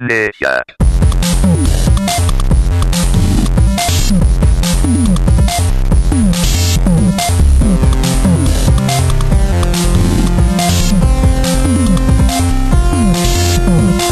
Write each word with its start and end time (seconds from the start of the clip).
Amnesia. 0.00 0.64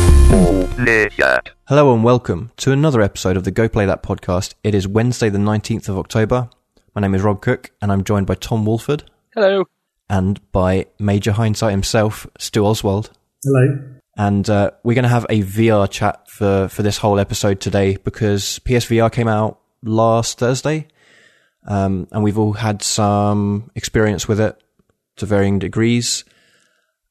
Amnesia. 0.09 1.43
Hello 1.69 1.93
and 1.93 2.03
welcome 2.03 2.51
to 2.57 2.73
another 2.73 3.03
episode 3.03 3.37
of 3.37 3.45
the 3.45 3.51
Go 3.51 3.69
Play 3.69 3.85
That 3.85 4.03
podcast. 4.03 4.55
It 4.65 4.75
is 4.75 4.89
Wednesday, 4.89 5.29
the 5.29 5.39
19th 5.39 5.89
of 5.89 5.99
October. 5.99 6.49
My 6.95 7.03
name 7.03 7.15
is 7.15 7.23
Rob 7.23 7.43
Cook, 7.43 7.71
and 7.83 7.93
I'm 7.93 8.05
joined 8.05 8.27
by 8.27 8.35
Tom 8.35 8.65
Wolford 8.65 9.05
Hello. 9.35 9.65
and 10.09 10.41
by 10.53 10.87
Major 10.99 11.33
Hindsight 11.33 11.73
himself, 11.73 12.27
Stu 12.39 12.65
Oswald. 12.65 13.11
Hello. 13.45 13.98
And 14.19 14.51
uh, 14.51 14.73
we're 14.83 14.95
going 14.95 15.05
to 15.05 15.09
have 15.09 15.27
a 15.31 15.43
VR 15.43 15.89
chat 15.89 16.29
for, 16.29 16.69
for 16.69 16.83
this 16.83 16.99
whole 16.99 17.21
episode 17.21 17.61
today 17.61 17.97
because 18.03 18.59
PSVR 18.65 19.13
came 19.13 19.29
out 19.29 19.61
last 19.83 20.39
Thursday. 20.41 20.89
Um, 21.67 22.09
and 22.11 22.25
we've 22.25 22.39
all 22.39 22.55
had 22.55 22.83
some 22.83 23.71
experience 23.77 24.27
with 24.27 24.41
it 24.41 24.61
to 25.17 25.27
varying 25.27 25.61
degrees. 25.61 26.25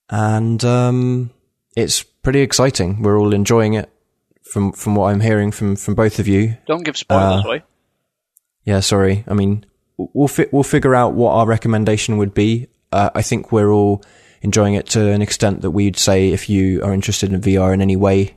And 0.10 0.64
um, 0.66 1.30
it's 1.78 2.04
pretty 2.04 2.42
exciting. 2.42 3.02
We're 3.02 3.18
all 3.18 3.34
enjoying 3.34 3.74
it 3.76 3.90
from, 4.44 4.74
from 4.74 4.96
what 4.96 5.06
I'm 5.14 5.22
hearing 5.22 5.52
from, 5.52 5.78
from 5.78 5.96
both 5.96 6.20
of 6.20 6.28
you. 6.28 6.58
Don't 6.68 6.84
give 6.84 6.98
spoilers 6.98 7.46
Uh, 7.46 7.48
away. 7.48 7.64
Yeah, 8.66 8.82
sorry. 8.82 9.24
I 9.30 9.34
mean, 9.34 9.66
we'll 9.98 10.28
fi- 10.28 10.48
we'll 10.52 10.64
figure 10.64 10.94
out 10.94 11.14
what 11.14 11.32
our 11.32 11.46
recommendation 11.46 12.18
would 12.18 12.34
be. 12.34 12.68
Uh, 12.92 13.12
I 13.16 13.22
think 13.22 13.52
we're 13.54 13.72
all 13.72 14.04
enjoying 14.42 14.74
it 14.76 14.88
to 14.88 15.08
an 15.12 15.22
extent 15.22 15.62
that 15.62 15.72
we'd 15.72 15.98
say 15.98 16.30
if 16.30 16.50
you 16.50 16.82
are 16.84 16.94
interested 16.94 17.32
in 17.34 17.42
VR 17.42 17.74
in 17.74 17.82
any 17.82 17.96
way, 17.96 18.36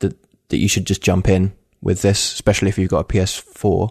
that 0.00 0.16
that 0.48 0.58
you 0.58 0.68
should 0.68 0.86
just 0.86 1.02
jump 1.02 1.28
in 1.28 1.52
with 1.80 2.02
this, 2.02 2.32
especially 2.32 2.68
if 2.68 2.78
you've 2.78 2.90
got 2.90 3.00
a 3.00 3.04
PS4. 3.04 3.90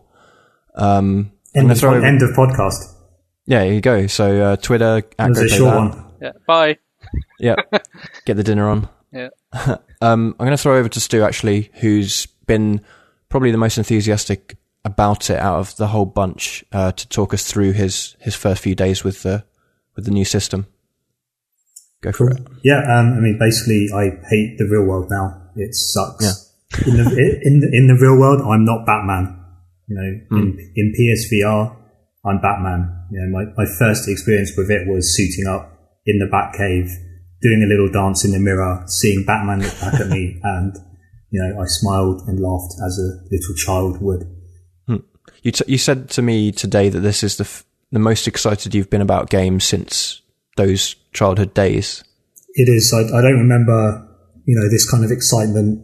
Um, 0.75 1.31
End, 1.53 1.69
of, 1.69 1.77
throw 1.77 2.01
end 2.01 2.21
of 2.21 2.29
podcast. 2.29 2.95
yeah, 3.45 3.63
here 3.65 3.73
you 3.73 3.81
go. 3.81 4.07
So 4.07 4.41
uh, 4.41 4.55
Twitter, 4.55 5.01
That 5.17 5.31
at 5.31 5.37
a 5.37 5.49
short 5.49 5.75
one. 5.75 6.05
Yeah. 6.21 6.31
Bye. 6.47 6.77
Yeah, 7.39 7.55
get 8.25 8.37
the 8.37 8.43
dinner 8.43 8.69
on. 8.69 8.87
Yeah. 9.11 9.29
Um, 10.03 10.35
I'm 10.39 10.45
going 10.47 10.57
to 10.57 10.61
throw 10.61 10.77
over 10.77 10.89
to 10.89 10.99
Stu 10.99 11.21
actually, 11.23 11.69
who's 11.75 12.25
been 12.47 12.81
probably 13.29 13.51
the 13.51 13.57
most 13.57 13.77
enthusiastic 13.77 14.57
about 14.83 15.29
it 15.29 15.37
out 15.37 15.59
of 15.59 15.75
the 15.75 15.85
whole 15.87 16.05
bunch 16.07 16.63
uh, 16.71 16.91
to 16.93 17.07
talk 17.09 17.35
us 17.35 17.45
through 17.51 17.73
his 17.73 18.15
his 18.19 18.33
first 18.33 18.63
few 18.63 18.73
days 18.73 19.03
with 19.03 19.21
the 19.21 19.43
with 19.95 20.05
the 20.05 20.11
new 20.11 20.25
system. 20.25 20.65
Go 22.01 22.11
for 22.11 22.29
it. 22.31 22.41
Yeah, 22.63 22.81
um, 22.81 23.13
I 23.13 23.19
mean, 23.19 23.37
basically, 23.39 23.89
I 23.93 24.17
hate 24.29 24.57
the 24.57 24.67
real 24.69 24.85
world 24.85 25.07
now. 25.09 25.49
It 25.55 25.73
sucks. 25.73 26.49
In 26.85 26.97
the 26.97 27.03
in 27.43 27.59
the, 27.59 27.69
in 27.71 27.87
the 27.87 27.97
real 27.99 28.17
world, 28.17 28.41
I'm 28.41 28.65
not 28.65 28.85
Batman. 28.85 29.37
You 29.87 29.95
know, 29.95 30.37
in, 30.37 30.71
in 30.75 30.93
PSVR, 30.97 31.75
I'm 32.25 32.41
Batman. 32.41 33.07
You 33.11 33.21
know, 33.21 33.37
my, 33.37 33.45
my 33.57 33.69
first 33.77 34.07
experience 34.07 34.53
with 34.57 34.71
it 34.71 34.87
was 34.87 35.15
suiting 35.15 35.47
up 35.47 35.67
in 36.05 36.17
the 36.17 36.25
Batcave, 36.25 36.89
doing 37.41 37.61
a 37.61 37.67
little 37.67 37.91
dance 37.91 38.23
in 38.23 38.31
the 38.31 38.39
mirror, 38.39 38.83
seeing 38.87 39.25
Batman 39.25 39.61
look 39.61 39.79
back 39.81 39.99
at 39.99 40.07
me, 40.07 40.39
and 40.43 40.75
you 41.29 41.41
know, 41.41 41.61
I 41.61 41.65
smiled 41.67 42.21
and 42.27 42.39
laughed 42.39 42.73
as 42.85 42.97
a 42.97 43.19
little 43.29 43.55
child 43.55 44.01
would. 44.01 44.23
You 45.43 45.51
t- 45.51 45.65
you 45.67 45.77
said 45.77 46.09
to 46.11 46.21
me 46.21 46.51
today 46.51 46.89
that 46.89 46.99
this 46.99 47.23
is 47.23 47.37
the 47.37 47.43
f- 47.43 47.65
the 47.91 47.99
most 47.99 48.27
excited 48.27 48.75
you've 48.75 48.89
been 48.89 49.01
about 49.01 49.29
games 49.29 49.63
since 49.63 50.20
those 50.61 50.95
childhood 51.13 51.53
days. 51.53 52.03
It 52.53 52.69
is. 52.69 52.93
I, 52.93 53.01
I 53.17 53.21
don't 53.21 53.39
remember, 53.39 54.07
you 54.45 54.55
know, 54.59 54.69
this 54.69 54.89
kind 54.89 55.03
of 55.03 55.11
excitement 55.11 55.83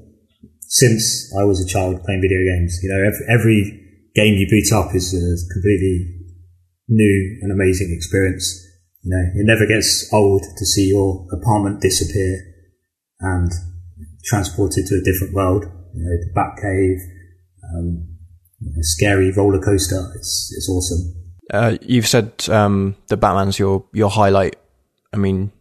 since 0.67 1.33
I 1.39 1.43
was 1.43 1.63
a 1.63 1.67
child 1.67 2.03
playing 2.03 2.21
video 2.21 2.43
games. 2.43 2.79
You 2.83 2.89
know, 2.89 3.01
every, 3.01 3.25
every 3.29 3.59
game 4.15 4.35
you 4.35 4.47
boot 4.49 4.71
up 4.75 4.93
is 4.93 5.13
a 5.13 5.53
completely 5.53 6.17
new 6.89 7.39
and 7.41 7.51
amazing 7.51 7.93
experience. 7.95 8.45
You 9.03 9.11
know, 9.11 9.23
it 9.35 9.45
never 9.45 9.65
gets 9.65 10.09
old 10.13 10.43
to 10.43 10.65
see 10.65 10.89
your 10.89 11.27
apartment 11.31 11.81
disappear 11.81 12.43
and 13.19 13.51
transported 14.25 14.85
to 14.87 14.95
a 14.95 15.03
different 15.03 15.33
world. 15.33 15.63
You 15.95 16.03
know, 16.03 16.17
the 16.19 16.31
Batcave, 16.35 16.99
um, 17.73 18.07
you 18.59 18.69
know, 18.69 18.81
scary 18.81 19.31
roller 19.31 19.59
coaster. 19.59 20.11
It's 20.15 20.53
it's 20.55 20.69
awesome. 20.69 21.13
Uh, 21.53 21.77
you've 21.81 22.07
said 22.07 22.33
um, 22.49 22.95
that 23.07 23.17
Batman's 23.17 23.57
your 23.57 23.85
your 23.93 24.09
highlight. 24.09 24.57
I 25.17 25.19
mean, 25.19 25.51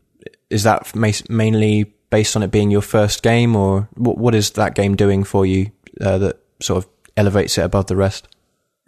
is 0.50 0.64
that 0.64 0.94
mainly 0.94 1.84
based 2.10 2.36
on 2.36 2.42
it 2.42 2.50
being 2.50 2.70
your 2.70 2.82
first 2.82 3.22
game, 3.22 3.56
or 3.56 3.88
what 3.94 4.18
what 4.18 4.34
is 4.34 4.50
that 4.50 4.74
game 4.74 4.94
doing 4.96 5.24
for 5.24 5.46
you 5.46 5.70
uh, 6.00 6.18
that 6.18 6.38
sort 6.60 6.84
of 6.84 6.90
elevates 7.16 7.56
it 7.56 7.62
above 7.62 7.86
the 7.86 7.96
rest? 7.96 8.28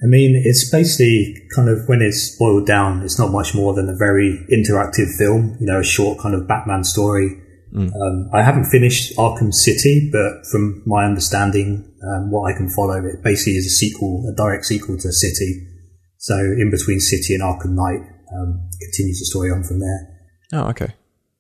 I 0.05 0.07
mean, 0.07 0.41
it's 0.45 0.71
basically 0.71 1.35
kind 1.57 1.69
of 1.69 1.89
when 1.89 2.03
it's 2.03 2.37
boiled 2.39 2.67
down, 2.67 3.03
it's 3.03 3.19
not 3.19 3.33
much 3.33 3.55
more 3.55 3.75
than 3.75 3.89
a 3.89 3.97
very 3.97 4.47
interactive 4.53 5.17
film, 5.17 5.57
you 5.59 5.67
know, 5.67 5.81
a 5.81 5.85
short 5.85 6.21
kind 6.21 6.35
of 6.35 6.47
Batman 6.47 6.85
story. 6.85 7.43
Um, 7.75 8.31
I 8.33 8.43
haven't 8.43 8.67
finished 8.67 9.17
Arkham 9.17 9.53
City, 9.53 10.09
but 10.13 10.47
from 10.51 10.83
my 10.87 11.05
understanding, 11.05 11.91
um, 12.03 12.31
what 12.31 12.53
I 12.53 12.57
can 12.57 12.71
follow, 12.71 13.05
it 13.05 13.25
basically 13.25 13.57
is 13.57 13.67
a 13.67 13.71
sequel, 13.71 14.25
a 14.31 14.37
direct 14.37 14.67
sequel 14.67 14.97
to 14.99 15.13
City. 15.13 15.67
So 16.19 16.35
in 16.37 16.71
between 16.71 17.01
City 17.01 17.35
and 17.35 17.43
Arkham 17.43 17.75
Knight, 17.75 18.07
um, 18.37 18.69
continues 18.81 19.19
the 19.19 19.27
story 19.27 19.51
on 19.51 19.65
from 19.65 19.81
there. 19.81 20.18
Oh, 20.53 20.69
okay. 20.71 20.95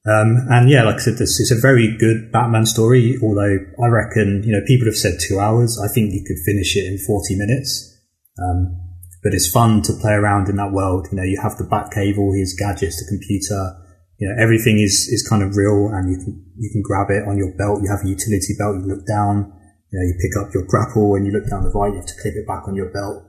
Um, 0.06 0.46
and 0.48 0.70
yeah, 0.70 0.84
like 0.84 0.96
I 0.96 0.98
said, 0.98 1.18
this 1.18 1.40
is 1.40 1.52
a 1.52 1.60
very 1.60 1.96
good 1.96 2.32
Batman 2.32 2.64
story. 2.64 3.18
Although 3.22 3.58
I 3.82 3.88
reckon, 3.88 4.42
you 4.44 4.52
know, 4.52 4.64
people 4.66 4.86
have 4.86 4.96
said 4.96 5.18
two 5.20 5.38
hours. 5.38 5.76
I 5.76 5.92
think 5.92 6.12
you 6.12 6.24
could 6.24 6.38
finish 6.46 6.76
it 6.76 6.86
in 6.86 6.98
40 6.98 7.36
minutes. 7.36 7.98
Um, 8.40 8.80
but 9.22 9.34
it's 9.34 9.50
fun 9.50 9.82
to 9.82 9.92
play 10.00 10.12
around 10.12 10.48
in 10.48 10.56
that 10.56 10.72
world. 10.72 11.08
You 11.10 11.18
know, 11.18 11.24
you 11.24 11.40
have 11.42 11.58
the 11.58 11.64
Batcave, 11.64 12.16
all 12.16 12.32
his 12.32 12.54
gadgets, 12.54 13.02
the 13.02 13.08
computer, 13.10 13.76
you 14.18 14.28
know, 14.28 14.34
everything 14.40 14.78
is, 14.78 15.10
is 15.10 15.26
kind 15.28 15.42
of 15.42 15.56
real 15.56 15.90
and 15.92 16.10
you 16.10 16.18
can, 16.18 16.40
you 16.56 16.70
can 16.72 16.82
grab 16.82 17.10
it 17.10 17.26
on 17.26 17.36
your 17.36 17.52
belt. 17.58 17.82
You 17.82 17.90
have 17.90 18.04
a 18.04 18.08
utility 18.08 18.54
belt. 18.56 18.78
You 18.78 18.86
look 18.86 19.06
down, 19.06 19.52
you 19.90 19.98
know, 19.98 20.04
you 20.06 20.14
pick 20.22 20.34
up 20.38 20.54
your 20.54 20.64
grapple 20.66 21.14
and 21.16 21.26
you 21.26 21.32
look 21.32 21.50
down 21.50 21.64
the 21.64 21.70
right. 21.70 21.92
You 21.92 21.98
have 21.98 22.06
to 22.06 22.18
clip 22.22 22.34
it 22.34 22.46
back 22.46 22.66
on 22.66 22.74
your 22.74 22.90
belt. 22.90 23.28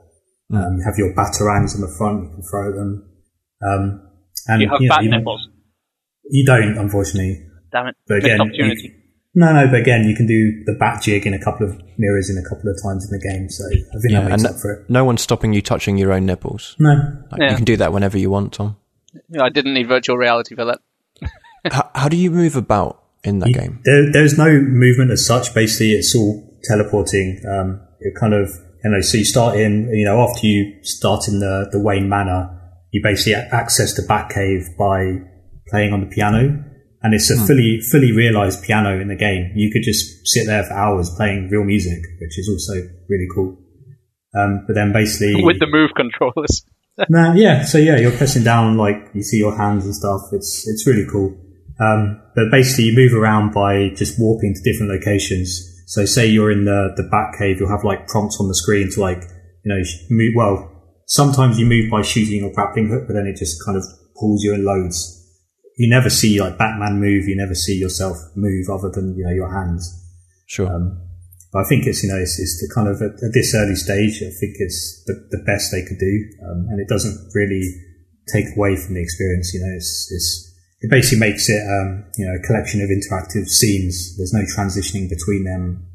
Um, 0.53 0.77
you 0.77 0.83
have 0.85 0.97
your 0.97 1.13
batarangs 1.13 1.75
on 1.75 1.81
the 1.81 1.93
front. 1.97 2.23
You 2.23 2.29
can 2.33 2.43
throw 2.45 2.73
them. 2.73 3.05
Um, 3.61 3.83
and 4.47 4.61
You 4.61 4.69
have 4.69 4.81
know, 4.81 4.87
bat 4.87 5.48
you- 6.29 6.45
don't, 6.45 6.77
unfortunately. 6.77 7.45
Damn 7.71 7.87
it. 7.87 7.95
But 8.07 8.17
again, 8.17 8.41
opportunity. 8.41 8.95
no, 9.35 9.53
no, 9.53 9.67
but 9.67 9.79
again, 9.81 10.05
you 10.05 10.15
can 10.15 10.25
do 10.25 10.63
the 10.65 10.73
bat 10.79 11.01
jig 11.03 11.27
in 11.27 11.33
a 11.33 11.39
couple 11.43 11.67
of 11.67 11.79
mirrors 11.97 12.29
in 12.29 12.37
a 12.37 12.43
couple 12.49 12.69
of 12.69 12.77
times 12.81 13.05
in 13.11 13.17
the 13.17 13.23
game, 13.23 13.49
so 13.49 13.63
I 13.67 13.69
think 14.01 14.11
Yeah, 14.11 14.21
that 14.21 14.29
makes 14.31 14.43
and 14.43 14.55
up 14.55 14.59
for 14.61 14.71
it. 14.73 14.89
no 14.89 15.05
one's 15.05 15.21
stopping 15.21 15.53
you 15.53 15.61
touching 15.61 15.97
your 15.97 16.11
own 16.13 16.25
nipples. 16.25 16.75
No, 16.79 16.89
Like, 17.31 17.41
Yeah. 17.41 17.49
You 17.51 17.55
can 17.57 17.65
do 17.65 17.77
that 17.77 17.93
whenever 17.93 18.17
you 18.17 18.29
want, 18.31 18.53
Tom. 18.53 18.77
Yeah, 19.29 19.43
I 19.43 19.49
didn't 19.49 19.73
need 19.73 19.87
virtual 19.87 20.17
reality 20.17 20.55
for 20.55 20.65
that. 20.65 20.79
how, 21.71 21.89
how 21.93 22.07
do 22.09 22.17
you 22.17 22.31
move 22.31 22.55
about 22.55 23.03
in 23.23 23.39
that 23.39 23.53
game? 23.53 23.81
there, 23.83 24.11
there's 24.11 24.37
no 24.37 24.49
movement 24.59 25.11
as 25.11 25.25
such. 25.25 25.53
Basically, 25.53 25.91
it's 25.93 26.15
all 26.15 26.57
teleporting. 26.63 27.41
Um, 27.47 27.81
it 27.99 28.13
kind 28.19 28.33
of, 28.33 28.49
you 28.83 28.91
know, 28.91 29.01
so 29.01 29.17
you 29.17 29.25
start 29.25 29.57
in, 29.57 29.89
you 29.93 30.05
know, 30.05 30.21
after 30.21 30.47
you 30.47 30.81
start 30.83 31.27
in 31.27 31.39
the, 31.39 31.67
the 31.71 31.79
Wayne 31.79 32.07
Manor, 32.09 32.49
you 32.91 33.01
basically 33.03 33.33
access 33.35 33.93
the 33.95 34.01
Batcave 34.03 34.75
by 34.77 35.25
playing 35.69 35.93
on 35.93 36.01
the 36.01 36.07
piano. 36.07 36.63
And 37.01 37.13
it's 37.13 37.29
a 37.29 37.37
fully, 37.47 37.79
fully 37.79 38.11
realized 38.11 38.61
piano 38.61 38.99
in 38.99 39.07
the 39.07 39.15
game. 39.15 39.53
You 39.55 39.71
could 39.71 39.83
just 39.83 40.27
sit 40.27 40.45
there 40.45 40.63
for 40.63 40.73
hours 40.73 41.09
playing 41.15 41.49
real 41.49 41.63
music, 41.63 41.99
which 42.19 42.37
is 42.37 42.49
also 42.49 42.89
really 43.07 43.27
cool. 43.33 43.57
Um, 44.35 44.65
but 44.67 44.73
then 44.73 44.91
basically 44.91 45.43
With 45.43 45.59
the 45.59 45.67
move 45.67 45.91
controllers. 45.95 46.63
no, 47.09 47.33
yeah. 47.33 47.63
So 47.63 47.77
yeah, 47.77 47.97
you're 47.97 48.11
pressing 48.11 48.43
down 48.43 48.77
like 48.77 48.97
you 49.13 49.23
see 49.23 49.37
your 49.37 49.55
hands 49.55 49.85
and 49.85 49.95
stuff. 49.95 50.21
It's 50.33 50.67
it's 50.67 50.85
really 50.85 51.07
cool. 51.09 51.37
Um, 51.79 52.21
but 52.35 52.51
basically, 52.51 52.85
you 52.85 52.95
move 52.95 53.13
around 53.13 53.53
by 53.53 53.89
just 53.95 54.19
warping 54.19 54.53
to 54.53 54.61
different 54.61 54.91
locations. 54.91 55.65
So 55.87 56.05
say 56.05 56.27
you're 56.27 56.51
in 56.51 56.65
the 56.65 56.93
the 56.97 57.03
Batcave, 57.03 57.59
you'll 57.59 57.69
have 57.69 57.83
like 57.83 58.07
prompts 58.07 58.37
on 58.39 58.47
the 58.47 58.55
screen 58.55 58.91
to 58.91 58.99
like 58.99 59.23
you 59.63 59.73
know 59.73 59.81
move. 60.09 60.33
Well, 60.35 60.69
sometimes 61.07 61.57
you 61.57 61.65
move 61.65 61.89
by 61.89 62.01
shooting 62.01 62.43
or 62.43 62.51
grappling 62.51 62.89
hook, 62.89 63.05
but 63.07 63.13
then 63.13 63.27
it 63.27 63.37
just 63.37 63.63
kind 63.63 63.77
of 63.77 63.83
pulls 64.19 64.43
you 64.43 64.53
in 64.53 64.65
loads. 64.65 65.15
You 65.79 65.87
never 65.87 66.09
see 66.09 66.35
like 66.41 66.59
Batman 66.59 66.99
move. 66.99 67.23
You 67.23 67.37
never 67.39 67.55
see 67.55 67.79
yourself 67.79 68.17
move 68.35 68.67
other 68.67 68.91
than 68.91 69.15
you 69.15 69.23
know 69.23 69.31
your 69.31 69.47
hands. 69.47 69.87
Sure. 70.45 70.67
Um, 70.67 70.99
but 71.53 71.63
I 71.63 71.69
think 71.69 71.87
it's 71.87 72.03
you 72.03 72.11
know 72.11 72.19
it's, 72.19 72.37
it's 72.37 72.59
the 72.59 72.67
kind 72.75 72.91
of 72.91 72.99
at, 72.99 73.15
at 73.23 73.31
this 73.31 73.55
early 73.55 73.79
stage. 73.79 74.19
I 74.19 74.27
think 74.27 74.59
it's 74.59 75.01
the, 75.07 75.15
the 75.31 75.39
best 75.47 75.71
they 75.71 75.87
could 75.87 75.97
do, 75.97 76.13
um, 76.43 76.67
and 76.67 76.83
it 76.83 76.91
doesn't 76.91 77.31
really 77.33 77.63
take 78.27 78.51
away 78.57 78.75
from 78.75 78.95
the 78.95 79.01
experience. 79.01 79.55
You 79.55 79.61
know, 79.63 79.71
it's, 79.71 80.11
it's 80.11 80.51
it 80.81 80.91
basically 80.91 81.23
makes 81.23 81.47
it 81.47 81.63
um, 81.63 82.03
you 82.19 82.27
know 82.27 82.35
a 82.35 82.43
collection 82.43 82.83
of 82.83 82.91
interactive 82.91 83.47
scenes. 83.47 84.17
There's 84.17 84.35
no 84.35 84.43
transitioning 84.51 85.07
between 85.07 85.45
them 85.47 85.87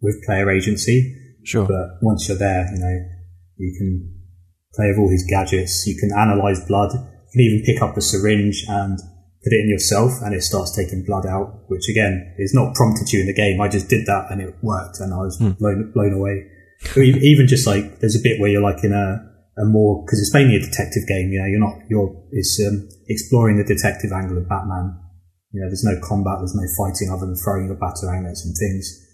with 0.00 0.22
player 0.26 0.48
agency, 0.48 1.10
sure. 1.42 1.66
but 1.66 1.98
once 2.06 2.28
you're 2.28 2.38
there, 2.38 2.70
you 2.70 2.78
know 2.78 2.96
you 3.58 3.74
can 3.76 4.14
play 4.78 4.94
with 4.94 4.98
all 5.02 5.10
these 5.10 5.26
gadgets. 5.26 5.88
You 5.90 5.98
can 5.98 6.14
analyze 6.16 6.64
blood. 6.70 6.94
You 7.38 7.50
can 7.50 7.54
even 7.54 7.64
pick 7.64 7.82
up 7.82 7.96
a 7.96 8.00
syringe 8.00 8.64
and 8.68 8.98
put 9.44 9.52
it 9.52 9.60
in 9.60 9.68
yourself 9.68 10.10
and 10.22 10.34
it 10.34 10.42
starts 10.42 10.74
taking 10.74 11.04
blood 11.04 11.26
out, 11.26 11.62
which 11.68 11.88
again 11.88 12.34
is 12.38 12.52
not 12.52 12.74
prompted 12.74 13.12
you 13.12 13.20
in 13.20 13.26
the 13.26 13.34
game. 13.34 13.60
I 13.60 13.68
just 13.68 13.88
did 13.88 14.06
that 14.06 14.26
and 14.30 14.42
it 14.42 14.56
worked 14.62 14.98
and 15.00 15.14
I 15.14 15.18
was 15.18 15.38
blown, 15.38 15.92
blown 15.92 16.12
away. 16.12 16.50
Even 16.96 17.46
just 17.46 17.66
like, 17.66 18.00
there's 18.00 18.16
a 18.16 18.22
bit 18.22 18.40
where 18.40 18.50
you're 18.50 18.62
like 18.62 18.82
in 18.82 18.92
a, 18.92 19.22
a 19.60 19.64
more, 19.64 20.04
cause 20.06 20.18
it's 20.20 20.34
mainly 20.34 20.56
a 20.56 20.60
detective 20.60 21.06
game, 21.06 21.30
you 21.30 21.38
know, 21.38 21.46
you're 21.46 21.60
not, 21.60 21.78
you're, 21.88 22.10
it's, 22.32 22.60
um, 22.66 22.88
exploring 23.08 23.56
the 23.56 23.64
detective 23.64 24.12
angle 24.12 24.38
of 24.38 24.48
Batman. 24.48 24.98
You 25.52 25.62
know, 25.62 25.68
there's 25.68 25.84
no 25.84 25.98
combat, 26.02 26.38
there's 26.38 26.54
no 26.54 26.66
fighting 26.76 27.10
other 27.10 27.26
than 27.26 27.36
throwing 27.36 27.68
the 27.68 27.74
batarang 27.74 28.28
at 28.28 28.36
some 28.36 28.52
things. 28.52 29.06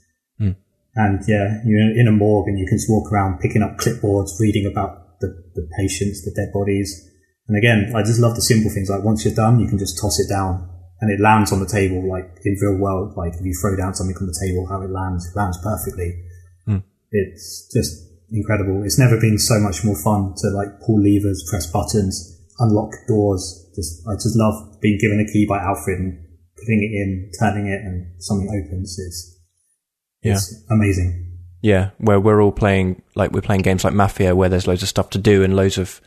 And 0.97 1.21
yeah, 1.27 1.61
you're 1.65 1.99
in 1.99 2.07
a 2.09 2.13
morgue 2.13 2.49
and 2.49 2.59
you 2.59 2.67
can 2.67 2.79
just 2.79 2.91
walk 2.91 3.13
around 3.13 3.41
picking 3.41 3.63
up 3.63 3.79
clipboards, 3.79 4.39
reading 4.41 4.67
about 4.67 5.21
the, 5.21 5.29
the 5.55 5.69
patients, 5.79 6.25
the 6.25 6.33
dead 6.35 6.53
bodies. 6.53 7.11
And 7.49 7.57
again, 7.57 7.93
I 7.95 8.03
just 8.03 8.21
love 8.21 8.35
the 8.35 8.43
simple 8.43 8.71
things. 8.71 8.89
Like 8.89 9.05
once 9.05 9.25
you're 9.25 9.35
done, 9.35 9.61
you 9.61 9.69
can 9.69 9.79
just 9.79 10.01
toss 10.01 10.19
it 10.19 10.29
down 10.29 10.69
and 11.01 11.11
it 11.11 11.21
lands 11.21 11.53
on 11.53 11.61
the 11.61 11.69
table. 11.69 12.09
Like 12.09 12.41
in 12.45 12.57
real 12.61 12.79
world, 12.81 13.17
like 13.17 13.35
if 13.35 13.45
you 13.45 13.55
throw 13.61 13.77
down 13.77 13.95
something 13.95 14.17
on 14.17 14.27
the 14.27 14.39
table, 14.41 14.67
how 14.67 14.81
it 14.81 14.91
lands, 14.91 15.27
it 15.27 15.37
lands 15.37 15.59
perfectly. 15.63 16.25
Hmm. 16.65 16.79
It's 17.11 17.69
just 17.73 17.93
incredible. 18.31 18.83
It's 18.85 18.99
never 18.99 19.21
been 19.21 19.39
so 19.39 19.61
much 19.61 19.85
more 19.85 19.97
fun 19.97 20.35
to 20.39 20.49
like 20.51 20.81
pull 20.81 21.01
levers, 21.01 21.45
press 21.51 21.71
buttons, 21.71 22.41
unlock 22.59 22.93
doors. 23.07 23.71
Just, 23.75 24.07
I 24.09 24.15
just 24.15 24.37
love 24.37 24.81
being 24.81 24.99
given 24.99 25.21
a 25.21 25.31
key 25.31 25.45
by 25.47 25.59
Alfred 25.59 25.99
and 25.99 26.19
putting 26.57 26.81
it 26.83 26.97
in, 26.97 27.31
turning 27.39 27.67
it 27.67 27.81
and 27.85 28.23
something 28.23 28.49
opens. 28.49 28.99
It's, 28.99 29.39
it's 30.23 30.65
amazing. 30.71 31.33
Yeah, 31.61 31.91
where 31.99 32.21
we're 32.21 32.43
all 32.43 32.53
playing 32.53 33.03
like 33.15 33.33
we're 33.33 33.41
playing 33.41 33.63
games 33.63 33.85
like 33.85 33.95
Mafia, 33.95 34.37
where 34.37 34.49
there's 34.49 34.67
loads 34.67 34.83
of 34.83 34.89
stuff 34.89 35.11
to 35.11 35.19
do 35.19 35.43
and 35.43 35.57
loads 35.57 35.79
of 35.79 36.01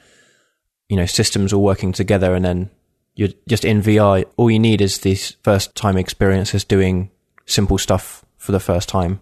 you 0.89 0.97
know 0.97 1.05
systems 1.05 1.53
all 1.53 1.63
working 1.63 1.91
together, 1.91 2.33
and 2.35 2.43
then 2.45 2.69
you're 3.15 3.29
just 3.47 3.65
in 3.65 3.81
VR. 3.81 4.25
All 4.37 4.49
you 4.51 4.59
need 4.59 4.81
is 4.81 4.99
these 4.99 5.31
first 5.43 5.75
time 5.75 5.97
experiences 5.97 6.63
doing 6.63 7.09
simple 7.45 7.77
stuff 7.77 8.23
for 8.37 8.51
the 8.51 8.59
first 8.59 8.87
time. 8.89 9.19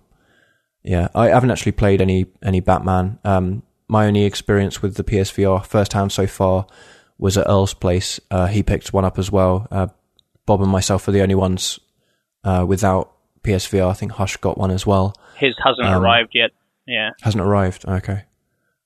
Yeah, 0.83 1.07
I 1.15 1.27
haven't 1.29 1.51
actually 1.51 1.71
played 1.73 2.01
any 2.01 2.27
any 2.43 2.59
Batman. 2.59 3.19
Um, 3.23 3.63
my 3.87 4.07
only 4.07 4.23
experience 4.23 4.81
with 4.81 4.95
the 4.95 5.03
PSVR 5.03 5.65
firsthand 5.65 6.11
so 6.11 6.27
far 6.27 6.65
was 7.17 7.37
at 7.37 7.47
Earl's 7.47 7.73
place. 7.73 8.19
Uh, 8.29 8.47
he 8.47 8.61
picked 8.63 8.91
one 8.93 9.05
up 9.05 9.17
as 9.17 9.31
well. 9.31 9.67
Uh, 9.71 9.87
Bob 10.45 10.61
and 10.61 10.69
myself 10.71 11.07
are 11.07 11.11
the 11.11 11.21
only 11.21 11.35
ones 11.35 11.79
uh, 12.43 12.65
without 12.67 13.11
PSVR. 13.43 13.89
I 13.89 13.93
think 13.93 14.11
Hush 14.13 14.37
got 14.37 14.57
one 14.57 14.69
as 14.71 14.85
well. 14.85 15.15
His 15.37 15.55
hasn't 15.63 15.87
Um, 15.87 16.03
arrived 16.03 16.31
yet. 16.33 16.51
Yeah, 16.87 17.11
Hasn't 17.21 17.41
arrived. 17.41 17.85
Okay. 17.87 18.23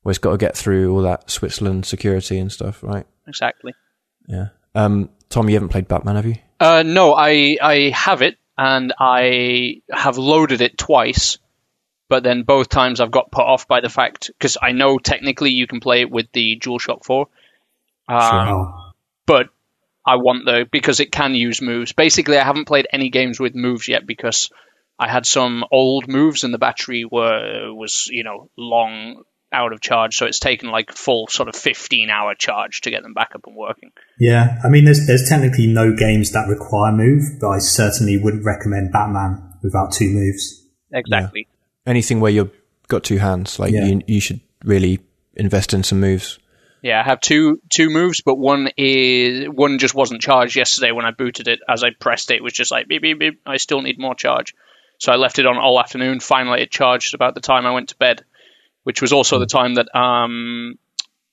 Well, 0.04 0.12
it's 0.12 0.20
got 0.20 0.32
to 0.32 0.38
get 0.38 0.56
through 0.56 0.94
all 0.94 1.02
that 1.04 1.30
Switzerland 1.30 1.86
security 1.86 2.40
and 2.40 2.52
stuff, 2.52 2.84
right? 2.84 3.06
exactly. 3.28 3.74
Yeah. 4.28 4.48
Um, 4.76 5.10
Tom, 5.30 5.50
you 5.50 5.56
haven't 5.56 5.70
played 5.70 5.88
Batman, 5.88 6.16
have 6.16 6.26
you? 6.26 6.36
Uh, 6.60 6.84
no, 6.86 7.14
I 7.14 7.58
I 7.62 7.92
have 7.94 8.22
it 8.22 8.38
and 8.58 8.94
I 9.00 9.82
have 9.92 10.18
loaded 10.18 10.62
it 10.62 10.78
twice, 10.78 11.38
but 12.10 12.24
then 12.24 12.44
both 12.44 12.70
times 12.70 13.00
I've 13.00 13.12
got 13.12 13.32
put 13.32 13.46
off 13.46 13.68
by 13.68 13.82
the 13.82 13.90
fact 13.90 14.32
because 14.38 14.58
I 14.62 14.72
know 14.72 14.98
technically 14.98 15.52
you 15.52 15.68
can 15.68 15.80
play 15.80 16.02
it 16.02 16.12
with 16.12 16.32
the 16.34 16.60
DualShock 16.60 17.06
Four, 17.06 17.28
uh, 18.08 18.46
Oh, 18.50 18.92
but 19.26 19.50
I 20.06 20.16
want 20.16 20.46
the 20.46 20.68
because 20.70 21.00
it 21.00 21.12
can 21.12 21.36
use 21.36 21.62
moves. 21.62 21.94
Basically, 21.94 22.38
I 22.38 22.44
haven't 22.44 22.66
played 22.66 22.88
any 22.92 23.10
games 23.10 23.40
with 23.40 23.56
moves 23.56 23.88
yet 23.88 24.06
because 24.06 24.50
I 24.98 25.08
had 25.08 25.26
some 25.26 25.64
old 25.72 26.08
moves 26.08 26.44
and 26.44 26.54
the 26.54 26.58
battery 26.58 27.06
were 27.06 27.74
was 27.74 28.08
you 28.12 28.24
know 28.24 28.50
long 28.58 29.24
out 29.52 29.74
of 29.74 29.82
charge, 29.82 30.16
so 30.16 30.26
it's 30.26 30.40
taken 30.40 30.70
like 30.70 30.92
full 30.92 31.28
sort 31.28 31.50
of 31.50 31.56
15 31.56 32.10
hour 32.10 32.36
charge 32.36 32.82
to 32.82 32.92
get 32.92 33.02
them 33.04 33.14
back 33.14 33.32
up 33.36 33.42
and 33.48 33.56
working. 33.56 33.92
Yeah, 34.20 34.60
I 34.64 34.70
mean, 34.70 34.86
there's 34.86 35.08
there's 35.08 35.28
technically 35.28 35.68
no 35.68 35.94
games 35.96 36.32
that 36.34 36.48
require 36.48 36.92
move, 36.92 37.24
but 37.42 37.50
I 37.50 37.60
certainly 37.60 38.18
wouldn't 38.18 38.46
recommend 38.46 38.92
Batman 38.92 39.54
without 39.64 39.92
two 39.92 40.10
moves. 40.10 40.68
Exactly. 40.94 41.48
Anything 41.86 42.20
where 42.20 42.32
you've 42.32 42.52
got 42.88 43.04
two 43.04 43.18
hands, 43.18 43.60
like 43.60 43.72
Yeah. 43.74 43.86
you, 43.86 44.02
you 44.08 44.20
should 44.22 44.40
really 44.64 45.00
invest 45.36 45.74
in 45.74 45.84
some 45.84 46.00
moves. 46.00 46.40
Yeah, 46.82 47.00
I 47.02 47.04
have 47.04 47.20
two 47.20 47.60
two 47.70 47.90
moves, 47.90 48.22
but 48.22 48.36
one 48.38 48.70
is 48.78 49.48
one 49.50 49.80
just 49.80 49.94
wasn't 49.96 50.22
charged 50.22 50.56
yesterday 50.56 50.92
when 50.92 51.06
I 51.06 51.12
booted 51.12 51.48
it. 51.48 51.60
As 51.68 51.84
I 51.84 51.90
pressed 52.00 52.32
it, 52.32 52.36
it 52.38 52.44
was 52.44 52.54
just 52.54 52.72
like 52.72 52.88
beep 52.88 53.02
beep 53.02 53.20
beep. 53.20 53.42
I 53.46 53.58
still 53.58 53.82
need 53.82 54.00
more 54.00 54.16
charge, 54.16 54.56
so 54.98 55.12
I 55.12 55.16
left 55.18 55.40
it 55.40 55.46
on 55.46 55.58
all 55.58 55.78
afternoon. 55.80 56.20
Finally, 56.22 56.62
it 56.62 56.72
charged 56.72 57.16
about 57.16 57.36
the 57.36 57.42
time 57.42 57.66
I 57.66 57.72
went 57.72 57.90
to 57.90 57.98
bed, 57.98 58.24
which 58.90 59.04
was 59.04 59.14
also 59.14 59.38
the 59.38 59.46
time 59.46 59.76
that 59.76 59.96
um, 59.96 60.80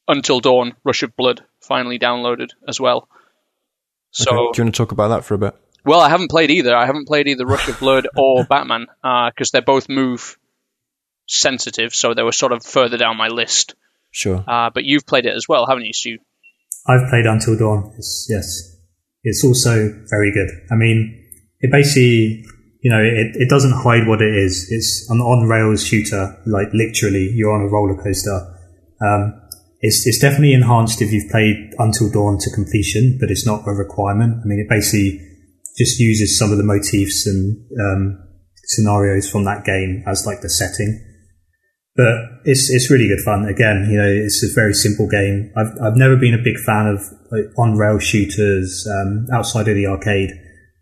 Until 0.06 0.40
Dawn: 0.40 0.74
Rush 0.84 1.02
of 1.02 1.16
Blood 1.16 1.42
finally 1.62 1.98
downloaded 1.98 2.50
as 2.68 2.78
well. 2.78 3.08
So, 4.10 4.30
Okay. 4.30 4.52
Do 4.52 4.60
you 4.60 4.64
want 4.64 4.74
to 4.74 4.78
talk 4.78 4.92
about 4.92 5.08
that 5.08 5.24
for 5.24 5.32
a 5.32 5.38
bit? 5.38 5.54
well, 5.86 6.00
I 6.00 6.10
haven't 6.10 6.30
played 6.30 6.50
either. 6.50 6.76
I 6.76 6.84
haven't 6.84 7.06
played 7.08 7.28
either 7.28 7.46
Rush 7.46 7.66
of 7.66 7.80
Blood 7.80 8.08
or 8.16 8.44
Batman 8.44 8.88
because 9.32 9.52
they're 9.52 9.62
both 9.62 9.88
move 9.88 10.36
sensitive, 11.26 11.94
so 11.94 12.12
they 12.12 12.22
were 12.22 12.32
sort 12.32 12.52
of 12.52 12.62
further 12.62 12.98
down 12.98 13.16
my 13.16 13.28
list. 13.28 13.74
Sure. 14.10 14.44
Uh, 14.46 14.68
but 14.68 14.84
you've 14.84 15.06
played 15.06 15.24
it 15.24 15.34
as 15.34 15.48
well, 15.48 15.64
haven't 15.66 15.84
you, 15.86 15.94
Stu? 15.94 16.18
I've 16.86 17.08
played 17.08 17.24
Until 17.24 17.56
Dawn. 17.56 17.94
It's, 17.96 18.26
yes, 18.28 18.76
it's 19.24 19.42
also 19.42 20.04
very 20.10 20.30
good. 20.30 20.50
I 20.70 20.74
mean, 20.74 21.24
it 21.60 21.72
basically, 21.72 22.44
you 22.86 22.90
know, 22.90 23.02
it, 23.02 23.34
it 23.34 23.48
doesn't 23.50 23.72
hide 23.82 24.06
what 24.06 24.22
it 24.22 24.32
is. 24.32 24.70
It's 24.70 25.10
an 25.10 25.18
on 25.18 25.48
rails 25.48 25.84
shooter, 25.84 26.38
like 26.46 26.68
literally, 26.72 27.32
you're 27.34 27.50
on 27.50 27.62
a 27.62 27.68
roller 27.68 28.00
coaster. 28.00 28.38
Um, 29.02 29.42
it's 29.80 30.06
it's 30.06 30.20
definitely 30.20 30.52
enhanced 30.52 31.02
if 31.02 31.10
you've 31.10 31.28
played 31.28 31.74
Until 31.80 32.08
Dawn 32.12 32.38
to 32.38 32.50
completion, 32.54 33.18
but 33.18 33.28
it's 33.28 33.44
not 33.44 33.66
a 33.66 33.72
requirement. 33.72 34.38
I 34.38 34.46
mean, 34.46 34.60
it 34.60 34.68
basically 34.70 35.18
just 35.76 35.98
uses 35.98 36.38
some 36.38 36.52
of 36.52 36.58
the 36.58 36.62
motifs 36.62 37.26
and 37.26 37.58
um, 37.74 38.22
scenarios 38.66 39.28
from 39.28 39.42
that 39.46 39.64
game 39.64 40.04
as 40.06 40.24
like 40.24 40.42
the 40.42 40.48
setting 40.48 41.02
but 41.96 42.14
it's 42.44 42.70
it's 42.70 42.90
really 42.90 43.08
good 43.08 43.24
fun. 43.24 43.46
Again, 43.46 43.88
you 43.90 43.96
know, 43.96 44.06
it's 44.06 44.44
a 44.44 44.52
very 44.54 44.74
simple 44.74 45.08
game. 45.08 45.50
I've 45.56 45.72
I've 45.82 45.96
never 45.96 46.16
been 46.16 46.34
a 46.34 46.42
big 46.42 46.58
fan 46.58 46.86
of 46.86 47.00
like, 47.32 47.50
on 47.56 47.78
rail 47.78 47.98
shooters 47.98 48.86
um, 48.86 49.26
outside 49.32 49.66
of 49.66 49.74
the 49.74 49.86
arcade, 49.86 50.30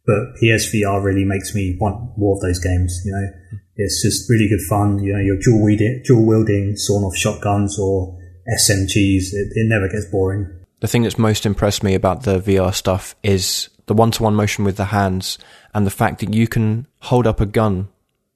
but 0.06 0.36
PSVR 0.42 1.02
really 1.02 1.24
makes 1.24 1.54
me 1.54 1.76
want 1.80 2.16
more 2.18 2.36
of 2.36 2.42
those 2.42 2.58
games. 2.58 3.00
You 3.04 3.12
know, 3.12 3.58
it's 3.76 4.02
just 4.02 4.28
really 4.28 4.48
good 4.48 4.60
fun. 4.68 5.02
You 5.02 5.14
know, 5.14 5.20
you're 5.20 5.38
dual 5.38 5.62
wielding, 5.62 6.02
dual 6.04 6.24
wielding 6.24 6.76
sawn 6.76 7.04
off 7.04 7.16
shotguns 7.16 7.78
or 7.78 8.18
SMGs. 8.48 9.32
It, 9.32 9.52
it 9.54 9.68
never 9.68 9.88
gets 9.88 10.06
boring. 10.06 10.46
The 10.80 10.88
thing 10.88 11.02
that's 11.02 11.18
most 11.18 11.46
impressed 11.46 11.82
me 11.82 11.94
about 11.94 12.24
the 12.24 12.38
VR 12.38 12.74
stuff 12.74 13.16
is 13.22 13.70
the 13.86 13.94
one 13.94 14.10
to 14.12 14.22
one 14.22 14.34
motion 14.34 14.64
with 14.64 14.76
the 14.76 14.86
hands 14.86 15.38
and 15.74 15.86
the 15.86 15.90
fact 15.90 16.20
that 16.20 16.34
you 16.34 16.46
can 16.46 16.86
hold 17.00 17.26
up 17.26 17.40
a 17.40 17.46
gun 17.46 17.88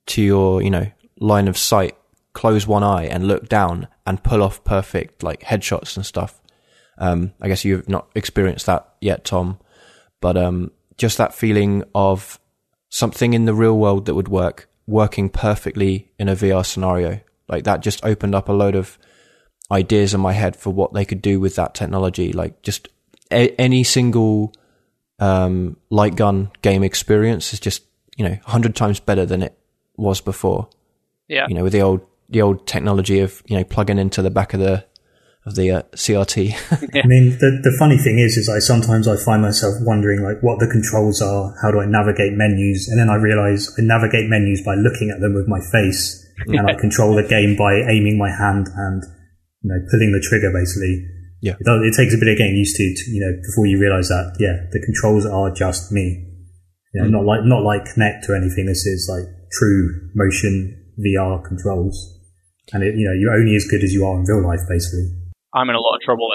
to 0.06 0.23
your, 0.23 0.62
you 0.62 0.70
know, 0.70 0.91
line 1.20 1.49
of 1.49 1.59
sight, 1.59 1.96
close 2.32 2.67
one 2.67 2.82
eye 2.82 3.05
and 3.05 3.27
look 3.27 3.48
down 3.48 3.89
and 4.06 4.22
pull 4.22 4.43
off 4.43 4.65
perfect 4.65 5.22
like 5.22 5.43
headshots 5.43 5.96
and 5.96 6.06
stuff. 6.06 6.41
Um, 6.96 7.32
I 7.41 7.48
guess 7.48 7.65
you've 7.65 7.89
not 7.89 8.08
experienced 8.15 8.67
that 8.67 8.94
yet, 9.01 9.25
Tom, 9.25 9.58
but, 10.20 10.37
um, 10.37 10.72
just 10.98 11.17
that 11.19 11.34
feeling 11.34 11.84
of 11.94 12.38
something 12.90 13.32
in 13.32 13.44
the 13.44 13.55
real 13.55 13.78
world 13.78 14.06
that 14.06 14.14
would 14.14 14.28
work, 14.28 14.69
working 14.86 15.28
perfectly 15.28 16.10
in 16.19 16.28
a 16.28 16.36
VR 16.36 16.67
scenario. 16.67 17.20
Like 17.48 17.64
that 17.64 17.81
just 17.81 18.05
opened 18.05 18.34
up 18.34 18.48
a 18.48 18.52
load 18.52 18.74
of 18.74 18.98
ideas 19.70 20.14
in 20.14 20.20
my 20.20 20.32
head 20.32 20.56
for 20.56 20.70
what 20.70 20.93
they 20.93 21.05
could 21.05 21.22
do 21.22 21.40
with 21.40 21.56
that 21.56 21.74
technology. 21.74 22.32
Like 22.32 22.62
just 22.62 22.88
a- 23.31 23.55
any 23.60 23.84
single 23.84 24.52
um, 25.19 25.76
light 25.90 26.17
gun 26.17 26.50
game 26.62 26.82
experience 26.82 27.52
is 27.52 27.60
just 27.60 27.84
you 28.17 28.28
know 28.28 28.38
hundred 28.44 28.76
times 28.76 29.00
better 29.00 29.24
than 29.24 29.43
it 29.43 29.56
was 29.96 30.20
before. 30.20 30.69
Yeah. 31.28 31.46
You 31.48 31.55
know, 31.55 31.62
with 31.62 31.72
the 31.72 31.82
old 31.82 32.00
the 32.28 32.43
old 32.43 32.67
technology 32.67 33.20
of 33.20 33.43
you 33.46 33.56
know 33.56 33.64
plugging 33.64 33.98
into 33.98 34.22
the 34.22 34.31
back 34.31 34.55
of 34.55 34.60
the 34.60 34.84
of 35.48 35.56
the 35.56 35.72
uh, 35.72 35.82
CRT. 35.96 36.52
I 37.02 37.06
mean, 37.08 37.40
the 37.40 37.64
the 37.64 37.74
funny 37.81 37.96
thing 37.96 38.20
is, 38.20 38.36
is 38.36 38.48
I 38.52 38.60
sometimes 38.60 39.08
I 39.08 39.17
find 39.17 39.40
myself 39.40 39.74
wondering 39.81 40.20
like 40.20 40.44
what 40.44 40.60
the 40.60 40.69
controls 40.69 41.24
are. 41.24 41.56
How 41.64 41.72
do 41.72 41.81
I 41.81 41.88
navigate 41.88 42.36
menus? 42.36 42.86
And 42.86 43.00
then 43.00 43.08
I 43.08 43.17
realize 43.17 43.72
I 43.81 43.82
navigate 43.82 44.28
menus 44.28 44.60
by 44.60 44.76
looking 44.76 45.08
at 45.08 45.24
them 45.24 45.32
with 45.32 45.48
my 45.48 45.58
face, 45.72 46.20
and 46.46 46.69
I 46.69 46.76
control 46.76 47.17
the 47.17 47.24
game 47.24 47.56
by 47.56 47.81
aiming 47.88 48.20
my 48.20 48.28
hand 48.28 48.69
and 48.69 49.02
you 49.64 49.72
know 49.72 49.81
pulling 49.90 50.12
the 50.12 50.20
trigger 50.20 50.52
basically. 50.52 51.08
Yeah. 51.40 51.55
it, 51.55 51.67
it 51.86 51.94
takes 51.94 52.14
a 52.14 52.19
bit 52.19 52.26
of 52.26 52.36
getting 52.36 52.58
used 52.58 52.74
to, 52.76 52.82
to 52.82 53.05
you 53.10 53.22
know 53.22 53.32
before 53.40 53.67
you 53.67 53.78
realize 53.78 54.08
that 54.08 54.36
yeah 54.38 54.69
the 54.70 54.82
controls 54.84 55.24
are 55.24 55.50
just 55.50 55.90
me. 55.90 56.28
You 56.93 57.05
know, 57.05 57.20
not 57.20 57.24
like 57.24 57.40
not 57.44 57.62
like 57.64 57.84
Kinect 57.88 58.28
or 58.28 58.36
anything. 58.36 58.67
This 58.67 58.84
is 58.84 59.08
like 59.08 59.24
true 59.52 60.10
motion 60.14 60.76
VR 60.98 61.40
controls, 61.44 61.96
and 62.72 62.82
it, 62.84 62.96
you 62.96 63.08
know 63.08 63.17
you're 63.17 63.32
only 63.32 63.56
as 63.56 63.64
good 63.64 63.84
as 63.84 63.93
you 63.94 64.05
are 64.05 64.19
in 64.19 64.24
real 64.28 64.44
life 64.44 64.60
basically. 64.69 65.18
I'm 65.55 65.69
in 65.69 65.76
a 65.76 65.81
lot 65.81 65.96
of 65.96 66.02
trouble 66.02 66.31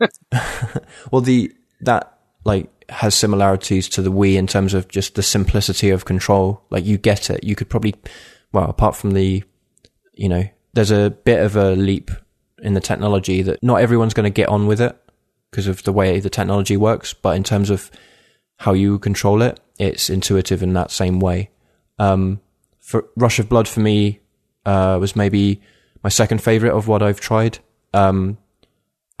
then. 0.00 0.08
well, 1.10 1.20
the 1.20 1.52
that 1.80 2.18
like 2.44 2.70
has 2.90 3.14
similarities 3.14 3.88
to 3.90 4.02
the 4.02 4.12
Wii 4.12 4.36
in 4.36 4.46
terms 4.46 4.74
of 4.74 4.88
just 4.88 5.14
the 5.14 5.22
simplicity 5.22 5.90
of 5.90 6.04
control. 6.04 6.62
Like 6.70 6.84
you 6.84 6.98
get 6.98 7.30
it. 7.30 7.44
You 7.44 7.56
could 7.56 7.68
probably, 7.68 7.94
well, 8.52 8.68
apart 8.68 8.96
from 8.96 9.12
the, 9.12 9.42
you 10.12 10.28
know, 10.28 10.48
there's 10.74 10.90
a 10.90 11.10
bit 11.10 11.40
of 11.40 11.56
a 11.56 11.74
leap 11.74 12.10
in 12.62 12.74
the 12.74 12.80
technology 12.80 13.42
that 13.42 13.62
not 13.62 13.80
everyone's 13.80 14.14
going 14.14 14.24
to 14.24 14.30
get 14.30 14.48
on 14.48 14.66
with 14.66 14.80
it 14.80 14.96
because 15.50 15.66
of 15.66 15.82
the 15.84 15.92
way 15.92 16.20
the 16.20 16.30
technology 16.30 16.76
works. 16.76 17.14
But 17.14 17.36
in 17.36 17.44
terms 17.44 17.70
of 17.70 17.90
how 18.58 18.72
you 18.72 18.98
control 18.98 19.42
it. 19.42 19.60
It's 19.78 20.08
intuitive 20.08 20.62
in 20.62 20.72
that 20.74 20.90
same 20.90 21.20
way. 21.20 21.50
Um, 21.98 22.40
for 22.80 23.06
Rush 23.16 23.38
of 23.38 23.48
Blood 23.48 23.68
for 23.68 23.80
me 23.80 24.20
uh, 24.64 24.98
was 25.00 25.16
maybe 25.16 25.60
my 26.02 26.10
second 26.10 26.42
favorite 26.42 26.74
of 26.74 26.86
what 26.88 27.02
I've 27.02 27.20
tried. 27.20 27.58
Um, 27.94 28.38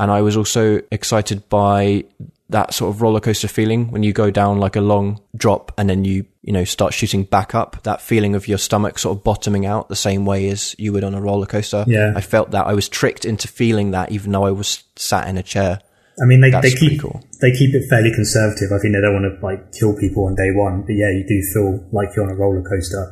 and 0.00 0.10
I 0.10 0.22
was 0.22 0.36
also 0.36 0.80
excited 0.90 1.48
by 1.48 2.04
that 2.50 2.74
sort 2.74 2.94
of 2.94 3.00
roller 3.00 3.20
coaster 3.20 3.48
feeling 3.48 3.90
when 3.90 4.02
you 4.02 4.12
go 4.12 4.30
down 4.30 4.58
like 4.58 4.76
a 4.76 4.80
long 4.80 5.20
drop 5.34 5.72
and 5.78 5.88
then 5.88 6.04
you 6.04 6.26
you 6.42 6.52
know 6.52 6.62
start 6.64 6.92
shooting 6.92 7.24
back 7.24 7.54
up 7.54 7.82
that 7.84 8.02
feeling 8.02 8.34
of 8.34 8.46
your 8.46 8.58
stomach 8.58 8.98
sort 8.98 9.16
of 9.16 9.24
bottoming 9.24 9.64
out 9.64 9.88
the 9.88 9.96
same 9.96 10.26
way 10.26 10.50
as 10.50 10.74
you 10.78 10.92
would 10.92 11.02
on 11.02 11.14
a 11.14 11.20
roller 11.22 11.46
coaster 11.46 11.84
Yeah. 11.88 12.12
i 12.14 12.20
felt 12.20 12.50
that 12.50 12.66
i 12.66 12.74
was 12.74 12.86
tricked 12.86 13.24
into 13.24 13.48
feeling 13.48 13.92
that 13.92 14.12
even 14.12 14.30
though 14.30 14.44
i 14.44 14.50
was 14.50 14.84
sat 14.94 15.26
in 15.26 15.38
a 15.38 15.42
chair 15.42 15.80
I 16.22 16.26
mean, 16.26 16.42
they, 16.42 16.50
That's 16.50 16.72
they 16.72 16.78
keep 16.78 17.00
cool. 17.00 17.20
they 17.40 17.50
keep 17.50 17.74
it 17.74 17.88
fairly 17.90 18.12
conservative. 18.14 18.70
I 18.70 18.78
think 18.78 18.94
they 18.94 19.00
don't 19.00 19.14
want 19.20 19.26
to 19.34 19.44
like 19.44 19.72
kill 19.72 19.96
people 19.98 20.26
on 20.26 20.36
day 20.36 20.52
one, 20.54 20.82
but 20.82 20.92
yeah, 20.92 21.10
you 21.10 21.24
do 21.26 21.42
feel 21.52 21.84
like 21.90 22.14
you're 22.14 22.24
on 22.24 22.30
a 22.30 22.36
roller 22.36 22.62
coaster. 22.62 23.02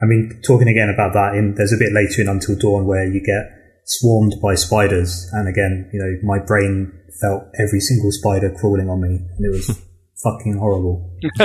I 0.00 0.06
mean, 0.06 0.40
talking 0.46 0.68
again 0.68 0.88
about 0.88 1.12
that, 1.14 1.34
in 1.34 1.56
there's 1.56 1.72
a 1.72 1.76
bit 1.76 1.90
later 1.92 2.22
in 2.22 2.28
Until 2.28 2.54
Dawn 2.54 2.86
where 2.86 3.04
you 3.04 3.18
get 3.18 3.50
swarmed 3.84 4.34
by 4.42 4.54
spiders, 4.54 5.28
and 5.32 5.48
again, 5.48 5.90
you 5.92 5.98
know, 5.98 6.28
my 6.28 6.44
brain 6.44 6.92
felt 7.20 7.44
every 7.58 7.80
single 7.80 8.10
spider 8.12 8.54
crawling 8.58 8.88
on 8.88 9.00
me, 9.00 9.08
and 9.16 9.44
it 9.44 9.50
was 9.50 9.66
fucking 10.22 10.56
horrible. 10.58 11.10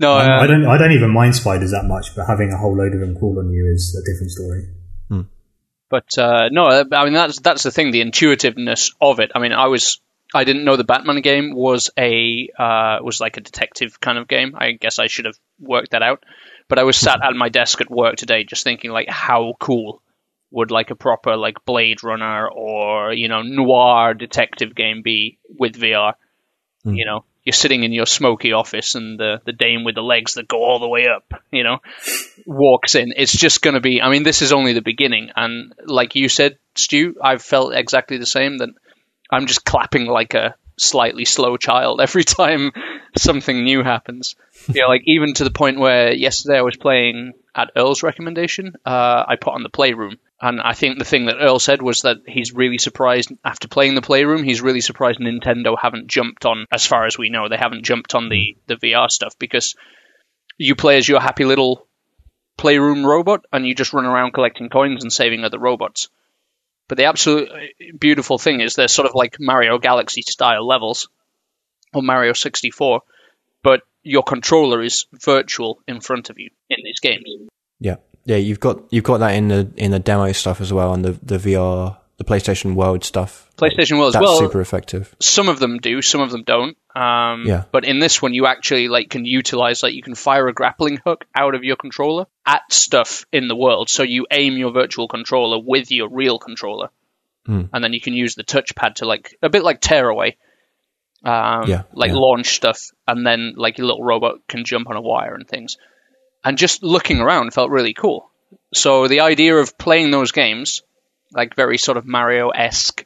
No, 0.00 0.16
Um, 0.16 0.30
uh, 0.30 0.40
I 0.42 0.46
don't 0.46 0.66
I 0.66 0.78
don't 0.78 0.92
even 0.92 1.10
mind 1.10 1.34
spiders 1.34 1.72
that 1.72 1.84
much, 1.84 2.14
but 2.14 2.26
having 2.26 2.52
a 2.52 2.56
whole 2.56 2.76
load 2.76 2.94
of 2.94 3.00
them 3.00 3.18
crawl 3.18 3.38
on 3.38 3.50
you 3.50 3.68
is 3.74 4.00
a 4.00 4.02
different 4.08 4.30
story. 4.30 4.62
But 5.90 6.18
uh, 6.18 6.48
no, 6.52 6.66
I 6.66 7.04
mean 7.04 7.14
that's 7.14 7.40
that's 7.40 7.62
the 7.62 7.70
thing, 7.70 7.90
the 7.90 8.02
intuitiveness 8.02 8.92
of 9.00 9.20
it. 9.20 9.32
I 9.34 9.40
mean, 9.40 9.52
I 9.52 9.66
was 9.66 10.00
I 10.34 10.44
didn't 10.44 10.64
know 10.64 10.76
the 10.76 10.84
Batman 10.84 11.20
game 11.22 11.54
was 11.54 11.90
a 11.98 12.48
uh, 12.58 12.98
was 13.02 13.20
like 13.20 13.38
a 13.38 13.40
detective 13.40 13.98
kind 13.98 14.18
of 14.18 14.28
game. 14.28 14.54
I 14.56 14.72
guess 14.72 14.98
I 14.98 15.06
should 15.06 15.24
have 15.24 15.36
worked 15.58 15.92
that 15.92 16.02
out. 16.02 16.22
But 16.68 16.78
I 16.78 16.82
was 16.84 16.96
sat 16.96 17.20
at 17.24 17.34
my 17.34 17.48
desk 17.48 17.80
at 17.80 17.90
work 17.90 18.16
today, 18.16 18.44
just 18.44 18.64
thinking 18.64 18.90
like, 18.90 19.08
how 19.08 19.54
cool 19.58 20.02
would 20.50 20.70
like 20.70 20.90
a 20.90 20.96
proper 20.96 21.36
like 21.36 21.64
Blade 21.64 22.02
Runner 22.02 22.48
or 22.48 23.12
you 23.12 23.28
know 23.28 23.42
noir 23.42 24.14
detective 24.14 24.74
game 24.74 25.02
be 25.02 25.38
with 25.58 25.74
VR? 25.74 26.14
Hmm. 26.84 26.94
You 26.94 27.04
know, 27.04 27.24
you're 27.48 27.52
sitting 27.54 27.82
in 27.82 27.92
your 27.92 28.06
smoky 28.06 28.52
office, 28.52 28.94
and 28.94 29.18
the 29.18 29.40
the 29.44 29.52
dame 29.52 29.84
with 29.84 29.94
the 29.94 30.02
legs 30.02 30.34
that 30.34 30.48
go 30.48 30.58
all 30.62 30.78
the 30.78 30.88
way 30.88 31.06
up, 31.08 31.32
you 31.50 31.64
know, 31.64 31.78
walks 32.44 32.94
in. 32.94 33.14
It's 33.16 33.32
just 33.32 33.62
going 33.62 33.72
to 33.72 33.80
be. 33.80 34.02
I 34.02 34.10
mean, 34.10 34.22
this 34.22 34.42
is 34.42 34.52
only 34.52 34.74
the 34.74 34.82
beginning, 34.82 35.30
and 35.34 35.72
like 35.86 36.14
you 36.14 36.28
said, 36.28 36.58
Stu, 36.74 37.16
I've 37.22 37.42
felt 37.42 37.74
exactly 37.74 38.18
the 38.18 38.26
same. 38.26 38.58
That 38.58 38.68
I'm 39.30 39.46
just 39.46 39.64
clapping 39.64 40.04
like 40.04 40.34
a 40.34 40.56
slightly 40.76 41.24
slow 41.24 41.56
child 41.56 42.00
every 42.02 42.24
time 42.24 42.70
something 43.16 43.64
new 43.64 43.82
happens. 43.82 44.36
You 44.68 44.82
know, 44.82 44.88
like 44.88 45.04
even 45.06 45.32
to 45.34 45.44
the 45.44 45.50
point 45.50 45.78
where 45.78 46.12
yesterday 46.12 46.58
I 46.58 46.62
was 46.62 46.76
playing 46.76 47.32
at 47.58 47.72
Earl's 47.76 48.04
recommendation. 48.04 48.74
Uh, 48.86 49.24
I 49.26 49.34
put 49.34 49.52
on 49.52 49.64
the 49.64 49.68
playroom, 49.68 50.18
and 50.40 50.60
I 50.60 50.74
think 50.74 50.98
the 50.98 51.04
thing 51.04 51.26
that 51.26 51.38
Earl 51.40 51.58
said 51.58 51.82
was 51.82 52.02
that 52.02 52.18
he's 52.24 52.54
really 52.54 52.78
surprised 52.78 53.32
after 53.44 53.66
playing 53.66 53.96
the 53.96 54.00
playroom. 54.00 54.44
He's 54.44 54.62
really 54.62 54.80
surprised 54.80 55.18
Nintendo 55.18 55.76
haven't 55.76 56.06
jumped 56.06 56.46
on, 56.46 56.66
as 56.70 56.86
far 56.86 57.04
as 57.04 57.18
we 57.18 57.30
know, 57.30 57.48
they 57.48 57.56
haven't 57.56 57.84
jumped 57.84 58.14
on 58.14 58.28
the 58.28 58.56
the 58.68 58.76
VR 58.76 59.10
stuff 59.10 59.36
because 59.40 59.74
you 60.56 60.76
play 60.76 60.98
as 60.98 61.08
your 61.08 61.20
happy 61.20 61.44
little 61.44 61.84
playroom 62.56 63.04
robot, 63.04 63.44
and 63.52 63.66
you 63.66 63.74
just 63.74 63.92
run 63.92 64.06
around 64.06 64.32
collecting 64.34 64.68
coins 64.68 65.02
and 65.02 65.12
saving 65.12 65.42
other 65.42 65.58
robots. 65.58 66.08
But 66.86 66.96
the 66.96 67.04
absolute 67.06 67.50
beautiful 67.98 68.38
thing 68.38 68.60
is 68.60 68.74
they're 68.74 68.88
sort 68.88 69.08
of 69.08 69.16
like 69.16 69.36
Mario 69.40 69.78
Galaxy 69.78 70.22
style 70.22 70.64
levels, 70.64 71.08
or 71.92 72.02
Mario 72.02 72.34
64, 72.34 73.02
but 73.64 73.82
your 74.02 74.22
controller 74.22 74.82
is 74.82 75.06
virtual 75.12 75.80
in 75.88 76.00
front 76.00 76.30
of 76.30 76.38
you 76.38 76.50
in 76.70 76.78
these 76.84 77.00
games. 77.00 77.24
Yeah, 77.80 77.96
yeah. 78.24 78.36
You've 78.36 78.60
got 78.60 78.82
you've 78.90 79.04
got 79.04 79.18
that 79.18 79.34
in 79.34 79.48
the 79.48 79.70
in 79.76 79.90
the 79.90 79.98
demo 79.98 80.32
stuff 80.32 80.60
as 80.60 80.72
well, 80.72 80.92
and 80.94 81.04
the 81.04 81.12
the 81.22 81.38
VR, 81.38 81.96
the 82.16 82.24
PlayStation 82.24 82.74
World 82.74 83.04
stuff. 83.04 83.48
PlayStation 83.56 83.98
World 83.98 84.08
as 84.08 84.12
That's 84.14 84.22
well. 84.24 84.38
super 84.38 84.60
effective. 84.60 85.14
Some 85.20 85.48
of 85.48 85.58
them 85.58 85.78
do, 85.78 86.00
some 86.02 86.20
of 86.20 86.30
them 86.30 86.44
don't. 86.44 86.76
Um, 86.94 87.44
Yeah. 87.46 87.64
But 87.72 87.84
in 87.84 87.98
this 87.98 88.20
one, 88.22 88.34
you 88.34 88.46
actually 88.46 88.88
like 88.88 89.10
can 89.10 89.24
utilize 89.24 89.82
like 89.82 89.94
you 89.94 90.02
can 90.02 90.14
fire 90.14 90.46
a 90.48 90.52
grappling 90.52 90.98
hook 91.04 91.24
out 91.34 91.54
of 91.54 91.64
your 91.64 91.76
controller 91.76 92.26
at 92.46 92.62
stuff 92.72 93.24
in 93.32 93.48
the 93.48 93.56
world. 93.56 93.88
So 93.90 94.02
you 94.04 94.26
aim 94.30 94.56
your 94.56 94.70
virtual 94.72 95.06
controller 95.08 95.58
with 95.64 95.90
your 95.90 96.08
real 96.08 96.38
controller, 96.38 96.90
Hmm. 97.46 97.62
and 97.72 97.82
then 97.82 97.92
you 97.92 98.00
can 98.00 98.14
use 98.14 98.34
the 98.34 98.44
touchpad 98.44 98.96
to 98.96 99.06
like 99.06 99.36
a 99.42 99.48
bit 99.48 99.62
like 99.64 99.80
tearaway. 99.80 100.36
Um, 101.28 101.68
Yeah, 101.68 101.82
like 101.92 102.10
yeah. 102.10 102.16
launch 102.16 102.54
stuff, 102.54 102.90
and 103.06 103.26
then 103.26 103.54
like 103.56 103.78
your 103.78 103.86
little 103.86 104.04
robot 104.04 104.46
can 104.48 104.64
jump 104.64 104.88
on 104.88 104.96
a 104.96 105.00
wire 105.00 105.34
and 105.34 105.46
things. 105.46 105.76
And 106.44 106.56
just 106.56 106.82
looking 106.82 107.20
around 107.20 107.52
felt 107.52 107.70
really 107.70 107.92
cool. 107.92 108.30
So 108.72 109.08
the 109.08 109.20
idea 109.20 109.56
of 109.56 109.76
playing 109.76 110.10
those 110.10 110.32
games, 110.32 110.82
like 111.32 111.54
very 111.54 111.76
sort 111.76 111.98
of 111.98 112.06
Mario 112.06 112.48
esque 112.48 113.04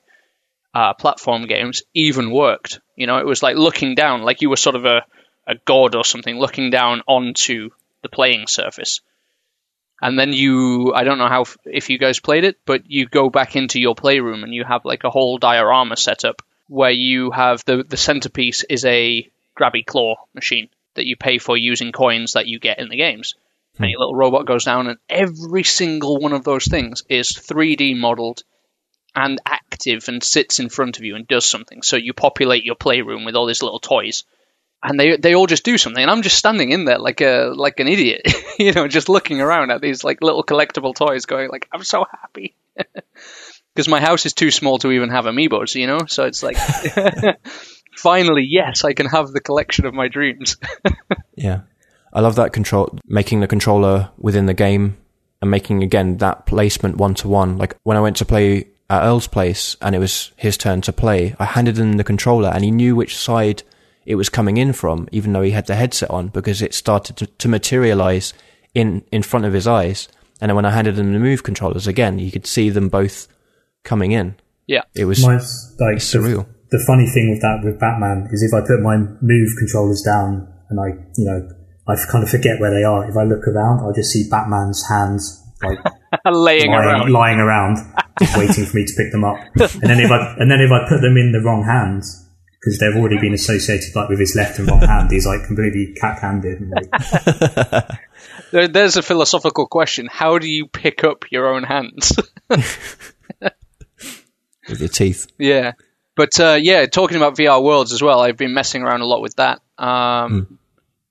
uh, 0.75 0.95
platform 0.95 1.47
games 1.47 1.83
even 1.95 2.31
worked. 2.31 2.81
You 2.97 3.07
know, 3.07 3.19
it 3.19 3.27
was 3.27 3.43
like 3.43 3.57
looking 3.57 3.95
down, 3.95 4.23
like 4.23 4.43
you 4.43 4.51
were 4.51 4.57
sort 4.57 4.77
of 4.77 4.85
a, 4.85 5.05
a 5.47 5.55
god 5.65 5.95
or 5.95 6.05
something, 6.05 6.39
looking 6.39 6.71
down 6.71 7.03
onto 7.07 7.71
the 8.03 8.09
playing 8.09 8.47
surface. 8.47 9.01
And 10.01 10.19
then 10.19 10.33
you, 10.33 10.93
I 10.95 11.05
don't 11.05 11.19
know 11.19 11.29
how 11.29 11.45
if 11.65 11.91
you 11.91 11.99
guys 11.99 12.21
played 12.21 12.45
it, 12.45 12.57
but 12.67 12.91
you 12.91 13.07
go 13.07 13.31
back 13.31 13.57
into 13.57 13.81
your 13.81 13.95
playroom 13.95 14.43
and 14.45 14.55
you 14.55 14.65
have 14.65 14.85
like 14.85 15.05
a 15.05 15.11
whole 15.11 15.39
diorama 15.39 15.97
set 15.97 16.25
up 16.25 16.43
where 16.73 16.91
you 16.91 17.31
have 17.31 17.63
the 17.67 17.85
the 17.87 17.99
centerpiece 17.99 18.65
is 18.65 18.85
a 18.87 19.29
grabby 19.59 19.85
claw 19.85 20.17
machine 20.35 20.71
that 20.95 21.07
you 21.07 21.17
pay 21.17 21.39
for 21.39 21.57
using 21.57 21.93
coins 21.93 22.33
that 22.33 22.47
you 22.47 22.59
get 22.59 22.79
in 22.79 22.89
the 22.89 22.97
games. 22.97 23.35
And 23.79 23.91
your 23.91 23.99
hmm. 23.99 24.03
little 24.03 24.17
robot 24.17 24.47
goes 24.47 24.65
down, 24.65 24.87
and 24.87 24.99
every 25.09 25.65
single 25.65 26.19
one 26.19 26.33
of 26.33 26.45
those 26.45 26.67
things 26.67 27.05
is 27.09 27.33
3D 27.33 27.97
modeled 27.97 28.43
and 29.15 29.39
active 29.47 30.09
and 30.09 30.23
sits 30.23 30.61
in 30.61 30.69
front 30.69 30.99
of 30.99 31.05
you 31.05 31.15
and 31.15 31.27
does 31.27 31.49
something. 31.49 31.83
So 31.83 31.97
you 31.97 32.13
populate 32.13 32.65
your 32.65 32.75
playroom 32.75 33.25
with 33.25 33.35
all 33.35 33.47
these 33.47 33.63
little 33.63 33.81
toys, 33.81 34.25
and 34.83 34.99
they 34.99 35.17
they 35.17 35.35
all 35.35 35.47
just 35.47 35.65
do 35.65 35.79
something. 35.79 36.03
And 36.03 36.11
I'm 36.11 36.23
just 36.23 36.39
standing 36.39 36.71
in 36.71 36.87
there 36.87 36.99
like 36.99 37.21
a 37.21 37.53
like 37.55 37.81
an 37.81 37.89
idiot, 37.89 38.23
you 38.59 38.73
know, 38.73 38.89
just 38.89 39.09
looking 39.11 39.41
around 39.41 39.71
at 39.71 39.81
these 39.81 40.05
like 40.05 40.23
little 40.23 40.45
collectible 40.45 40.95
toys, 40.95 41.27
going 41.27 41.51
like, 41.51 41.69
I'm 41.73 41.85
so 41.85 42.07
happy. 42.11 42.55
Because 43.75 43.89
my 43.89 44.01
house 44.01 44.27
is 44.27 44.35
too 44.35 44.51
small 44.51 44.79
to 44.79 44.91
even 44.91 45.11
have 45.11 45.25
amiibos, 45.25 45.75
you 45.75 45.87
know. 45.87 46.01
So 46.07 46.25
it's 46.25 46.43
like, 46.43 46.57
finally, 47.97 48.47
yes, 48.49 48.85
I 48.85 48.93
can 48.93 49.07
have 49.07 49.29
the 49.29 49.41
collection 49.41 49.87
of 49.87 49.95
my 49.95 50.09
dreams. 50.09 50.57
Yeah. 51.35 51.63
I 52.13 52.21
love 52.21 52.37
that 52.37 52.53
control, 52.53 52.99
making 53.07 53.41
the 53.41 53.49
controller 53.49 54.11
within 54.19 54.47
the 54.47 54.55
game 54.55 54.99
and 55.41 55.51
making 55.51 55.83
again 55.83 56.19
that 56.19 56.47
placement 56.47 56.97
one 56.97 57.15
to 57.15 57.29
one. 57.29 57.57
Like 57.59 57.75
when 57.83 57.97
I 57.97 58.01
went 58.01 58.17
to 58.19 58.25
play 58.25 58.69
at 58.91 59.03
Earl's 59.03 59.27
place 59.27 59.77
and 59.81 59.95
it 59.95 59.99
was 59.99 60.31
his 60.37 60.57
turn 60.57 60.83
to 60.83 60.93
play, 60.93 61.35
I 61.39 61.47
handed 61.47 61.79
him 61.79 61.95
the 61.95 62.05
controller 62.05 62.51
and 62.51 62.63
he 62.63 62.71
knew 62.71 62.95
which 62.95 63.17
side 63.17 63.63
it 64.05 64.17
was 64.17 64.29
coming 64.29 64.57
in 64.57 64.73
from, 64.73 65.09
even 65.11 65.33
though 65.33 65.43
he 65.43 65.53
had 65.53 65.67
the 65.67 65.75
headset 65.75 66.11
on 66.11 66.29
because 66.29 66.61
it 66.61 66.75
started 66.75 67.17
to, 67.17 67.27
to 67.27 67.49
materialize 67.49 68.35
in, 68.75 69.05
in 69.11 69.23
front 69.23 69.47
of 69.47 69.53
his 69.53 69.67
eyes. 69.67 70.09
And 70.41 70.51
then 70.51 70.57
when 70.57 70.65
I 70.67 70.71
handed 70.71 70.99
him 70.99 71.13
the 71.13 71.19
move 71.19 71.43
controllers 71.43 71.87
again, 71.87 72.19
you 72.19 72.31
could 72.31 72.47
see 72.47 72.69
them 72.69 72.89
both 72.89 73.27
coming 73.85 74.13
in. 74.13 74.37
yeah, 74.67 74.83
It 74.95 75.05
was 75.07 75.25
Mine's 75.27 75.75
like 75.81 75.97
It's 75.97 76.11
the, 76.13 76.19
surreal. 76.19 76.47
the 76.71 76.83
funny 76.87 77.07
thing 77.09 77.31
with 77.31 77.41
that 77.43 77.61
with 77.65 77.79
Batman 77.81 78.29
is 78.33 78.43
if 78.43 78.53
I 78.55 78.61
put 78.67 78.81
my 78.81 78.97
move 79.21 79.49
controllers 79.59 80.03
down 80.03 80.49
and 80.71 80.81
I, 80.81 80.89
you 81.17 81.25
know, 81.27 81.49
I 81.89 81.97
kind 82.11 82.23
of 82.25 82.31
forget 82.31 82.61
where 82.61 82.71
they 82.73 82.85
are. 82.85 83.09
If 83.11 83.17
I 83.17 83.25
look 83.25 83.47
around, 83.49 83.81
I 83.89 83.93
just 83.95 84.11
see 84.13 84.29
Batman's 84.31 84.83
hands 84.89 85.39
like 85.63 85.79
laying 86.25 86.71
lying, 86.71 86.87
around. 86.89 87.13
lying 87.13 87.39
around, 87.39 87.77
just 88.21 88.37
waiting 88.37 88.65
for 88.67 88.77
me 88.77 88.85
to 88.87 88.95
pick 88.97 89.11
them 89.13 89.25
up. 89.25 89.37
And 89.83 89.91
then 89.91 89.99
if 90.01 90.11
I 90.11 90.35
and 90.39 90.51
then 90.51 90.61
if 90.61 90.71
I 90.71 90.89
put 90.89 91.01
them 91.03 91.17
in 91.17 91.33
the 91.33 91.41
wrong 91.45 91.65
hands 91.65 92.19
because 92.61 92.79
they've 92.79 92.95
already 92.95 93.19
been 93.19 93.35
associated 93.35 93.95
like 93.97 94.09
with 94.09 94.21
his 94.21 94.35
left 94.37 94.59
and 94.61 94.69
right 94.71 94.83
hand, 94.89 95.11
he's 95.11 95.27
like 95.27 95.45
completely 95.47 95.93
cat-handed. 96.01 96.63
Like, 96.71 97.89
There, 98.53 98.69
there's 98.69 98.97
a 98.97 99.03
philosophical 99.03 99.67
question: 99.67 100.09
How 100.11 100.39
do 100.39 100.49
you 100.49 100.67
pick 100.69 101.03
up 101.05 101.25
your 101.33 101.53
own 101.53 101.65
hands? 101.65 102.13
With 104.69 104.81
your 104.81 104.89
teeth. 104.89 105.27
Yeah, 105.39 105.73
but 106.17 106.39
uh, 106.41 106.59
yeah, 106.61 106.87
talking 106.87 107.17
about 107.17 107.37
VR 107.37 107.63
worlds 107.63 107.93
as 107.93 108.03
well, 108.03 108.21
I've 108.21 108.37
been 108.37 108.55
messing 108.55 108.83
around 108.83 109.01
a 109.01 109.07
lot 109.07 109.21
with 109.23 109.37
that. 109.37 109.61
Um, 109.79 110.59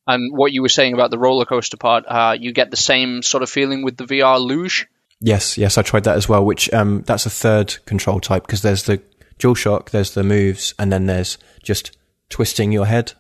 And 0.08 0.36
what 0.36 0.52
you 0.52 0.62
were 0.64 0.70
saying 0.70 0.94
about 0.94 1.12
the 1.12 1.20
roller 1.20 1.46
coaster 1.46 1.78
part, 1.78 2.06
uh, 2.08 2.36
you 2.38 2.52
get 2.54 2.72
the 2.72 2.78
same 2.78 3.22
sort 3.22 3.44
of 3.44 3.50
feeling 3.50 3.84
with 3.84 3.98
the 3.98 4.04
VR 4.06 4.40
luge. 4.40 4.88
Yes, 5.20 5.58
yes, 5.58 5.78
I 5.78 5.84
tried 5.84 6.04
that 6.06 6.18
as 6.18 6.28
well. 6.28 6.44
Which 6.44 6.74
um, 6.74 7.04
that's 7.06 7.26
a 7.28 7.30
third 7.30 7.78
control 7.86 8.20
type 8.20 8.44
because 8.46 8.64
there's 8.64 8.84
the 8.84 9.00
DualShock, 9.38 9.92
there's 9.92 10.14
the 10.16 10.24
moves, 10.24 10.74
and 10.80 10.92
then 10.92 11.06
there's 11.06 11.38
just 11.64 11.96
twisting 12.30 12.72
your 12.72 12.88
head. 12.88 13.14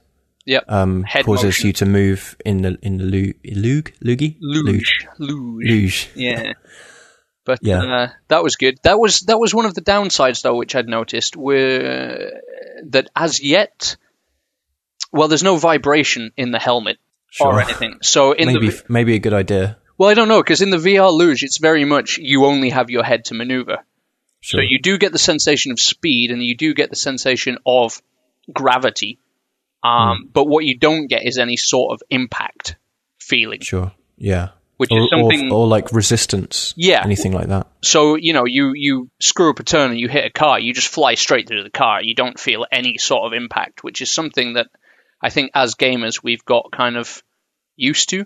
Yep, 0.47 0.63
Um, 0.67 1.03
Head 1.03 1.25
causes 1.25 1.45
motion. 1.45 1.67
you 1.67 1.73
to 1.73 1.85
move 1.85 2.35
in 2.43 2.63
the 2.63 2.77
in 2.81 2.97
the 2.97 3.03
lu- 3.03 3.33
luge, 3.45 3.93
loogie, 4.03 4.37
luge, 4.41 5.05
luge. 5.19 5.69
luge. 5.69 6.09
Yeah. 6.15 6.53
But 7.45 7.59
Yeah. 7.61 7.81
Uh, 7.83 8.09
that 8.27 8.43
was 8.43 8.55
good. 8.55 8.77
That 8.83 8.99
was 8.99 9.21
that 9.21 9.39
was 9.39 9.53
one 9.53 9.65
of 9.65 9.73
the 9.73 9.81
downsides 9.81 10.41
though, 10.43 10.55
which 10.55 10.75
I'd 10.75 10.87
noticed, 10.87 11.35
were 11.35 12.41
that 12.89 13.09
as 13.15 13.41
yet 13.41 13.95
well, 15.11 15.27
there's 15.27 15.43
no 15.43 15.57
vibration 15.57 16.31
in 16.37 16.51
the 16.51 16.59
helmet 16.59 16.97
Sure. 17.31 17.47
or 17.47 17.61
anything. 17.61 17.97
So 18.01 18.31
in 18.33 18.47
maybe 18.47 18.69
the 18.69 18.83
maybe 18.89 19.15
a 19.15 19.19
good 19.19 19.33
idea. 19.33 19.77
well, 19.97 20.09
I 20.09 20.13
don't 20.13 20.27
know 20.27 20.41
because 20.41 20.61
in 20.61 20.69
the 20.69 20.77
VR 20.77 21.11
luge, 21.11 21.43
it's 21.43 21.57
very 21.57 21.85
much 21.85 22.17
you 22.17 22.45
only 22.45 22.69
have 22.69 22.89
your 22.89 23.03
head 23.03 23.25
to 23.25 23.33
maneuver. 23.33 23.77
Sure. 24.41 24.59
So 24.59 24.61
you 24.67 24.79
do 24.79 24.97
get 24.97 25.11
the 25.11 25.19
sensation 25.19 25.71
of 25.71 25.79
speed, 25.79 26.31
and 26.31 26.41
you 26.43 26.55
do 26.55 26.73
get 26.73 26.89
the 26.89 26.95
sensation 26.95 27.57
of 27.65 28.01
gravity. 28.51 29.19
Um, 29.83 30.29
But 30.33 30.45
what 30.45 30.65
you 30.65 30.77
don't 30.77 31.07
get 31.07 31.25
is 31.25 31.37
any 31.37 31.57
sort 31.57 31.93
of 31.93 32.01
impact 32.09 32.75
feeling, 33.19 33.61
Sure. 33.61 33.91
Yeah. 34.17 34.49
Which 34.81 34.91
Or, 34.91 35.01
is 35.03 35.09
something. 35.11 35.51
or, 35.51 35.59
or 35.59 35.67
like 35.67 35.91
resistance. 35.93 36.73
Yeah. 36.75 37.01
Anything 37.05 37.33
like 37.33 37.47
that. 37.49 37.67
so 37.83 38.15
you 38.15 38.33
know, 38.33 38.45
you 38.45 38.71
you 38.75 39.09
screw 39.19 39.51
up 39.51 39.59
a 39.59 39.63
turn 39.63 39.91
and 39.91 39.99
you 39.99 40.07
hit 40.09 40.25
a 40.25 40.31
car, 40.31 40.59
you 40.59 40.73
just 40.73 40.87
fly 40.87 41.13
straight 41.15 41.47
through 41.47 41.63
the 41.63 41.69
car. 41.69 42.01
You 42.01 42.15
don't 42.15 42.39
feel 42.39 42.65
any 42.71 42.97
sort 42.97 43.23
of 43.27 43.33
impact, 43.33 43.83
which 43.83 44.01
is 44.01 44.11
something 44.13 44.53
that 44.53 44.67
I 45.21 45.29
think 45.29 45.51
as 45.53 45.75
gamers 45.75 46.23
we've 46.23 46.43
got 46.43 46.71
kind 46.71 46.97
of 46.97 47.21
used 47.75 48.09
to. 48.09 48.25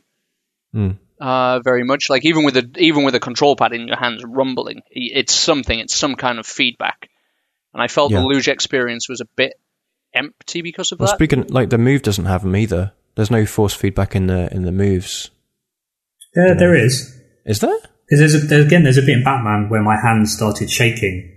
Mm. 0.73 0.97
Uh, 1.19 1.59
very 1.59 1.83
much 1.83 2.09
like 2.09 2.25
even 2.25 2.43
with 2.45 2.55
a 2.57 2.69
even 2.77 3.03
with 3.05 3.15
a 3.15 3.19
control 3.19 3.55
pad 3.55 3.73
in 3.73 3.87
your 3.87 3.97
hands 3.97 4.23
rumbling, 4.25 4.81
it's 4.89 5.33
something. 5.33 5.77
It's 5.79 5.95
some 5.95 6.15
kind 6.15 6.39
of 6.39 6.45
feedback, 6.47 7.09
and 7.73 7.81
I 7.83 7.87
felt 7.87 8.11
Yeah. 8.11 8.19
the 8.21 8.25
luge 8.27 8.47
experience 8.47 9.07
was 9.09 9.21
a 9.21 9.27
bit 9.35 9.53
empty 10.13 10.61
because 10.61 10.91
of 10.93 10.99
Well, 10.99 11.07
that. 11.07 11.15
speaking 11.15 11.47
like 11.47 11.69
the 11.69 11.77
move 11.77 12.01
doesn't 12.01 12.25
have 12.25 12.43
them 12.43 12.55
either. 12.55 12.91
There's 13.15 13.31
no 13.31 13.45
force 13.45 13.73
feedback 13.73 14.15
in 14.15 14.27
the 14.27 14.53
in 14.53 14.63
the 14.63 14.71
moves. 14.73 15.31
Yeah, 16.35 16.53
there 16.53 16.75
is. 16.75 17.11
Is 17.45 17.59
there? 17.59 17.77
Because 18.07 18.19
there's, 18.19 18.35
a, 18.35 18.39
there's 18.47 18.65
again, 18.67 18.83
there's 18.83 18.97
a 18.97 19.01
bit 19.01 19.17
in 19.17 19.23
Batman 19.23 19.69
where 19.69 19.81
my 19.81 19.95
hands 19.99 20.35
started 20.35 20.69
shaking, 20.69 21.31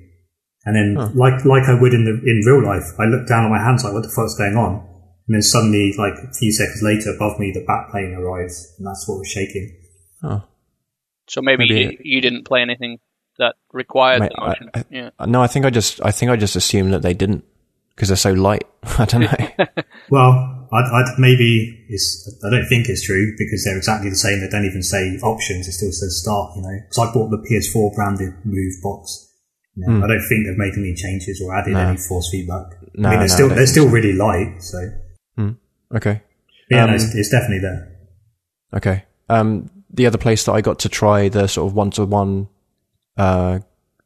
and 0.64 0.76
then 0.76 0.96
Huh. 0.98 1.10
like 1.14 1.44
like 1.44 1.64
I 1.68 1.80
would 1.80 1.94
in 1.94 2.04
the 2.04 2.12
in 2.28 2.42
real 2.46 2.64
life, 2.64 2.84
I 2.98 3.04
looked 3.04 3.28
down 3.28 3.44
at 3.44 3.50
my 3.50 3.62
hands 3.62 3.84
like, 3.84 3.92
what 3.94 4.02
the 4.02 4.12
fuck's 4.14 4.36
going 4.36 4.56
on? 4.56 4.84
And 5.28 5.34
then 5.34 5.42
suddenly, 5.42 5.94
like 5.98 6.14
a 6.14 6.32
few 6.34 6.52
seconds 6.52 6.80
later, 6.82 7.10
above 7.14 7.38
me, 7.38 7.52
the 7.52 7.64
bat 7.66 7.88
plane 7.90 8.14
arrives, 8.14 8.74
and 8.78 8.86
that's 8.86 9.06
what 9.08 9.18
was 9.18 9.28
shaking. 9.28 9.76
Oh. 10.22 10.42
so 11.28 11.40
maybe, 11.42 11.68
maybe 11.68 11.80
you, 12.02 12.16
you 12.16 12.20
didn't 12.20 12.44
play 12.44 12.60
anything 12.62 12.98
that 13.38 13.54
required 13.72 14.20
Mate, 14.20 14.32
the 14.34 14.42
I- 14.42 14.48
motion. 14.48 14.70
I- 14.74 14.84
yeah. 14.90 15.10
No, 15.26 15.40
I 15.42 15.46
think 15.46 15.64
I 15.64 15.70
just 15.70 16.04
I 16.04 16.10
think 16.10 16.30
I 16.32 16.36
just 16.36 16.56
assumed 16.56 16.92
that 16.92 17.02
they 17.02 17.14
didn't 17.14 17.44
because 17.94 18.08
they're 18.08 18.16
so 18.16 18.32
light. 18.32 18.64
I 18.98 19.04
don't 19.04 19.20
know. 19.22 19.66
Well, 20.10 20.57
I'd, 20.72 20.84
I'd 20.84 21.18
maybe 21.18 21.86
it's 21.88 22.28
I 22.44 22.50
don't 22.50 22.66
think 22.66 22.88
it's 22.88 23.02
true 23.04 23.34
because 23.38 23.64
they're 23.64 23.76
exactly 23.76 24.10
the 24.10 24.16
same. 24.16 24.40
They 24.40 24.48
don't 24.48 24.64
even 24.66 24.82
say 24.82 25.16
options; 25.22 25.66
it 25.68 25.72
still 25.72 25.92
says 25.92 26.20
start. 26.20 26.56
You 26.56 26.62
know, 26.62 26.78
because 26.88 26.98
I 26.98 27.12
bought 27.12 27.30
the 27.30 27.38
PS4 27.38 27.94
branded 27.94 28.34
Move 28.44 28.74
box. 28.82 29.24
You 29.76 29.86
know, 29.86 29.96
Hmm. 29.98 30.04
I 30.04 30.06
don't 30.08 30.26
think 30.28 30.46
they've 30.46 30.58
made 30.58 30.74
any 30.76 30.94
changes 30.94 31.40
or 31.40 31.54
added 31.56 31.72
No. 31.74 31.80
any 31.80 31.96
force 31.98 32.28
feedback. 32.30 32.66
No, 32.94 33.08
I 33.08 33.12
mean, 33.12 33.18
they're 33.20 33.28
still 33.28 33.48
they're 33.48 33.66
still 33.66 33.88
really 33.88 34.12
light, 34.12 34.56
so 34.62 34.78
okay. 35.94 36.20
yeah, 36.70 36.84
no, 36.84 36.88
Um, 36.90 36.94
it's, 36.96 37.14
it's 37.14 37.30
definitely 37.30 37.60
there. 37.60 37.96
Okay. 38.74 39.04
Um, 39.30 39.70
the 39.90 40.04
other 40.06 40.18
place 40.18 40.44
that 40.44 40.52
I 40.52 40.60
got 40.60 40.78
to 40.80 40.88
try 40.88 41.28
the 41.28 41.46
sort 41.46 41.70
of 41.70 41.74
one 41.74 41.90
to 41.92 42.04
one 42.04 42.48
uh 43.16 43.60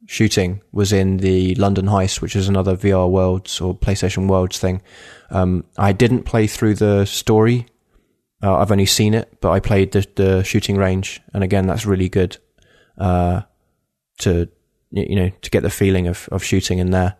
shooting 0.05 0.61
was 0.71 0.91
in 0.93 1.17
the 1.17 1.55
London 1.55 1.85
Heist, 1.85 2.21
which 2.21 2.35
is 2.35 2.47
another 2.49 2.75
VR 2.75 3.09
Worlds 3.09 3.61
or 3.61 3.75
PlayStation 3.75 4.27
Worlds 4.27 4.59
thing. 4.59 4.81
Um, 5.29 5.63
I 5.77 5.91
didn't 5.93 6.23
play 6.23 6.47
through 6.47 6.75
the 6.75 7.05
story. 7.05 7.67
Uh, 8.41 8.57
I've 8.57 8.71
only 8.71 8.85
seen 8.85 9.13
it, 9.13 9.37
but 9.41 9.51
I 9.51 9.59
played 9.59 9.91
the, 9.93 10.05
the 10.15 10.43
shooting 10.43 10.75
range, 10.77 11.21
and 11.33 11.43
again, 11.43 11.65
that's 11.67 11.85
really 11.85 12.09
good. 12.09 12.37
Uh, 12.97 13.41
to 14.19 14.47
you 14.91 15.15
know 15.15 15.29
to 15.41 15.49
get 15.49 15.63
the 15.63 15.69
feeling 15.71 16.07
of 16.07 16.29
of 16.31 16.43
shooting 16.43 16.77
in 16.79 16.91
there. 16.91 17.15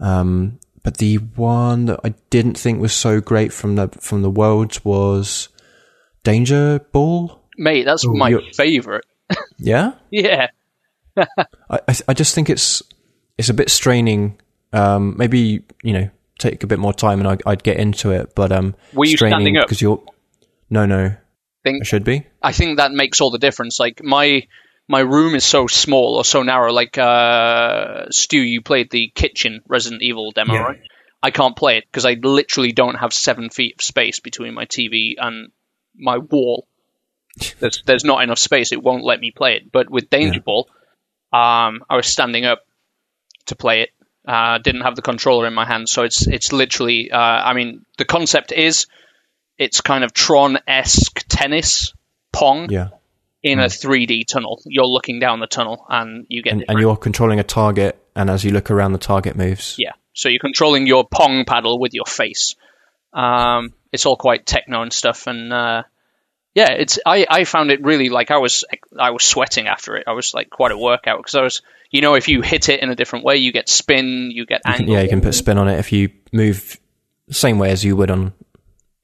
Um, 0.00 0.58
but 0.82 0.98
the 0.98 1.16
one 1.16 1.86
that 1.86 2.00
I 2.04 2.14
didn't 2.30 2.56
think 2.56 2.80
was 2.80 2.94
so 2.94 3.20
great 3.20 3.52
from 3.52 3.74
the 3.76 3.88
from 4.00 4.22
the 4.22 4.30
worlds 4.30 4.84
was 4.84 5.48
Danger 6.24 6.78
Ball. 6.92 7.42
Mate, 7.58 7.84
that's 7.84 8.04
Oh, 8.06 8.12
my 8.14 8.28
you're- 8.30 8.50
favorite. 8.52 9.04
Yeah, 9.58 9.92
Yeah. 10.10 10.48
I 11.70 11.80
I, 11.88 11.94
I 12.08 12.14
just 12.14 12.34
think 12.34 12.50
it's 12.50 12.82
it's 13.38 13.48
a 13.48 13.54
bit 13.54 13.70
straining. 13.70 14.38
Um, 14.72 15.14
maybe 15.16 15.62
you 15.82 15.92
know 15.92 16.10
take 16.38 16.62
a 16.62 16.66
bit 16.66 16.78
more 16.78 16.92
time 16.92 17.18
and 17.20 17.28
I, 17.28 17.38
I'd 17.50 17.62
get 17.62 17.78
into 17.78 18.10
it, 18.10 18.34
but 18.34 18.52
um, 18.52 18.74
Were 18.92 19.06
you 19.06 19.16
straining 19.16 19.36
standing 19.38 19.56
up? 19.58 19.66
because 19.66 19.80
you're 19.80 20.02
no 20.68 20.84
no 20.86 21.14
Think 21.64 21.82
I 21.82 21.84
should 21.84 22.04
be 22.04 22.26
I 22.42 22.52
think 22.52 22.76
that 22.78 22.92
makes 22.92 23.20
all 23.20 23.30
the 23.30 23.38
difference. 23.38 23.78
Like 23.80 24.02
my 24.02 24.46
my 24.88 25.00
room 25.00 25.34
is 25.34 25.44
so 25.44 25.66
small 25.66 26.16
or 26.16 26.24
so 26.24 26.42
narrow. 26.42 26.72
Like 26.72 26.96
uh, 26.98 28.06
Stu, 28.10 28.38
you 28.38 28.60
played 28.62 28.90
the 28.90 29.10
kitchen 29.14 29.60
Resident 29.66 30.02
Evil 30.02 30.30
demo, 30.32 30.54
Yeah. 30.54 30.60
right? 30.62 30.80
I 31.22 31.30
can't 31.30 31.56
play 31.56 31.78
it 31.78 31.84
because 31.90 32.04
I 32.04 32.12
literally 32.22 32.70
don't 32.72 32.94
have 32.96 33.12
seven 33.12 33.48
feet 33.50 33.76
of 33.78 33.84
space 33.84 34.20
between 34.20 34.54
my 34.54 34.64
TV 34.66 35.14
and 35.18 35.50
my 35.96 36.18
wall. 36.18 36.68
There's 37.58 37.82
there's 37.84 38.04
not 38.04 38.22
enough 38.22 38.38
space. 38.38 38.70
It 38.72 38.82
won't 38.82 39.02
let 39.04 39.18
me 39.20 39.30
play 39.30 39.56
it. 39.56 39.72
But 39.72 39.90
with 39.90 40.08
Danger 40.10 40.34
Yeah. 40.34 40.40
Ball, 40.44 40.68
um, 41.32 41.82
I 41.88 41.96
was 41.96 42.06
standing 42.06 42.44
up 42.44 42.64
to 43.46 43.56
play 43.56 43.82
it. 43.82 43.90
Uh, 44.26 44.58
didn't 44.58 44.80
have 44.80 44.96
the 44.96 45.02
controller 45.02 45.46
in 45.46 45.54
my 45.54 45.64
hand, 45.64 45.88
so 45.88 46.02
it's 46.02 46.26
it's 46.26 46.52
literally. 46.52 47.10
Uh, 47.12 47.18
I 47.18 47.52
mean, 47.52 47.84
the 47.96 48.04
concept 48.04 48.52
is 48.52 48.86
it's 49.56 49.80
kind 49.80 50.02
of 50.02 50.12
Tron 50.12 50.58
esque 50.66 51.24
tennis 51.28 51.92
pong 52.32 52.70
yeah, 52.70 52.88
in 53.42 53.60
a 53.60 53.66
3D 53.66 54.26
tunnel. 54.26 54.60
You're 54.66 54.86
looking 54.86 55.20
down 55.20 55.38
the 55.38 55.46
tunnel 55.46 55.86
and 55.88 56.26
you 56.28 56.42
get 56.42 56.54
and, 56.54 56.64
and 56.68 56.80
you're 56.80 56.96
controlling 56.96 57.38
a 57.38 57.44
target, 57.44 57.98
and 58.16 58.28
as 58.28 58.44
you 58.44 58.50
look 58.50 58.70
around, 58.70 58.92
the 58.92 58.98
target 58.98 59.36
moves. 59.36 59.76
yeah. 59.78 59.92
So 60.12 60.30
you're 60.30 60.40
controlling 60.40 60.86
your 60.86 61.06
pong 61.06 61.44
paddle 61.44 61.78
with 61.78 61.92
your 61.92 62.06
face. 62.06 62.56
Um, 63.12 63.74
it's 63.92 64.06
all 64.06 64.16
quite 64.16 64.46
techno 64.46 64.82
and 64.82 64.92
stuff, 64.92 65.26
and 65.26 65.52
uh, 65.52 65.82
yeah, 66.56 66.72
it's 66.72 66.98
I, 67.06 67.26
I 67.28 67.44
found 67.44 67.70
it 67.70 67.84
really 67.84 68.08
like 68.08 68.30
I 68.32 68.38
was 68.38 68.64
I 68.98 69.10
was 69.10 69.22
sweating 69.22 69.66
after 69.68 69.94
it. 69.96 70.04
I 70.08 70.12
was 70.12 70.32
like 70.34 70.48
quite 70.50 70.72
a 70.72 70.78
workout 70.78 71.18
because 71.18 71.34
I 71.34 71.42
was 71.42 71.60
you 71.90 72.00
know 72.00 72.14
if 72.14 72.28
you 72.28 72.40
hit 72.42 72.68
it 72.70 72.80
in 72.82 72.88
a 72.90 72.96
different 72.96 73.24
way, 73.26 73.36
you 73.36 73.52
get 73.52 73.68
spin, 73.68 74.30
you 74.32 74.46
get 74.46 74.62
angle. 74.64 74.94
Yeah, 74.94 75.02
you 75.02 75.08
can 75.10 75.20
put 75.20 75.34
spin 75.34 75.58
on 75.58 75.68
it 75.68 75.78
if 75.78 75.92
you 75.92 76.08
move 76.32 76.80
the 77.28 77.34
same 77.34 77.58
way 77.58 77.70
as 77.70 77.84
you 77.84 77.94
would 77.94 78.10
on. 78.10 78.32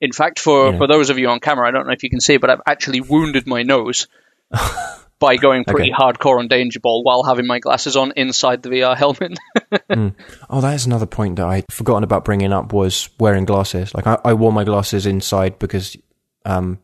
In 0.00 0.12
fact, 0.12 0.40
for, 0.40 0.72
Yeah. 0.72 0.78
for 0.78 0.86
those 0.88 1.10
of 1.10 1.18
you 1.18 1.28
on 1.28 1.38
camera, 1.40 1.68
I 1.68 1.70
don't 1.70 1.86
know 1.86 1.92
if 1.92 2.02
you 2.02 2.10
can 2.10 2.20
see, 2.20 2.36
but 2.38 2.50
I've 2.50 2.62
actually 2.66 3.00
wounded 3.00 3.46
my 3.46 3.62
nose 3.62 4.08
by 5.20 5.36
going 5.36 5.64
pretty 5.64 5.92
Okay. 5.92 6.02
hardcore 6.02 6.38
on 6.40 6.48
Danger 6.48 6.80
Ball 6.80 7.04
while 7.04 7.22
having 7.22 7.46
my 7.46 7.60
glasses 7.60 7.96
on 7.96 8.12
inside 8.16 8.62
the 8.62 8.70
VR 8.70 8.96
helmet. 8.96 9.38
Oh, 10.50 10.60
that 10.60 10.74
is 10.74 10.86
another 10.86 11.06
point 11.06 11.36
that 11.36 11.46
I'd 11.46 11.64
forgotten 11.70 12.02
about 12.02 12.24
bringing 12.24 12.52
up 12.52 12.72
was 12.72 13.08
wearing 13.20 13.44
glasses. 13.44 13.94
Like 13.94 14.06
I, 14.06 14.18
I 14.24 14.32
wore 14.34 14.52
my 14.52 14.64
glasses 14.64 15.06
inside 15.06 15.58
because 15.58 15.96
um, 16.44 16.78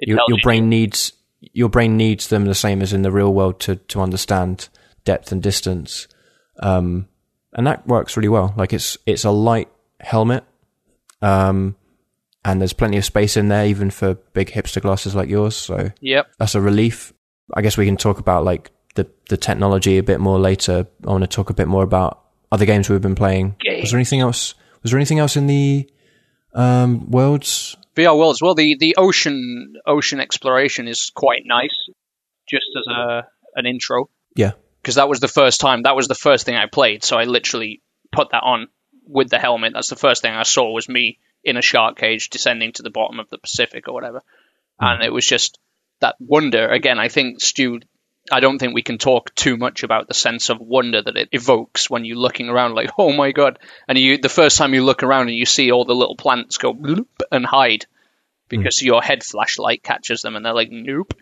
Your, 0.00 0.18
your 0.28 0.38
you- 0.38 0.42
brain 0.42 0.68
needs 0.68 1.12
your 1.52 1.68
brain 1.68 1.96
needs 1.96 2.28
them 2.28 2.46
the 2.46 2.54
same 2.54 2.82
as 2.82 2.92
in 2.92 3.02
the 3.02 3.12
real 3.12 3.32
world 3.32 3.60
to 3.60 3.76
to 3.76 4.00
understand 4.00 4.68
depth 5.04 5.30
and 5.32 5.42
distance, 5.42 6.08
um, 6.60 7.08
and 7.52 7.66
that 7.66 7.86
works 7.86 8.16
really 8.16 8.28
well. 8.28 8.52
Like 8.56 8.72
it's 8.72 8.96
it's 9.06 9.24
a 9.24 9.30
light 9.30 9.68
helmet, 10.00 10.44
um, 11.22 11.76
and 12.44 12.60
there's 12.60 12.72
plenty 12.72 12.96
of 12.96 13.04
space 13.04 13.36
in 13.36 13.48
there 13.48 13.66
even 13.66 13.90
for 13.90 14.14
big 14.14 14.50
hipster 14.50 14.80
glasses 14.82 15.14
like 15.14 15.28
yours. 15.28 15.56
So 15.56 15.90
Yep. 16.00 16.26
that's 16.38 16.54
a 16.54 16.60
relief. 16.60 17.12
I 17.54 17.62
guess 17.62 17.76
we 17.76 17.86
can 17.86 17.96
talk 17.96 18.18
about 18.18 18.44
like 18.44 18.70
the 18.96 19.06
the 19.28 19.36
technology 19.36 19.96
a 19.98 20.02
bit 20.02 20.20
more 20.20 20.38
later. 20.38 20.86
I 21.06 21.10
want 21.10 21.22
to 21.22 21.28
talk 21.28 21.50
a 21.50 21.54
bit 21.54 21.68
more 21.68 21.84
about 21.84 22.20
other 22.50 22.66
games 22.66 22.88
we've 22.88 23.00
been 23.00 23.14
playing. 23.14 23.54
Was 23.82 23.90
there 23.90 23.98
anything 23.98 24.20
else? 24.20 24.54
Was 24.82 24.90
there 24.90 24.98
anything 24.98 25.18
else 25.20 25.36
in 25.36 25.46
the 25.46 25.88
um, 26.54 27.10
worlds? 27.10 27.76
VR 27.98 28.16
Worlds. 28.16 28.40
Well, 28.40 28.54
the, 28.54 28.76
the 28.78 28.96
ocean 28.96 29.74
ocean 29.86 30.20
exploration 30.20 30.88
is 30.88 31.10
quite 31.14 31.42
nice, 31.44 31.88
just 32.48 32.66
as 32.76 32.84
a 32.86 33.26
an 33.54 33.66
intro, 33.66 34.08
Yeah, 34.36 34.52
because 34.80 34.94
that 34.96 35.08
was 35.08 35.20
the 35.20 35.28
first 35.28 35.60
time. 35.60 35.82
That 35.82 35.96
was 35.96 36.08
the 36.08 36.14
first 36.14 36.46
thing 36.46 36.54
I 36.54 36.66
played. 36.66 37.04
So 37.04 37.18
I 37.18 37.24
literally 37.24 37.82
put 38.12 38.30
that 38.30 38.42
on 38.42 38.68
with 39.04 39.30
the 39.30 39.38
helmet. 39.38 39.72
That's 39.74 39.90
the 39.90 39.96
first 39.96 40.22
thing 40.22 40.32
I 40.32 40.44
saw 40.44 40.72
was 40.72 40.88
me 40.88 41.18
in 41.42 41.56
a 41.56 41.62
shark 41.62 41.98
cage 41.98 42.30
descending 42.30 42.72
to 42.72 42.82
the 42.82 42.90
bottom 42.90 43.20
of 43.20 43.28
the 43.30 43.38
Pacific 43.38 43.88
or 43.88 43.94
whatever, 43.94 44.22
hmm. 44.78 44.86
and 44.86 45.02
it 45.02 45.12
was 45.12 45.26
just 45.26 45.58
that 46.00 46.16
wonder. 46.20 46.68
Again, 46.68 46.98
I 46.98 47.08
think 47.08 47.40
Stu. 47.40 47.80
I 48.30 48.40
don't 48.40 48.58
think 48.58 48.74
we 48.74 48.82
can 48.82 48.98
talk 48.98 49.34
too 49.34 49.56
much 49.56 49.82
about 49.82 50.08
the 50.08 50.14
sense 50.14 50.50
of 50.50 50.60
wonder 50.60 51.02
that 51.02 51.16
it 51.16 51.28
evokes 51.32 51.88
when 51.88 52.04
you're 52.04 52.16
looking 52.16 52.48
around, 52.48 52.74
like, 52.74 52.90
oh 52.98 53.12
my 53.12 53.32
god! 53.32 53.58
And 53.86 53.98
you, 53.98 54.18
the 54.18 54.28
first 54.28 54.58
time 54.58 54.74
you 54.74 54.84
look 54.84 55.02
around 55.02 55.28
and 55.28 55.36
you 55.36 55.46
see 55.46 55.72
all 55.72 55.84
the 55.84 55.94
little 55.94 56.16
plants 56.16 56.58
go 56.58 56.74
bloop 56.74 57.06
and 57.30 57.44
hide 57.44 57.86
because 58.48 58.82
your 58.82 59.02
head 59.02 59.22
flashlight 59.22 59.82
catches 59.82 60.22
them, 60.22 60.36
and 60.36 60.44
they're 60.44 60.54
like, 60.54 60.70
nope. 60.70 61.14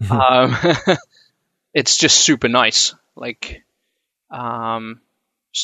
um, 0.10 0.56
it's 1.74 1.96
just 1.96 2.18
super 2.18 2.48
nice. 2.48 2.94
Like, 3.14 3.64
um, 4.30 5.00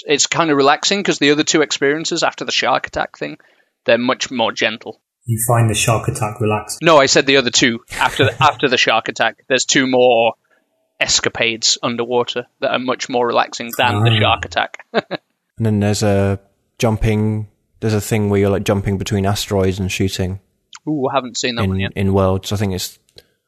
it's 0.07 0.27
kind 0.27 0.51
of 0.51 0.57
relaxing 0.57 1.01
because 1.01 1.19
the 1.19 1.33
other 1.33 1.45
two 1.45 1.63
experiences 1.63 2.23
after 2.23 2.45
the 2.45 2.53
shark 2.53 2.87
attack 2.87 3.19
thing, 3.19 3.39
they're 3.85 3.99
much 3.99 4.31
more 4.31 4.53
gentle. 4.53 5.01
You 5.25 5.39
find 5.47 5.71
the 5.71 5.75
shark 5.75 6.09
attack 6.09 6.41
relaxing. 6.41 6.79
No, 6.83 6.99
I 6.99 7.07
said 7.07 7.27
the 7.27 7.37
other 7.37 7.51
two 7.51 7.85
after 7.93 8.25
the, 8.25 8.43
after 8.43 8.69
the 8.69 8.77
shark 8.77 9.09
attack. 9.09 9.45
There's 9.49 9.65
two 9.65 9.87
more 9.87 10.35
escapades 11.03 11.77
underwater 11.83 12.47
that 12.61 12.71
are 12.73 12.79
much 12.79 13.09
more 13.09 13.27
relaxing 13.27 13.71
than 13.77 14.03
the 14.05 14.11
Ah. 14.11 14.21
shark 14.21 14.45
attack. 14.45 14.87
and 14.93 15.19
then 15.59 15.81
there's 15.81 16.03
a 16.03 16.41
jumping 16.79 17.49
there's 17.81 17.95
a 17.95 18.01
thing 18.01 18.31
where 18.31 18.41
you're 18.41 18.51
like 18.51 18.65
jumping 18.65 18.97
between 18.99 19.27
asteroids 19.27 19.79
and 19.81 19.91
shooting 19.91 20.41
Ooh, 20.88 21.07
I 21.09 21.15
haven't 21.15 21.37
seen 21.37 21.57
that 21.57 21.67
one 21.67 21.77
in 21.77 21.81
yet. 21.81 21.93
in 21.97 22.12
worlds. 22.15 22.53
I 22.53 22.57
think 22.57 22.73
it's 22.75 22.99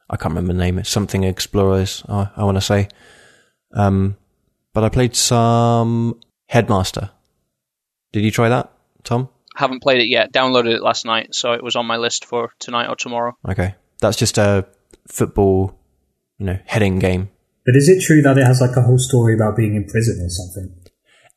I 0.09 0.17
can't 0.17 0.33
remember 0.35 0.53
the 0.53 0.59
name. 0.59 0.77
It's 0.77 0.89
something 0.89 1.23
Explorers. 1.23 2.03
I, 2.07 2.29
I 2.37 2.43
want 2.43 2.57
to 2.57 2.61
say. 2.61 2.89
Um, 3.73 4.15
but 4.73 4.83
I 4.83 4.89
played 4.89 5.15
some 5.15 6.19
Headmaster. 6.47 7.09
Did 8.13 8.23
you 8.23 8.31
try 8.31 8.49
that, 8.49 8.71
Tom? 9.03 9.29
Haven't 9.55 9.81
played 9.81 9.99
it 10.01 10.07
yet. 10.09 10.31
Downloaded 10.31 10.75
it 10.75 10.81
last 10.83 11.05
night, 11.05 11.33
so 11.33 11.53
it 11.53 11.63
was 11.63 11.75
on 11.75 11.85
my 11.87 11.97
list 11.97 12.23
for 12.25 12.51
tonight 12.59 12.87
or 12.87 12.95
tomorrow. 12.95 13.35
Okay, 13.49 13.75
that's 13.99 14.15
just 14.17 14.37
a 14.37 14.65
football, 15.07 15.75
you 16.37 16.45
know, 16.45 16.59
heading 16.65 16.99
game. 16.99 17.29
But 17.65 17.75
is 17.75 17.89
it 17.89 18.01
true 18.03 18.21
that 18.21 18.37
it 18.37 18.45
has 18.45 18.61
like 18.61 18.75
a 18.75 18.81
whole 18.81 18.99
story 18.99 19.33
about 19.33 19.55
being 19.55 19.75
in 19.75 19.85
prison 19.85 20.19
or 20.23 20.29
something? 20.29 20.75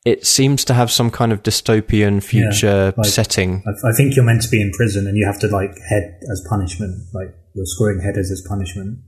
It 0.05 0.25
seems 0.25 0.63
to 0.65 0.73
have 0.73 0.89
some 0.91 1.09
kind 1.11 1.31
of 1.33 1.43
dystopian 1.43 2.23
future 2.23 2.93
like- 2.95 3.07
setting. 3.07 3.63
I, 3.67 3.89
I 3.89 3.91
think 3.93 4.15
you're 4.15 4.23
meant 4.25 4.41
to 4.43 4.49
be 4.49 4.61
in 4.61 4.71
prison 4.71 5.07
and 5.07 5.17
you 5.17 5.25
have 5.25 5.39
to 5.39 5.47
like 5.47 5.71
head 5.89 6.19
as 6.31 6.45
punishment, 6.47 6.95
like 7.13 7.35
you're 7.53 7.65
scoring 7.65 7.99
headers 8.01 8.31
as 8.31 8.41
punishment. 8.47 8.99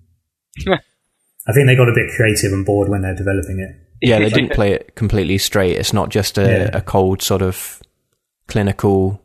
I 0.68 1.54
think 1.54 1.68
they 1.68 1.76
got 1.76 1.90
a 1.90 1.94
bit 1.94 2.10
creative 2.16 2.52
and 2.52 2.66
bored 2.66 2.90
when 2.90 3.02
they're 3.02 3.16
developing 3.16 3.60
it. 3.60 3.76
Yeah, 4.02 4.20
they 4.20 4.30
didn't 4.30 4.52
play 4.54 4.74
it 4.74 4.96
completely 4.96 5.38
straight. 5.38 5.78
It's 5.78 5.94
not 5.94 6.10
just 6.10 6.38
a, 6.38 6.42
Yeah. 6.42 6.70
a 6.78 6.82
cold 6.82 7.22
sort 7.22 7.42
of 7.42 7.82
clinical, 8.48 9.22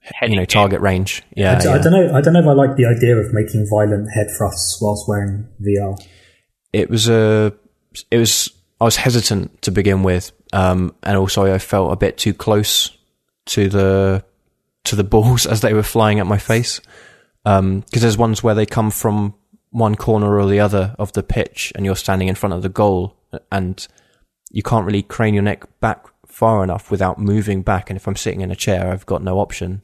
Heading 0.00 0.34
you 0.34 0.36
know, 0.36 0.42
game. 0.42 0.46
target 0.62 0.80
range. 0.80 1.22
Yeah, 1.36 1.56
I, 1.56 1.60
d- 1.60 1.68
yeah. 1.68 1.74
I 1.74 1.78
don't 1.78 1.92
know. 1.92 2.14
I 2.14 2.20
don't 2.20 2.32
know 2.34 2.40
if 2.40 2.46
I 2.46 2.52
like 2.52 2.76
the 2.76 2.86
idea 2.86 3.16
of 3.16 3.32
making 3.32 3.66
violent 3.70 4.08
head 4.14 4.28
thrusts 4.36 4.78
whilst 4.82 5.08
wearing 5.08 5.48
VR. 5.60 5.96
It 6.72 6.90
was 6.90 7.08
a 7.08 7.52
it 8.10 8.18
was 8.18 8.50
I 8.80 8.84
was 8.84 8.96
hesitant 8.96 9.62
to 9.62 9.70
begin 9.70 10.02
with, 10.02 10.32
um, 10.52 10.94
and 11.02 11.16
also 11.16 11.52
I 11.52 11.58
felt 11.58 11.92
a 11.92 11.96
bit 11.96 12.18
too 12.18 12.34
close 12.34 12.96
to 13.46 13.68
the 13.68 14.24
to 14.84 14.96
the 14.96 15.04
balls 15.14 15.46
as 15.46 15.60
they 15.60 15.74
were 15.74 15.82
flying 15.82 16.20
at 16.20 16.26
my 16.26 16.38
face. 16.38 16.80
Because 17.44 18.02
there's 18.02 18.16
ones 18.16 18.42
where 18.42 18.54
they 18.54 18.66
come 18.66 18.90
from 18.92 19.34
one 19.70 19.96
corner 19.96 20.38
or 20.38 20.46
the 20.46 20.60
other 20.60 20.94
of 20.98 21.12
the 21.12 21.22
pitch, 21.22 21.72
and 21.74 21.84
you're 21.84 21.96
standing 21.96 22.28
in 22.28 22.34
front 22.34 22.54
of 22.54 22.62
the 22.62 22.68
goal, 22.68 23.16
and 23.50 23.86
you 24.50 24.62
can't 24.62 24.86
really 24.86 25.02
crane 25.02 25.34
your 25.34 25.42
neck 25.42 25.64
back 25.80 26.06
far 26.26 26.62
enough 26.62 26.90
without 26.90 27.18
moving 27.18 27.62
back. 27.62 27.90
And 27.90 27.96
if 27.96 28.06
I'm 28.06 28.16
sitting 28.16 28.40
in 28.40 28.50
a 28.50 28.56
chair, 28.56 28.90
I've 28.90 29.06
got 29.06 29.22
no 29.22 29.38
option. 29.38 29.82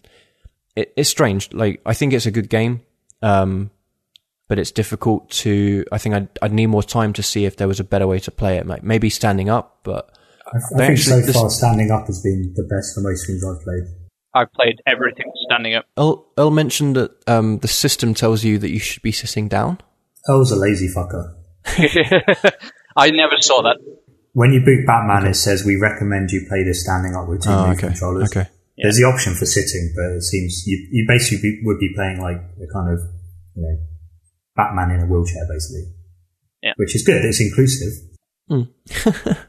It, 0.76 0.92
it's 0.96 1.10
strange. 1.10 1.52
Like 1.52 1.80
I 1.84 1.94
think 1.94 2.12
it's 2.12 2.26
a 2.26 2.30
good 2.30 2.48
game. 2.48 2.82
Um, 3.22 3.70
but 4.48 4.58
it's 4.58 4.70
difficult 4.72 5.30
to. 5.30 5.84
I 5.92 5.98
think 5.98 6.14
I'd, 6.14 6.28
I'd 6.42 6.52
need 6.52 6.66
more 6.66 6.82
time 6.82 7.12
to 7.14 7.22
see 7.22 7.44
if 7.44 7.56
there 7.56 7.68
was 7.68 7.78
a 7.80 7.84
better 7.84 8.06
way 8.06 8.18
to 8.20 8.30
play 8.30 8.56
it. 8.56 8.66
Like 8.66 8.82
maybe 8.82 9.08
standing 9.10 9.48
up, 9.48 9.78
but 9.84 10.10
I, 10.46 10.56
I 10.56 10.86
think 10.86 10.98
so 10.98 11.12
actually- 11.16 11.26
this- 11.26 11.36
far 11.36 11.50
standing 11.50 11.90
up 11.90 12.06
has 12.06 12.22
been 12.22 12.52
the 12.56 12.64
best 12.64 12.94
for 12.94 13.00
most 13.02 13.26
things 13.26 13.42
I've 13.44 13.62
played. 13.62 13.84
I've 14.34 14.52
played 14.52 14.76
everything 14.86 15.32
standing 15.46 15.74
up. 15.74 15.86
Earl, 15.98 16.26
Earl 16.36 16.50
mentioned 16.50 16.96
that 16.96 17.10
um, 17.26 17.58
the 17.58 17.68
system 17.68 18.12
tells 18.14 18.44
you 18.44 18.58
that 18.58 18.70
you 18.70 18.78
should 18.78 19.02
be 19.02 19.10
sitting 19.10 19.48
down. 19.48 19.78
El's 20.28 20.52
a 20.52 20.56
lazy 20.56 20.86
fucker. 20.94 21.34
I 22.96 23.10
never 23.10 23.40
saw 23.40 23.62
that. 23.62 23.76
When 24.32 24.52
you 24.52 24.60
boot 24.64 24.86
Batman, 24.86 25.26
it 25.26 25.34
says 25.34 25.64
we 25.64 25.76
recommend 25.76 26.30
you 26.30 26.44
play 26.48 26.62
this 26.62 26.84
standing 26.84 27.16
up 27.16 27.28
with 27.28 27.42
two 27.42 27.50
Oh, 27.50 27.70
okay. 27.72 27.88
controllers. 27.88 28.30
Okay. 28.30 28.48
There's 28.76 28.96
the 28.96 29.04
option 29.04 29.34
for 29.34 29.46
sitting, 29.46 29.92
but 29.96 30.16
it 30.16 30.22
seems 30.22 30.64
you, 30.66 30.86
you 30.92 31.04
basically 31.08 31.40
be, 31.50 31.60
would 31.64 31.80
be 31.80 31.92
playing 31.94 32.20
like 32.20 32.36
a 32.36 32.66
kind 32.72 32.92
of 32.92 33.00
you 33.56 33.62
know 33.62 33.76
Batman 34.58 34.90
in 34.90 35.00
a 35.00 35.06
wheelchair, 35.06 35.46
basically. 35.48 35.84
Yeah. 36.62 36.72
Which 36.76 36.94
is 36.94 37.02
good. 37.04 37.24
It's 37.24 37.40
inclusive. 37.40 37.92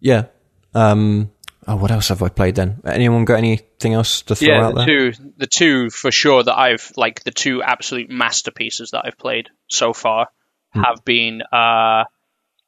Yeah. 0.00 0.26
Um, 0.74 1.32
oh, 1.66 1.76
what 1.76 1.90
else 1.90 2.08
have 2.08 2.22
I 2.22 2.28
played 2.28 2.54
then? 2.54 2.80
Anyone 2.84 3.24
got 3.24 3.38
anything 3.38 3.94
else 3.94 4.22
to 4.22 4.36
throw 4.36 4.48
yeah, 4.48 4.66
out 4.66 4.74
the 4.74 4.84
there? 4.84 5.12
two, 5.12 5.32
the 5.38 5.46
two 5.46 5.90
for 5.90 6.12
sure 6.12 6.42
that 6.42 6.56
I've 6.56 6.92
like 6.96 7.24
the 7.24 7.30
two 7.30 7.62
absolute 7.62 8.10
masterpieces 8.10 8.90
that 8.92 9.02
I've 9.06 9.18
played 9.18 9.48
so 9.68 9.92
far 9.92 10.28
Hmm. 10.74 10.82
have 10.82 11.04
been 11.04 11.42
uh, 11.52 12.04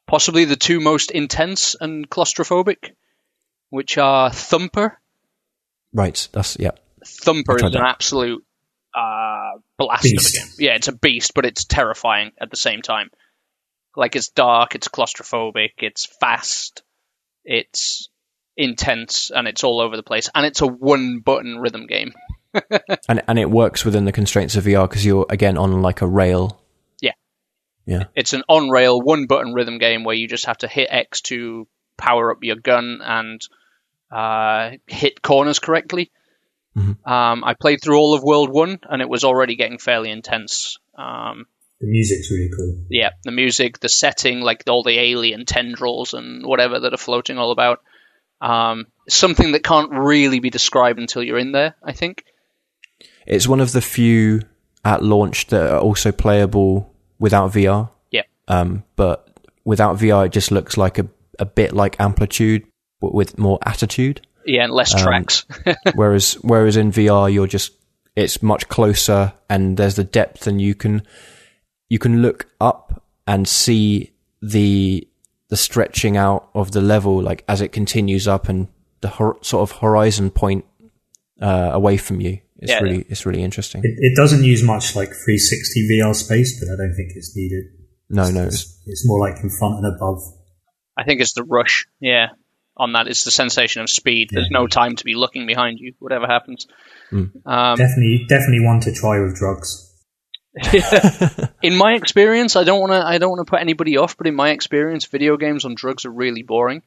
possibly 0.07 0.45
the 0.45 0.55
two 0.55 0.79
most 0.79 1.11
intense 1.11 1.75
and 1.79 2.09
claustrophobic, 2.09 2.91
which 3.69 3.97
are 3.97 4.31
Thumper. 4.31 4.99
Right. 5.93 6.27
That's 6.31 6.57
yeah. 6.59 6.71
Thumper 7.05 7.55
is 7.57 7.61
tried 7.61 7.75
an 7.75 7.81
that. 7.81 7.89
absolute 7.89 8.43
uh, 8.95 9.38
blast 9.79 10.03
Beast. 10.03 10.37
of 10.37 10.43
a 10.43 10.45
game. 10.45 10.55
Yeah, 10.59 10.75
it's 10.75 10.87
a 10.89 10.95
beast, 10.95 11.33
but 11.33 11.45
it's 11.45 11.65
terrifying 11.65 12.31
at 12.39 12.51
the 12.51 12.57
same 12.57 12.83
time. 12.83 13.09
Like 13.95 14.15
it's 14.15 14.29
dark, 14.29 14.75
it's 14.75 14.87
claustrophobic, 14.87 15.71
it's 15.79 16.05
fast, 16.19 16.83
it's 17.43 18.09
intense, 18.55 19.31
and 19.33 19.47
it's 19.47 19.63
all 19.63 19.81
over 19.81 19.95
the 19.95 20.03
place. 20.03 20.29
And 20.35 20.45
it's 20.45 20.61
a 20.61 20.67
one-button 20.67 21.57
rhythm 21.57 21.87
game. 21.87 22.13
And 23.07 23.21
and 23.27 23.37
it 23.37 23.49
works 23.49 23.85
within 23.85 24.05
the 24.05 24.11
constraints 24.11 24.55
of 24.55 24.63
VR 24.63 24.89
because 24.89 25.05
you're 25.05 25.27
again 25.29 25.55
on 25.57 25.83
like 25.83 26.01
a 26.01 26.07
rail. 26.07 26.59
Yeah. 26.99 27.11
Yeah. 27.85 28.05
It's 28.15 28.33
an 28.33 28.41
on-rail 28.49 28.99
one-button 28.99 29.53
rhythm 29.53 29.77
game 29.77 30.03
where 30.03 30.15
you 30.15 30.27
just 30.27 30.45
have 30.47 30.57
to 30.59 30.67
hit 30.67 30.87
X 30.89 31.21
to 31.29 31.67
power 31.95 32.31
up 32.31 32.39
your 32.41 32.55
gun 32.55 33.01
and 33.03 33.39
uh, 34.11 34.71
hit 34.87 35.21
corners 35.21 35.59
correctly. 35.59 36.11
Mm-hmm. 36.79 37.11
Um, 37.11 37.43
I 37.43 37.53
played 37.53 37.81
through 37.83 37.97
all 37.97 38.13
of 38.13 38.23
World 38.23 38.49
One, 38.49 38.79
and 38.89 39.01
it 39.01 39.09
was 39.09 39.23
already 39.23 39.55
getting 39.55 39.77
fairly 39.77 40.09
intense. 40.11 40.77
Um, 40.97 41.45
The 41.81 41.87
music's 41.87 42.31
really 42.31 42.49
cool. 42.55 42.85
yeah, 42.89 43.11
the 43.23 43.31
music, 43.31 43.79
the 43.79 43.89
setting, 43.89 44.41
like 44.41 44.63
all 44.67 44.83
the 44.83 44.99
alien 44.99 45.45
tendrils 45.45 46.13
and 46.13 46.45
whatever 46.45 46.79
that 46.79 46.93
are 46.93 46.97
floating 46.97 47.37
all 47.37 47.51
about. 47.51 47.81
Um, 48.41 48.87
something 49.09 49.51
that 49.51 49.63
can't 49.63 49.91
really 49.91 50.39
be 50.39 50.49
described 50.49 50.99
until 50.99 51.23
you're 51.23 51.37
in 51.37 51.51
there. 51.51 51.75
I 51.83 51.91
think. 51.93 52.23
It's 53.27 53.47
one 53.47 53.59
of 53.61 53.71
the 53.71 53.81
few 53.81 54.41
at 54.83 55.03
launch 55.03 55.47
that 55.47 55.71
are 55.71 55.79
also 55.79 56.11
playable 56.11 56.93
without 57.19 57.51
VR. 57.51 57.89
Yeah. 58.11 58.23
Um, 58.47 58.83
but 58.95 59.27
without 59.65 59.97
VR, 59.97 60.25
it 60.25 60.31
just 60.31 60.51
looks 60.51 60.77
like 60.77 60.97
a 60.99 61.07
a 61.37 61.45
bit 61.45 61.73
like 61.73 61.99
Amplitude, 61.99 62.65
but 62.99 63.13
with 63.13 63.37
more 63.37 63.59
attitude. 63.65 64.21
Yeah, 64.45 64.63
and 64.65 64.73
less 64.73 64.93
tracks. 64.93 65.45
whereas 65.95 66.33
whereas 66.41 66.77
in 66.77 66.91
VR 66.91 67.31
you're 67.31 67.47
just 67.47 67.71
it's 68.15 68.41
much 68.41 68.67
closer 68.69 69.33
and 69.49 69.77
there's 69.77 69.95
the 69.95 70.03
depth 70.03 70.47
and 70.47 70.61
you 70.61 70.75
can 70.75 71.03
you 71.89 71.99
can 71.99 72.21
look 72.21 72.47
up 72.59 73.03
and 73.27 73.47
see 73.47 74.11
the 74.41 75.07
the 75.49 75.57
stretching 75.57 76.17
out 76.17 76.49
of 76.53 76.71
the 76.71 76.81
level 76.81 77.21
like 77.21 77.43
as 77.47 77.61
it 77.61 77.71
continues 77.71 78.27
up 78.27 78.49
and 78.49 78.67
the 79.01 79.07
hor- 79.09 79.37
sort 79.41 79.69
of 79.69 79.77
horizon 79.79 80.29
point 80.29 80.65
uh, 81.41 81.69
away 81.73 81.97
from 81.97 82.19
you 82.21 82.39
it's 82.57 82.71
Yeah. 82.71 82.79
really 82.81 83.05
it's 83.09 83.25
really 83.25 83.41
interesting 83.43 83.81
It, 83.83 83.91
it 83.97 84.15
doesn't 84.15 84.43
use 84.43 84.61
much 84.63 84.95
like 84.95 85.09
360 85.09 85.87
VR 85.89 86.13
space, 86.15 86.59
but 86.59 86.71
I 86.73 86.75
don't 86.77 86.93
think 86.95 87.11
it's 87.15 87.35
needed. 87.35 87.63
no 88.09 88.29
no 88.31 88.43
it's, 88.45 88.55
It's, 88.63 88.79
it's 88.85 89.07
more 89.07 89.19
like 89.19 89.41
in 89.43 89.49
front 89.49 89.75
and 89.83 89.95
above. 89.95 90.21
I 90.97 91.03
think 91.05 91.21
it's 91.21 91.33
the 91.33 91.43
rush. 91.45 91.85
Yeah, 92.01 92.27
on 92.79 92.93
that, 92.93 93.07
it's 93.07 93.23
the 93.25 93.31
sensation 93.31 93.81
of 93.81 93.89
speed. 93.89 94.29
There's 94.31 94.49
no 94.49 94.65
time 94.65 94.95
to 94.95 95.05
be 95.05 95.15
looking 95.15 95.45
behind 95.45 95.79
you, 95.79 95.93
whatever 95.99 96.25
happens. 96.25 96.65
Um, 97.45 97.77
Definitely, 97.77 98.25
definitely 98.27 98.65
one 98.65 98.79
to 98.81 98.93
try 98.93 99.19
with 99.19 99.35
drugs. 99.35 99.85
in 101.61 101.75
my 101.75 101.93
experience, 101.93 102.55
I 102.55 102.63
don't 102.63 102.79
want 102.79 102.91
to. 102.91 103.05
I 103.05 103.17
don't 103.17 103.29
want 103.29 103.45
to 103.45 103.49
put 103.49 103.61
anybody 103.61 103.97
off, 103.97 104.17
but 104.17 104.25
in 104.25 104.35
my 104.35 104.49
experience, 104.49 105.05
video 105.05 105.37
games 105.37 105.63
on 105.63 105.75
drugs 105.75 106.05
are 106.05 106.11
really 106.11 106.41
boring. 106.41 106.81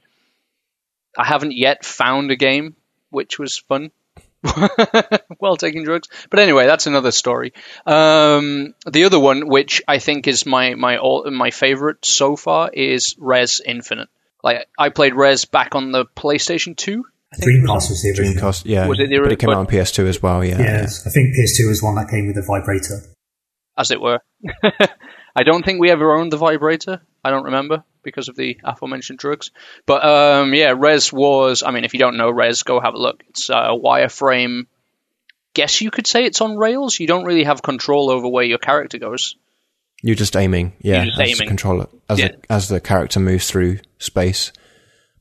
I 1.17 1.25
haven't 1.27 1.53
yet 1.53 1.85
found 1.85 2.31
a 2.31 2.37
game 2.37 2.75
which 3.11 3.39
was 3.39 3.59
fun 3.59 3.91
while 5.39 5.57
taking 5.57 5.85
drugs. 5.85 6.09
But 6.31 6.41
anyway, 6.41 6.67
that's 6.67 6.87
another 6.87 7.13
story. 7.13 7.53
Um, 7.87 8.75
the 8.91 9.05
other 9.05 9.21
one, 9.21 9.47
which 9.47 9.83
I 9.87 9.99
think 9.99 10.27
is 10.27 10.45
my 10.47 10.75
my 10.75 10.97
all, 10.99 11.31
my 11.31 11.51
favorite 11.51 12.05
so 12.05 12.35
far, 12.37 12.71
is 12.73 13.15
Rez 13.19 13.61
Infinite. 13.65 14.09
Like 14.43 14.69
I 14.79 14.89
played 14.89 15.15
Rez 15.15 15.45
back 15.45 15.75
on 15.75 15.93
the 15.93 16.05
PlayStation 16.05 16.77
Two. 16.77 17.05
I 17.33 17.37
think 17.37 17.49
it 17.59 17.63
was 17.63 17.71
on- 17.71 17.77
Dreamcast 17.77 17.91
was 17.91 18.03
the 18.03 18.09
original. 18.11 18.43
Dreamcast 18.43 18.63
yeah 18.67 18.87
Was 18.87 19.01
it 19.01 19.09
the 19.09 19.19
but 19.21 19.33
it 19.33 19.39
came 19.39 19.51
out 19.51 19.57
on 19.57 19.67
PS2 19.67 20.07
as 20.07 20.23
well 20.23 20.45
yeah, 20.45 20.59
Yeah, 20.61 20.83
I 21.07 21.11
think 21.11 21.35
PS2 21.35 21.69
was 21.69 21.83
one 21.83 21.95
that 21.95 22.09
came 22.11 22.27
with 22.27 22.37
a 22.37 22.43
vibrator. 22.43 23.01
as 23.79 23.91
it 23.91 24.01
were. 24.01 24.19
I 25.35 25.45
don't 25.45 25.65
think 25.65 25.81
we 25.81 25.91
ever 25.91 26.13
owned 26.15 26.31
the 26.31 26.37
vibrator. 26.37 27.01
I 27.25 27.31
don't 27.31 27.45
remember 27.45 27.85
because 28.03 28.29
of 28.29 28.37
the 28.37 28.59
aforementioned 28.63 29.19
drugs. 29.19 29.51
But 29.87 30.05
um, 30.05 30.53
yeah, 30.53 30.75
Rez 30.77 31.11
was. 31.13 31.63
I 31.63 31.71
mean, 31.71 31.85
if 31.85 31.95
you 31.95 32.01
don't 32.01 32.19
know 32.19 32.31
Rez, 32.31 32.65
go 32.65 32.81
have 32.81 32.93
a 32.95 32.99
look. 32.99 33.23
It's 33.31 33.49
a 33.49 33.71
wireframe. 33.73 34.67
Guess 35.55 35.81
you 35.81 35.91
could 35.91 36.07
say 36.07 36.25
it's 36.25 36.41
on 36.41 36.57
rails. 36.57 36.99
You 36.99 37.07
don't 37.07 37.25
really 37.25 37.45
have 37.45 37.63
control 37.63 38.11
over 38.11 38.29
where 38.29 38.45
your 38.45 38.59
character 38.59 38.99
goes. 38.99 39.37
You're 40.03 40.17
just 40.17 40.37
aiming 40.37 40.73
yeah 40.81 41.05
You're 41.05 41.07
just 41.12 41.21
as 41.21 41.29
aiming. 41.29 41.38
the 41.38 41.47
controller 41.47 41.87
as 42.09 42.19
Yeah. 42.19 42.29
the, 42.29 42.53
as 42.53 42.69
the 42.69 42.81
character 42.81 43.21
moves 43.21 43.49
through 43.49 43.79
space 43.99 44.53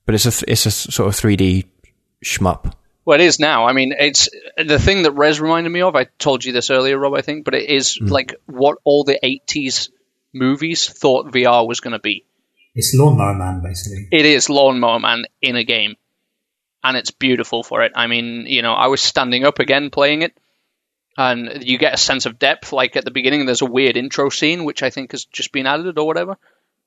but 0.06 0.16
it's 0.16 0.26
a 0.26 0.32
th- 0.32 0.44
it's 0.48 0.66
a 0.66 0.70
s- 0.70 0.94
sort 0.94 1.08
of 1.10 1.16
3D 1.16 1.66
shmup 2.26 2.74
Well, 3.06 3.20
it 3.20 3.24
is 3.24 3.40
now. 3.40 3.66
I 3.66 3.74
mean, 3.74 3.94
it's 3.98 4.30
the 4.58 4.78
thing 4.80 5.04
that 5.04 5.12
Rez 5.14 5.40
reminded 5.42 5.70
me 5.72 5.82
of. 5.82 5.96
I 5.96 6.06
told 6.20 6.44
you 6.46 6.54
this 6.54 6.70
earlier, 6.70 6.98
Rob. 7.00 7.14
I 7.16 7.22
think, 7.22 7.46
but 7.46 7.56
it 7.56 7.68
is 7.70 7.98
mm. 7.98 8.10
like 8.10 8.36
what 8.46 8.78
all 8.84 9.04
the 9.04 9.20
'80s 9.24 9.90
movies 10.34 10.88
thought 10.88 11.32
VR 11.32 11.68
was 11.68 11.80
going 11.80 11.94
to 11.94 12.00
be. 12.00 12.26
It's 12.76 12.94
Lawnmower 12.96 13.34
Man, 13.36 13.62
basically. 13.64 14.08
It 14.12 14.26
is 14.26 14.50
Lawnmower 14.50 15.00
Man 15.00 15.26
in 15.42 15.56
a 15.56 15.64
game. 15.64 15.96
and 16.84 16.96
it's 16.98 17.12
beautiful 17.12 17.64
for 17.64 17.82
it. 17.84 17.92
I 17.96 18.08
mean, 18.08 18.46
you 18.48 18.62
know, 18.62 18.74
I 18.74 18.88
was 18.88 19.02
standing 19.02 19.46
up 19.46 19.60
again 19.60 19.90
playing 19.90 20.22
it, 20.24 20.34
and 21.18 21.64
you 21.64 21.78
get 21.78 21.94
a 21.94 21.98
sense 21.98 22.26
of 22.26 22.40
depth. 22.40 22.72
Like 22.72 22.96
at 22.96 23.06
the 23.06 23.12
beginning, 23.12 23.46
there's 23.46 23.62
a 23.62 23.66
weird 23.66 23.98
intro 23.98 24.30
scene 24.30 24.64
which 24.64 24.84
I 24.84 24.90
think 24.90 25.12
has 25.12 25.26
just 25.26 25.52
been 25.52 25.68
added 25.68 25.98
or 25.98 26.08
whatever. 26.08 26.38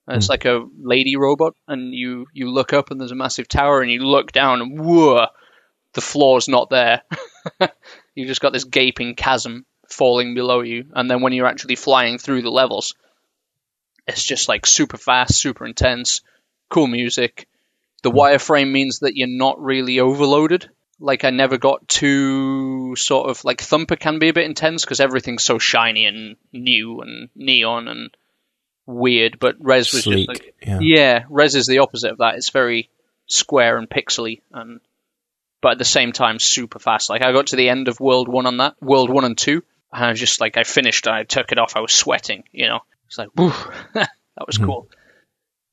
And 0.07 0.17
It's 0.17 0.27
hmm. 0.27 0.33
like 0.33 0.45
a 0.45 0.67
lady 0.79 1.17
robot, 1.17 1.55
and 1.67 1.95
you 1.95 2.27
you 2.33 2.51
look 2.51 2.73
up 2.73 2.91
and 2.91 3.01
there's 3.01 3.13
a 3.13 3.17
massive 3.17 3.49
tower, 3.49 3.81
and 3.81 3.91
you 3.91 4.01
look 4.01 4.33
down 4.33 4.61
and 4.61 4.79
whoa, 4.79 5.27
the 5.95 6.01
floor's 6.01 6.49
not 6.49 6.71
there. 6.71 7.03
You've 8.15 8.29
just 8.29 8.41
got 8.41 8.53
this 8.53 8.65
gaping 8.65 9.15
chasm 9.15 9.65
falling 9.89 10.35
below 10.35 10.61
you, 10.61 10.87
and 10.95 11.11
then 11.11 11.23
when 11.23 11.33
you're 11.33 11.47
actually 11.47 11.77
flying 11.77 12.19
through 12.19 12.43
the 12.43 12.51
levels, 12.51 12.95
it's 14.07 14.23
just 14.23 14.49
like 14.49 14.67
super 14.67 14.99
fast, 14.99 15.37
super 15.37 15.65
intense, 15.65 16.21
cool 16.69 16.87
music. 16.87 17.49
The 18.03 18.11
hmm. 18.11 18.19
wireframe 18.19 18.71
means 18.71 18.99
that 18.99 19.17
you're 19.17 19.27
not 19.27 19.63
really 19.63 20.01
overloaded. 20.01 20.69
Like 21.05 21.25
I 21.25 21.31
never 21.31 21.59
got 21.59 21.89
too 21.89 22.97
sort 22.97 23.29
of 23.29 23.45
like 23.45 23.61
Thumper 23.61 23.97
can 23.97 24.19
be 24.19 24.29
a 24.29 24.33
bit 24.33 24.47
intense 24.47 24.85
because 24.85 25.01
everything's 25.01 25.45
so 25.45 25.59
shiny 25.59 26.07
and 26.07 26.37
new 26.53 27.01
and 27.03 27.29
neon 27.37 27.89
and 27.89 28.17
weird. 28.87 29.39
But 29.39 29.57
Rez 29.61 29.93
was 29.93 30.05
Sleek, 30.05 30.29
just 30.29 30.29
like 30.29 30.55
yeah. 30.63 30.79
yeah, 30.81 31.25
Rez 31.29 31.55
is 31.55 31.67
the 31.67 31.81
opposite 31.81 32.13
of 32.13 32.19
that. 32.19 32.37
It's 32.37 32.51
very 32.51 32.91
square 33.27 33.77
and 33.77 33.89
pixely 33.89 34.41
and 34.53 34.81
but 35.61 35.73
at 35.73 35.79
the 35.79 35.85
same 35.85 36.13
time 36.13 36.39
super 36.39 36.79
fast. 36.79 37.11
Like 37.11 37.23
I 37.23 37.33
got 37.33 37.49
to 37.49 37.57
the 37.57 37.69
end 37.69 37.89
of 37.89 38.01
World 38.01 38.29
One 38.29 38.47
on 38.47 38.59
that, 38.59 38.75
World 38.83 39.11
One 39.11 39.25
and 39.25 39.37
Two, 39.37 39.63
and 39.93 40.05
I 40.05 40.11
was 40.11 40.21
just 40.21 40.41
like 40.41 40.57
I 40.57 40.65
finished 40.65 41.07
and 41.07 41.17
I 41.17 41.25
took 41.25 41.53
it 41.53 41.59
off. 41.59 41.77
I 41.77 41.81
was 41.81 41.93
sweating, 41.93 42.45
you 42.53 42.67
know. 42.67 42.81
It's 43.07 43.19
like 43.19 43.29
woo, 43.37 43.53
that 43.95 44.11
was 44.47 44.57
hmm. 44.57 44.65
cool. 44.65 44.89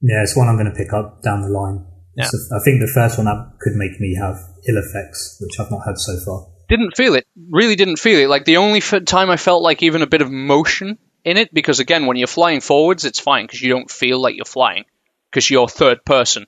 Yeah, 0.01 0.23
it's 0.23 0.35
one 0.35 0.47
I'm 0.47 0.55
going 0.55 0.71
to 0.71 0.77
pick 0.77 0.93
up 0.93 1.21
down 1.21 1.41
the 1.41 1.49
line. 1.49 1.85
Yeah. 2.15 2.26
I 2.26 2.60
think 2.63 2.82
the 2.82 2.91
first 2.93 3.17
one 3.17 3.26
that 3.26 3.54
could 3.60 3.74
make 3.74 4.00
me 4.00 4.15
have 4.15 4.36
ill 4.67 4.78
effects, 4.78 5.38
which 5.39 5.60
I've 5.60 5.71
not 5.71 5.86
had 5.86 5.97
so 5.97 6.17
far. 6.26 6.47
didn't 6.67 6.97
feel 6.97 7.15
it. 7.15 7.26
Really 7.50 7.76
didn't 7.76 8.00
feel 8.00 8.19
it. 8.19 8.30
Like 8.30 8.45
the 8.45 8.58
only 8.58 8.80
f- 8.80 9.06
time 9.06 9.30
I 9.30 9.38
felt 9.38 9.63
like 9.63 9.82
even 9.84 10.02
a 10.02 10.08
bit 10.08 10.21
of 10.21 10.30
motion 10.30 10.97
in 11.24 11.38
it, 11.38 11.54
because 11.54 11.80
again, 11.80 12.06
when 12.06 12.17
you're 12.17 12.28
flying 12.28 12.62
forwards, 12.62 13.06
it's 13.06 13.19
fine 13.19 13.45
because 13.45 13.62
you 13.62 13.69
don't 13.69 13.89
feel 13.89 14.19
like 14.19 14.36
you're 14.36 14.45
flying 14.45 14.86
because 15.30 15.50
you're 15.50 15.67
third 15.67 16.04
person, 16.04 16.47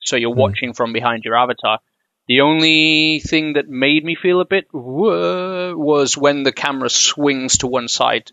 so 0.00 0.16
you're 0.16 0.32
hmm. 0.32 0.40
watching 0.40 0.72
from 0.72 0.92
behind 0.92 1.24
your 1.24 1.36
avatar. 1.36 1.78
The 2.26 2.40
only 2.40 3.20
thing 3.20 3.52
that 3.52 3.68
made 3.68 4.04
me 4.04 4.16
feel 4.16 4.40
a 4.40 4.46
bit 4.46 4.66
"Whoa" 4.72 5.74
was 5.76 6.16
when 6.16 6.42
the 6.42 6.52
camera 6.52 6.88
swings 6.88 7.58
to 7.58 7.66
one 7.66 7.88
side 7.88 8.32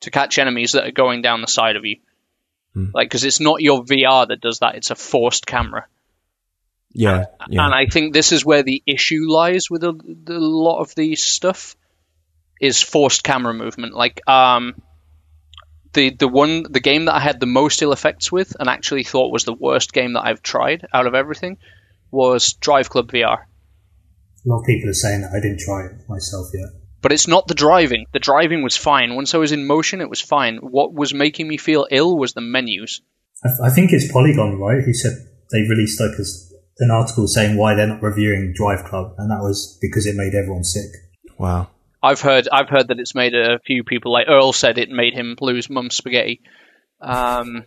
to 0.00 0.10
catch 0.10 0.38
enemies 0.38 0.72
that 0.72 0.86
are 0.86 0.92
going 0.92 1.20
down 1.22 1.40
the 1.40 1.48
side 1.48 1.76
of 1.76 1.84
you. 1.84 1.96
Like, 2.92 3.08
because 3.08 3.24
it's 3.24 3.40
not 3.40 3.62
your 3.62 3.84
VR 3.84 4.28
that 4.28 4.40
does 4.40 4.58
that; 4.60 4.74
it's 4.74 4.90
a 4.90 4.94
forced 4.94 5.46
camera. 5.46 5.86
Yeah, 6.92 7.26
yeah. 7.48 7.64
And 7.64 7.74
I 7.74 7.86
think 7.86 8.12
this 8.12 8.32
is 8.32 8.44
where 8.44 8.62
the 8.62 8.82
issue 8.86 9.26
lies 9.28 9.68
with 9.68 9.82
a, 9.82 9.92
the, 9.92 10.38
lot 10.38 10.80
of 10.80 10.94
the 10.94 11.16
stuff 11.16 11.76
is 12.60 12.80
forced 12.80 13.24
camera 13.24 13.52
movement. 13.52 13.94
Like 13.94 14.26
um, 14.28 14.80
the 15.92 16.10
the 16.10 16.28
one 16.28 16.64
the 16.70 16.80
game 16.80 17.06
that 17.06 17.14
I 17.14 17.20
had 17.20 17.40
the 17.40 17.46
most 17.46 17.82
ill 17.82 17.92
effects 17.92 18.30
with, 18.30 18.56
and 18.58 18.68
actually 18.68 19.04
thought 19.04 19.32
was 19.32 19.44
the 19.44 19.52
worst 19.52 19.92
game 19.92 20.12
that 20.12 20.24
I've 20.24 20.42
tried 20.42 20.86
out 20.92 21.06
of 21.06 21.14
everything, 21.14 21.58
was 22.10 22.52
Drive 22.54 22.90
Club 22.90 23.10
VR. 23.10 23.38
A 23.42 24.48
lot 24.48 24.60
of 24.60 24.66
people 24.66 24.88
are 24.90 24.94
saying 24.94 25.22
that 25.22 25.32
I 25.32 25.40
didn't 25.40 25.60
try 25.60 25.86
it 25.86 26.08
myself 26.08 26.48
yet. 26.54 26.83
But 27.04 27.12
it's 27.12 27.28
not 27.28 27.46
the 27.46 27.54
driving. 27.54 28.06
The 28.12 28.18
driving 28.18 28.62
was 28.62 28.78
fine. 28.78 29.14
Once 29.14 29.34
I 29.34 29.36
was 29.36 29.52
in 29.52 29.66
motion, 29.66 30.00
it 30.00 30.08
was 30.08 30.22
fine. 30.22 30.56
What 30.56 30.94
was 30.94 31.12
making 31.12 31.46
me 31.46 31.58
feel 31.58 31.86
ill 31.90 32.16
was 32.16 32.32
the 32.32 32.40
menus. 32.40 33.02
I, 33.44 33.66
I 33.66 33.70
think 33.70 33.92
it's 33.92 34.10
Polygon, 34.10 34.58
right? 34.58 34.82
Who 34.82 34.94
said 34.94 35.12
they 35.52 35.68
released 35.68 36.00
like 36.00 36.18
a 36.18 36.22
s 36.22 36.50
an 36.78 36.90
article 36.90 37.28
saying 37.28 37.58
why 37.58 37.74
they're 37.74 37.88
not 37.88 38.02
reviewing 38.02 38.54
Drive 38.56 38.86
Club, 38.86 39.16
and 39.18 39.30
that 39.30 39.42
was 39.42 39.78
because 39.82 40.06
it 40.06 40.16
made 40.16 40.34
everyone 40.34 40.64
sick. 40.64 40.90
wow. 41.38 41.68
I've 42.02 42.22
heard 42.22 42.48
I've 42.50 42.70
heard 42.70 42.88
that 42.88 42.98
it's 42.98 43.14
made 43.14 43.34
a 43.34 43.58
few 43.66 43.84
people 43.84 44.10
like 44.10 44.28
Earl 44.30 44.54
said 44.54 44.78
it 44.78 44.88
made 44.88 45.12
him 45.12 45.36
lose 45.42 45.68
mum's 45.68 45.96
spaghetti. 45.96 46.40
Um, 47.02 47.66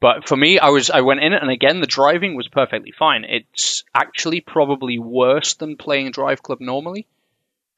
but 0.00 0.28
for 0.28 0.36
me, 0.36 0.60
I 0.60 0.68
was 0.68 0.88
I 0.88 1.00
went 1.00 1.18
in 1.20 1.32
it, 1.32 1.42
and 1.42 1.50
again, 1.50 1.80
the 1.80 1.88
driving 1.88 2.36
was 2.36 2.46
perfectly 2.46 2.92
fine. 2.96 3.24
It's 3.24 3.82
actually 3.92 4.40
probably 4.40 5.00
worse 5.00 5.54
than 5.54 5.76
playing 5.76 6.12
Drive 6.12 6.44
Club 6.44 6.58
normally 6.60 7.08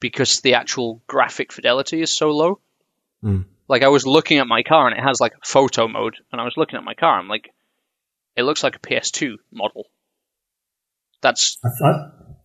because 0.04 0.42
the 0.42 0.52
actual 0.52 1.00
graphic 1.06 1.50
fidelity 1.50 2.02
is 2.02 2.12
so 2.14 2.28
low. 2.28 2.60
Mm. 3.24 3.46
Like 3.68 3.82
I 3.82 3.88
was 3.88 4.06
looking 4.06 4.36
at 4.38 4.46
my 4.46 4.62
car, 4.62 4.86
and 4.86 4.94
it 4.98 5.02
has 5.02 5.18
like 5.18 5.32
a 5.32 5.46
photo 5.46 5.88
mode, 5.88 6.16
and 6.30 6.38
I 6.38 6.44
was 6.44 6.52
looking 6.58 6.76
at 6.76 6.84
my 6.84 6.92
car. 6.92 7.18
I'm 7.18 7.26
like, 7.26 7.54
it 8.36 8.42
looks 8.42 8.62
like 8.62 8.76
a 8.76 8.80
PS2 8.80 9.36
model. 9.50 9.86
That's 11.22 11.56
I, 11.64 11.68
I, 11.88 11.90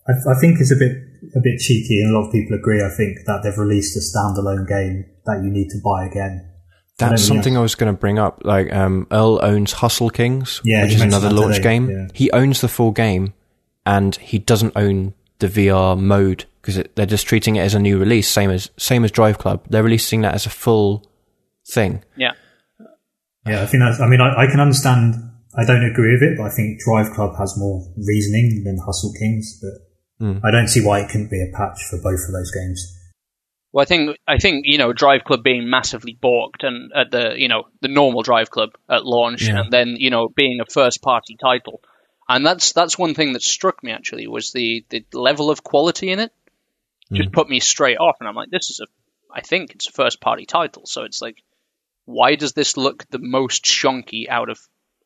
I 0.07 0.13
I 0.37 0.39
think 0.39 0.61
it's 0.61 0.71
a 0.71 0.77
bit 0.77 0.93
a 1.35 1.41
bit 1.43 1.59
cheeky, 1.59 1.99
and 2.01 2.15
a 2.15 2.17
lot 2.17 2.27
of 2.27 2.31
people 2.31 2.55
agree. 2.55 2.81
I 2.81 2.95
think 2.95 3.17
that 3.25 3.41
they've 3.43 3.57
released 3.57 3.97
a 3.97 3.99
standalone 3.99 4.65
game 4.65 5.03
that 5.25 5.41
you 5.43 5.51
need 5.51 5.67
to 5.71 5.81
buy 5.83 6.05
again. 6.05 6.49
That's 6.97 7.11
really 7.11 7.27
something 7.27 7.57
I 7.57 7.61
was 7.61 7.75
going 7.75 7.93
to 7.93 7.99
bring 7.99 8.19
up. 8.19 8.43
Like, 8.45 8.73
um, 8.73 9.05
Earl 9.11 9.39
owns 9.41 9.73
Hustle 9.73 10.09
Kings, 10.09 10.61
Yeah, 10.63 10.83
which 10.83 10.95
is 10.95 11.01
another 11.01 11.29
launch 11.29 11.57
today, 11.57 11.69
game. 11.69 11.89
yeah. 11.89 12.07
He 12.13 12.31
owns 12.31 12.61
the 12.61 12.69
full 12.69 12.91
game, 12.91 13.33
and 13.85 14.15
he 14.15 14.39
doesn't 14.39 14.73
own 14.77 15.13
the 15.39 15.47
VR 15.47 15.99
mode 15.99 16.45
because 16.61 16.83
they're 16.95 17.05
just 17.05 17.27
treating 17.27 17.55
it 17.55 17.61
as 17.61 17.73
a 17.73 17.79
new 17.79 17.97
release, 17.97 18.27
same 18.27 18.49
as 18.49 18.69
same 18.77 19.03
as 19.03 19.11
Drive 19.11 19.37
Club. 19.37 19.65
They're 19.69 19.83
releasing 19.83 20.21
that 20.21 20.33
as 20.33 20.45
a 20.45 20.49
full 20.49 21.09
thing. 21.71 22.03
yeah. 22.15 22.31
Yeah, 23.45 23.61
I 23.63 23.65
think 23.65 23.81
that's. 23.81 23.99
I 23.99 24.07
mean, 24.07 24.21
I, 24.21 24.43
I 24.43 24.47
can 24.47 24.59
understand. 24.59 25.15
I 25.55 25.65
don't 25.65 25.83
agree 25.83 26.13
with 26.13 26.21
it, 26.21 26.37
but 26.37 26.43
I 26.43 26.49
think 26.49 26.79
Drive 26.81 27.11
Club 27.15 27.35
has 27.39 27.57
more 27.57 27.81
reasoning 27.97 28.63
than 28.63 28.77
Hustle 28.85 29.13
Kings. 29.17 29.59
But 29.61 30.23
hmm. 30.23 30.45
I 30.45 30.51
don't 30.51 30.67
see 30.67 30.85
why 30.85 30.99
it 30.99 31.09
couldn't 31.09 31.31
be 31.31 31.41
a 31.41 31.57
patch 31.57 31.81
for 31.89 31.97
both 31.97 32.19
of 32.27 32.33
those 32.33 32.51
games. 32.51 32.95
Well, 33.71 33.83
I 33.83 33.85
think 33.85 34.17
I 34.27 34.37
think 34.37 34.65
you 34.65 34.77
know 34.77 34.93
Drive 34.93 35.23
Club 35.23 35.43
being 35.43 35.69
massively 35.69 36.17
balked 36.19 36.63
and 36.63 36.91
at 36.93 37.11
the 37.11 37.33
you 37.37 37.47
know 37.47 37.63
the 37.81 37.87
normal 37.87 38.23
Drive 38.23 38.49
Club 38.49 38.71
at 38.89 39.05
launch, 39.05 39.47
Yeah. 39.47 39.61
and 39.61 39.71
then 39.71 39.95
you 39.97 40.09
know 40.09 40.27
being 40.27 40.59
a 40.59 40.65
first 40.69 41.01
party 41.01 41.37
title, 41.39 41.81
and 42.27 42.45
that's 42.45 42.73
that's 42.73 42.97
one 42.97 43.13
thing 43.13 43.33
that 43.33 43.41
struck 43.41 43.83
me 43.83 43.91
actually 43.91 44.27
was 44.27 44.51
the 44.51 44.85
the 44.89 45.05
level 45.13 45.49
of 45.49 45.63
quality 45.63 46.11
in 46.11 46.19
it 46.19 46.31
just 47.11 47.31
put 47.31 47.49
me 47.49 47.59
straight 47.59 47.97
off, 47.97 48.17
and 48.19 48.27
I'm 48.27 48.35
like, 48.35 48.49
this 48.49 48.69
is 48.69 48.81
a 48.81 48.87
I 49.31 49.41
think 49.41 49.71
it's 49.71 49.87
a 49.87 49.91
first 49.91 50.19
party 50.19 50.45
title, 50.45 50.83
so 50.85 51.03
it's 51.03 51.21
like, 51.21 51.43
why 52.05 52.35
does 52.35 52.53
this 52.53 52.77
look 52.77 53.07
the 53.09 53.19
most 53.19 53.63
shonky 53.63 54.27
out 54.27 54.49
of 54.49 54.59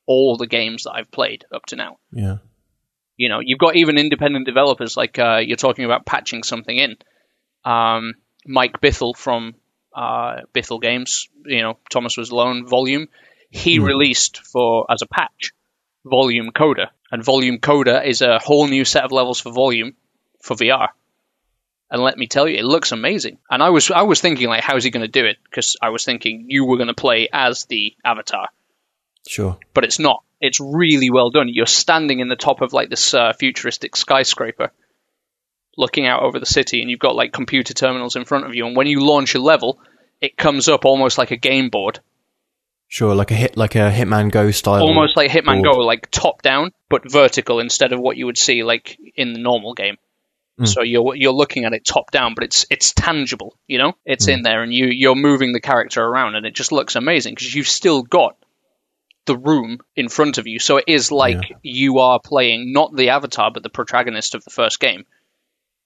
all 0.05 0.37
the 0.37 0.47
games 0.47 0.83
that 0.83 0.93
I've 0.93 1.11
played 1.11 1.45
up 1.53 1.65
to 1.67 1.75
now? 1.75 1.97
Yeah. 2.11 2.37
You 3.17 3.29
know, 3.29 3.39
you've 3.43 3.59
got 3.59 3.75
even 3.75 3.97
independent 3.97 4.45
developers 4.45 4.97
like 4.97 5.19
uh, 5.19 5.41
you're 5.43 5.57
talking 5.57 5.85
about 5.85 6.05
patching 6.05 6.43
something 6.43 6.75
in. 6.75 6.97
Um, 7.65 8.15
Mike 8.45 8.81
Bithell 8.81 9.15
from 9.15 9.55
uh, 9.93 10.41
Bithell 10.53 10.81
Games, 10.81 11.29
you 11.45 11.61
know, 11.61 11.77
Thomas 11.89 12.17
was 12.17 12.31
alone 12.31 12.65
volume. 12.65 13.07
He 13.49 13.79
released 13.79 14.39
for 14.39 14.87
as 14.89 15.01
a 15.01 15.05
patch 15.05 15.51
Volume 16.05 16.51
Coda, 16.51 16.91
and 17.11 17.23
Volume 17.23 17.59
Coda 17.59 18.07
is 18.07 18.21
a 18.21 18.39
whole 18.39 18.67
new 18.67 18.83
set 18.83 19.03
of 19.03 19.11
levels 19.11 19.39
for 19.39 19.51
Volume 19.51 19.95
for 20.41 20.55
VR. 20.55 20.89
And 21.93 22.01
let 22.01 22.17
me 22.17 22.25
tell 22.27 22.47
you, 22.47 22.57
it 22.57 22.65
looks 22.65 22.91
amazing. 22.91 23.37
And 23.49 23.61
I 23.63 23.69
was 23.69 23.91
I 23.91 24.01
was 24.01 24.19
thinking 24.19 24.49
like, 24.49 24.63
how's 24.63 24.83
he 24.83 24.89
going 24.89 25.05
to 25.05 25.19
do 25.21 25.25
it? 25.25 25.37
Because 25.43 25.77
I 25.81 25.89
was 25.89 26.03
thinking 26.03 26.47
you 26.49 26.65
were 26.65 26.77
going 26.77 26.87
to 26.87 26.93
play 26.95 27.29
as 27.31 27.65
the 27.65 27.93
Avatar 28.03 28.49
Sure. 29.27 29.57
but 29.75 29.83
it's 29.85 29.99
not. 29.99 30.23
It's 30.41 30.59
really 30.59 31.09
well 31.11 31.29
done. 31.29 31.47
You're 31.47 31.67
standing 31.67 32.19
in 32.19 32.27
the 32.27 32.35
top 32.35 32.61
of 32.61 32.73
like 32.73 32.89
this 32.89 33.13
uh, 33.13 33.31
futuristic 33.33 33.95
skyscraper, 33.95 34.71
looking 35.77 36.07
out 36.07 36.23
over 36.23 36.39
the 36.39 36.45
city, 36.47 36.81
and 36.81 36.89
you've 36.89 36.99
got 36.99 37.15
like 37.15 37.31
computer 37.31 37.73
terminals 37.75 38.15
in 38.15 38.25
front 38.25 38.47
of 38.47 38.55
you. 38.55 38.65
And 38.65 38.75
when 38.75 38.87
you 38.87 39.05
launch 39.05 39.35
a 39.35 39.39
level, 39.39 39.79
it 40.19 40.35
comes 40.35 40.67
up 40.67 40.85
almost 40.85 41.17
like 41.19 41.31
a 41.31 41.37
game 41.37 41.69
board, 41.69 41.99
Sure. 42.87 43.15
Like 43.15 43.31
a 43.31 43.35
hit, 43.35 43.57
like 43.57 43.75
a 43.75 43.89
Hitman 43.91 44.29
Go 44.31 44.51
style. 44.51 44.83
almost 44.83 45.17
like 45.17 45.31
Hitman 45.31 45.63
board. 45.63 45.75
Go, 45.77 45.79
like 45.81 46.11
top 46.11 46.41
down 46.41 46.71
but 46.89 47.09
vertical 47.11 47.59
instead 47.59 47.91
of 47.91 47.99
what 47.99 48.17
you 48.17 48.25
would 48.27 48.37
see 48.37 48.63
like 48.63 48.99
in 49.15 49.33
the 49.33 49.39
normal 49.39 49.73
game. 49.73 49.97
Mm. 50.59 50.67
So 50.67 50.83
you're 50.83 51.15
you're 51.15 51.33
looking 51.33 51.65
at 51.65 51.73
it 51.73 51.83
top 51.83 52.11
down, 52.11 52.35
but 52.35 52.43
it's 52.43 52.65
it's 52.69 52.93
tangible. 52.93 53.57
You 53.67 53.79
know, 53.79 53.93
it's 54.05 54.27
in 54.27 54.41
mm. 54.41 54.43
there, 54.43 54.61
and 54.61 54.71
you 54.71 54.87
you're 54.87 55.15
moving 55.15 55.51
the 55.51 55.59
character 55.59 56.03
around, 56.03 56.35
and 56.35 56.45
it 56.45 56.53
just 56.53 56.71
looks 56.71 56.95
amazing 56.95 57.33
because 57.33 57.53
you've 57.53 57.67
still 57.67 58.03
got 58.03 58.37
the 59.25 59.37
room 59.37 59.79
in 59.95 60.09
front 60.09 60.37
of 60.37 60.45
you. 60.45 60.59
So 60.59 60.77
it 60.77 60.85
is 60.87 61.11
like 61.11 61.39
you 61.63 61.99
are 61.99 62.19
playing 62.19 62.71
not 62.71 62.95
the 62.95 63.09
avatar, 63.09 63.49
but 63.51 63.63
the 63.63 63.69
protagonist 63.69 64.35
of 64.35 64.43
the 64.43 64.51
first 64.51 64.79
game, 64.79 65.05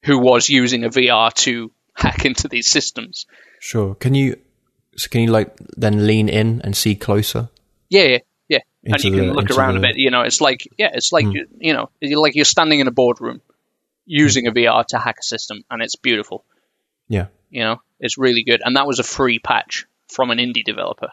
who 0.04 0.20
was 0.20 0.50
using 0.50 0.84
a 0.84 0.90
VR 0.90 1.34
to 1.34 1.72
hack 1.94 2.26
into 2.26 2.50
these 2.50 2.68
systems. 2.68 3.26
Sure. 3.60 3.96
Can 3.96 4.16
you? 4.16 4.38
So 4.98 5.08
can 5.10 5.22
you 5.22 5.32
like 5.32 5.56
then 5.78 6.08
lean 6.08 6.28
in 6.28 6.62
and 6.64 6.76
see 6.76 6.96
closer? 6.96 7.50
Yeah, 7.90 8.04
yeah, 8.04 8.18
yeah. 8.50 8.60
and 8.84 9.04
you 9.04 9.12
can 9.12 9.28
the- 9.28 9.34
look 9.34 9.52
around 9.52 9.76
the- 9.76 9.80
a 9.80 9.82
bit. 9.82 9.98
You 9.98 10.12
know, 10.12 10.24
it's 10.24 10.42
like 10.42 10.68
yeah, 10.78 10.90
it's 10.94 11.14
like 11.14 11.26
mm. 11.26 11.34
you, 11.36 11.48
you 11.58 11.74
know, 11.74 11.90
like 12.20 12.36
you're 12.36 12.44
standing 12.44 12.82
in 12.82 12.88
a 12.88 12.92
boardroom 12.92 13.42
using 14.08 14.48
a 14.48 14.52
VR 14.52 14.84
to 14.88 14.98
hack 14.98 15.18
a 15.20 15.24
system, 15.24 15.64
and 15.70 15.84
it's 15.84 15.96
beautiful. 15.96 16.44
Yeah. 17.08 17.28
You 17.52 17.64
know, 17.64 17.82
it's 18.00 18.18
really 18.18 18.44
good, 18.44 18.62
and 18.64 18.76
that 18.76 18.88
was 18.88 18.98
a 19.00 19.04
free 19.04 19.38
patch 19.40 19.86
from 20.10 20.32
an 20.32 20.40
indie 20.40 20.64
developer. 20.66 21.10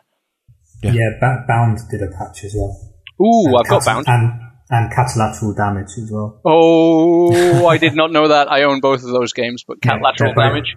Yeah. 0.83 0.93
Yeah, 0.93 1.11
ba- 1.21 1.45
Bound 1.47 1.79
did 1.91 2.01
a 2.03 2.09
patch 2.09 2.45
as 2.45 2.55
well. 2.57 2.81
Ooh, 3.21 3.47
And 3.49 3.57
I've 3.59 3.69
got 3.69 3.85
bound. 3.85 4.07
And 4.09 4.41
and 4.71 4.91
Catlateral 4.93 5.55
Damage 5.55 5.91
as 5.99 6.11
well. 6.11 6.41
Oh, 6.45 7.67
I 7.67 7.77
did 7.85 7.95
not 7.95 8.11
know 8.13 8.29
that. 8.29 8.51
I 8.51 8.63
own 8.63 8.81
both 8.81 9.03
of 9.05 9.11
those 9.11 9.33
games, 9.35 9.63
but 9.67 9.81
cat 9.83 9.97
Yeah, 9.99 10.03
lateral 10.03 10.35
they're 10.35 10.35
both- 10.35 10.53
damage. 10.55 10.77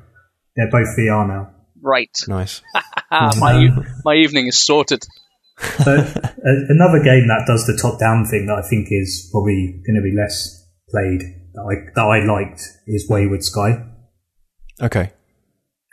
They're 0.55 0.69
both 0.69 0.97
VR 0.97 1.27
now. 1.27 1.51
Right. 1.81 2.11
Nice. 2.27 2.61
My, 3.11 3.57
e- 3.63 3.69
my 4.03 4.15
evening 4.15 4.47
is 4.47 4.57
sorted. 4.59 5.05
So 5.59 5.91
a, 5.95 6.33
another 6.69 7.01
game 7.03 7.27
that 7.27 7.45
does 7.47 7.65
the 7.65 7.77
top-down 7.81 8.25
thing 8.25 8.47
that 8.47 8.61
I 8.63 8.67
think 8.67 8.87
is 8.91 9.29
probably 9.31 9.81
going 9.87 9.95
to 9.95 10.01
be 10.01 10.13
less 10.15 10.65
played 10.89 11.21
that 11.57 11.65
I 11.65 11.75
that 11.97 12.05
I 12.05 12.17
liked 12.25 12.61
is 12.85 13.09
Wayward 13.09 13.43
Sky. 13.43 13.81
Okay. 14.81 15.11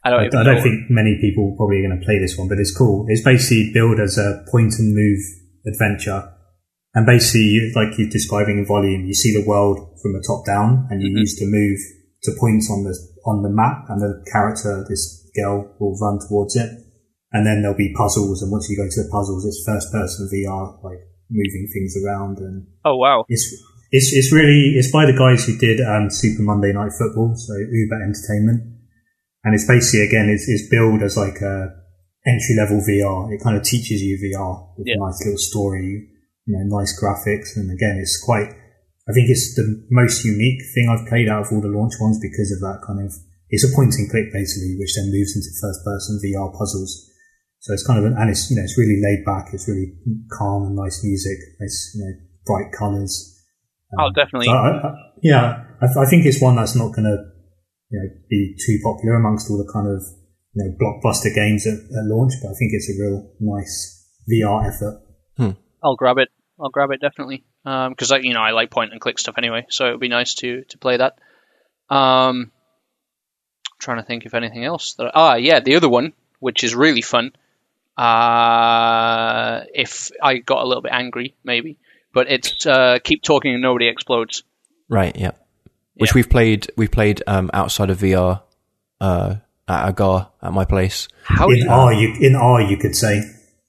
I 0.05 0.11
don't 0.11 0.21
I, 0.37 0.41
I 0.41 0.45
don't 0.45 0.61
think 0.63 0.91
many 0.93 1.17
people 1.21 1.55
probably 1.57 1.81
are 1.81 1.89
going 1.89 1.99
to 1.99 2.05
play 2.05 2.19
this 2.21 2.37
one, 2.37 2.49
but 2.49 2.59
it's 2.61 2.77
cool. 2.77 3.07
It's 3.09 3.25
basically 3.25 3.73
built 3.73 3.99
as 3.99 4.19
a 4.21 4.45
point 4.53 4.75
and 4.79 4.93
move 4.95 5.21
adventure. 5.67 6.29
And 6.95 7.07
basically, 7.07 7.49
you- 7.57 7.73
like 7.75 7.97
you're 7.99 8.11
describing 8.13 8.59
in 8.59 8.67
volume, 8.67 9.07
you 9.07 9.15
see 9.15 9.33
the 9.33 9.49
world 9.49 9.81
from 10.03 10.13
the 10.13 10.21
top 10.29 10.45
down 10.45 10.87
and 10.91 11.01
you 11.01 11.09
Mhm. 11.09 11.21
use 11.25 11.35
to 11.41 11.47
move 11.49 11.79
to 12.25 12.33
points 12.39 12.69
on 12.71 12.85
the, 12.85 12.95
on 13.25 13.43
the 13.43 13.49
map 13.51 13.87
and 13.89 14.01
the 14.01 14.23
character, 14.31 14.85
this 14.89 15.25
girl 15.35 15.75
will 15.81 15.97
run 16.01 16.19
towards 16.29 16.55
it. 16.57 16.69
And 17.33 17.45
then 17.47 17.63
there'll 17.63 17.77
be 17.77 17.93
puzzles. 17.97 18.43
And 18.43 18.53
once 18.53 18.69
you 18.71 18.77
go 18.77 18.85
to 18.89 19.03
the 19.03 19.09
puzzles, 19.11 19.45
it's 19.47 19.65
first 19.67 19.91
person 19.91 20.29
VR, 20.33 20.79
like 20.85 21.01
moving 21.31 21.67
things 21.73 21.97
around 22.05 22.39
and 22.39 22.67
Oh 22.85 22.97
wow. 22.97 23.25
it's 23.29 23.45
it's 23.91 24.13
it's 24.13 24.33
really 24.33 24.75
it's 24.77 24.91
by 24.91 25.07
the 25.07 25.17
guys 25.17 25.45
who 25.47 25.57
did 25.59 25.81
um, 25.81 26.11
Super 26.11 26.43
Monday 26.43 26.73
Night 26.73 26.93
Football, 26.99 27.35
so 27.37 27.55
Uber 27.57 28.03
Entertainment, 28.03 28.63
and 29.45 29.55
it's 29.55 29.67
basically 29.67 30.07
again 30.07 30.29
it's, 30.29 30.49
it's 30.49 30.69
billed 30.69 31.03
as 31.03 31.17
like 31.17 31.41
a 31.41 31.75
entry 32.27 32.57
level 32.57 32.81
VR. 32.81 33.33
It 33.33 33.43
kind 33.43 33.57
of 33.57 33.63
teaches 33.63 34.03
you 34.03 34.17
VR 34.19 34.75
with 34.77 34.87
Yeah. 34.89 34.97
a 34.97 35.05
nice 35.07 35.21
little 35.25 35.39
story, 35.39 36.09
you 36.47 36.53
know, 36.57 36.65
nice 36.79 36.93
graphics, 36.99 37.57
and 37.57 37.71
again 37.71 37.99
it's 38.01 38.21
quite. 38.23 38.51
I 39.07 39.13
think 39.13 39.29
it's 39.29 39.55
the 39.55 39.85
most 39.91 40.25
unique 40.25 40.63
thing 40.73 40.89
I've 40.89 41.07
played 41.07 41.29
out 41.29 41.45
of 41.45 41.53
all 41.53 41.61
the 41.61 41.69
launch 41.69 41.93
ones 42.01 42.19
because 42.21 42.51
of 42.51 42.61
that 42.61 42.81
kind 42.87 43.05
of. 43.05 43.13
It's 43.51 43.63
a 43.63 43.69
point 43.77 43.95
and 44.01 44.09
click 44.11 44.33
basically, 44.33 44.75
which 44.81 44.97
then 44.97 45.13
moves 45.13 45.37
into 45.37 45.53
first 45.61 45.85
person 45.85 46.19
VR 46.25 46.51
puzzles. 46.57 47.05
So 47.61 47.73
it's 47.75 47.87
kind 47.87 47.99
of 47.99 48.07
an, 48.07 48.17
and 48.17 48.31
it's 48.31 48.51
you 48.51 48.57
know 48.57 48.63
it's 48.65 48.77
really 48.79 49.01
laid 49.01 49.25
back. 49.25 49.53
It's 49.53 49.69
really 49.69 49.93
calm 50.33 50.65
and 50.65 50.75
nice 50.77 51.05
music. 51.05 51.37
It's 51.61 51.93
you 51.95 52.01
know 52.05 52.13
bright 52.47 52.73
colours. 52.73 53.31
I'll 53.99 54.13
definitely. 54.13 54.47
So 54.47 54.53
I, 54.53 54.71
I, 54.71 54.95
yeah, 55.23 55.65
I, 55.81 55.87
I 55.87 56.07
think 56.07 56.27
it's 56.27 56.41
one 56.41 56.57
that's 56.57 56.77
not 56.77 56.95
going 56.95 57.05
to 57.05 57.25
you 57.91 57.99
know 58.01 58.09
be 58.29 58.57
too 58.65 58.79
popular 58.83 59.17
amongst 59.17 59.51
all 59.51 59.59
the 59.59 59.71
kind 59.73 59.87
of 59.89 60.03
you 60.55 60.65
know 60.65 60.77
blockbuster 60.81 61.35
games 61.35 61.67
at, 61.67 61.75
at 61.75 62.05
launch, 62.05 62.35
but 62.43 62.51
I 62.51 62.55
think 62.59 62.73
it's 62.73 62.91
a 62.91 63.01
real 63.01 63.31
nice 63.41 64.09
VR 64.31 64.67
effort. 64.67 65.03
I'll 65.83 65.97
grab 65.97 66.19
it. 66.19 66.29
I'll 66.59 66.71
grab 66.71 66.91
it 66.91 67.01
definitely. 67.01 67.45
Because 67.65 68.13
I, 68.13 68.19
you 68.19 68.35
know, 68.35 68.43
I 68.43 68.51
like 68.51 68.71
point 68.71 68.93
and 68.93 69.01
click 69.01 69.19
stuff 69.19 69.37
anyway, 69.39 69.67
so 69.71 69.87
it 69.87 69.93
would 69.93 70.01
be 70.01 70.09
nice 70.09 70.35
to 70.35 70.65
to 70.65 70.79
play 70.79 70.99
that. 70.99 71.19
Um, 71.89 72.53
trying 73.79 73.99
to 73.99 74.03
think 74.03 74.27
if 74.27 74.35
anything 74.35 74.65
else. 74.65 74.95
That 74.95 75.13
ah, 75.15 75.35
yeah, 75.37 75.61
the 75.61 75.77
other 75.77 75.89
one, 75.89 76.13
which 76.41 76.65
is 76.65 76.75
really 76.75 77.03
fun. 77.03 77.33
Uh, 77.97 79.65
if 79.73 80.11
I 80.23 80.39
got 80.39 80.63
a 80.63 80.67
little 80.67 80.83
bit 80.83 80.93
angry, 80.93 81.37
maybe, 81.45 81.79
but 82.15 82.31
it's 82.31 82.65
uh, 82.67 82.99
keep 83.05 83.23
talking 83.23 83.53
and 83.55 83.63
nobody 83.63 83.89
explodes. 83.89 84.45
Right. 84.89 85.15
Yeah. 85.17 85.33
Which 85.95 86.11
Yeah. 86.11 86.15
we've 86.17 86.31
played. 86.31 86.71
We 86.77 86.89
played 86.89 87.23
um, 87.27 87.51
outside 87.53 87.91
of 87.91 87.99
VR 87.99 88.43
uh, 89.01 89.37
at 89.69 89.89
Agar 89.91 90.29
at 90.43 90.53
my 90.53 90.65
place. 90.65 91.09
How 91.25 91.49
In 91.51 91.69
R, 91.69 91.93
you 91.93 92.15
in 92.21 92.35
R, 92.37 92.63
you 92.63 92.77
could 92.77 92.95
say 92.97 93.21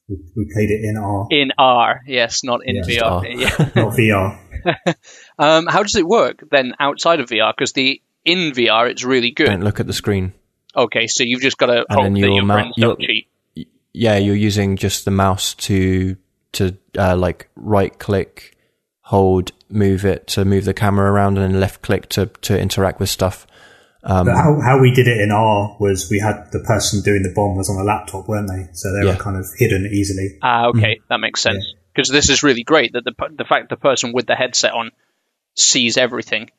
we, 0.07 0.17
we 0.35 0.45
played 0.53 0.69
it 0.69 0.83
in 0.83 0.97
R, 0.97 1.27
in 1.31 1.51
R? 1.57 2.01
Yes, 2.07 2.43
not 2.43 2.61
in 2.65 2.75
Yeah, 2.77 2.81
just 2.83 2.99
VR. 2.99 3.11
R. 3.11 3.25
Yeah. 3.27 3.69
not 3.75 3.93
VR. 3.93 4.39
Um, 5.37 5.67
how 5.67 5.83
does 5.83 5.95
it 5.95 6.07
work 6.07 6.43
then 6.49 6.73
outside 6.79 7.19
of 7.19 7.29
VR? 7.29 7.53
Because 7.55 7.73
the 7.73 8.01
in 8.23 8.51
VR, 8.53 8.89
it's 8.89 9.03
really 9.03 9.31
good. 9.31 9.47
Don't 9.47 9.63
look 9.63 9.79
at 9.79 9.85
the 9.85 9.93
screen. 9.93 10.33
Okay, 10.75 11.07
so 11.07 11.23
you've 11.23 11.41
just 11.41 11.57
got 11.57 11.67
to 11.67 11.85
hope 11.89 12.03
that 12.13 12.17
your 12.17 12.29
your 12.29 12.43
mou- 12.45 12.53
friends 12.53 12.73
don't 12.77 12.99
cheat. 12.99 13.27
Yeah, 13.93 14.17
you're 14.17 14.35
using 14.35 14.77
just 14.77 15.05
the 15.05 15.11
mouse 15.11 15.53
to 15.55 16.15
to 16.55 16.77
uh, 16.97 17.15
like 17.15 17.49
right 17.55 17.97
click, 17.99 18.57
hold, 19.01 19.51
move 19.69 20.03
it 20.05 20.27
to 20.27 20.43
move 20.45 20.65
the 20.65 20.73
camera 20.73 21.11
around, 21.11 21.37
and 21.37 21.53
then 21.53 21.59
left 21.59 21.81
click 21.81 22.09
to 22.09 22.25
to 22.41 22.59
interact 22.59 22.99
with 22.99 23.09
stuff. 23.09 23.47
Um, 24.03 24.27
But 24.27 24.35
how, 24.35 24.59
how 24.61 24.79
we 24.79 24.91
did 24.91 25.07
it 25.07 25.19
in 25.19 25.31
R 25.31 25.77
was 25.79 26.09
we 26.11 26.19
had 26.19 26.51
the 26.51 26.59
person 26.59 27.01
doing 27.01 27.23
the 27.23 27.33
bomb 27.35 27.55
was 27.57 27.69
on 27.71 27.77
a 27.81 27.83
laptop, 27.83 28.27
weren't 28.27 28.47
they? 28.47 28.67
So 28.73 28.93
they 28.93 29.03
Yeah. 29.07 29.13
were 29.17 29.19
kind 29.23 29.35
of 29.35 29.47
hidden 29.57 29.87
easily. 29.91 30.37
Ah, 30.43 30.65
Mm-hmm. 30.67 30.77
okay, 30.79 30.99
that 31.09 31.19
makes 31.19 31.41
sense. 31.41 31.73
Because 31.95 32.09
this 32.09 32.29
is 32.29 32.43
really 32.43 32.63
great 32.63 32.93
that 32.93 33.03
the 33.03 33.13
the 33.35 33.45
fact 33.45 33.69
the 33.69 33.77
person 33.77 34.11
with 34.13 34.27
the 34.27 34.35
headset 34.35 34.73
on 34.73 34.91
sees 35.55 35.97
everything, 35.97 36.49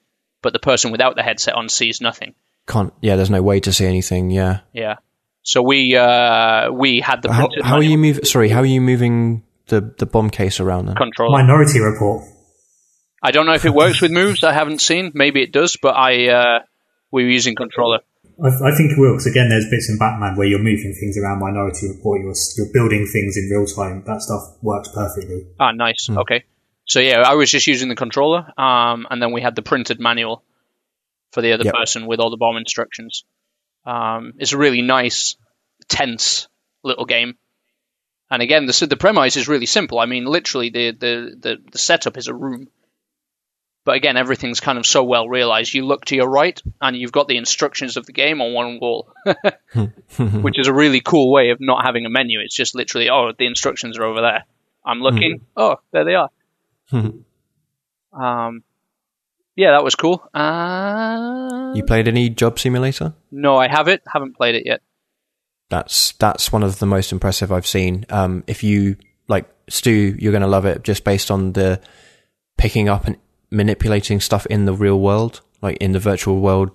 but 0.43 0.53
the 0.53 0.59
person 0.59 0.91
without 0.91 1.15
the 1.17 1.23
headset 1.23 1.55
on 1.55 1.69
sees 1.69 2.01
nothing. 2.01 2.35
can't. 2.67 2.93
Yeah, 3.01 3.15
there's 3.17 3.31
no 3.31 3.43
way 3.43 3.61
to 3.61 3.73
see 3.73 3.87
anything. 3.87 4.31
Yeah. 4.31 4.61
Yeah. 4.73 4.97
So 5.43 5.63
we 5.63 5.95
uh, 5.95 6.73
we 6.73 7.01
had 7.01 7.23
the 7.23 7.33
How, 7.33 7.49
how 7.63 7.77
are 7.77 7.83
you 7.83 7.97
moving? 7.99 8.25
Sorry, 8.25 8.49
how 8.49 8.61
are 8.61 8.67
you 8.67 8.81
moving 8.81 9.45
the 9.69 9.95
the 9.99 10.07
bomb 10.07 10.31
case 10.31 10.61
around 10.61 10.87
then? 10.87 10.97
controller. 10.97 11.39
Minority 11.39 11.81
Report. 11.81 12.25
I 13.23 13.31
don't 13.31 13.47
know 13.47 13.55
if 13.55 13.65
it 13.65 13.75
works 13.75 14.01
with 14.01 14.11
moves. 14.13 14.45
I 14.45 14.53
haven't 14.53 14.81
seen. 14.81 15.11
Maybe 15.15 15.43
it 15.43 15.53
does, 15.53 15.77
but 15.81 15.97
I 15.97 16.29
uh, 16.29 16.59
we 17.11 17.25
were 17.25 17.31
using 17.31 17.55
controller. 17.57 18.01
I, 18.43 18.49
I 18.49 18.75
think 18.77 18.93
it 18.93 18.99
will 18.99 19.13
because 19.13 19.27
again, 19.27 19.49
there's 19.49 19.69
bits 19.71 19.89
in 19.89 19.99
Batman 19.99 20.37
where 20.37 20.47
you're 20.47 20.59
moving 20.59 20.95
things 20.99 21.17
around 21.19 21.41
Minority 21.41 21.89
Report. 21.89 22.21
You're 22.21 22.35
you're 22.57 22.73
building 22.73 23.07
things 23.13 23.37
in 23.37 23.49
real 23.51 23.67
time. 23.67 24.05
That 24.07 24.23
stuff 24.23 24.43
works 24.63 24.91
perfectly. 24.95 25.47
Ah, 25.59 25.73
nice. 25.73 26.07
Hmm. 26.07 26.19
Okay. 26.19 26.45
So 26.85 27.01
yeah, 27.01 27.23
I 27.27 27.35
was 27.35 27.51
just 27.51 27.67
using 27.67 27.89
the 27.89 27.97
controller, 27.97 28.47
um, 28.59 29.07
and 29.11 29.21
then 29.21 29.33
we 29.33 29.41
had 29.43 29.57
the 29.57 29.63
printed 29.63 29.99
manual 29.99 30.45
for 31.33 31.43
the 31.43 31.53
other 31.53 31.65
Yep. 31.65 31.75
person 31.75 32.07
with 32.07 32.21
all 32.21 32.31
the 32.31 32.37
bomb 32.37 32.57
instructions. 32.57 33.25
Um, 33.85 34.35
it's 34.39 34.53
a 34.53 34.59
really 34.59 34.83
nice, 34.83 35.37
tense 35.89 36.47
little 36.85 37.05
game. 37.05 37.35
And 38.31 38.43
again, 38.43 38.67
the 38.67 38.87
the 38.89 38.97
premise 38.97 39.37
is 39.37 39.49
really 39.49 39.67
simple. 39.67 39.99
I 39.99 40.07
mean, 40.07 40.25
literally, 40.25 40.71
the 40.71 40.91
the 40.93 41.37
the, 41.39 41.57
the 41.73 41.79
setup 41.79 42.17
is 42.17 42.27
a 42.29 42.35
room. 42.35 42.69
But 43.85 43.95
again, 43.95 44.17
everything's 44.17 44.59
kind 44.59 44.79
of 44.79 44.85
so 44.87 45.05
well 45.05 45.29
realized. 45.29 45.73
You 45.73 45.87
look 45.87 46.07
to 46.07 46.17
your 46.17 46.29
right, 46.29 46.61
and 46.81 46.97
you've 46.97 47.12
got 47.12 47.29
the 47.29 47.37
instructions 47.37 47.97
of 47.97 48.05
the 48.05 48.12
game 48.12 48.41
on 48.43 48.53
one 48.53 48.81
wall, 48.81 49.12
which 50.43 50.59
is 50.59 50.67
a 50.67 50.73
really 50.75 51.01
cool 51.01 51.31
way 51.31 51.51
of 51.51 51.59
not 51.61 51.85
having 51.85 52.05
a 52.05 52.11
menu. 52.11 52.41
It's 52.41 52.57
just 52.57 52.75
literally, 52.75 53.09
oh, 53.11 53.31
the 53.39 53.47
instructions 53.47 53.97
are 53.97 54.03
over 54.05 54.21
there. 54.23 54.45
I'm 54.85 55.01
looking. 55.01 55.43
Oh, 55.57 55.77
there 55.93 56.05
they 56.05 56.17
are. 56.17 56.31
Um, 58.12 58.65
yeah, 59.55 59.71
that 59.73 59.85
was 59.85 59.95
cool. 59.95 60.29
Uh, 60.35 61.73
You 61.77 61.85
played 61.85 62.09
any 62.09 62.29
Job 62.29 62.59
Simulator? 62.59 63.15
no, 63.31 63.57
I 63.57 63.69
have 63.69 63.87
it. 63.89 64.03
Haven't 64.12 64.37
played 64.37 64.55
it 64.57 64.67
yet. 64.67 64.83
That's 65.69 66.13
that's 66.13 66.53
one 66.53 66.63
of 66.63 66.79
the 66.79 66.87
most 66.87 67.13
impressive 67.13 67.51
I've 67.53 67.67
seen. 67.67 68.07
Um, 68.09 68.45
if 68.47 68.63
you 68.63 68.97
like 69.29 69.49
Stu, 69.69 70.17
you're 70.19 70.33
going 70.33 70.43
to 70.43 70.49
love 70.49 70.65
it 70.67 70.85
just 70.85 71.03
based 71.05 71.31
on 71.31 71.53
the 71.55 71.81
picking 72.57 72.89
up 72.89 73.07
and 73.07 73.17
manipulating 73.51 74.21
stuff 74.21 74.47
in 74.47 74.65
the 74.65 74.73
real 74.73 75.01
world, 75.01 75.41
like 75.63 75.77
in 75.79 75.93
the 75.93 75.99
virtual 75.99 76.41
world, 76.41 76.71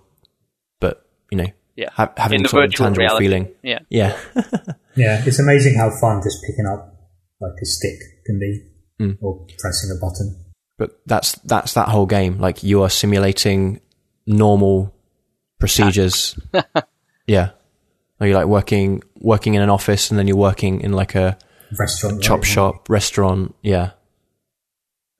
but 0.81 1.05
you 1.31 1.37
know, 1.37 1.47
Yeah. 1.77 1.89
ha- 1.93 2.11
having 2.17 2.41
In 2.41 2.47
sort 2.47 2.65
of 2.65 2.69
virtual 2.71 2.85
tangible 2.87 3.03
reality. 3.05 3.25
feeling. 3.25 3.47
Yeah. 3.63 3.79
Yeah, 3.89 4.17
Yeah, 4.95 5.23
it's 5.25 5.39
amazing 5.39 5.75
how 5.77 5.89
fun 6.01 6.21
just 6.21 6.43
picking 6.43 6.65
up 6.67 6.93
like 7.39 7.53
a 7.61 7.65
stick 7.65 7.97
can 8.25 8.39
be, 8.39 8.61
Mm. 8.99 9.17
or 9.21 9.45
pressing 9.57 9.89
a 9.89 9.95
button. 9.99 10.35
but 10.77 10.99
that's 11.05 11.31
that's 11.45 11.73
that 11.75 11.87
whole 11.89 12.05
game. 12.05 12.39
Like 12.39 12.61
you 12.61 12.83
are 12.83 12.89
simulating 12.89 13.79
normal 14.27 14.93
procedures. 15.59 16.37
yeah, 17.27 17.51
Or 18.21 18.27
you're 18.27 18.37
like 18.37 18.45
working 18.47 19.01
working 19.19 19.55
in 19.55 19.61
an 19.63 19.69
office, 19.69 20.11
and 20.11 20.17
then 20.19 20.27
you're 20.27 20.37
working 20.37 20.79
in 20.81 20.93
like 20.93 21.15
a 21.15 21.37
Restaurant, 21.77 22.21
chop 22.21 22.37
right? 22.41 22.45
shop, 22.47 22.87
restaurant. 22.89 23.55
Yeah, 23.63 23.91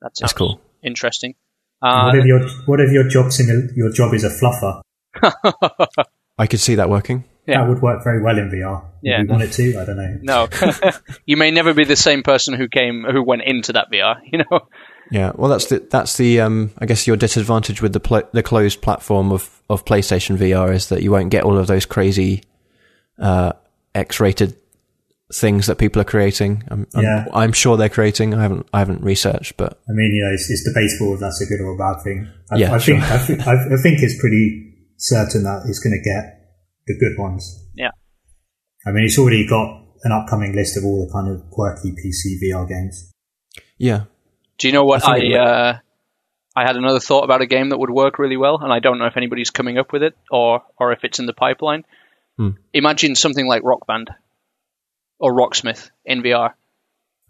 That 0.00 0.12
That's 0.20 0.32
cool. 0.32 0.60
interesting. 0.84 1.34
What 1.80 2.14
Uh, 2.14 2.18
if 2.18 2.24
your 2.26 2.40
what 2.66 2.80
if 2.80 2.92
your 2.92 3.08
job 3.08 3.32
simul- 3.32 3.68
your 3.74 3.90
job 3.90 4.14
is 4.14 4.22
a 4.24 4.30
fluffer? 4.30 4.80
I 6.38 6.46
could 6.46 6.60
see 6.60 6.76
that 6.76 6.88
working. 6.88 7.24
Yeah. 7.46 7.62
That 7.62 7.70
would 7.70 7.82
work 7.82 8.04
very 8.04 8.22
well 8.22 8.38
in 8.38 8.50
VR. 8.50 8.84
Yeah. 9.02 9.20
If 9.20 9.24
you 9.24 9.30
want 9.30 9.42
it 9.42 9.52
to, 9.52 9.80
I 9.80 9.84
don't 9.84 9.96
know. 9.96 10.18
no, 10.22 10.48
you 11.26 11.36
may 11.36 11.50
never 11.50 11.74
be 11.74 11.84
the 11.84 11.96
same 11.96 12.22
person 12.22 12.54
who 12.54 12.68
came 12.68 13.04
who 13.04 13.22
went 13.24 13.42
into 13.42 13.72
that 13.72 13.90
VR. 13.90 14.16
You 14.30 14.38
know. 14.38 14.60
Yeah, 15.10 15.32
well, 15.34 15.50
that's 15.50 15.66
the 15.66 15.80
that's 15.90 16.16
the 16.16 16.40
um, 16.40 16.70
I 16.78 16.86
guess 16.86 17.06
your 17.06 17.16
disadvantage 17.16 17.82
with 17.82 17.92
the 17.92 18.00
pl- 18.00 18.28
the 18.32 18.42
closed 18.44 18.80
platform 18.80 19.32
of 19.32 19.50
of 19.68 19.84
PlayStation 19.84 20.36
VR 20.36 20.72
is 20.72 20.88
that 20.90 21.02
you 21.02 21.10
won't 21.10 21.30
get 21.30 21.42
all 21.42 21.58
of 21.58 21.66
those 21.66 21.84
crazy 21.84 22.42
uh, 23.18 23.52
X-rated 23.94 24.56
things 25.32 25.66
that 25.66 25.78
people 25.78 26.00
are 26.00 26.04
creating. 26.04 26.62
I'm, 26.68 26.86
I'm, 26.94 27.28
I'm 27.32 27.52
sure 27.52 27.76
they're 27.76 27.88
creating. 27.88 28.34
I 28.34 28.42
haven't 28.42 28.68
I 28.72 28.78
haven't 28.80 29.02
researched, 29.02 29.56
but 29.56 29.80
I 29.88 29.92
mean, 29.92 30.14
you 30.14 30.24
know, 30.24 30.32
it's, 30.32 30.50
it's 30.50 30.64
debatable 30.64 31.14
if 31.14 31.20
that's 31.20 31.40
a 31.40 31.46
good 31.46 31.60
or 31.60 31.74
a 31.74 31.78
bad 31.78 32.02
thing. 32.02 32.30
I, 32.50 32.56
Yeah, 32.56 32.74
I 32.74 32.78
think 32.78 33.02
sure. 33.02 33.14
I, 33.14 33.18
think 33.18 33.46
I, 33.46 33.52
I 33.52 33.82
think 33.82 34.02
it's 34.02 34.20
pretty 34.20 34.72
certain 34.98 35.44
that 35.44 35.64
it's 35.66 35.78
going 35.78 35.98
to 35.98 36.02
get 36.02 36.42
the 36.86 36.98
good 36.98 37.20
ones. 37.20 37.66
Yeah. 37.74 37.90
I 38.86 38.90
mean, 38.90 39.04
it's 39.04 39.18
already 39.18 39.46
got 39.46 39.82
an 40.04 40.12
upcoming 40.12 40.54
list 40.54 40.76
of 40.76 40.84
all 40.84 41.06
the 41.06 41.12
kind 41.12 41.28
of 41.28 41.50
quirky 41.50 41.92
PC 41.92 42.42
VR 42.42 42.68
games. 42.68 43.12
yeah, 43.78 44.04
Do 44.58 44.68
you 44.68 44.72
know 44.72 44.82
what 44.82 45.06
I 45.06 45.18
I? 45.18 45.38
uh, 45.38 45.78
I 46.54 46.62
had 46.62 46.76
another 46.76 47.00
thought 47.00 47.24
about 47.24 47.40
a 47.40 47.46
game 47.46 47.70
that 47.70 47.78
would 47.78 47.90
work 47.90 48.18
really 48.18 48.36
well, 48.36 48.58
and 48.60 48.72
I 48.72 48.80
don't 48.80 48.98
know 48.98 49.06
if 49.06 49.16
anybody's 49.16 49.50
coming 49.50 49.78
up 49.78 49.92
with 49.92 50.02
it 50.02 50.14
or 50.30 50.62
or 50.78 50.92
if 50.92 51.04
it's 51.04 51.18
in 51.18 51.26
the 51.26 51.32
pipeline. 51.32 51.84
Hmm. 52.42 52.56
Imagine 52.72 53.14
something 53.14 53.46
like 53.46 53.62
Rock 53.62 53.86
Band 53.86 54.10
or 55.18 55.32
Rocksmith 55.32 55.90
in 56.04 56.22
VR. 56.22 56.54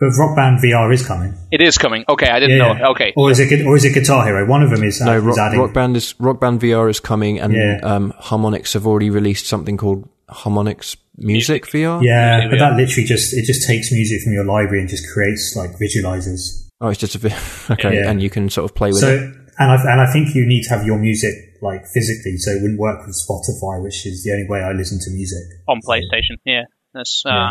But 0.01 0.11
Rock 0.19 0.35
Band 0.35 0.59
VR 0.61 0.93
is 0.93 1.07
coming. 1.07 1.35
It 1.53 1.61
is 1.63 1.79
coming. 1.79 2.05
Okay, 2.09 2.29
I 2.29 2.41
didn't 2.41 2.57
Yeah, 2.57 2.73
know. 2.73 2.79
yeah. 2.79 2.89
Okay, 2.89 3.13
Or 3.17 3.31
is 3.31 3.39
it 3.39 3.65
or 3.67 3.77
is 3.77 3.85
it 3.85 3.95
Guitar 3.95 4.25
Hero? 4.25 4.47
One 4.47 4.63
of 4.63 4.71
them 4.71 4.83
is, 4.83 5.01
No, 5.01 5.19
is 5.19 5.23
rock, 5.23 5.39
adding. 5.39 5.61
rock 5.61 5.73
Band 5.75 5.97
is 5.97 6.15
Rock 6.19 6.41
Band 6.41 6.61
VR 6.61 6.89
is 6.91 6.99
coming, 6.99 7.39
and 7.39 7.53
Yeah. 7.53 7.79
um, 7.83 8.13
Harmonix 8.21 8.73
have 8.75 8.87
already 8.87 9.11
released 9.11 9.47
something 9.47 9.77
called 9.77 10.09
Harmonix 10.29 10.97
Music, 11.19 11.67
VR. 11.67 12.03
yeah, 12.03 12.39
Music 12.39 12.51
but 12.51 12.57
VR. 12.57 12.71
that 12.71 12.77
literally 12.77 13.07
just 13.07 13.35
it 13.35 13.45
just 13.45 13.67
takes 13.69 13.93
music 13.93 14.23
from 14.23 14.33
your 14.33 14.45
library 14.45 14.81
and 14.81 14.89
just 14.89 15.05
creates 15.13 15.55
like 15.55 15.71
visualizers. 15.79 16.69
Oh, 16.81 16.89
it's 16.89 16.99
just 17.01 17.15
a 17.15 17.19
vi- 17.19 17.37
okay, 17.75 17.97
Yeah. 17.97 18.11
and 18.11 18.21
you 18.23 18.31
can 18.31 18.49
sort 18.51 18.65
of 18.69 18.75
play 18.75 18.89
with 18.89 19.01
So 19.01 19.09
it. 19.15 19.21
and 19.59 19.71
I 19.71 19.77
and 19.93 20.01
I 20.01 20.11
think 20.13 20.35
you 20.35 20.47
need 20.47 20.63
to 20.65 20.71
have 20.71 20.85
your 20.87 20.99
music 20.99 21.35
like 21.63 21.87
physically, 21.87 22.37
so 22.37 22.51
it 22.51 22.61
wouldn't 22.61 22.81
work 22.81 23.07
with 23.07 23.17
Spotify, 23.17 23.83
which 23.83 24.05
is 24.05 24.25
the 24.25 24.33
only 24.33 24.47
way 24.49 24.61
I 24.61 24.73
listen 24.73 24.99
to 25.01 25.11
music. 25.11 25.43
on 25.69 25.81
PlayStation. 25.81 26.37
Yeah, 26.45 26.65
that's. 26.93 27.23
Uh, 27.25 27.31
Yeah. 27.31 27.51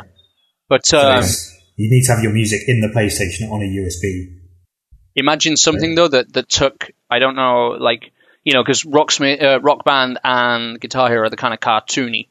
But 0.72 0.94
um, 0.94 1.26
you 1.76 1.90
need 1.92 2.04
to 2.04 2.14
have 2.14 2.24
your 2.24 2.32
music 2.32 2.62
in 2.66 2.80
the 2.80 2.88
PlayStation 2.88 3.52
on 3.52 3.62
a 3.62 3.66
USB. 3.66 4.38
imagine 5.16 5.58
something 5.58 5.96
though 5.96 6.08
that 6.08 6.32
that 6.32 6.48
took 6.48 6.92
I 7.10 7.20
don't 7.20 7.36
know 7.36 7.76
like 7.78 8.14
you 8.46 8.54
know 8.54 8.64
because 8.64 8.84
Rocksmith, 8.84 9.44
uh, 9.44 9.60
Rock 9.60 9.84
Band 9.84 10.20
and 10.24 10.80
Guitar 10.80 11.10
Hero 11.10 11.26
are 11.26 11.30
the 11.30 11.36
kind 11.36 11.54
of 11.54 11.60
cartoony, 11.60 12.30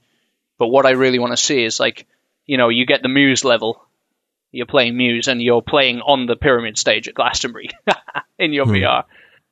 but 0.58 0.68
what 0.68 0.86
I 0.86 0.92
really 0.92 1.18
want 1.18 1.32
to 1.32 1.36
see 1.36 1.62
is 1.62 1.78
like 1.78 2.06
you 2.46 2.56
know 2.56 2.70
you 2.70 2.86
get 2.86 3.02
the 3.02 3.10
Muse 3.10 3.44
level, 3.44 3.84
you're 4.52 4.64
playing 4.64 4.96
Muse 4.96 5.28
and 5.28 5.42
you're 5.42 5.60
playing 5.60 6.00
on 6.00 6.24
the 6.24 6.36
Pyramid 6.36 6.78
stage 6.78 7.08
at 7.08 7.14
Glastonbury 7.14 7.68
in 8.38 8.54
your 8.54 8.64
VR 8.64 9.04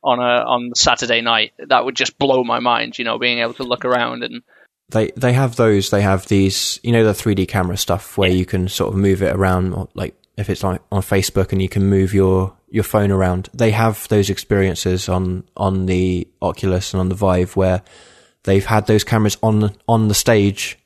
on 0.08 0.18
a 0.20 0.44
on 0.44 0.72
Saturday 0.74 1.20
night. 1.20 1.52
That 1.58 1.84
would 1.84 1.96
just 1.96 2.18
blow 2.18 2.44
my 2.44 2.60
mind. 2.60 2.98
You 2.98 3.04
know, 3.04 3.18
being 3.18 3.38
able 3.38 3.54
to 3.54 3.64
look 3.64 3.84
around 3.84 4.22
and 4.22 4.42
They 4.88 5.10
they 5.16 5.32
have 5.32 5.56
those. 5.56 5.90
They 5.90 6.02
have 6.02 6.26
these, 6.26 6.80
you 6.82 6.92
know, 6.92 7.04
the 7.04 7.12
3D 7.12 7.48
camera 7.48 7.76
stuff 7.76 8.16
where 8.18 8.30
you 8.30 8.46
can 8.46 8.68
sort 8.68 8.92
of 8.92 8.98
move 8.98 9.22
it 9.22 9.34
around, 9.34 9.74
or 9.74 9.88
like 9.94 10.14
if 10.36 10.48
it's 10.48 10.62
like 10.62 10.80
on 10.90 11.02
Facebook 11.02 11.52
and 11.52 11.60
you 11.60 11.68
can 11.68 11.84
move 11.84 12.14
your 12.14 12.56
your 12.70 12.84
phone 12.84 13.10
around. 13.10 13.48
They 13.52 13.70
have 13.72 14.08
those 14.08 14.30
experiences 14.30 15.08
on 15.08 15.44
on 15.56 15.86
the 15.86 16.28
Oculus 16.40 16.92
and 16.92 17.00
on 17.00 17.08
the 17.08 17.14
Vive 17.14 17.56
where 17.56 17.82
they've 18.44 18.64
had 18.64 18.86
those 18.86 19.04
cameras 19.04 19.36
on 19.42 19.74
on 19.86 20.08
the 20.08 20.14
stage 20.14 20.78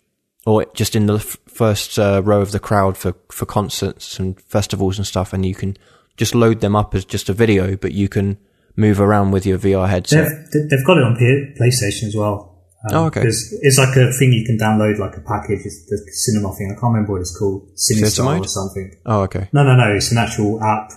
or 0.47 0.67
just 0.75 0.97
in 0.97 1.07
the 1.07 1.17
f- 1.17 1.37
first 1.47 1.99
uh, 1.99 2.21
row 2.25 2.41
of 2.41 2.53
the 2.53 2.59
crowd 2.59 2.97
for 2.97 3.15
for 3.31 3.47
concerts 3.47 4.19
and 4.19 4.41
festivals 4.41 4.99
and 4.99 5.07
stuff, 5.07 5.33
and 5.33 5.47
you 5.47 5.55
can 5.55 5.77
just 6.17 6.35
load 6.35 6.61
them 6.61 6.77
up 6.77 6.95
as 6.95 7.05
just 7.05 7.29
a 7.29 7.33
video, 7.33 7.77
but 7.77 7.93
you 7.93 8.09
can 8.09 8.39
move 8.77 9.01
around 9.01 9.31
with 9.33 9.45
your 9.47 9.59
VR 9.59 9.89
headset. 9.89 10.29
They've 10.53 10.69
they've 10.71 10.87
got 10.87 10.99
it 10.99 11.05
on 11.05 11.17
PlayStation 11.17 12.09
as 12.09 12.15
well. 12.17 12.49
Um, 12.91 12.97
Oh, 12.97 13.05
okay. 13.07 13.23
It's 13.25 13.79
like 13.79 13.95
a 13.97 14.11
thing 14.13 14.33
you 14.33 14.45
can 14.45 14.59
download, 14.59 14.99
like 14.99 15.17
a 15.17 15.21
package. 15.21 15.61
It's 15.65 15.87
the 15.89 15.99
cinema 16.13 16.53
thing. 16.57 16.67
I 16.77 16.81
can't 16.81 16.93
remember 16.93 17.13
what 17.13 17.21
it's 17.21 17.37
called. 17.37 17.69
Cinestar 17.77 18.25
Cinemode? 18.25 18.41
or 18.41 18.49
something. 18.49 18.91
Oh, 19.07 19.21
okay. 19.23 19.49
No, 19.53 19.63
no, 19.63 19.77
no. 19.77 19.95
It's 19.95 20.11
an 20.11 20.19
actual 20.19 20.61
app, 20.63 20.91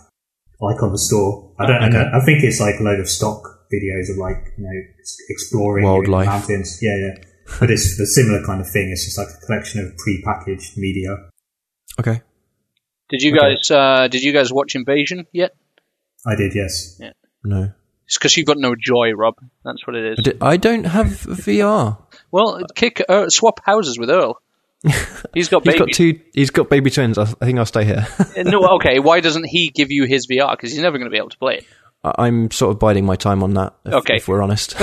like 0.59 0.81
on 0.81 0.91
the 0.91 0.97
store. 0.97 1.53
I 1.59 1.67
don't. 1.67 1.83
Okay. 1.83 2.09
I 2.11 2.19
think 2.25 2.43
it's 2.43 2.59
like 2.59 2.79
a 2.79 2.83
load 2.83 2.99
of 2.99 3.07
stock 3.07 3.43
videos 3.73 4.09
of 4.09 4.17
like 4.17 4.53
you 4.57 4.63
know 4.63 4.81
exploring 5.29 5.85
Wildlife. 5.85 6.25
mountains. 6.27 6.79
Yeah, 6.81 6.95
yeah. 6.97 7.13
But 7.59 7.69
it's 7.69 7.97
the 7.99 8.07
similar 8.07 8.43
kind 8.43 8.61
of 8.61 8.67
thing. 8.71 8.89
It's 8.89 9.05
just 9.05 9.19
like 9.19 9.27
a 9.27 9.45
collection 9.45 9.85
of 9.85 9.95
pre-packaged 9.97 10.77
media. 10.77 11.09
Okay. 11.99 12.21
did 13.09 13.21
you 13.21 13.31
Okay. 13.37 13.55
guys 13.57 13.69
uh, 13.69 14.07
did 14.07 14.23
you 14.23 14.33
guys 14.33 14.51
watch 14.51 14.73
Invasion 14.75 15.27
yet? 15.31 15.55
I 16.25 16.35
did, 16.35 16.55
yes. 16.55 16.99
No. 17.45 17.71
It's 18.05 18.17
because 18.17 18.35
you've 18.37 18.45
got 18.45 18.57
no 18.57 18.75
joy, 18.75 19.13
Rob. 19.13 19.35
That's 19.63 19.85
what 19.87 19.95
it 19.95 20.19
is. 20.19 20.33
I 20.41 20.57
don't 20.57 20.83
have 20.83 21.07
VR. 21.07 21.97
Well, 22.31 22.61
kick 22.75 23.01
uh, 23.09 23.29
swap 23.29 23.59
houses 23.65 23.97
with 23.97 24.09
Earl. 24.09 24.39
He's 25.33 25.49
got 25.49 25.63
He's 25.63 25.73
baby. 25.73 25.79
got 25.79 25.91
two. 25.91 26.19
He's 26.33 26.49
got 26.51 26.69
baby 26.69 26.91
twins. 26.91 27.17
I, 27.17 27.23
I 27.23 27.25
think 27.45 27.57
I'll 27.57 27.65
stay 27.65 27.83
here. 27.85 28.05
no, 28.37 28.61
okay. 28.75 28.99
Why 28.99 29.21
doesn't 29.21 29.45
he 29.45 29.69
give 29.69 29.89
you 29.91 30.05
his 30.05 30.27
VR? 30.27 30.51
Because 30.51 30.71
he's 30.71 30.81
never 30.81 30.99
going 30.99 31.09
to 31.09 31.11
be 31.11 31.17
able 31.17 31.29
to 31.29 31.37
play 31.39 31.55
it. 31.57 31.65
I- 32.03 32.25
I'm 32.27 32.51
sort 32.51 32.71
of 32.71 32.79
biding 32.79 33.05
my 33.05 33.15
time 33.15 33.41
on 33.41 33.55
that. 33.55 33.73
If, 33.85 33.93
Okay. 33.95 34.17
if 34.17 34.27
we're 34.27 34.43
honest. 34.43 34.77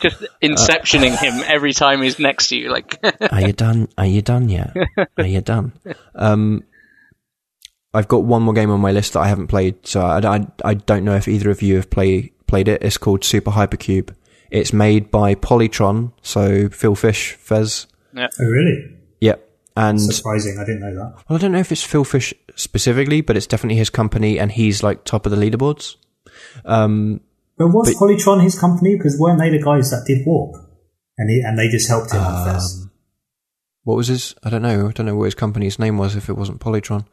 Just 0.00 0.24
inceptioning 0.42 1.16
him 1.18 1.42
every 1.46 1.72
time 1.72 2.02
he's 2.02 2.18
next 2.18 2.48
to 2.48 2.56
you. 2.56 2.70
Like, 2.70 2.98
Are 3.32 3.40
you 3.40 3.52
done? 3.52 3.88
Are 3.96 4.06
you 4.06 4.20
done 4.22 4.48
yet? 4.50 4.74
Are 5.16 5.24
you 5.26 5.40
done? 5.40 5.72
Um, 6.14 6.64
I've 7.94 8.08
got 8.08 8.24
one 8.24 8.42
more 8.42 8.54
game 8.54 8.70
on 8.70 8.80
my 8.80 8.92
list 8.92 9.14
that 9.14 9.20
I 9.20 9.28
haven't 9.28 9.46
played, 9.46 9.86
so 9.86 10.00
I, 10.02 10.36
I, 10.36 10.46
I 10.64 10.74
don't 10.74 11.04
know 11.04 11.14
if 11.14 11.26
either 11.28 11.50
of 11.50 11.62
you 11.62 11.76
have 11.76 11.88
play, 11.90 12.32
played 12.46 12.68
it. 12.68 12.82
It's 12.82 12.98
called 12.98 13.24
Super 13.24 13.50
Hypercube. 13.52 14.14
It's 14.50 14.72
made 14.72 15.10
by 15.10 15.34
Polytron, 15.34 16.12
so 16.22 16.68
Phil 16.68 16.94
Fish, 16.94 17.32
Fez. 17.32 17.86
Oh, 18.16 18.26
really? 18.38 18.96
Yep. 19.20 19.44
And 19.76 20.00
Surprising. 20.00 20.58
I 20.58 20.64
didn't 20.64 20.80
know 20.80 20.94
that. 20.94 21.22
well, 21.28 21.36
I 21.36 21.38
don't 21.38 21.52
know 21.52 21.58
if 21.58 21.70
it's 21.70 21.84
Phil 21.84 22.04
Fish 22.04 22.34
specifically, 22.56 23.20
but 23.20 23.36
it's 23.36 23.46
definitely 23.46 23.76
his 23.76 23.90
company, 23.90 24.38
and 24.38 24.50
he's 24.52 24.82
like 24.82 25.04
top 25.04 25.24
of 25.26 25.32
the 25.32 25.38
leaderboards. 25.38 25.96
Um, 26.64 27.20
But 27.56 27.68
was 27.68 27.94
Polytron 27.94 28.42
his 28.42 28.58
company? 28.58 28.96
Because 28.96 29.18
weren't 29.18 29.38
they 29.38 29.50
the 29.50 29.62
guys 29.62 29.90
that 29.90 30.04
did 30.06 30.26
Warp? 30.26 30.56
And 31.16 31.30
he, 31.30 31.42
and 31.42 31.58
they 31.58 31.68
just 31.68 31.88
helped 31.88 32.12
him 32.12 32.20
on 32.20 32.52
Fez. 32.54 32.80
Um, 32.82 32.90
what 33.84 33.96
was 33.96 34.08
his? 34.08 34.34
I 34.42 34.50
don't 34.50 34.62
know. 34.62 34.88
I 34.88 34.92
don't 34.92 35.06
know 35.06 35.16
what 35.16 35.24
his 35.24 35.34
company's 35.34 35.78
name 35.78 35.96
was. 35.98 36.14
If 36.16 36.28
it 36.28 36.36
wasn't 36.36 36.60
Polytron, 36.60 37.06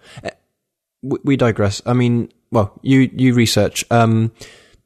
we, 1.05 1.17
we 1.23 1.37
digress. 1.37 1.81
I 1.85 1.93
mean, 1.93 2.31
well, 2.51 2.77
you 2.81 3.09
you 3.13 3.33
research. 3.33 3.85
Um, 3.91 4.31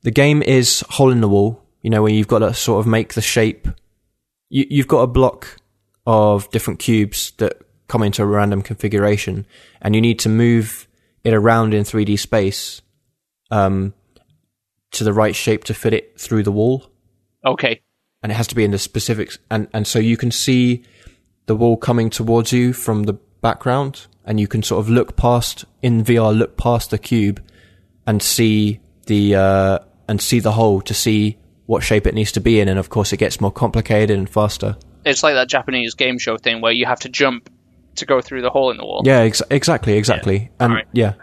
the 0.01 0.11
game 0.11 0.41
is 0.41 0.83
hole 0.89 1.11
in 1.11 1.21
the 1.21 1.29
wall. 1.29 1.63
You 1.81 1.89
know, 1.89 2.03
where 2.03 2.11
you've 2.11 2.27
got 2.27 2.39
to 2.39 2.53
sort 2.53 2.79
of 2.79 2.87
make 2.87 3.13
the 3.13 3.21
shape. 3.21 3.67
You, 4.49 4.65
you've 4.69 4.87
got 4.87 5.01
a 5.01 5.07
block 5.07 5.57
of 6.05 6.49
different 6.51 6.79
cubes 6.79 7.31
that 7.37 7.61
come 7.87 8.03
into 8.03 8.21
a 8.21 8.25
random 8.25 8.61
configuration, 8.61 9.45
and 9.81 9.95
you 9.95 10.01
need 10.01 10.19
to 10.19 10.29
move 10.29 10.87
it 11.23 11.33
around 11.33 11.73
in 11.73 11.83
3D 11.83 12.17
space 12.19 12.81
um, 13.51 13.93
to 14.91 15.03
the 15.03 15.13
right 15.13 15.35
shape 15.35 15.63
to 15.65 15.73
fit 15.73 15.93
it 15.93 16.19
through 16.19 16.43
the 16.43 16.51
wall 16.51 16.89
okay, 17.45 17.81
and 18.23 18.31
it 18.31 18.35
has 18.35 18.47
to 18.47 18.55
be 18.55 18.63
in 18.63 18.71
the 18.71 18.79
specifics 18.79 19.37
and 19.49 19.67
and 19.73 19.87
so 19.87 19.99
you 19.99 20.17
can 20.17 20.31
see 20.31 20.83
the 21.45 21.55
wall 21.55 21.77
coming 21.77 22.09
towards 22.09 22.51
you 22.51 22.73
from 22.73 23.03
the 23.03 23.13
background 23.41 24.07
and 24.29 24.39
you 24.39 24.47
can 24.47 24.61
sort 24.61 24.79
of 24.79 24.89
look 24.89 25.17
past 25.17 25.65
in 25.81 26.03
VR 26.03 26.37
look 26.37 26.55
past 26.55 26.91
the 26.91 26.99
cube 26.99 27.43
and 28.05 28.21
see 28.21 28.79
the 29.07 29.35
uh 29.35 29.79
and 30.07 30.21
see 30.21 30.39
the 30.39 30.53
hole 30.53 30.79
to 30.81 30.93
see 30.93 31.37
what 31.65 31.83
shape 31.83 32.07
it 32.07 32.13
needs 32.13 32.31
to 32.31 32.39
be 32.39 32.59
in 32.59 32.69
and 32.69 32.79
of 32.79 32.89
course 32.89 33.11
it 33.11 33.17
gets 33.17 33.41
more 33.41 33.51
complicated 33.51 34.17
and 34.17 34.29
faster. 34.29 34.77
It's 35.03 35.23
like 35.23 35.33
that 35.33 35.49
Japanese 35.49 35.95
game 35.95 36.19
show 36.19 36.37
thing 36.37 36.61
where 36.61 36.71
you 36.71 36.85
have 36.85 36.99
to 37.01 37.09
jump 37.09 37.49
to 37.95 38.05
go 38.05 38.21
through 38.21 38.43
the 38.43 38.49
hole 38.51 38.69
in 38.71 38.77
the 38.77 38.85
wall. 38.85 39.01
yeah 39.03 39.19
ex- 39.21 39.41
exactly 39.49 39.93
exactly. 39.97 40.51
And 40.59 40.71
Alright. 40.71 40.87
yeah. 40.93 41.13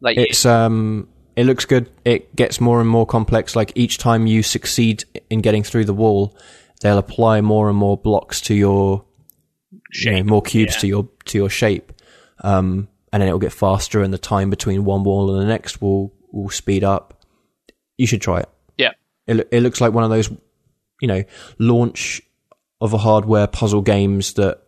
Like 0.00 0.18
it's 0.18 0.44
um 0.44 1.08
it 1.36 1.46
looks 1.46 1.66
good. 1.66 1.88
It 2.04 2.34
gets 2.34 2.60
more 2.60 2.80
and 2.80 2.90
more 2.90 3.06
complex. 3.06 3.54
Like 3.54 3.70
each 3.76 3.98
time 3.98 4.26
you 4.26 4.42
succeed 4.42 5.04
in 5.30 5.40
getting 5.40 5.62
through 5.62 5.84
the 5.84 5.94
wall 5.94 6.36
they'll 6.80 6.98
apply 6.98 7.40
more 7.40 7.68
and 7.68 7.78
more 7.78 7.96
blocks 7.96 8.40
to 8.40 8.54
your 8.54 9.04
you 9.92 10.10
know, 10.10 10.16
Shape, 10.18 10.26
more 10.26 10.42
cubes 10.42 10.74
yeah. 10.74 10.80
to 10.80 10.86
your 10.86 11.08
to 11.26 11.38
your 11.38 11.50
shape 11.50 11.92
um 12.42 12.88
and 13.12 13.22
then 13.22 13.28
it'll 13.28 13.38
get 13.38 13.52
faster 13.52 14.02
and 14.02 14.12
the 14.12 14.18
time 14.18 14.50
between 14.50 14.84
one 14.84 15.04
wall 15.04 15.34
and 15.34 15.42
the 15.42 15.46
next 15.46 15.80
will 15.80 16.12
will 16.32 16.50
speed 16.50 16.84
up 16.84 17.24
you 17.96 18.06
should 18.06 18.20
try 18.20 18.40
it 18.40 18.48
yeah. 18.76 18.92
it, 19.26 19.48
it 19.50 19.62
looks 19.62 19.80
like 19.80 19.92
one 19.92 20.04
of 20.04 20.10
those 20.10 20.30
you 21.00 21.08
know 21.08 21.22
launch 21.58 22.20
of 22.80 22.92
a 22.92 22.98
hardware 22.98 23.46
puzzle 23.46 23.82
games 23.82 24.34
that 24.34 24.62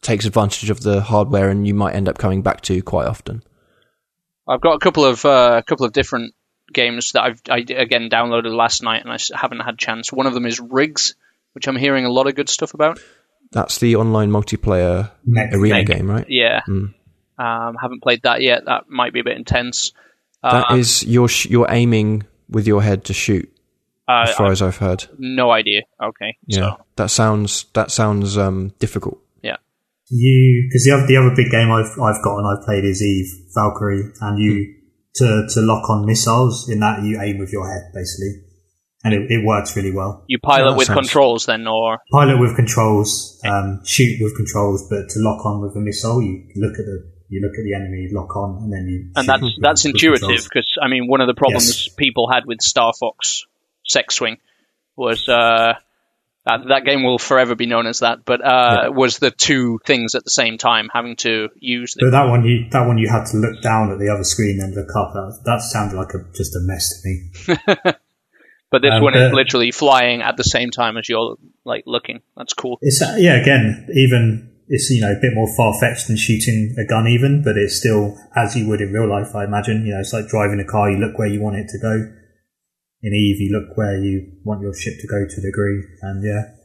takes 0.00 0.24
advantage 0.24 0.70
of 0.70 0.80
the 0.82 1.00
hardware 1.00 1.48
and 1.48 1.66
you 1.66 1.74
might 1.74 1.94
end 1.94 2.08
up 2.08 2.18
coming 2.18 2.42
back 2.42 2.60
to 2.60 2.82
quite 2.82 3.06
often 3.06 3.42
I've 4.48 4.62
got 4.62 4.74
a 4.74 4.78
couple 4.78 5.04
of 5.04 5.24
uh, 5.24 5.56
a 5.58 5.62
couple 5.62 5.84
of 5.84 5.92
different 5.92 6.34
games 6.72 7.12
that 7.12 7.22
I've 7.22 7.42
I, 7.48 7.58
again 7.58 8.08
downloaded 8.10 8.54
last 8.54 8.82
night 8.82 9.02
and 9.04 9.12
I 9.12 9.18
haven't 9.34 9.60
had 9.60 9.78
chance. 9.78 10.12
One 10.12 10.26
of 10.26 10.34
them 10.34 10.46
is 10.46 10.58
Rigs, 10.58 11.14
which 11.52 11.68
I'm 11.68 11.76
hearing 11.76 12.06
a 12.06 12.10
lot 12.10 12.26
of 12.26 12.34
good 12.34 12.48
stuff 12.48 12.74
about. 12.74 12.98
That's 13.52 13.78
the 13.78 13.96
online 13.96 14.30
multiplayer 14.30 15.10
Mech 15.24 15.52
arena 15.52 15.84
game. 15.84 15.98
game, 15.98 16.10
right? 16.10 16.26
Yeah, 16.28 16.60
Mm. 16.68 16.94
Um, 17.38 17.76
haven't 17.80 18.02
played 18.02 18.22
that 18.22 18.42
yet. 18.42 18.64
That 18.66 18.88
might 18.88 19.12
be 19.12 19.20
a 19.20 19.24
bit 19.24 19.36
intense. 19.36 19.92
That 20.42 20.66
Um, 20.70 20.78
is 20.78 21.04
you're 21.04 21.28
sh- 21.28 21.46
you're 21.46 21.66
aiming 21.70 22.24
with 22.48 22.66
your 22.66 22.82
head 22.82 23.04
to 23.04 23.12
shoot, 23.12 23.50
uh, 24.08 24.24
as 24.28 24.34
far 24.34 24.50
as 24.52 24.62
I've 24.62 24.76
heard. 24.78 25.04
no 25.18 25.50
idea. 25.50 25.82
Okay, 26.02 26.36
Yeah, 26.46 26.56
so 26.76 26.84
that 26.96 27.10
sounds 27.10 27.66
that 27.74 27.90
sounds 27.90 28.36
um, 28.38 28.72
difficult. 28.78 29.18
You 30.10 30.66
because 30.66 30.84
the 30.84 30.92
other 30.92 31.06
the 31.06 31.16
other 31.18 31.34
big 31.36 31.50
game 31.50 31.70
I've 31.70 31.92
I've 32.00 32.22
got 32.24 32.38
and 32.38 32.46
I've 32.48 32.64
played 32.64 32.82
is 32.82 33.02
Eve 33.02 33.28
Valkyrie, 33.54 34.10
and 34.22 34.38
you 34.38 34.74
to 35.16 35.46
to 35.52 35.60
lock 35.60 35.90
on 35.90 36.06
missiles 36.06 36.66
in 36.70 36.80
that 36.80 37.02
you 37.02 37.20
aim 37.20 37.36
with 37.36 37.52
your 37.52 37.68
head 37.70 37.90
basically, 37.92 38.40
and 39.04 39.12
it, 39.12 39.30
it 39.30 39.44
works 39.44 39.76
really 39.76 39.92
well. 39.92 40.24
you 40.26 40.38
pilot 40.38 40.70
that 40.70 40.76
with 40.78 40.86
sounds- 40.86 41.00
controls 41.00 41.44
then, 41.44 41.66
or 41.66 41.98
Pilot 42.10 42.40
with 42.40 42.56
controls, 42.56 43.38
um, 43.44 43.82
shoot 43.84 44.16
with 44.22 44.34
controls, 44.34 44.88
but 44.88 45.10
to 45.10 45.18
lock 45.20 45.44
on 45.44 45.60
with 45.60 45.76
a 45.76 45.80
missile, 45.80 46.22
you 46.22 46.42
look 46.56 46.78
at 46.78 46.86
the 46.86 47.04
you 47.28 47.40
look 47.42 47.52
at 47.58 47.64
the 47.64 47.74
enemy, 47.74 48.08
lock 48.12 48.34
on, 48.36 48.62
and 48.62 48.72
then 48.72 48.86
you. 48.88 49.10
and 49.16 49.28
that's 49.28 49.44
that's 49.60 49.84
intuitive 49.84 50.42
because 50.44 50.76
I 50.80 50.88
mean 50.88 51.06
one 51.08 51.20
of 51.20 51.26
the 51.26 51.34
problems 51.34 51.86
Yes. 51.86 51.94
people 51.94 52.30
had 52.32 52.46
with 52.46 52.60
Star 52.62 52.92
Fox 52.98 53.44
Sex 53.86 54.14
Swing 54.16 54.38
was 54.96 55.28
uh, 55.28 55.74
that 56.46 56.60
that 56.68 56.84
game 56.84 57.02
will 57.04 57.18
forever 57.18 57.54
be 57.54 57.66
known 57.66 57.86
as 57.86 57.98
that, 58.00 58.24
but 58.24 58.40
uh, 58.44 58.90
was 58.92 59.18
the 59.18 59.30
two 59.30 59.78
things 59.84 60.14
at 60.14 60.24
the 60.24 60.30
same 60.30 60.56
time 60.58 60.88
having 60.92 61.16
to 61.16 61.48
use 61.58 61.94
the 61.94 62.06
But 62.06 62.12
that 62.12 62.28
one, 62.28 62.44
you 62.44 62.68
that 62.70 62.86
one, 62.86 62.98
you 62.98 63.08
had 63.08 63.24
to 63.26 63.36
look 63.36 63.60
down 63.62 63.92
at 63.92 63.98
the 63.98 64.08
other 64.08 64.24
screen 64.24 64.60
and 64.60 64.74
look 64.74 64.88
up. 64.96 65.12
That, 65.12 65.40
that 65.44 65.60
sounded 65.60 65.96
like 65.96 66.14
a, 66.14 66.24
just 66.34 66.56
a 66.56 66.60
mess 66.60 67.02
to 67.02 67.08
me. 67.08 67.92
But 68.70 68.82
this 68.82 68.92
Um, 68.92 69.02
one 69.02 69.16
is 69.16 69.32
literally 69.32 69.70
flying 69.70 70.20
at 70.20 70.36
the 70.36 70.42
same 70.44 70.70
time 70.70 70.98
as 70.98 71.08
you're 71.08 71.36
like 71.64 71.84
looking. 71.86 72.20
That's 72.36 72.52
cool. 72.52 72.78
It's 72.82 73.00
uh, 73.00 73.16
yeah, 73.18 73.40
again, 73.40 73.88
even 73.94 74.47
it's 74.68 74.90
you 74.90 75.00
know 75.00 75.12
a 75.12 75.20
bit 75.20 75.34
more 75.34 75.48
far 75.56 75.74
fetched 75.80 76.08
than 76.08 76.16
shooting 76.16 76.74
a 76.78 76.84
gun, 76.84 77.08
even, 77.08 77.42
but 77.42 77.56
it's 77.56 77.76
still 77.76 78.16
as 78.36 78.56
you 78.56 78.68
would 78.68 78.80
in 78.80 78.92
real 78.92 79.08
life. 79.08 79.34
I 79.34 79.44
imagine 79.44 79.84
you 79.86 79.94
know 79.94 80.00
it's 80.00 80.12
like 80.12 80.28
driving 80.28 80.60
a 80.60 80.64
car. 80.64 80.90
You 80.90 80.98
look 80.98 81.18
where 81.18 81.28
you 81.28 81.40
want 81.40 81.56
it 81.56 81.68
to 81.68 81.78
go. 81.78 82.12
In 83.00 83.14
Eve, 83.14 83.40
you 83.40 83.52
look 83.52 83.76
where 83.76 83.96
you 83.96 84.32
want 84.44 84.60
your 84.60 84.74
ship 84.74 84.94
to 85.00 85.06
go 85.06 85.24
to 85.24 85.36
a 85.38 85.42
degree, 85.42 85.84
and 86.02 86.24
yeah, 86.24 86.58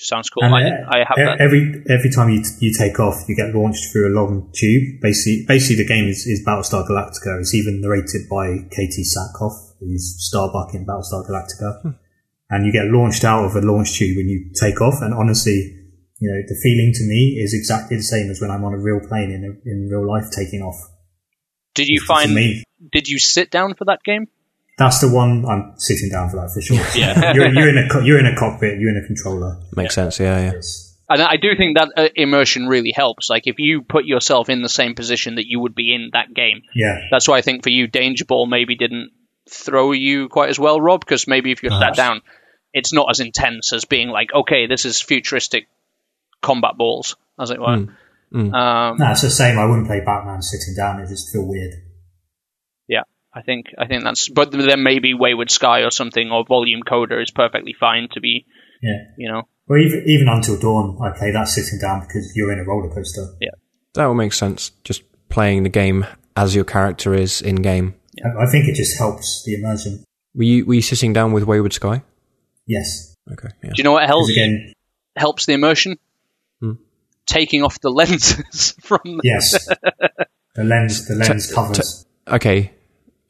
Sounds 0.00 0.30
cool. 0.30 0.44
And, 0.44 0.54
I, 0.54 0.64
I 0.88 1.04
have 1.04 1.16
that. 1.16 1.40
every 1.40 1.84
every 1.90 2.08
time 2.08 2.30
you 2.30 2.42
you 2.58 2.72
take 2.72 2.98
off, 2.98 3.28
you 3.28 3.36
get 3.36 3.54
launched 3.54 3.92
through 3.92 4.08
a 4.08 4.14
long 4.16 4.50
tube. 4.54 4.98
Basically, 5.02 5.44
basically 5.46 5.84
the 5.84 5.86
game 5.86 6.08
is, 6.08 6.26
is 6.26 6.42
Battlestar 6.42 6.88
Galactica. 6.88 7.38
It's 7.38 7.54
even 7.54 7.82
narrated 7.82 8.24
by 8.30 8.64
Katee 8.72 9.04
Sackhoff, 9.04 9.76
who's 9.78 10.16
Starbuck 10.18 10.72
in 10.72 10.86
Battlestar 10.86 11.28
Galactica. 11.28 11.82
Hmm. 11.82 11.90
And 12.48 12.64
you 12.64 12.72
get 12.72 12.86
launched 12.86 13.24
out 13.24 13.44
of 13.44 13.54
a 13.54 13.60
launch 13.60 13.98
tube 13.98 14.16
when 14.16 14.26
you 14.26 14.50
take 14.58 14.80
off. 14.80 15.02
And 15.02 15.12
honestly, 15.12 15.79
you 16.20 16.30
know, 16.30 16.40
the 16.46 16.58
feeling 16.62 16.92
to 16.94 17.04
me 17.04 17.40
is 17.42 17.54
exactly 17.54 17.96
the 17.96 18.02
same 18.02 18.30
as 18.30 18.40
when 18.40 18.50
I'm 18.50 18.64
on 18.64 18.74
a 18.74 18.78
real 18.78 19.00
plane 19.00 19.32
in 19.32 19.42
a, 19.44 19.68
in 19.68 19.88
real 19.90 20.06
life 20.06 20.30
taking 20.30 20.60
off. 20.60 20.76
Did 21.74 21.88
you 21.88 22.00
find? 22.00 22.34
me, 22.34 22.62
Did 22.92 23.08
you 23.08 23.18
sit 23.18 23.50
down 23.50 23.74
for 23.74 23.86
that 23.86 24.02
game? 24.04 24.28
that's 24.80 25.00
the 25.00 25.10
one 25.10 25.44
I'm 25.46 25.74
sitting 25.76 26.08
down 26.08 26.30
for 26.30 26.36
that 26.36 26.50
for 26.54 26.62
sure. 26.62 26.78
Yeah. 26.98 27.32
you're, 27.34 27.52
you're 27.52 27.68
in 27.68 27.76
a 27.76 28.04
you're 28.04 28.18
in 28.18 28.24
a 28.24 28.34
cockpit. 28.34 28.80
You're 28.80 28.88
in 28.88 28.96
a 28.96 29.06
controller. 29.06 29.60
Makes 29.76 29.94
sense. 29.94 30.18
Yeah, 30.18 30.40
yeah. 30.40 30.52
It's, 30.52 30.98
And 31.10 31.20
I 31.20 31.36
do 31.36 31.54
think 31.54 31.76
that 31.76 31.92
uh, 31.94 32.08
immersion 32.16 32.66
really 32.66 32.92
helps. 32.96 33.28
Like 33.28 33.46
if 33.46 33.56
you 33.58 33.82
put 33.82 34.06
yourself 34.06 34.48
in 34.48 34.62
the 34.62 34.70
same 34.70 34.94
position 34.94 35.34
that 35.34 35.46
you 35.46 35.60
would 35.60 35.74
be 35.74 35.94
in 35.94 36.10
that 36.14 36.32
game. 36.34 36.62
yeah. 36.74 36.98
That's 37.10 37.28
why 37.28 37.36
I 37.36 37.42
think 37.42 37.62
for 37.62 37.68
you, 37.68 37.88
Danger 37.88 38.24
Ball 38.24 38.46
maybe 38.46 38.74
didn't 38.74 39.10
throw 39.50 39.92
you 39.92 40.30
quite 40.30 40.48
as 40.48 40.58
well, 40.58 40.80
Rob, 40.80 41.00
because 41.00 41.28
maybe 41.28 41.52
if 41.52 41.62
you're 41.62 41.72
sat 41.72 41.94
down, 41.94 42.22
it's 42.72 42.92
not 42.92 43.10
as 43.10 43.20
intense 43.20 43.72
as 43.74 43.84
being 43.84 44.08
like, 44.08 44.28
okay, 44.32 44.66
this 44.66 44.86
is 44.86 45.00
futuristic 45.02 45.66
combat 46.42 46.76
balls, 46.76 47.16
as 47.38 47.50
it 47.50 47.60
were. 47.60 47.66
Um, 47.66 47.90
No, 48.32 49.10
it's 49.10 49.22
the 49.22 49.30
same. 49.30 49.58
I 49.58 49.64
wouldn't 49.66 49.86
play 49.86 50.00
Batman 50.04 50.42
sitting 50.42 50.74
down. 50.76 51.00
It 51.00 51.08
just 51.08 51.32
feel 51.32 51.46
weird. 51.46 51.74
yeah, 52.88 53.02
I 53.34 53.42
think 53.42 53.66
I 53.78 53.86
think 53.86 54.04
that's. 54.04 54.28
But 54.28 54.50
then 54.52 54.82
maybe 54.82 55.14
Wayward 55.14 55.50
Sky 55.50 55.80
or 55.80 55.90
something 55.90 56.30
or 56.30 56.44
Volume 56.46 56.82
Coda 56.82 57.20
is 57.20 57.30
perfectly 57.30 57.74
fine 57.78 58.08
to 58.12 58.20
be, 58.20 58.46
Yeah. 58.82 58.98
you 59.18 59.30
know. 59.30 59.42
Or 59.68 59.78
even, 59.78 60.02
even 60.06 60.26
Until 60.28 60.58
Dawn, 60.58 60.98
I 61.00 61.16
play 61.16 61.30
that 61.30 61.46
sitting 61.46 61.78
down 61.78 62.00
because 62.00 62.32
you're 62.34 62.52
in 62.52 62.58
a 62.58 62.64
roller 62.64 62.92
coaster. 62.92 63.24
Yeah. 63.40 63.50
That 63.94 64.06
will 64.06 64.14
make 64.14 64.32
sense. 64.32 64.70
Just 64.82 65.02
playing 65.28 65.62
the 65.62 65.68
game 65.68 66.04
as 66.36 66.56
your 66.56 66.64
character 66.64 67.14
is 67.14 67.40
in 67.40 67.56
game. 67.56 67.94
I, 68.24 68.44
I 68.44 68.46
think 68.50 68.66
it 68.66 68.74
just 68.74 68.98
helps 68.98 69.44
the 69.44 69.54
immersion. 69.54 70.02
Were 70.34 70.42
you 70.44 70.66
were 70.66 70.74
you 70.74 70.82
sitting 70.82 71.12
down 71.12 71.32
with 71.32 71.44
Wayward 71.44 71.72
Sky? 71.72 72.02
Yes. 72.66 73.16
Okay. 73.32 73.48
Yeah. 73.62 73.70
Do 73.70 73.74
you 73.78 73.84
know 73.84 73.92
what 73.92 74.06
helps 74.06 74.28
again, 74.30 74.72
helps 75.16 75.46
the 75.46 75.52
immersion? 75.54 75.98
Taking 77.30 77.62
off 77.62 77.80
the 77.80 77.90
lenses 78.00 78.74
from. 78.80 79.00
The, 79.04 79.20
yes. 79.24 79.66
the 80.54 80.64
lens, 80.64 81.06
the 81.06 81.14
lens 81.14 81.48
T- 81.48 81.54
covers. 81.54 82.06
Okay. 82.28 82.72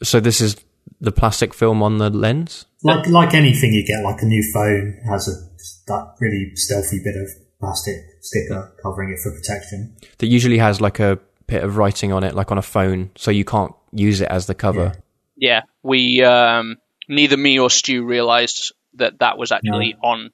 So 0.02 0.20
this 0.20 0.40
is 0.40 0.56
the 1.00 1.12
plastic 1.12 1.54
film 1.54 1.82
on 1.82 1.98
the 1.98 2.10
lens. 2.10 2.66
like, 2.82 3.06
like 3.08 3.34
anything 3.34 3.72
you 3.72 3.86
get, 3.86 4.02
like 4.02 4.22
a 4.22 4.26
new 4.26 4.42
phone 4.52 4.98
has 5.08 5.28
a, 5.28 5.92
that 5.92 6.14
really 6.20 6.52
stealthy 6.54 7.00
bit 7.04 7.16
of 7.16 7.28
plastic 7.58 7.96
sticker 8.20 8.74
covering 8.82 9.10
it 9.10 9.18
for 9.22 9.30
protection. 9.32 9.94
that 10.18 10.26
usually 10.26 10.58
has 10.58 10.80
like 10.80 10.98
a 10.98 11.18
bit 11.46 11.62
of 11.62 11.76
writing 11.76 12.12
on 12.12 12.24
it, 12.24 12.34
like 12.34 12.50
on 12.50 12.58
a 12.58 12.62
phone, 12.62 13.10
so 13.16 13.30
you 13.30 13.44
can't 13.44 13.74
use 13.92 14.20
it 14.20 14.28
as 14.28 14.46
the 14.46 14.54
cover. 14.54 14.94
Yeah, 15.36 15.62
we 15.82 16.22
um, 16.22 16.76
neither 17.08 17.36
me 17.36 17.58
or 17.58 17.70
Stu 17.70 18.04
realized 18.04 18.72
that 18.94 19.18
that 19.20 19.36
was 19.36 19.52
actually 19.52 19.96
on. 20.02 20.30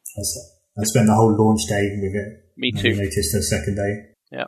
I 0.79 0.85
spent 0.85 1.07
the 1.07 1.15
whole 1.15 1.35
launch 1.37 1.67
day 1.69 1.99
with 2.01 2.15
it. 2.15 2.46
Me 2.57 2.73
too. 2.73 2.89
I 2.89 2.93
noticed 2.93 3.33
the 3.33 3.43
second 3.43 3.77
day. 3.77 4.07
Yeah. 4.31 4.45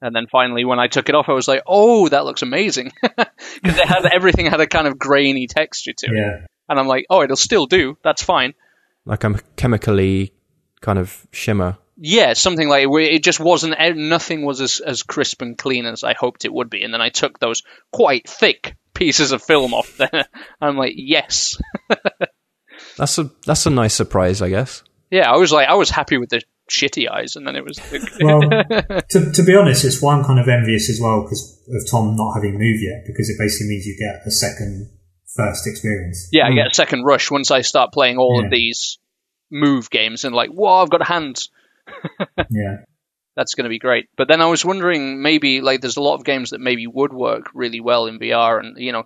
And 0.00 0.14
then 0.14 0.26
finally, 0.30 0.64
when 0.64 0.78
I 0.78 0.88
took 0.88 1.08
it 1.08 1.14
off, 1.14 1.28
I 1.28 1.32
was 1.32 1.48
like, 1.48 1.62
"Oh, 1.66 2.08
that 2.08 2.24
looks 2.24 2.42
amazing," 2.42 2.92
because 3.02 3.78
it 3.78 3.86
had 3.86 4.06
everything 4.06 4.46
had 4.46 4.60
a 4.60 4.66
kind 4.66 4.86
of 4.86 4.98
grainy 4.98 5.46
texture 5.46 5.92
to 5.98 6.06
it. 6.06 6.14
Yeah. 6.14 6.46
And 6.68 6.78
I'm 6.78 6.86
like, 6.86 7.06
"Oh, 7.10 7.22
it'll 7.22 7.36
still 7.36 7.66
do. 7.66 7.96
That's 8.02 8.22
fine." 8.22 8.54
Like 9.04 9.24
I'm 9.24 9.38
chemically 9.56 10.32
kind 10.80 10.98
of 10.98 11.26
shimmer. 11.32 11.78
Yeah, 11.96 12.34
something 12.34 12.68
like 12.68 12.88
where 12.90 13.02
it 13.02 13.22
just 13.22 13.40
wasn't. 13.40 13.76
Nothing 13.96 14.44
was 14.44 14.60
as 14.60 14.80
as 14.80 15.02
crisp 15.02 15.40
and 15.42 15.56
clean 15.56 15.86
as 15.86 16.04
I 16.04 16.14
hoped 16.14 16.44
it 16.44 16.52
would 16.52 16.68
be. 16.68 16.82
And 16.82 16.92
then 16.92 17.00
I 17.00 17.08
took 17.08 17.38
those 17.38 17.62
quite 17.92 18.28
thick 18.28 18.76
pieces 18.92 19.32
of 19.32 19.42
film 19.42 19.72
off. 19.72 19.96
There, 19.96 20.26
I'm 20.60 20.76
like, 20.76 20.94
"Yes." 20.96 21.56
That's 22.98 23.18
a 23.18 23.30
that's 23.44 23.66
a 23.66 23.70
nice 23.70 23.94
surprise, 23.94 24.42
I 24.42 24.48
guess. 24.48 24.82
Yeah, 25.10 25.30
I 25.30 25.36
was 25.36 25.52
like, 25.52 25.68
I 25.68 25.74
was 25.74 25.90
happy 25.90 26.18
with 26.18 26.30
the 26.30 26.42
shitty 26.70 27.10
eyes, 27.10 27.36
and 27.36 27.46
then 27.46 27.56
it 27.56 27.64
was. 27.64 27.78
Well, 28.20 28.40
to, 29.10 29.32
to 29.32 29.42
be 29.44 29.54
honest, 29.54 29.84
it's 29.84 30.02
why 30.02 30.16
I'm 30.16 30.24
kind 30.24 30.40
of 30.40 30.48
envious 30.48 30.90
as 30.90 31.00
well 31.00 31.22
because 31.22 31.62
of 31.68 31.90
Tom 31.90 32.16
not 32.16 32.34
having 32.34 32.58
moved 32.58 32.82
yet, 32.82 33.04
because 33.06 33.28
it 33.28 33.36
basically 33.38 33.68
means 33.68 33.86
you 33.86 33.96
get 33.98 34.26
a 34.26 34.30
second 34.30 34.90
first 35.36 35.66
experience. 35.66 36.28
Yeah, 36.32 36.46
I 36.46 36.50
hmm. 36.50 36.56
get 36.56 36.70
a 36.72 36.74
second 36.74 37.04
rush 37.04 37.30
once 37.30 37.50
I 37.50 37.60
start 37.60 37.92
playing 37.92 38.18
all 38.18 38.40
Yeah. 38.40 38.46
of 38.46 38.50
these 38.50 38.98
move 39.50 39.90
games 39.90 40.24
and 40.24 40.34
like, 40.34 40.50
whoa, 40.50 40.82
I've 40.82 40.90
got 40.90 41.06
hands. 41.06 41.50
Yeah. 42.50 42.78
That's 43.36 43.54
going 43.54 43.64
to 43.64 43.70
be 43.70 43.78
great. 43.78 44.08
But 44.16 44.28
then 44.28 44.40
I 44.40 44.46
was 44.46 44.64
wondering, 44.64 45.20
maybe 45.20 45.60
like 45.60 45.82
there's 45.82 45.98
a 45.98 46.02
lot 46.02 46.14
of 46.14 46.24
games 46.24 46.50
that 46.50 46.60
maybe 46.60 46.86
would 46.86 47.12
work 47.12 47.50
really 47.54 47.80
well 47.80 48.06
in 48.06 48.18
VR, 48.18 48.58
and 48.58 48.78
you 48.78 48.92
know, 48.92 49.04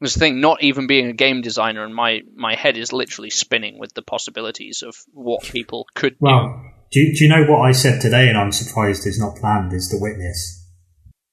this 0.00 0.14
thing. 0.14 0.40
Not 0.40 0.62
even 0.62 0.86
being 0.86 1.06
a 1.06 1.14
game 1.14 1.40
designer, 1.40 1.82
and 1.82 1.94
my 1.94 2.20
my 2.34 2.56
head 2.56 2.76
is 2.76 2.92
literally 2.92 3.30
spinning 3.30 3.78
with 3.78 3.94
the 3.94 4.02
possibilities 4.02 4.82
of 4.82 4.94
what 5.12 5.42
people 5.44 5.86
could. 5.94 6.16
Well, 6.20 6.62
do, 6.62 6.70
you- 6.98 7.14
do 7.14 7.24
you 7.24 7.30
know 7.30 7.44
what 7.44 7.60
I 7.60 7.72
said 7.72 8.00
today, 8.00 8.28
and 8.28 8.36
I'm 8.36 8.50
surprised 8.52 9.06
it's 9.06 9.20
not 9.20 9.36
planned? 9.36 9.72
Is 9.72 9.88
the 9.90 9.98
witness? 10.00 10.66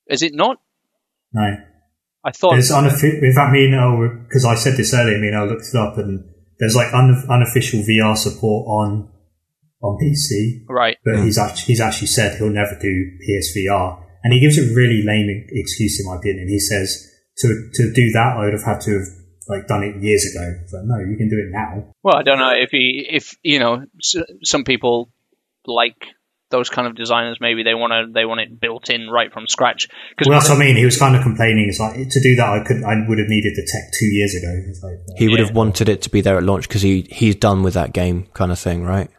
Is 0.08 0.22
it 0.22 0.34
not? 0.36 0.58
No, 1.34 1.58
I 2.24 2.32
thought. 2.32 2.52
there's 2.54 2.72
unofficial. 2.72 3.24
In 3.24 3.34
fact, 3.34 3.52
me 3.52 3.66
and 3.66 3.76
El, 3.76 3.82
oh, 3.82 4.10
because 4.28 4.46
I 4.46 4.56
said 4.56 4.78
this 4.78 4.94
earlier, 4.94 5.18
me 5.18 5.28
and 5.28 5.36
El 5.36 5.48
looked 5.48 5.68
it 5.74 5.76
up, 5.78 5.98
and 5.98 6.24
there's 6.60 6.76
like 6.76 6.94
un- 6.94 7.26
unofficial 7.30 7.80
VR 7.82 8.16
support 8.16 8.68
on 8.68 9.10
on 9.82 9.98
PC, 10.02 10.64
Right. 10.70 10.98
but 11.06 11.18
hmm. 11.18 11.26
he's 11.26 11.38
actually 11.38 11.66
he's 11.66 11.82
actually 11.82 12.08
said 12.08 12.38
he'll 12.38 12.50
never 12.50 12.78
do 12.82 13.12
PSVR, 13.28 14.04
and 14.24 14.34
he 14.34 14.40
gives 14.40 14.58
a 14.58 14.74
really 14.76 15.02
lame 15.04 15.46
excuse 15.52 16.00
in 16.00 16.06
my 16.08 16.18
opinion. 16.18 16.48
He 16.48 16.60
says 16.60 17.06
to 17.40 17.70
to 17.74 17.94
do 17.94 18.10
that, 18.12 18.36
I 18.38 18.46
would 18.46 18.54
have 18.54 18.64
had 18.64 18.82
to 18.82 18.92
have 19.00 19.08
like 19.50 19.68
done 19.68 19.84
it 19.84 20.02
years 20.02 20.26
ago. 20.34 20.54
But 20.72 20.82
no, 20.86 20.98
you 21.00 21.16
can 21.18 21.30
do 21.30 21.38
it 21.38 21.52
now. 21.52 21.94
Well, 22.04 22.16
I 22.16 22.24
don't 22.24 22.40
know 22.40 22.54
if 22.56 22.70
he, 22.72 23.08
if 23.10 23.36
you 23.44 23.60
know, 23.60 23.84
s- 24.02 24.24
some 24.44 24.64
people 24.64 25.12
like 25.68 25.96
those 26.50 26.70
kind 26.70 26.88
of 26.88 26.96
designers. 26.96 27.38
Maybe 27.42 27.64
they 27.64 27.74
want 27.76 27.92
to, 27.92 28.12
they 28.14 28.26
want 28.26 28.40
it 28.42 28.60
built 28.60 28.90
in 28.90 29.10
right 29.10 29.32
from 29.34 29.48
scratch. 29.48 29.88
Because 30.10 30.30
Well, 30.30 30.40
that's 30.40 30.50
what 30.50 30.56
I 30.56 30.60
mean. 30.66 30.78
He 30.78 30.86
was 30.86 30.98
kind 30.98 31.16
of 31.16 31.22
complaining. 31.22 31.66
It's 31.68 31.80
like 31.80 31.96
to 32.10 32.22
do 32.22 32.36
that, 32.36 32.48
I 32.50 32.64
could, 32.66 32.84
I 32.84 32.96
would 33.08 33.20
have 33.20 33.28
needed 33.28 33.54
the 33.56 33.68
tech 33.68 33.92
two 34.00 34.06
years 34.08 34.34
ago. 34.34 34.52
Like, 34.88 35.00
uh, 35.00 35.14
He 35.18 35.28
would 35.28 35.40
Yeah. 35.40 35.46
have 35.48 35.56
wanted 35.56 35.90
it 35.90 36.02
to 36.04 36.10
be 36.10 36.22
there 36.22 36.38
at 36.38 36.44
launch 36.44 36.68
because 36.68 36.82
he 36.82 37.02
he's 37.12 37.36
done 37.36 37.64
with 37.64 37.74
that 37.74 37.92
game 37.94 38.28
kind 38.34 38.52
of 38.52 38.60
thing, 38.60 38.84
right? 38.84 39.10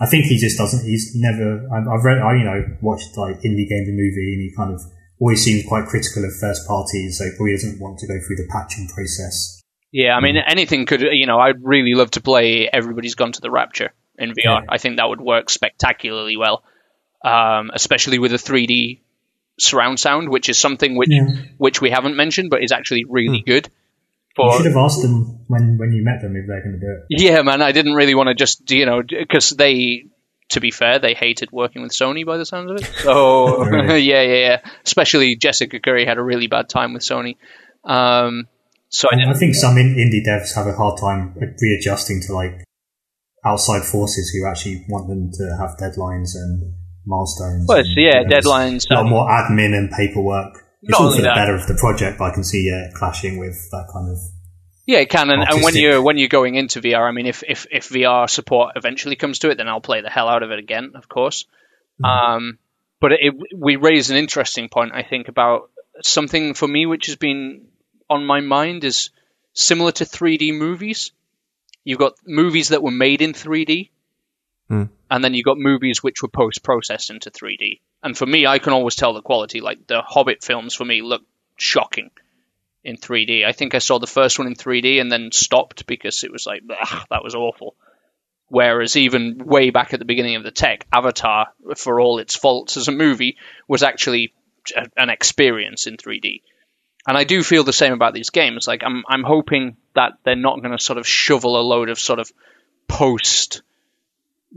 I 0.00 0.06
think 0.06 0.26
he 0.26 0.36
just 0.38 0.58
doesn't. 0.58 0.84
He's 0.84 1.12
never. 1.16 1.66
I've, 1.74 1.86
I've 1.88 2.04
read. 2.04 2.18
I 2.18 2.34
you 2.34 2.44
know 2.44 2.64
watched 2.82 3.16
like 3.16 3.36
indie 3.42 3.68
game 3.68 3.84
the 3.86 3.92
movie, 3.94 4.32
and 4.34 4.42
he 4.42 4.52
kind 4.56 4.72
of 4.74 4.80
always 5.20 5.42
seems 5.42 5.64
quite 5.66 5.86
critical 5.86 6.24
of 6.24 6.30
first 6.40 6.66
parties. 6.68 7.18
So 7.18 7.24
he 7.24 7.30
probably 7.36 7.52
doesn't 7.54 7.80
want 7.80 7.98
to 8.00 8.06
go 8.06 8.14
through 8.26 8.36
the 8.36 8.48
patching 8.50 8.86
process. 8.94 9.60
yeah, 9.92 10.14
I 10.16 10.20
mean, 10.20 10.36
anything 10.36 10.86
could. 10.86 11.00
You 11.02 11.26
know, 11.26 11.38
I'd 11.38 11.62
really 11.62 11.94
love 11.94 12.10
to 12.12 12.20
play 12.20 12.68
Everybody's 12.72 13.14
Gone 13.16 13.32
to 13.32 13.40
the 13.40 13.50
Rapture 13.50 13.92
in 14.18 14.30
VR. 14.30 14.34
Yeah. 14.44 14.60
I 14.68 14.78
think 14.78 14.96
that 14.96 15.08
would 15.08 15.20
work 15.20 15.50
spectacularly 15.50 16.36
well, 16.36 16.64
um, 17.24 17.70
especially 17.72 18.18
with 18.18 18.32
a 18.32 18.36
3D 18.38 19.00
surround 19.58 19.98
sound, 19.98 20.28
which 20.28 20.48
is 20.48 20.58
something 20.58 20.96
which 20.96 21.08
Yeah. 21.10 21.26
which 21.56 21.80
we 21.80 21.90
haven't 21.90 22.16
mentioned, 22.16 22.50
but 22.50 22.62
is 22.62 22.72
actually 22.72 23.04
really 23.04 23.42
good. 23.46 23.68
You 24.38 24.52
should 24.56 24.66
have 24.66 24.76
asked 24.76 25.02
them 25.02 25.40
when 25.48 25.78
when 25.78 25.92
you 25.92 26.04
met 26.04 26.20
them 26.22 26.36
if 26.36 26.46
they're 26.46 26.62
going 26.62 26.78
to 26.78 26.80
do 26.80 26.86
it. 26.86 27.06
Yeah, 27.08 27.42
man, 27.42 27.60
I 27.60 27.72
didn't 27.72 27.94
really 27.94 28.14
want 28.14 28.28
to 28.28 28.34
just, 28.34 28.70
you 28.70 28.86
know, 28.86 29.02
because 29.02 29.50
they, 29.50 30.04
to 30.50 30.60
be 30.60 30.70
fair, 30.70 31.00
they 31.00 31.14
hated 31.14 31.50
working 31.50 31.82
with 31.82 31.90
Sony 31.90 32.24
by 32.24 32.36
the 32.36 32.46
sounds 32.46 32.70
of 32.70 32.76
it. 32.76 32.84
So, 33.02 33.64
Really? 33.64 33.98
yeah, 34.10 34.22
yeah, 34.22 34.34
yeah. 34.36 34.60
Especially 34.84 35.34
Jessica 35.34 35.80
Curry 35.80 36.06
had 36.06 36.18
a 36.18 36.22
really 36.22 36.46
bad 36.46 36.68
time 36.68 36.92
with 36.92 37.02
Sony. 37.02 37.36
Um, 37.84 38.46
so 38.90 39.08
I 39.10 39.28
I 39.30 39.34
think 39.34 39.56
some 39.56 39.74
indie 39.74 40.24
devs 40.24 40.54
have 40.54 40.68
a 40.68 40.72
hard 40.72 41.00
time 41.00 41.34
readjusting 41.60 42.22
to 42.28 42.32
like 42.32 42.62
outside 43.48 43.82
forces 43.84 44.30
who 44.30 44.46
actually 44.48 44.84
want 44.88 45.08
them 45.08 45.30
to 45.32 45.56
have 45.58 45.76
deadlines 45.78 46.34
and 46.34 46.74
milestones. 47.06 47.66
Well, 47.66 47.78
and, 47.78 47.88
yeah, 47.96 48.20
you 48.20 48.28
know, 48.28 48.36
deadlines 48.36 48.86
A 48.90 48.94
lot 48.94 49.00
and- 49.00 49.10
more 49.10 49.26
admin 49.28 49.72
and 49.76 49.90
paperwork. 49.90 50.54
It's 50.82 50.90
Not 50.92 51.00
all 51.00 51.10
for 51.10 51.16
the 51.16 51.22
that- 51.22 51.34
better 51.34 51.54
of 51.54 51.66
the 51.66 51.74
project, 51.74 52.18
but 52.18 52.26
I 52.26 52.34
can 52.34 52.44
see 52.44 52.68
yeah 52.70 52.90
clashing 52.94 53.38
with 53.38 53.56
that 53.72 53.88
kind 53.92 54.10
of. 54.10 54.18
Yeah, 54.86 55.00
it 55.00 55.10
can, 55.10 55.28
and, 55.28 55.42
and 55.42 55.62
when 55.62 55.74
you're 55.76 56.00
when 56.00 56.16
you're 56.16 56.28
going 56.28 56.54
into 56.54 56.80
VR, 56.80 57.06
I 57.06 57.12
mean, 57.12 57.26
if, 57.26 57.42
if 57.46 57.66
if 57.70 57.88
VR 57.90 58.28
support 58.30 58.72
eventually 58.76 59.16
comes 59.16 59.40
to 59.40 59.50
it, 59.50 59.56
then 59.58 59.68
I'll 59.68 59.82
play 59.82 60.00
the 60.00 60.08
hell 60.08 60.28
out 60.28 60.42
of 60.42 60.50
it 60.50 60.58
again, 60.58 60.92
of 60.94 61.08
course. 61.08 61.44
Um, 62.02 62.58
but 63.00 63.12
it, 63.12 63.34
we 63.54 63.76
raise 63.76 64.10
an 64.10 64.16
interesting 64.16 64.68
point, 64.70 64.92
I 64.94 65.02
think, 65.02 65.28
about 65.28 65.70
something 66.02 66.54
for 66.54 66.66
me 66.66 66.86
which 66.86 67.06
has 67.06 67.16
been 67.16 67.66
on 68.08 68.24
my 68.24 68.40
mind 68.40 68.84
is 68.84 69.10
similar 69.52 69.92
to 69.92 70.04
3D 70.04 70.56
movies. 70.56 71.12
You've 71.88 71.98
got 71.98 72.16
movies 72.26 72.68
that 72.68 72.82
were 72.82 72.90
made 72.90 73.22
in 73.22 73.32
3D, 73.32 73.88
Hmm. 74.68 74.82
and 75.10 75.24
then 75.24 75.32
you've 75.32 75.46
got 75.46 75.56
movies 75.56 76.02
which 76.02 76.20
were 76.20 76.28
post 76.28 76.62
processed 76.62 77.08
into 77.08 77.30
3D. 77.30 77.80
And 78.02 78.14
for 78.14 78.26
me, 78.26 78.46
I 78.46 78.58
can 78.58 78.74
always 78.74 78.94
tell 78.94 79.14
the 79.14 79.22
quality. 79.22 79.62
Like 79.62 79.86
the 79.86 80.02
Hobbit 80.02 80.44
films, 80.44 80.74
for 80.74 80.84
me, 80.84 81.00
look 81.00 81.22
shocking 81.56 82.10
in 82.84 82.98
3D. 82.98 83.46
I 83.46 83.52
think 83.52 83.74
I 83.74 83.78
saw 83.78 83.98
the 83.98 84.06
first 84.06 84.38
one 84.38 84.48
in 84.48 84.54
3D 84.54 85.00
and 85.00 85.10
then 85.10 85.32
stopped 85.32 85.86
because 85.86 86.24
it 86.24 86.30
was 86.30 86.44
like, 86.44 86.62
"Ugh, 86.68 87.06
that 87.08 87.24
was 87.24 87.34
awful. 87.34 87.74
Whereas 88.48 88.94
even 88.94 89.38
way 89.38 89.70
back 89.70 89.94
at 89.94 89.98
the 89.98 90.04
beginning 90.04 90.36
of 90.36 90.42
the 90.42 90.50
tech, 90.50 90.86
Avatar, 90.92 91.48
for 91.78 92.02
all 92.02 92.18
its 92.18 92.36
faults 92.36 92.76
as 92.76 92.88
a 92.88 92.92
movie, 92.92 93.38
was 93.66 93.82
actually 93.82 94.34
an 94.94 95.08
experience 95.08 95.86
in 95.86 95.96
3D. 95.96 96.42
And 97.08 97.16
I 97.16 97.24
do 97.24 97.42
feel 97.42 97.64
the 97.64 97.72
same 97.72 97.92
about 97.94 98.12
these 98.14 98.30
games. 98.30 98.68
Like 98.68 98.82
I'm, 98.84 99.02
I'm 99.08 99.24
hoping 99.24 99.76
that 99.94 100.12
they're 100.24 100.36
not 100.36 100.60
going 100.62 100.76
to 100.76 100.82
sort 100.82 100.98
of 100.98 101.08
shovel 101.08 101.58
a 101.58 101.62
load 101.62 101.88
of 101.88 101.98
sort 101.98 102.18
of 102.20 102.30
post 102.86 103.62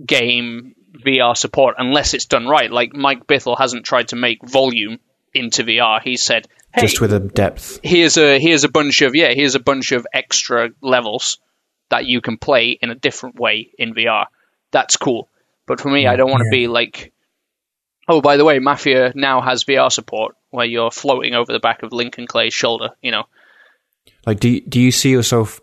game 0.05 0.75
VR 0.93 1.35
support 1.35 1.75
unless 1.77 2.13
it's 2.13 2.25
done 2.25 2.47
right. 2.47 2.71
Like 2.71 2.93
Mike 2.93 3.25
Bithell 3.27 3.57
hasn't 3.57 3.85
tried 3.85 4.09
to 4.09 4.15
make 4.15 4.39
volume 4.47 4.99
into 5.33 5.63
VR. 5.63 6.01
He 6.01 6.17
said, 6.17 6.47
"Hey, 6.73 6.81
Just 6.81 7.01
with 7.01 7.13
a 7.13 7.19
depth. 7.19 7.79
here's 7.83 8.17
a 8.17 8.39
here's 8.39 8.63
a 8.63 8.69
bunch 8.69 9.01
of 9.01 9.15
yeah 9.15 9.29
here's 9.33 9.55
a 9.55 9.59
bunch 9.59 9.91
of 9.91 10.05
extra 10.13 10.69
levels 10.81 11.39
that 11.89 12.05
you 12.05 12.21
can 12.21 12.37
play 12.37 12.69
in 12.81 12.89
a 12.89 12.95
different 12.95 13.35
way 13.39 13.69
in 13.77 13.93
VR. 13.93 14.25
That's 14.71 14.97
cool. 14.97 15.27
But 15.65 15.79
for 15.79 15.89
me, 15.89 16.07
I 16.07 16.15
don't 16.15 16.29
want 16.31 16.41
to 16.41 16.49
Yeah. 16.51 16.61
be 16.63 16.67
like, 16.67 17.11
oh, 18.07 18.21
by 18.21 18.37
the 18.37 18.45
way, 18.45 18.59
Mafia 18.59 19.11
now 19.15 19.41
has 19.41 19.63
VR 19.63 19.91
support 19.91 20.35
where 20.49 20.65
you're 20.65 20.91
floating 20.91 21.33
over 21.33 21.51
the 21.51 21.59
back 21.59 21.83
of 21.83 21.91
Lincoln 21.93 22.27
Clay's 22.27 22.53
shoulder. 22.53 22.89
You 23.01 23.11
know, 23.11 23.23
Like, 24.25 24.39
do 24.39 24.49
you, 24.49 24.61
do 24.61 24.79
you 24.79 24.91
see 24.91 25.11
yourself? 25.11 25.61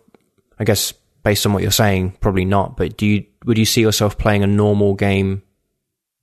I 0.58 0.64
guess 0.64 0.92
based 1.22 1.44
on 1.46 1.52
what 1.52 1.62
you're 1.62 1.70
saying, 1.70 2.12
probably 2.20 2.44
not. 2.44 2.76
But 2.76 2.96
do 2.96 3.06
you 3.06 3.26
would 3.44 3.58
you 3.58 3.64
see 3.64 3.80
yourself 3.80 4.18
playing 4.18 4.42
a 4.42 4.46
normal 4.46 4.94
game 4.94 5.42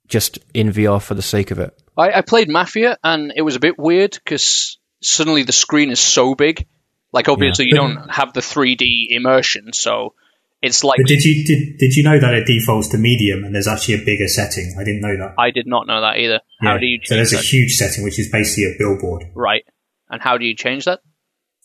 just 0.07 0.39
in 0.53 0.72
VR 0.72 1.01
for 1.01 1.13
the 1.13 1.22
sake 1.22 1.51
of 1.51 1.59
it? 1.59 1.80
I, 1.97 2.11
I 2.11 2.22
played 2.22 2.49
Mafia 2.49 2.97
and 3.03 3.32
it 3.36 3.41
was 3.41 3.55
a 3.55 3.59
bit 3.59 3.80
weird 3.80 4.11
because 4.11 4.78
suddenly 5.01 5.43
the 5.43 5.51
screen 5.51 5.91
is 5.91 5.99
so 5.99 6.36
big. 6.36 6.68
Like 7.11 7.30
obviously 7.30 7.66
you 7.68 7.76
don't 7.76 8.09
have 8.09 8.34
the 8.34 8.41
3D 8.41 9.07
immersion, 9.09 9.72
so 9.72 10.16
it's 10.66 10.84
like 10.84 10.97
But 10.97 11.07
did 11.07 11.24
you 11.24 11.45
did 11.45 11.78
did 11.78 11.95
you 11.95 12.03
know 12.03 12.20
that 12.20 12.34
it 12.34 12.45
defaults 12.45 12.89
to 12.89 12.97
medium 12.97 13.43
and 13.43 13.53
there's 13.55 13.68
actually 13.68 13.95
a 13.95 14.05
bigger 14.05 14.28
setting? 14.28 14.76
I 14.80 14.84
didn't 14.84 15.01
know 15.01 15.16
that. 15.18 15.36
I 15.38 15.51
did 15.51 15.68
not 15.68 15.88
know 15.88 16.01
that 16.01 16.18
either. 16.18 16.41
How 16.61 16.78
do 16.78 16.86
you 16.86 16.99
So 17.03 17.16
change 17.16 17.30
there's 17.30 17.34
a 17.34 17.45
huge 17.45 17.74
setting 17.76 18.03
which 18.03 18.20
is 18.20 18.30
basically 18.32 18.66
a 18.66 18.76
billboard 18.78 19.26
right? 19.34 19.63
And 20.09 20.22
how 20.22 20.38
do 20.38 20.45
you 20.45 20.55
change 20.55 20.86
that? 20.86 20.99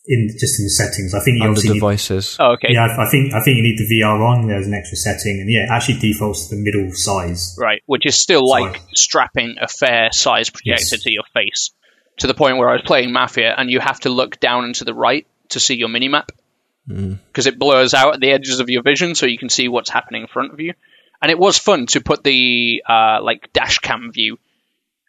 in 0.06 0.28
just 0.40 0.58
in 0.58 0.64
the 0.64 0.70
settings. 0.70 1.14
I 1.14 1.20
think 1.20 1.36
you 1.36 1.42
Under 1.42 1.50
obviously 1.50 1.74
need, 1.74 1.80
devices. 1.80 2.36
Oh, 2.40 2.52
okay, 2.52 2.68
yeah. 2.70 2.86
I 2.86 3.06
I 3.06 3.10
think 3.10 3.34
I 3.34 3.40
think 3.44 3.58
you 3.58 3.62
need 3.62 3.76
the 3.78 3.84
VR 4.00 4.18
on. 4.26 4.48
There's 4.48 4.66
an 4.66 4.72
extra 4.72 4.96
setting, 4.96 5.40
and 5.40 5.50
yeah, 5.52 5.64
it 5.64 5.68
actually 5.70 5.98
defaults 5.98 6.48
to 6.48 6.56
the 6.56 6.62
middle 6.62 6.90
size. 6.92 7.54
right. 7.60 7.82
Which 7.86 8.06
is 8.06 8.18
still 8.18 8.46
Sorry. 8.46 8.62
like 8.62 8.80
strapping 8.94 9.56
a 9.60 9.68
fair 9.68 10.08
size 10.10 10.48
projector 10.48 10.96
Yes. 10.96 11.02
to 11.02 11.12
your 11.12 11.24
face, 11.34 11.70
to 12.18 12.26
the 12.26 12.34
point 12.34 12.56
where 12.56 12.70
I 12.70 12.72
was 12.72 12.82
playing 12.82 13.12
Mafia 13.12 13.54
and 13.56 13.70
you 13.70 13.78
have 13.78 14.00
to 14.00 14.08
look 14.10 14.40
down 14.40 14.64
and 14.64 14.74
to 14.76 14.84
the 14.84 14.94
right 14.94 15.26
to 15.50 15.60
see 15.60 15.74
your 15.76 15.90
minimap 15.90 16.28
because 16.90 17.46
it 17.46 17.58
blurs 17.58 17.94
out 17.94 18.14
at 18.14 18.20
the 18.20 18.30
edges 18.30 18.60
of 18.60 18.68
your 18.68 18.82
vision 18.82 19.14
so 19.14 19.26
you 19.26 19.38
can 19.38 19.48
see 19.48 19.68
what's 19.68 19.90
happening 19.90 20.22
in 20.22 20.28
front 20.28 20.52
of 20.52 20.60
you. 20.60 20.74
And 21.22 21.30
it 21.30 21.38
was 21.38 21.58
fun 21.58 21.86
to 21.86 22.00
put 22.00 22.24
the 22.24 22.82
uh, 22.88 23.18
like 23.22 23.52
dash 23.52 23.78
cam 23.78 24.10
view 24.12 24.38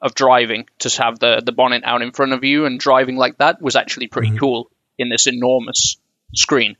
of 0.01 0.15
driving 0.15 0.65
to 0.79 0.89
have 1.01 1.19
the 1.19 1.41
the 1.45 1.51
bonnet 1.51 1.83
out 1.85 2.01
in 2.01 2.11
front 2.11 2.33
of 2.33 2.43
you 2.43 2.65
and 2.65 2.79
driving 2.79 3.15
like 3.15 3.37
that 3.37 3.61
was 3.61 3.75
actually 3.75 4.07
pretty 4.07 4.35
cool 4.37 4.69
in 4.97 5.09
this 5.09 5.27
enormous 5.27 5.97
screen. 6.35 6.75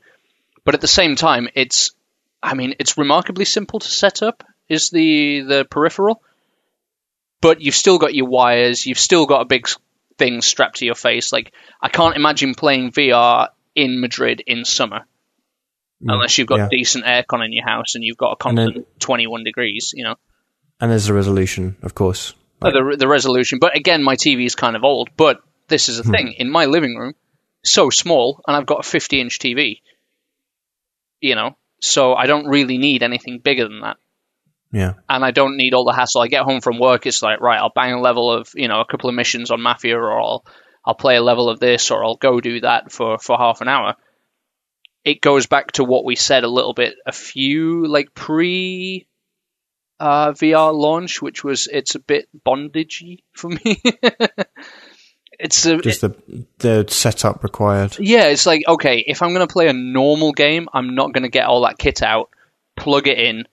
But 0.64 0.74
at 0.74 0.80
the 0.80 0.88
same 0.88 1.16
time, 1.16 1.48
it's 1.54 1.92
I 2.42 2.54
mean 2.54 2.74
it's 2.78 2.98
remarkably 2.98 3.44
simple 3.44 3.80
to 3.80 3.88
set 3.88 4.22
up. 4.22 4.44
Is 4.68 4.90
the 4.90 5.40
the 5.40 5.64
peripheral, 5.64 6.22
but 7.40 7.60
you've 7.60 7.74
still 7.74 7.98
got 7.98 8.14
your 8.14 8.26
wires. 8.26 8.86
You've 8.86 8.98
still 8.98 9.26
got 9.26 9.42
a 9.42 9.46
big 9.46 9.68
thing 10.18 10.40
strapped 10.40 10.78
to 10.78 10.86
your 10.86 10.94
face. 10.94 11.32
Like 11.32 11.52
I 11.80 11.88
can't 11.88 12.16
imagine 12.16 12.54
playing 12.54 12.92
VR 12.92 13.48
in 13.74 14.00
Madrid 14.00 14.42
in 14.46 14.64
summer. 14.64 15.06
Unless 16.04 16.36
you've 16.36 16.48
got 16.48 16.56
yeah. 16.58 16.68
decent 16.68 17.04
aircon 17.04 17.44
in 17.44 17.52
your 17.52 17.64
house 17.64 17.94
and 17.94 18.02
you've 18.02 18.16
got 18.16 18.36
a 18.42 18.48
And 18.48 18.58
then- 18.58 18.66
constant 18.72 19.00
21 19.00 19.44
degrees, 19.44 19.92
you 19.94 20.02
know. 20.04 20.16
And 20.80 20.90
there's 20.90 21.06
the 21.06 21.14
resolution, 21.14 21.76
of 21.82 21.94
course. 21.94 22.34
Uh, 22.60 22.70
the 22.70 22.96
the 22.98 23.06
resolution. 23.08 23.58
But 23.60 23.76
again, 23.76 24.02
my 24.02 24.16
TV 24.16 24.44
is 24.46 24.56
kind 24.56 24.74
of 24.74 24.82
old. 24.82 25.10
But 25.16 25.40
this 25.68 25.88
is 25.88 26.00
a 26.00 26.02
thing 26.04 26.34
in 26.38 26.50
my 26.50 26.66
living 26.66 26.96
room, 26.96 27.14
so 27.64 27.88
small, 27.90 28.40
and 28.46 28.56
I've 28.56 28.66
got 28.66 28.80
a 28.80 28.82
50 28.88 29.20
inch 29.20 29.38
TV. 29.38 29.80
You 31.20 31.36
know, 31.36 31.56
so 31.80 32.14
I 32.14 32.26
don't 32.26 32.46
really 32.46 32.78
need 32.78 33.04
anything 33.04 33.38
bigger 33.38 33.68
than 33.68 33.80
that, 33.82 33.96
Yeah. 34.72 34.94
and 35.08 35.24
I 35.24 35.30
don't 35.30 35.56
need 35.56 35.72
all 35.72 35.84
the 35.84 35.92
hassle. 35.92 36.20
I 36.20 36.26
get 36.26 36.42
home 36.42 36.60
from 36.60 36.80
work, 36.80 37.06
it's 37.06 37.22
like 37.22 37.40
right, 37.40 37.58
I'll 37.60 37.70
bang 37.72 37.92
a 37.92 38.00
level 38.00 38.32
of 38.32 38.48
you 38.56 38.66
know 38.66 38.80
a 38.80 38.84
couple 38.84 39.08
of 39.08 39.14
missions 39.14 39.52
on 39.52 39.60
Mafia, 39.62 39.96
or 39.96 40.20
I'll 40.20 40.44
I'll 40.84 40.94
play 40.94 41.16
a 41.16 41.22
level 41.22 41.48
of 41.48 41.60
this, 41.60 41.90
or 41.90 42.04
I'll 42.04 42.16
go 42.16 42.40
do 42.40 42.60
that 42.60 42.90
for 42.92 43.18
for 43.18 43.36
half 43.38 43.60
an 43.60 43.68
hour. 43.68 43.96
It 45.04 45.20
goes 45.20 45.46
back 45.46 45.72
to 45.72 45.84
what 45.84 46.04
we 46.04 46.16
said 46.16 46.44
a 46.44 46.48
little 46.48 46.74
bit 46.74 46.94
a 47.06 47.12
few 47.12 47.86
like 47.86 48.14
pre 48.14 49.06
uh, 50.00 50.32
VR 50.32 50.74
launch, 50.74 51.22
which 51.22 51.44
was 51.44 51.68
it's 51.68 51.94
a 51.94 52.00
bit 52.00 52.28
bondagey 52.44 53.22
for 53.32 53.48
me. 53.48 53.80
it's 55.38 55.64
a, 55.64 55.78
Just 55.78 56.00
the 56.00 56.46
the 56.58 56.84
setup 56.88 57.44
required. 57.44 57.96
yeah, 58.00 58.26
it's 58.26 58.46
like 58.46 58.62
okay, 58.66 59.04
if 59.06 59.22
I'm 59.22 59.32
going 59.32 59.46
to 59.46 59.52
play 59.52 59.68
a 59.68 59.72
normal 59.72 60.32
game, 60.32 60.68
I'm 60.72 60.96
not 60.96 61.12
going 61.12 61.22
to 61.22 61.28
get 61.28 61.46
all 61.46 61.62
that 61.62 61.78
kit 61.78 62.02
out, 62.02 62.30
plug 62.76 63.06
it 63.06 63.18
in, 63.18 63.46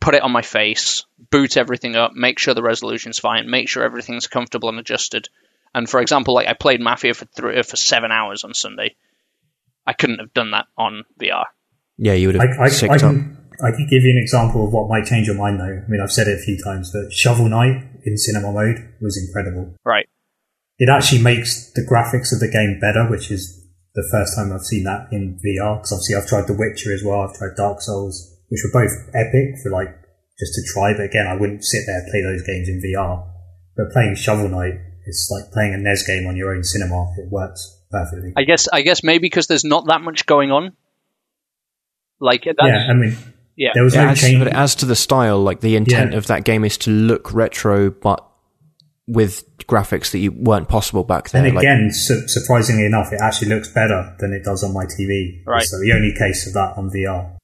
put 0.00 0.14
it 0.14 0.22
on 0.22 0.32
my 0.32 0.42
face, 0.42 1.04
boot 1.30 1.56
everything 1.56 1.94
up, 1.94 2.14
make 2.14 2.40
sure 2.40 2.54
the 2.54 2.62
resolution's 2.62 3.20
fine, 3.20 3.48
make 3.48 3.68
sure 3.68 3.84
everything's 3.84 4.26
comfortable 4.26 4.70
and 4.70 4.80
adjusted. 4.80 5.28
And 5.74 5.88
for 5.88 6.00
example, 6.00 6.34
like 6.34 6.48
I 6.48 6.54
played 6.54 6.80
Mafia 6.80 7.14
for 7.14 7.26
three, 7.26 7.62
for 7.62 7.76
seven 7.76 8.10
hours 8.10 8.44
on 8.44 8.54
Sunday. 8.54 8.96
I 9.86 9.92
couldn't 9.92 10.18
have 10.18 10.32
done 10.34 10.52
that 10.52 10.66
on 10.76 11.04
VR. 11.20 11.44
Yeah, 11.96 12.14
you 12.14 12.28
would 12.28 12.36
I, 12.36 12.46
have 12.46 12.60
I, 12.60 12.64
I, 12.64 12.68
sicked 12.68 12.92
up. 12.92 13.00
can, 13.00 13.48
I 13.62 13.70
could 13.70 13.88
give 13.88 14.02
you 14.02 14.10
an 14.10 14.18
example 14.18 14.66
of 14.66 14.72
what 14.72 14.88
might 14.88 15.04
change 15.04 15.26
your 15.26 15.36
mind, 15.36 15.60
though. 15.60 15.82
I 15.84 15.88
mean, 15.88 16.00
I've 16.00 16.12
said 16.12 16.28
it 16.28 16.38
a 16.38 16.42
few 16.42 16.56
times, 16.62 16.90
but 16.92 17.12
Shovel 17.12 17.48
Knight 17.48 17.82
in 18.04 18.16
cinema 18.16 18.52
mode 18.52 18.94
was 19.00 19.16
incredible. 19.20 19.74
Right. 19.84 20.08
It 20.78 20.88
actually 20.88 21.22
makes 21.22 21.70
the 21.72 21.82
graphics 21.82 22.32
of 22.32 22.40
the 22.40 22.48
game 22.48 22.80
better, 22.80 23.08
which 23.08 23.30
is 23.30 23.60
the 23.94 24.06
first 24.10 24.36
time 24.36 24.52
I've 24.52 24.64
seen 24.64 24.84
that 24.84 25.08
in 25.12 25.38
VR. 25.44 25.76
Because 25.76 25.92
obviously, 25.92 26.16
I've 26.16 26.28
tried 26.28 26.46
The 26.46 26.56
Witcher 26.56 26.92
as 26.94 27.04
well. 27.04 27.20
I've 27.20 27.36
tried 27.36 27.56
Dark 27.56 27.82
Souls, 27.82 28.16
which 28.48 28.64
were 28.64 28.80
both 28.80 28.96
epic 29.12 29.60
for 29.62 29.70
like 29.70 29.92
just 30.38 30.54
to 30.54 30.62
try. 30.72 30.96
But 30.96 31.12
again, 31.12 31.26
I 31.26 31.36
wouldn't 31.36 31.64
sit 31.64 31.84
there 31.86 32.00
and 32.00 32.10
play 32.10 32.22
those 32.22 32.42
games 32.46 32.68
in 32.68 32.80
VR. 32.80 33.28
But 33.76 33.92
playing 33.92 34.16
Shovel 34.16 34.48
Knight, 34.48 34.80
it's 35.06 35.28
like 35.30 35.52
playing 35.52 35.74
a 35.74 35.78
NES 35.78 36.06
game 36.06 36.26
on 36.26 36.36
your 36.36 36.54
own 36.54 36.62
cinema. 36.64 37.12
It 37.18 37.30
works 37.30 37.80
perfectly. 37.90 38.32
I 38.36 38.44
guess 38.44 38.68
I 38.68 38.82
guess 38.82 39.02
maybe 39.02 39.22
because 39.22 39.46
there's 39.46 39.64
not 39.64 39.86
that 39.86 40.00
much 40.02 40.26
going 40.26 40.50
on. 40.50 40.76
Like 42.20 42.44
that's, 42.44 42.56
yeah, 42.62 42.86
I 42.90 42.92
mean, 42.94 43.16
yeah. 43.56 43.70
there 43.74 43.82
was 43.84 43.94
It 43.94 43.98
no 43.98 44.08
adds, 44.08 44.20
change. 44.20 44.38
but 44.38 44.48
it 44.48 44.54
adds 44.54 44.74
to 44.76 44.86
the 44.86 44.96
style. 44.96 45.40
Like 45.40 45.60
the 45.60 45.76
intent 45.76 46.12
Yeah. 46.12 46.18
of 46.18 46.26
that 46.26 46.44
game 46.44 46.64
is 46.64 46.76
to 46.78 46.90
look 46.90 47.32
retro, 47.32 47.90
but 47.90 48.26
with 49.06 49.44
graphics 49.66 50.10
that 50.12 50.18
you 50.18 50.30
weren't 50.30 50.68
possible 50.68 51.02
back 51.02 51.30
then. 51.30 51.44
And 51.46 51.54
Like, 51.56 51.64
again, 51.64 51.90
su- 51.92 52.28
surprisingly 52.28 52.84
enough, 52.84 53.12
it 53.12 53.20
actually 53.22 53.48
looks 53.48 53.68
better 53.68 54.14
than 54.20 54.32
it 54.32 54.44
does 54.44 54.62
on 54.62 54.72
my 54.74 54.84
TV. 54.84 55.42
Right. 55.46 55.64
So 55.64 55.78
the 55.80 55.92
only 55.92 56.12
case 56.16 56.46
of 56.46 56.52
that 56.54 56.74
on 56.76 56.90
VR. 56.90 57.36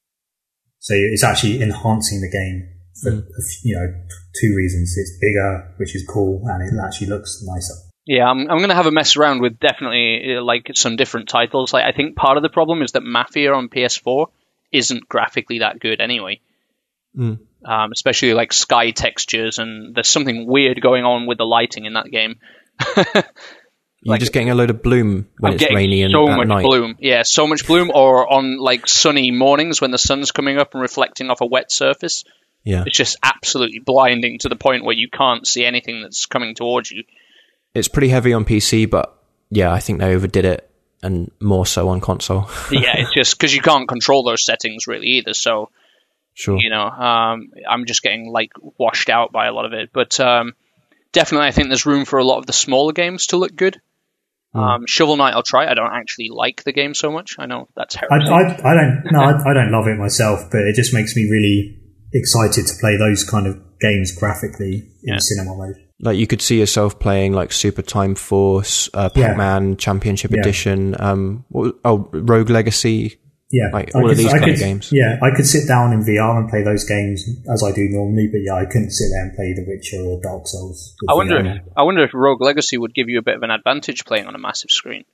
So 0.78 0.94
it's 0.94 1.24
actually 1.24 1.60
enhancing 1.62 2.20
the 2.20 2.30
game 2.30 2.68
for 3.02 3.10
Mm. 3.12 3.18
a 3.18 3.20
f- 3.20 3.64
you 3.64 3.74
know 3.76 3.86
two 4.40 4.54
reasons. 4.56 4.94
It's 4.96 5.18
bigger, 5.20 5.74
which 5.78 5.94
is 5.94 6.04
cool, 6.08 6.42
and 6.46 6.62
it 6.62 6.72
actually 6.84 7.08
looks 7.08 7.42
nicer. 7.46 7.74
Yeah, 8.06 8.24
I'm, 8.26 8.40
I'm 8.48 8.58
going 8.58 8.68
to 8.68 8.74
have 8.76 8.86
a 8.86 8.92
mess 8.92 9.16
around 9.16 9.40
with 9.40 9.58
definitely 9.58 10.36
uh, 10.36 10.42
like 10.42 10.70
some 10.74 10.94
different 10.96 11.28
titles. 11.28 11.72
Like 11.72 11.84
I 11.84 11.90
think 11.96 12.14
part 12.16 12.36
of 12.36 12.42
the 12.44 12.48
problem 12.48 12.82
is 12.82 12.92
that 12.92 13.02
Mafia 13.02 13.52
on 13.52 13.68
PS4 13.68 14.26
isn't 14.72 15.08
graphically 15.08 15.58
that 15.58 15.80
good 15.80 16.00
anyway. 16.00 16.40
Mm. 17.18 17.38
Um, 17.64 17.90
especially 17.92 18.32
like 18.34 18.52
sky 18.52 18.90
textures, 18.92 19.58
and 19.58 19.94
there's 19.94 20.08
something 20.08 20.46
weird 20.46 20.80
going 20.80 21.04
on 21.04 21.26
with 21.26 21.38
the 21.38 21.44
lighting 21.46 21.84
in 21.84 21.94
that 21.94 22.06
game. 22.10 22.36
you're 24.02 24.18
just 24.18 24.32
getting 24.32 24.50
a 24.50 24.54
load 24.54 24.70
of 24.70 24.82
bloom 24.82 25.26
when 25.40 25.50
I'm 25.50 25.54
it's 25.54 25.60
getting 25.62 25.76
rainy 25.76 26.02
and 26.02 26.12
so 26.12 26.26
much 26.28 26.46
night. 26.46 26.62
bloom. 26.62 26.96
Yeah, 27.00 27.22
so 27.24 27.46
much 27.46 27.66
bloom, 27.66 27.90
or 27.92 28.32
on 28.32 28.58
like 28.58 28.86
sunny 28.86 29.30
mornings 29.32 29.80
when 29.80 29.90
the 29.90 29.98
sun's 29.98 30.30
coming 30.30 30.58
up 30.58 30.74
and 30.74 30.80
reflecting 30.82 31.28
off 31.30 31.40
a 31.40 31.46
wet 31.46 31.72
surface. 31.72 32.24
Yeah. 32.66 32.82
It's 32.84 32.96
just 32.96 33.16
absolutely 33.22 33.78
blinding 33.78 34.40
to 34.40 34.48
the 34.48 34.56
point 34.56 34.84
where 34.84 34.94
you 34.94 35.08
can't 35.08 35.46
see 35.46 35.64
anything 35.64 36.02
that's 36.02 36.26
coming 36.26 36.56
towards 36.56 36.90
you. 36.90 37.04
It's 37.74 37.86
pretty 37.86 38.08
heavy 38.08 38.32
on 38.32 38.44
PC, 38.44 38.90
but 38.90 39.16
yeah, 39.50 39.72
I 39.72 39.78
think 39.78 40.00
they 40.00 40.12
overdid 40.12 40.44
it 40.44 40.68
and 41.00 41.30
more 41.40 41.64
so 41.64 41.88
on 41.88 42.00
console. 42.00 42.50
yeah, 42.72 42.96
it's 42.96 43.14
just 43.14 43.38
because 43.38 43.54
you 43.54 43.62
can't 43.62 43.86
control 43.86 44.24
those 44.24 44.44
settings 44.44 44.88
really 44.88 45.06
either. 45.06 45.32
So 45.32 45.70
sure. 46.34 46.58
you 46.58 46.68
know, 46.68 46.82
um, 46.82 47.52
I'm 47.68 47.86
just 47.86 48.02
getting 48.02 48.32
like 48.32 48.50
washed 48.78 49.10
out 49.10 49.30
by 49.30 49.46
a 49.46 49.52
lot 49.52 49.64
of 49.64 49.72
it. 49.72 49.90
But 49.92 50.18
um, 50.18 50.54
definitely, 51.12 51.46
I 51.46 51.52
think 51.52 51.68
there's 51.68 51.86
room 51.86 52.04
for 52.04 52.18
a 52.18 52.24
lot 52.24 52.38
of 52.38 52.46
the 52.46 52.52
smaller 52.52 52.92
games 52.92 53.28
to 53.28 53.36
look 53.36 53.54
good. 53.54 53.80
Um, 54.54 54.86
Shovel 54.86 55.18
Knight, 55.18 55.34
I'll 55.34 55.44
try. 55.44 55.70
I 55.70 55.74
don't 55.74 55.92
actually 55.92 56.30
like 56.30 56.64
the 56.64 56.72
game 56.72 56.94
so 56.94 57.12
much. 57.12 57.36
I 57.38 57.46
know 57.46 57.68
that's 57.76 57.96
I. 57.96 58.06
I, 58.10 58.16
I 58.16 58.74
don't 58.74 59.02
no, 59.12 59.20
I, 59.20 59.50
I 59.50 59.54
don't 59.54 59.70
love 59.70 59.86
it 59.86 59.98
myself, 59.98 60.50
but 60.50 60.62
it 60.62 60.74
just 60.74 60.92
makes 60.92 61.14
me 61.14 61.28
really 61.30 61.78
excited 62.12 62.66
to 62.66 62.74
play 62.80 62.96
those 62.96 63.24
kind 63.24 63.46
of 63.46 63.58
games 63.80 64.12
graphically 64.16 64.76
in 65.02 65.14
Yeah. 65.14 65.18
cinema 65.18 65.56
mode. 65.56 65.76
Like 66.00 66.18
you 66.18 66.26
could 66.26 66.42
see 66.42 66.58
yourself 66.58 66.98
playing 66.98 67.32
like 67.32 67.52
Super 67.52 67.82
Time 67.82 68.14
Force, 68.14 68.88
uh, 68.94 69.08
Pac-Man 69.08 69.76
Championship 69.76 70.30
Yeah. 70.30 70.40
Edition, 70.40 70.94
um, 70.98 71.44
what, 71.48 71.76
oh, 71.84 72.08
Rogue 72.12 72.50
Legacy. 72.50 73.18
Yeah, 73.52 73.70
Like, 73.72 73.94
I 73.94 74.00
all 74.00 74.10
of 74.10 74.16
these 74.16 74.32
I 74.34 74.38
kind 74.40 74.50
of 74.50 74.58
games. 74.58 74.90
Yeah, 74.92 75.18
I 75.22 75.30
could 75.34 75.46
sit 75.46 75.68
down 75.68 75.92
in 75.92 76.00
VR 76.04 76.36
and 76.36 76.50
play 76.50 76.64
those 76.64 76.82
games 76.84 77.24
as 77.50 77.62
I 77.62 77.70
do 77.72 77.88
normally, 77.88 78.28
but 78.30 78.38
yeah, 78.44 78.54
I 78.54 78.64
couldn't 78.66 78.90
sit 78.90 79.06
there 79.12 79.22
and 79.22 79.36
play 79.36 79.54
The 79.54 79.64
Witcher 79.68 80.02
or 80.04 80.20
Dark 80.20 80.48
Souls. 80.48 80.96
I 81.08 81.14
wonder 81.14 81.36
VR. 81.40 81.56
if 81.58 81.62
I 81.76 81.84
wonder 81.84 82.02
if 82.02 82.10
Rogue 82.12 82.40
Legacy 82.42 82.76
would 82.76 82.92
give 82.92 83.08
you 83.08 83.20
a 83.20 83.22
bit 83.22 83.36
of 83.36 83.42
an 83.42 83.50
advantage 83.52 84.04
playing 84.04 84.26
on 84.26 84.34
a 84.34 84.38
massive 84.38 84.70
screen. 84.70 85.04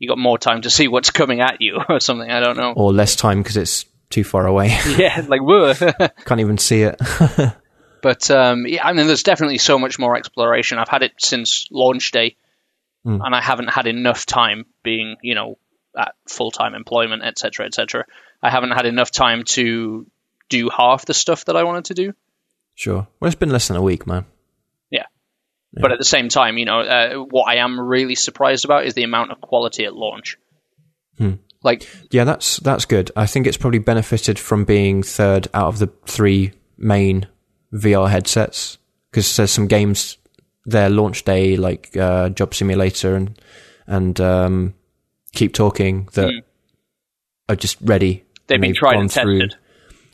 You 0.00 0.08
got 0.08 0.18
more 0.18 0.36
time 0.36 0.62
to 0.62 0.70
see 0.70 0.88
what's 0.88 1.10
coming 1.12 1.40
at 1.40 1.58
you 1.60 1.78
or 1.88 2.00
something. 2.00 2.28
I 2.28 2.40
don't 2.40 2.56
know. 2.56 2.72
Or 2.76 2.92
less 2.92 3.14
time 3.16 3.42
because 3.42 3.56
it's 3.56 3.84
too 4.10 4.24
far 4.24 4.46
away. 4.46 4.68
yeah, 4.98 5.24
like 5.28 5.40
whoa. 5.42 5.74
Can't 6.24 6.40
even 6.40 6.58
see 6.58 6.82
it. 6.82 7.00
But 8.00 8.30
um, 8.30 8.64
yeah, 8.64 8.86
I 8.86 8.92
mean, 8.92 9.08
there's 9.08 9.24
definitely 9.24 9.58
so 9.58 9.76
much 9.76 9.98
more 9.98 10.16
exploration. 10.16 10.78
I've 10.78 10.88
had 10.88 11.02
it 11.02 11.14
since 11.18 11.66
launch 11.72 12.12
day, 12.12 12.36
Mm. 13.04 13.20
and 13.24 13.34
I 13.34 13.40
haven't 13.40 13.68
had 13.70 13.86
enough 13.88 14.24
time 14.26 14.66
being, 14.84 15.16
you 15.22 15.34
know, 15.34 15.56
at 15.96 16.14
full 16.28 16.50
time 16.52 16.74
employment, 16.74 17.22
etc., 17.24 17.66
etc. 17.66 18.04
I 18.42 18.50
haven't 18.50 18.70
had 18.72 18.86
enough 18.86 19.10
time 19.10 19.42
to 19.54 20.06
do 20.48 20.68
half 20.68 21.06
the 21.06 21.14
stuff 21.14 21.44
that 21.46 21.56
I 21.56 21.62
wanted 21.64 21.86
to 21.86 21.94
do. 21.94 22.12
sure. 22.76 23.06
Well, 23.18 23.26
it's 23.28 23.34
been 23.34 23.50
less 23.50 23.66
than 23.68 23.76
a 23.76 23.82
week, 23.82 24.06
man. 24.06 24.26
Yeah. 24.90 25.06
But 25.72 25.92
at 25.92 25.98
the 25.98 26.04
same 26.04 26.28
time, 26.28 26.56
you 26.56 26.64
know, 26.66 26.80
uh, 26.80 27.14
what 27.18 27.44
I 27.44 27.56
am 27.56 27.78
really 27.80 28.14
surprised 28.14 28.64
about 28.64 28.86
is 28.86 28.94
the 28.94 29.02
amount 29.04 29.32
of 29.32 29.40
quality 29.40 29.84
at 29.84 29.94
launch. 29.94 30.38
Hmm. 31.18 31.34
Like, 31.62 31.88
Yeah, 32.10 32.24
that's 32.24 32.58
that's 32.58 32.84
good. 32.84 33.10
I 33.16 33.26
think 33.26 33.46
it's 33.46 33.56
probably 33.56 33.80
benefited 33.80 34.38
from 34.38 34.64
being 34.64 35.02
third 35.02 35.48
out 35.54 35.66
of 35.66 35.78
the 35.78 35.88
three 36.06 36.52
main 36.76 37.26
VR 37.72 38.08
headsets 38.08 38.78
because 39.10 39.36
there's 39.36 39.50
some 39.50 39.66
games 39.66 40.16
their 40.64 40.88
launch 40.90 41.24
day 41.24 41.56
like 41.56 41.96
uh, 41.96 42.28
Job 42.30 42.54
Simulator 42.54 43.16
and 43.16 43.40
and 43.86 44.20
um, 44.20 44.74
Keep 45.32 45.54
Talking 45.54 46.08
that 46.12 46.28
Mm. 46.30 46.42
are 47.48 47.56
just 47.56 47.78
ready. 47.82 48.24
they've 48.46 48.60
been 48.60 48.74
tried 48.74 48.96
and 49.00 49.10
tested. 49.10 49.54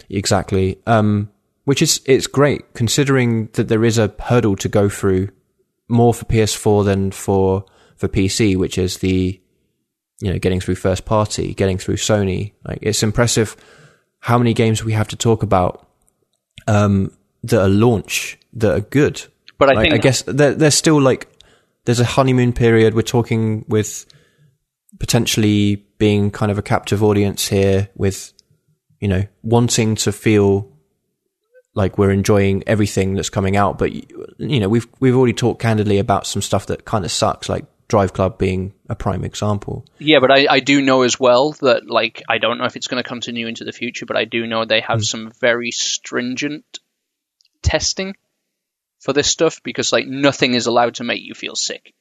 Exactly. 0.09 0.79
Um, 0.87 1.31
which 1.65 1.83
is 1.83 2.01
it's 2.07 2.27
great 2.27 2.75
considering 2.75 3.49
that 3.55 3.69
there 3.69 3.85
is 3.85 3.99
a 3.99 4.13
hurdle 4.21 4.57
to 4.57 4.69
go 4.69 4.89
through 4.89 5.29
more 5.89 6.15
for 6.15 6.25
PS4 6.27 6.85
than 6.85 7.11
for 7.11 7.65
for 7.97 8.09
PC, 8.09 8.57
which 8.57 8.77
is 8.79 8.99
the 8.99 9.41
you 10.21 10.33
know 10.33 10.39
getting 10.39 10.61
through 10.61 10.77
first 10.77 11.05
party, 11.05 11.55
getting 11.55 11.79
through 11.79 11.97
Sony. 11.97 12.53
Like 12.65 12.79
it's 12.83 13.03
impressive 13.03 13.57
how 14.21 14.39
many 14.39 14.55
games 14.55 14.83
we 14.83 14.93
have 14.93 15.09
to 15.09 15.17
talk 15.17 15.43
about 15.43 15.87
um, 16.67 17.13
that 17.43 17.61
are 17.61 17.69
launch 17.69 18.39
that 18.55 18.75
are 18.75 18.81
good. 18.81 19.23
But 19.59 19.71
I 19.71 19.73
Like, 19.75 19.83
think 19.85 19.95
I 19.95 19.99
guess 19.99 20.23
there, 20.23 20.55
there's 20.55 20.75
still 20.75 21.01
like 21.01 21.29
there's 21.85 22.01
a 22.01 22.05
honeymoon 22.05 22.53
period. 22.53 22.95
We're 22.95 23.03
talking 23.03 23.65
with 23.69 24.07
potentially 24.99 25.85
being 25.99 26.31
kind 26.31 26.51
of 26.51 26.59
a 26.59 26.63
captive 26.63 27.03
audience 27.03 27.49
here, 27.49 27.91
with 27.95 28.33
you 29.01 29.09
know 29.09 29.25
wanting 29.43 29.95
to 29.97 30.13
feel 30.13 30.71
like 31.75 31.99
we're 31.99 32.13
enjoying 32.13 32.63
everything 32.67 33.15
that's 33.15 33.31
coming 33.31 33.57
out. 33.57 33.79
But 33.79 33.93
you 33.93 34.61
know 34.61 34.69
we've 34.69 34.87
we've 35.01 35.17
already 35.17 35.35
talked 35.35 35.61
candidly 35.61 35.99
about 35.99 36.27
some 36.27 36.41
stuff 36.43 36.67
that 36.67 36.85
kind 36.85 37.05
of 37.05 37.11
sucks, 37.11 37.49
like 37.49 37.67
Drive 37.89 38.13
Club 38.13 38.39
being 38.39 38.73
a 38.89 38.95
prime 38.95 39.25
example. 39.25 39.85
Yeah, 39.99 40.21
but 40.21 40.31
I, 40.31 40.47
I 40.49 40.61
do 40.61 40.81
know 40.81 41.03
as 41.03 41.21
well 41.21 41.53
that 41.61 41.89
like 41.89 42.23
I 42.29 42.39
don't 42.39 42.59
know 42.59 42.65
if 42.65 42.77
it's 42.77 42.87
going 42.87 43.03
to 43.03 43.09
continue 43.09 43.47
into 43.47 43.65
the 43.65 43.73
future, 43.73 44.07
but 44.07 44.17
I 44.17 44.25
do 44.25 44.47
know 44.47 44.65
they 44.65 44.81
have 44.81 45.01
hmm. 45.01 45.05
some 45.05 45.33
very 45.41 45.71
stringent 45.71 46.65
testing 47.63 48.15
for 49.01 49.13
this 49.13 49.29
stuff 49.29 49.63
because 49.63 49.93
like 49.93 50.07
nothing 50.07 50.55
is 50.55 50.67
allowed 50.67 50.95
to 50.97 51.05
make 51.05 51.23
you 51.23 51.35
feel 51.35 51.55
sick. 51.55 51.95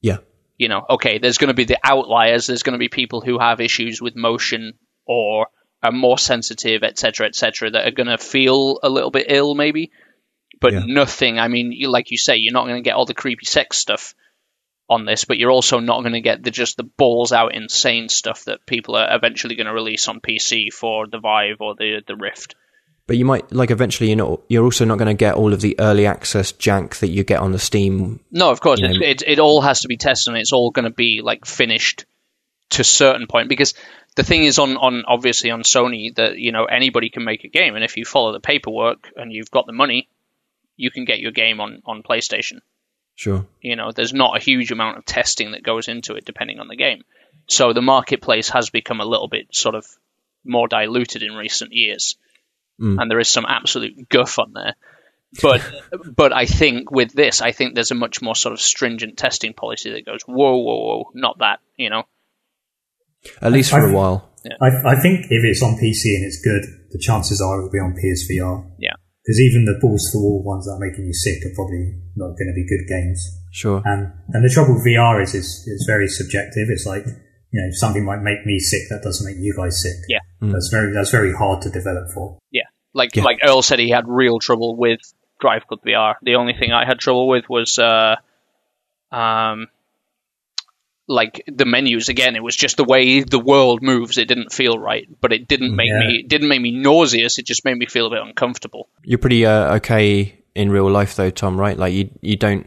Yeah, 0.00 0.18
You 0.56 0.68
know, 0.68 0.84
okay, 0.90 1.18
there's 1.18 1.38
going 1.38 1.48
to 1.48 1.54
be 1.54 1.64
the 1.64 1.78
outliers. 1.82 2.46
There's 2.46 2.62
going 2.62 2.74
to 2.74 2.78
be 2.78 2.88
people 2.88 3.20
who 3.20 3.38
have 3.38 3.60
issues 3.60 4.00
with 4.00 4.14
motion 4.14 4.74
or 5.06 5.48
are 5.82 5.92
more 5.92 6.18
sensitive, 6.18 6.82
etc., 6.84 7.26
etc., 7.26 7.70
that 7.72 7.86
are 7.86 7.90
going 7.90 8.06
to 8.06 8.18
feel 8.18 8.78
a 8.82 8.88
little 8.88 9.10
bit 9.10 9.26
ill, 9.28 9.54
maybe. 9.54 9.90
But 10.60 10.72
Yeah. 10.72 10.84
nothing. 10.86 11.38
I 11.38 11.48
mean, 11.48 11.72
you, 11.72 11.90
like 11.90 12.10
you 12.10 12.18
say, 12.18 12.36
you're 12.36 12.52
not 12.52 12.66
going 12.66 12.82
to 12.82 12.88
get 12.88 12.94
all 12.94 13.06
the 13.06 13.14
creepy 13.14 13.44
sex 13.44 13.76
stuff 13.76 14.14
on 14.88 15.04
this, 15.04 15.24
but 15.24 15.38
you're 15.38 15.50
also 15.50 15.80
not 15.80 16.00
going 16.00 16.14
to 16.14 16.20
get 16.20 16.42
the 16.42 16.50
just 16.50 16.76
the 16.76 16.82
balls 16.82 17.32
out 17.32 17.54
insane 17.54 18.08
stuff 18.08 18.44
that 18.44 18.64
people 18.64 18.96
are 18.96 19.14
eventually 19.14 19.54
going 19.54 19.66
to 19.66 19.72
release 19.74 20.08
on 20.08 20.20
PC 20.20 20.72
for 20.72 21.06
the 21.06 21.18
Vive 21.18 21.60
or 21.60 21.74
the 21.74 22.02
the 22.06 22.16
Rift. 22.16 22.54
but 23.06 23.16
you 23.16 23.24
might 23.24 23.52
like 23.52 23.70
eventually. 23.70 24.08
You 24.10 24.16
know, 24.16 24.40
you're 24.48 24.64
also 24.64 24.84
not 24.84 24.98
going 24.98 25.08
to 25.08 25.14
get 25.14 25.34
all 25.34 25.52
of 25.52 25.60
the 25.60 25.78
early 25.78 26.06
access 26.06 26.52
jank 26.52 27.00
that 27.00 27.08
you 27.08 27.24
get 27.24 27.40
on 27.40 27.52
the 27.52 27.58
Steam. 27.58 28.20
No, 28.30 28.50
of 28.50 28.60
course, 28.60 28.80
it, 28.82 29.02
it 29.02 29.22
it 29.26 29.38
all 29.38 29.60
has 29.60 29.82
to 29.82 29.88
be 29.88 29.96
tested, 29.96 30.32
and 30.32 30.40
it's 30.40 30.52
all 30.52 30.70
going 30.70 30.84
to 30.84 30.90
be 30.90 31.20
like 31.22 31.44
finished 31.44 32.06
to 32.70 32.82
a 32.82 32.84
certain 32.84 33.26
point. 33.26 33.48
Because 33.48 33.74
the 34.16 34.22
thing 34.24 34.44
is, 34.44 34.58
on 34.58 34.76
on 34.78 35.04
obviously 35.06 35.50
on 35.50 35.62
Sony, 35.62 36.14
that 36.16 36.38
you 36.38 36.52
know 36.52 36.64
anybody 36.64 37.10
can 37.10 37.24
make 37.24 37.44
a 37.44 37.48
game, 37.48 37.74
and 37.74 37.84
if 37.84 37.96
you 37.98 38.04
follow 38.06 38.32
the 38.32 38.40
paperwork 38.40 39.10
and 39.16 39.32
you've 39.32 39.50
got 39.50 39.66
the 39.66 39.72
money, 39.72 40.08
you 40.76 40.90
can 40.90 41.04
get 41.04 41.18
your 41.18 41.32
game 41.32 41.60
on 41.60 41.82
on 41.84 42.02
PlayStation. 42.02 42.60
Sure. 43.18 43.44
You 43.60 43.74
know, 43.74 43.90
there's 43.90 44.14
not 44.14 44.36
a 44.36 44.40
huge 44.40 44.70
amount 44.70 44.96
of 44.98 45.04
testing 45.04 45.50
that 45.50 45.64
goes 45.64 45.88
into 45.88 46.14
it, 46.14 46.24
depending 46.24 46.60
on 46.60 46.68
the 46.68 46.76
game. 46.76 47.02
So 47.48 47.72
the 47.72 47.82
marketplace 47.82 48.48
has 48.50 48.70
become 48.70 49.00
a 49.00 49.04
little 49.04 49.26
bit 49.26 49.48
sort 49.52 49.74
of 49.74 49.84
more 50.44 50.68
diluted 50.68 51.22
in 51.24 51.32
recent 51.34 51.72
years, 51.72 52.16
Mm. 52.80 53.02
and 53.02 53.10
there 53.10 53.18
is 53.18 53.28
some 53.28 53.44
absolute 53.44 54.08
guff 54.08 54.38
on 54.38 54.52
there. 54.52 54.74
But 55.42 55.60
but 56.16 56.32
I 56.32 56.46
think 56.46 56.92
with 56.92 57.12
this, 57.12 57.42
I 57.42 57.50
think 57.50 57.74
there's 57.74 57.90
a 57.90 57.96
much 57.96 58.22
more 58.22 58.36
sort 58.36 58.52
of 58.52 58.60
stringent 58.60 59.18
testing 59.18 59.52
policy 59.52 59.90
that 59.94 60.06
goes, 60.06 60.22
whoa, 60.24 60.56
whoa, 60.58 60.76
whoa, 60.86 61.10
not 61.14 61.38
that, 61.40 61.58
you 61.76 61.90
know. 61.90 62.04
At 63.42 63.50
least 63.50 63.70
for 63.70 63.84
I- 63.84 63.90
a 63.90 63.92
while. 63.92 64.30
I, 64.62 64.68
I 64.92 65.00
think 65.00 65.26
if 65.28 65.42
it's 65.44 65.60
on 65.62 65.74
PC 65.74 66.14
and 66.14 66.24
it's 66.24 66.40
good, 66.40 66.62
the 66.92 66.98
chances 67.00 67.40
are 67.40 67.58
it'll 67.58 67.70
be 67.70 67.78
on 67.80 67.94
PSVR. 67.94 68.70
Yeah. 68.78 68.94
Because 69.28 69.42
even 69.42 69.66
the 69.66 69.76
balls 69.78 70.08
to 70.10 70.16
the 70.16 70.24
wall 70.24 70.42
ones 70.42 70.64
that 70.64 70.72
are 70.72 70.78
making 70.80 71.04
you 71.04 71.12
sick 71.12 71.44
are 71.44 71.52
probably 71.54 71.92
not 72.16 72.32
going 72.40 72.48
to 72.48 72.56
be 72.56 72.64
good 72.64 72.88
games. 72.88 73.20
Sure. 73.52 73.82
And 73.84 74.10
and 74.32 74.42
the 74.42 74.48
trouble 74.48 74.72
with 74.80 74.86
VR 74.86 75.22
is 75.22 75.34
is 75.34 75.68
it's 75.68 75.84
very 75.84 76.08
subjective. 76.08 76.70
It's 76.70 76.86
like 76.86 77.04
you 77.52 77.60
know 77.60 77.68
something 77.72 78.06
might 78.06 78.22
make 78.22 78.46
me 78.46 78.58
sick 78.58 78.88
that 78.88 79.02
doesn't 79.02 79.26
make 79.30 79.36
you 79.36 79.52
guys 79.54 79.82
sick. 79.82 79.96
Yeah. 80.08 80.20
Mm. 80.40 80.52
That's 80.52 80.70
very 80.72 80.94
that's 80.94 81.10
very 81.10 81.34
hard 81.34 81.60
to 81.60 81.68
develop 81.70 82.08
for. 82.14 82.38
Yeah, 82.50 82.62
like 82.94 83.14
Yeah. 83.14 83.24
like 83.24 83.40
Earl 83.44 83.60
said, 83.60 83.78
he 83.80 83.90
had 83.90 84.08
real 84.08 84.38
trouble 84.38 84.76
with 84.76 85.00
Drive 85.40 85.66
Club 85.66 85.80
VR. 85.84 86.14
The 86.22 86.36
only 86.36 86.54
thing 86.58 86.72
I 86.72 86.86
had 86.86 86.98
trouble 86.98 87.28
with 87.28 87.44
was, 87.50 87.78
uh, 87.78 88.16
um, 89.12 89.66
like 91.08 91.42
the 91.46 91.64
menus. 91.64 92.08
Again, 92.08 92.36
it 92.36 92.42
was 92.42 92.54
just 92.54 92.76
the 92.76 92.84
way 92.84 93.20
the 93.22 93.38
world 93.38 93.82
moves. 93.82 94.18
It 94.18 94.28
didn't 94.28 94.52
feel 94.52 94.78
right, 94.78 95.08
but 95.20 95.32
it 95.32 95.48
didn't 95.48 95.74
make 95.74 95.88
Yeah. 95.90 95.98
me 96.00 96.18
it 96.20 96.28
didn't 96.28 96.48
make 96.48 96.60
me 96.60 96.70
nauseous. 96.72 97.38
It 97.38 97.46
just 97.46 97.64
made 97.64 97.76
me 97.76 97.86
feel 97.86 98.06
a 98.06 98.10
bit 98.10 98.20
uncomfortable. 98.22 98.88
You're 99.02 99.18
pretty 99.18 99.44
uh, 99.46 99.76
okay 99.76 100.38
in 100.54 100.70
real 100.70 100.90
life, 100.90 101.16
though, 101.16 101.30
Tom. 101.30 101.58
Right? 101.58 101.76
Like 101.76 101.94
you, 101.94 102.10
you 102.20 102.36
don't 102.36 102.66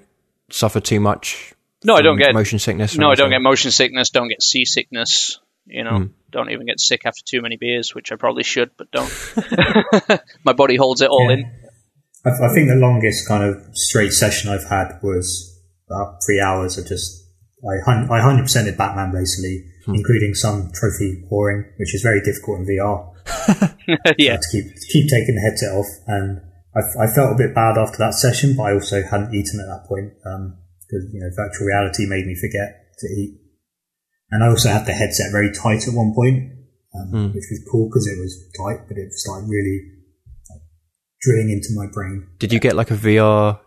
suffer 0.50 0.80
too 0.80 1.00
much. 1.00 1.54
No, 1.84 1.96
I 1.96 2.02
don't 2.02 2.18
get 2.18 2.34
motion 2.34 2.60
sickness. 2.60 2.96
or 2.96 3.00
no, 3.02 3.12
I 3.12 3.16
don't 3.16 3.30
get 3.32 3.42
motion 3.42 3.72
sickness. 3.72 4.10
Don't 4.12 4.28
get 4.28 4.42
seasickness. 4.42 5.40
You 5.68 5.84
know, 5.84 5.92
Mm. 5.92 6.10
don't 6.32 6.50
even 6.52 6.66
get 6.66 6.80
sick 6.80 7.06
after 7.06 7.22
too 7.24 7.42
many 7.42 7.56
beers, 7.58 7.94
which 7.96 8.12
I 8.12 8.16
probably 8.16 8.44
should, 8.44 8.72
but 8.78 8.90
don't. 8.92 9.12
My 10.44 10.54
body 10.54 10.76
holds 10.76 11.02
it 11.02 11.10
all 11.10 11.28
Yeah. 11.30 11.38
in. 11.38 11.52
I, 12.26 12.30
I 12.30 12.54
think 12.54 12.68
the 12.70 12.76
longest 12.76 13.28
kind 13.28 13.44
of 13.44 13.62
straight 13.76 14.12
session 14.12 14.50
I've 14.52 14.66
had 14.70 15.00
was 15.02 15.60
about 15.90 16.20
three 16.26 16.40
hours 16.42 16.78
of 16.78 16.88
just 16.88 17.21
I 17.68 17.78
hun- 17.86 18.10
I 18.12 18.22
hundred 18.22 18.46
percented 18.46 18.78
Batman 18.78 19.12
basically, 19.12 19.66
including 19.88 20.34
some 20.34 20.72
trophy 20.74 21.24
pouring, 21.30 21.66
which 21.78 21.94
is 21.94 22.02
very 22.02 22.22
difficult 22.22 22.60
in 22.60 22.66
VR. 22.66 23.08
yeah, 24.18 24.38
to 24.38 24.48
keep 24.52 24.66
keep 24.92 25.10
taking 25.10 25.36
the 25.36 25.42
headset 25.42 25.72
off, 25.74 25.88
and 26.08 26.42
I, 26.76 27.04
I 27.04 27.08
felt 27.14 27.34
a 27.34 27.38
bit 27.38 27.54
bad 27.54 27.78
after 27.78 27.98
that 28.00 28.14
session, 28.16 28.56
but 28.58 28.64
I 28.64 28.74
also 28.74 29.04
hadn't 29.04 29.34
eaten 29.36 29.60
at 29.60 29.68
that 29.68 29.86
point 29.88 30.14
because 30.18 31.06
you 31.14 31.20
know 31.22 31.30
virtual 31.36 31.68
reality 31.68 32.06
made 32.08 32.26
me 32.26 32.36
forget 32.36 32.94
to 33.00 33.08
eat, 33.08 33.40
and 34.32 34.44
I 34.44 34.48
also 34.48 34.70
had 34.70 34.86
the 34.88 34.94
headset 34.94 35.32
very 35.32 35.52
tight 35.52 35.88
at 35.88 35.94
one 35.94 36.14
point, 36.16 36.52
um, 36.96 37.08
Hmm. 37.12 37.26
which 37.36 37.46
was 37.52 37.62
cool 37.72 37.88
because 37.90 38.08
it 38.08 38.18
was 38.20 38.34
tight, 38.58 38.88
but 38.88 38.98
it 38.98 39.06
was 39.06 39.26
like 39.30 39.44
really 39.48 39.82
like, 40.50 40.62
drilling 41.22 41.50
into 41.52 41.70
my 41.76 41.86
brain. 41.94 42.28
Did 42.40 42.52
you 42.54 42.60
get 42.60 42.76
like 42.76 42.90
a 42.90 42.96
VR 42.98 43.60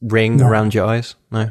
ring 0.00 0.38
No. 0.38 0.48
around 0.48 0.74
your 0.74 0.86
eyes? 0.86 1.14
No. 1.30 1.50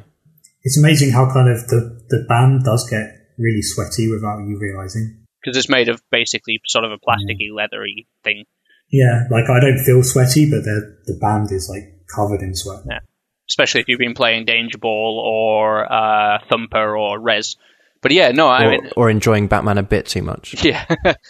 It's 0.64 0.78
amazing 0.78 1.12
how 1.12 1.32
kind 1.32 1.50
of 1.50 1.68
the, 1.68 2.02
the 2.10 2.26
band 2.28 2.64
does 2.64 2.90
get 2.90 3.16
really 3.38 3.62
sweaty 3.62 4.12
without 4.12 4.40
you 4.40 4.58
realizing. 4.60 5.26
because 5.42 5.58
it's 5.58 5.70
made 5.70 5.90
of 5.90 6.02
basically 6.12 6.62
sort 6.66 6.86
of 6.86 6.92
a 6.92 6.98
plasticky, 6.98 7.52
leathery 7.54 8.08
thing. 8.24 8.46
Yeah, 8.92 9.24
like 9.30 9.50
I 9.50 9.60
don't 9.60 9.80
feel 9.80 10.04
sweaty, 10.04 10.50
but 10.50 10.64
the 10.64 10.98
the 11.06 11.18
band 11.20 11.52
is 11.52 11.70
like 11.70 12.06
covered 12.14 12.42
in 12.42 12.56
sweat. 12.56 12.82
Yeah. 12.88 13.00
Especially 13.48 13.82
if 13.82 13.88
you've 13.88 14.00
been 14.00 14.14
playing 14.14 14.46
Danger 14.46 14.78
Ball 14.78 15.20
or 15.20 15.92
uh, 15.92 16.40
Thumper 16.50 16.96
or 16.96 17.20
Rez. 17.20 17.56
But 18.02 18.12
yeah, 18.12 18.32
no, 18.32 18.48
I 18.48 18.66
or, 18.66 18.70
mean, 18.70 18.92
or 18.96 19.10
enjoying 19.10 19.48
Batman 19.48 19.78
a 19.78 19.84
bit 19.84 20.06
too 20.06 20.22
much? 20.22 20.64
yeah, 20.64 20.86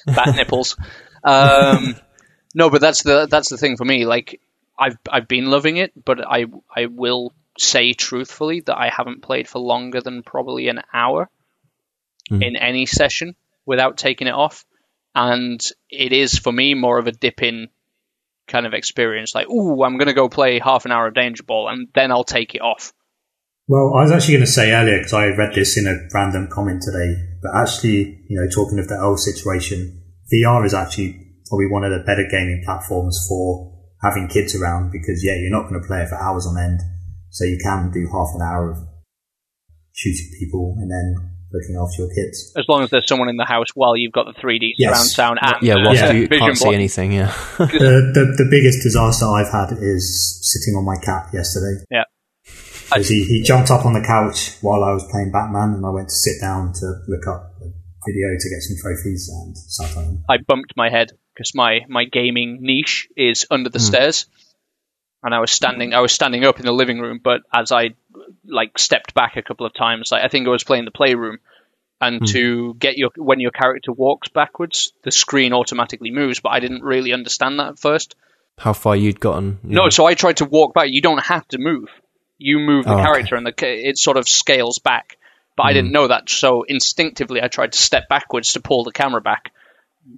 bat 0.05 0.36
nipples. 0.36 0.75
Um, 1.23 1.95
no, 2.53 2.69
but 2.69 2.82
that's 2.82 3.03
the 3.03 3.27
that's 3.27 3.49
the 3.49 3.57
thing 3.57 3.77
for 3.77 3.86
me. 3.86 4.05
Like, 4.05 4.39
I've 4.77 4.97
I've 5.09 5.27
been 5.27 5.45
loving 5.45 5.77
it, 5.77 5.93
but 6.05 6.19
I 6.25 6.45
I 6.73 6.88
will 6.88 7.34
say 7.60 7.93
truthfully 7.93 8.62
that 8.62 8.78
I 8.78 8.89
haven't 8.89 9.22
played 9.22 9.47
for 9.47 9.60
longer 9.60 10.01
than 10.01 10.24
probably 10.24 10.68
an 10.70 10.82
hour 10.93 11.30
Hmm. 12.30 12.43
in 12.43 12.55
any 12.55 12.86
session 12.86 13.36
without 13.66 13.97
taking 13.97 14.28
it 14.28 14.34
off, 14.34 14.64
and 15.16 15.60
it 15.89 16.14
is 16.14 16.38
for 16.38 16.51
me 16.51 16.76
more 16.76 16.99
of 16.99 17.07
a 17.07 17.12
dip 17.12 17.41
in 17.41 17.70
kind 18.47 18.68
of 18.68 18.74
experience. 18.74 19.34
Like, 19.34 19.49
ooh, 19.49 19.84
I'm 19.84 19.97
gonna 19.97 20.14
go 20.14 20.30
play 20.30 20.60
half 20.60 20.86
an 20.86 20.91
hour 20.91 21.07
of 21.07 21.16
Danger 21.16 21.43
Ball, 21.43 21.70
and 21.70 21.88
then 21.95 22.12
I'll 22.12 22.24
take 22.24 22.53
it 22.53 22.62
off. 22.62 22.93
Well, 23.68 23.93
I 23.95 24.01
was 24.01 24.12
actually 24.12 24.34
going 24.34 24.45
to 24.45 24.51
say 24.51 24.72
earlier 24.72 24.97
because 24.97 25.14
I 25.14 25.28
read 25.28 25.53
this 25.53 25.78
in 25.78 25.86
a 25.86 26.07
random 26.12 26.47
comment 26.47 26.82
today, 26.82 27.22
but 27.39 27.51
actually, 27.53 28.26
you 28.28 28.41
know, 28.41 28.47
talking 28.49 28.80
of 28.80 28.88
the 28.88 28.99
old 28.99 29.20
situation, 29.20 30.01
VR 30.34 30.66
is 30.66 30.74
actually 30.74 31.14
probably 31.47 31.68
one 31.68 31.84
of 31.84 31.91
the 31.91 31.99
better 32.03 32.26
gaming 32.28 32.64
platforms 32.66 33.24
for 33.30 33.72
having 34.01 34.28
kids 34.28 34.55
around 34.55 34.91
because 34.91 35.24
yeah, 35.24 35.36
you're 35.36 35.51
not 35.51 35.70
going 35.70 35.80
to 35.80 35.88
play 35.88 36.01
it 36.01 36.10
for 36.10 36.16
hours 36.16 36.47
on 36.47 36.57
end, 36.57 36.80
so 37.30 37.45
you 37.45 37.57
can 37.61 37.91
do 37.91 38.07
half 38.11 38.30
an 38.36 38.41
hour 38.41 38.71
of 38.71 38.77
shooting 39.93 40.30
people 40.39 40.75
and 40.80 40.89
then 40.89 41.15
looking 41.51 41.75
after 41.75 42.03
your 42.03 42.13
kids. 42.13 42.53
As 42.55 42.65
long 42.69 42.84
as 42.84 42.89
there's 42.89 43.07
someone 43.07 43.30
in 43.30 43.38
the 43.38 43.45
house 43.45 43.67
while 43.73 43.97
you've 43.97 44.11
got 44.13 44.25
the 44.25 44.39
3D 44.39 44.73
Yes. 44.77 45.13
surround 45.13 45.39
sound 45.39 45.39
and 45.41 45.63
Yeah, 45.63 45.75
whilst 45.84 46.01
Yeah. 46.01 46.11
you 46.11 46.27
can't 46.27 46.57
see 46.57 46.73
anything, 46.73 47.11
yeah. 47.11 47.34
the, 47.57 47.65
the 48.13 48.23
the 48.38 48.47
biggest 48.49 48.84
disaster 48.84 49.25
I've 49.25 49.51
had 49.51 49.77
is 49.80 50.39
sitting 50.41 50.77
on 50.77 50.86
my 50.86 50.95
cat 51.03 51.30
yesterday. 51.34 51.84
Yeah. 51.89 52.03
'Cause 52.91 53.07
he, 53.07 53.23
he 53.23 53.43
jumped 53.43 53.69
up 53.69 53.86
on 53.86 53.93
the 53.93 54.01
couch 54.01 54.57
while 54.61 54.84
I 54.84 54.91
was 54.93 55.05
playing 55.11 55.32
Batman, 55.32 55.75
and 55.75 55.86
I 55.86 55.89
went 55.91 56.09
to 56.09 56.15
sit 56.15 56.41
down 56.41 56.73
to 56.73 56.86
look 57.07 57.27
up 57.27 57.53
the 57.59 57.71
video 58.07 58.30
to 58.39 58.49
get 58.49 58.61
some 58.61 58.77
trophies 58.82 59.30
and 59.30 59.55
sat 59.55 59.95
on 59.95 60.03
him. 60.05 60.23
I 60.27 60.38
bumped 60.38 60.73
my 60.75 60.89
head 60.89 61.11
because 61.36 61.53
my, 61.53 61.82
my 61.88 62.05
gaming 62.05 62.57
niche 62.61 63.07
is 63.15 63.45
under 63.51 63.69
the 63.69 63.77
hmm. 63.77 63.86
stairs, 63.86 64.25
and 65.24 65.34
I 65.34 65.39
was 65.39 65.51
standing 65.51 65.91
mm. 65.91 65.95
I 65.95 66.01
was 66.01 66.11
standing 66.11 66.45
up 66.45 66.59
in 66.59 66.65
the 66.65 66.72
living 66.72 66.99
room, 66.99 67.20
but 67.24 67.41
as 67.53 67.72
I 67.72 67.95
like 68.45 68.78
stepped 68.78 69.13
back 69.13 69.38
a 69.38 69.41
couple 69.41 69.65
of 69.65 69.74
times, 69.74 70.11
like 70.11 70.24
I 70.24 70.28
think 70.28 70.47
I 70.47 70.51
was 70.51 70.63
playing 70.63 70.86
the 70.86 70.91
playroom, 70.91 71.39
and 72.01 72.20
hmm. 72.20 72.26
to 72.26 72.74
get 72.76 72.97
your 72.97 73.11
when 73.15 73.39
your 73.39 73.51
character 73.51 73.91
walks 73.91 74.30
backwards, 74.30 74.93
the 75.03 75.11
screen 75.11 75.53
automatically 75.53 76.11
moves, 76.11 76.39
but 76.39 76.49
I 76.49 76.59
didn't 76.59 76.84
really 76.84 77.13
understand 77.13 77.59
that 77.59 77.70
at 77.70 77.80
first. 77.80 78.15
How 78.57 78.74
far 78.74 78.95
you'd 78.95 79.20
gotten. 79.20 79.59
yeah. 79.63 79.76
No, 79.76 79.89
so 79.89 80.05
I 80.05 80.15
tried 80.15 80.38
to 80.38 80.45
walk 80.45 80.74
back. 80.74 80.88
You 80.89 81.01
don't 81.01 81.24
have 81.24 81.47
to 81.49 81.57
move. 81.57 81.88
You 82.38 82.59
move 82.59 82.86
the 82.86 82.91
Oh, 82.91 82.95
okay. 82.95 83.03
character, 83.03 83.36
and 83.36 83.45
the 83.45 83.53
it 83.59 83.97
sort 83.97 84.17
of 84.17 84.28
scales 84.28 84.80
back. 84.80 85.17
But 85.55 85.63
I 85.63 85.74
didn't 85.74 85.89
hmm. 85.89 85.93
know 85.95 86.07
that, 86.07 86.30
so 86.30 86.63
instinctively 86.63 87.41
I 87.41 87.49
tried 87.49 87.74
to 87.74 87.78
step 87.78 88.07
backwards 88.07 88.53
to 88.53 88.61
pull 88.61 88.86
the 88.86 88.93
camera 88.93 89.20
back. 89.20 89.51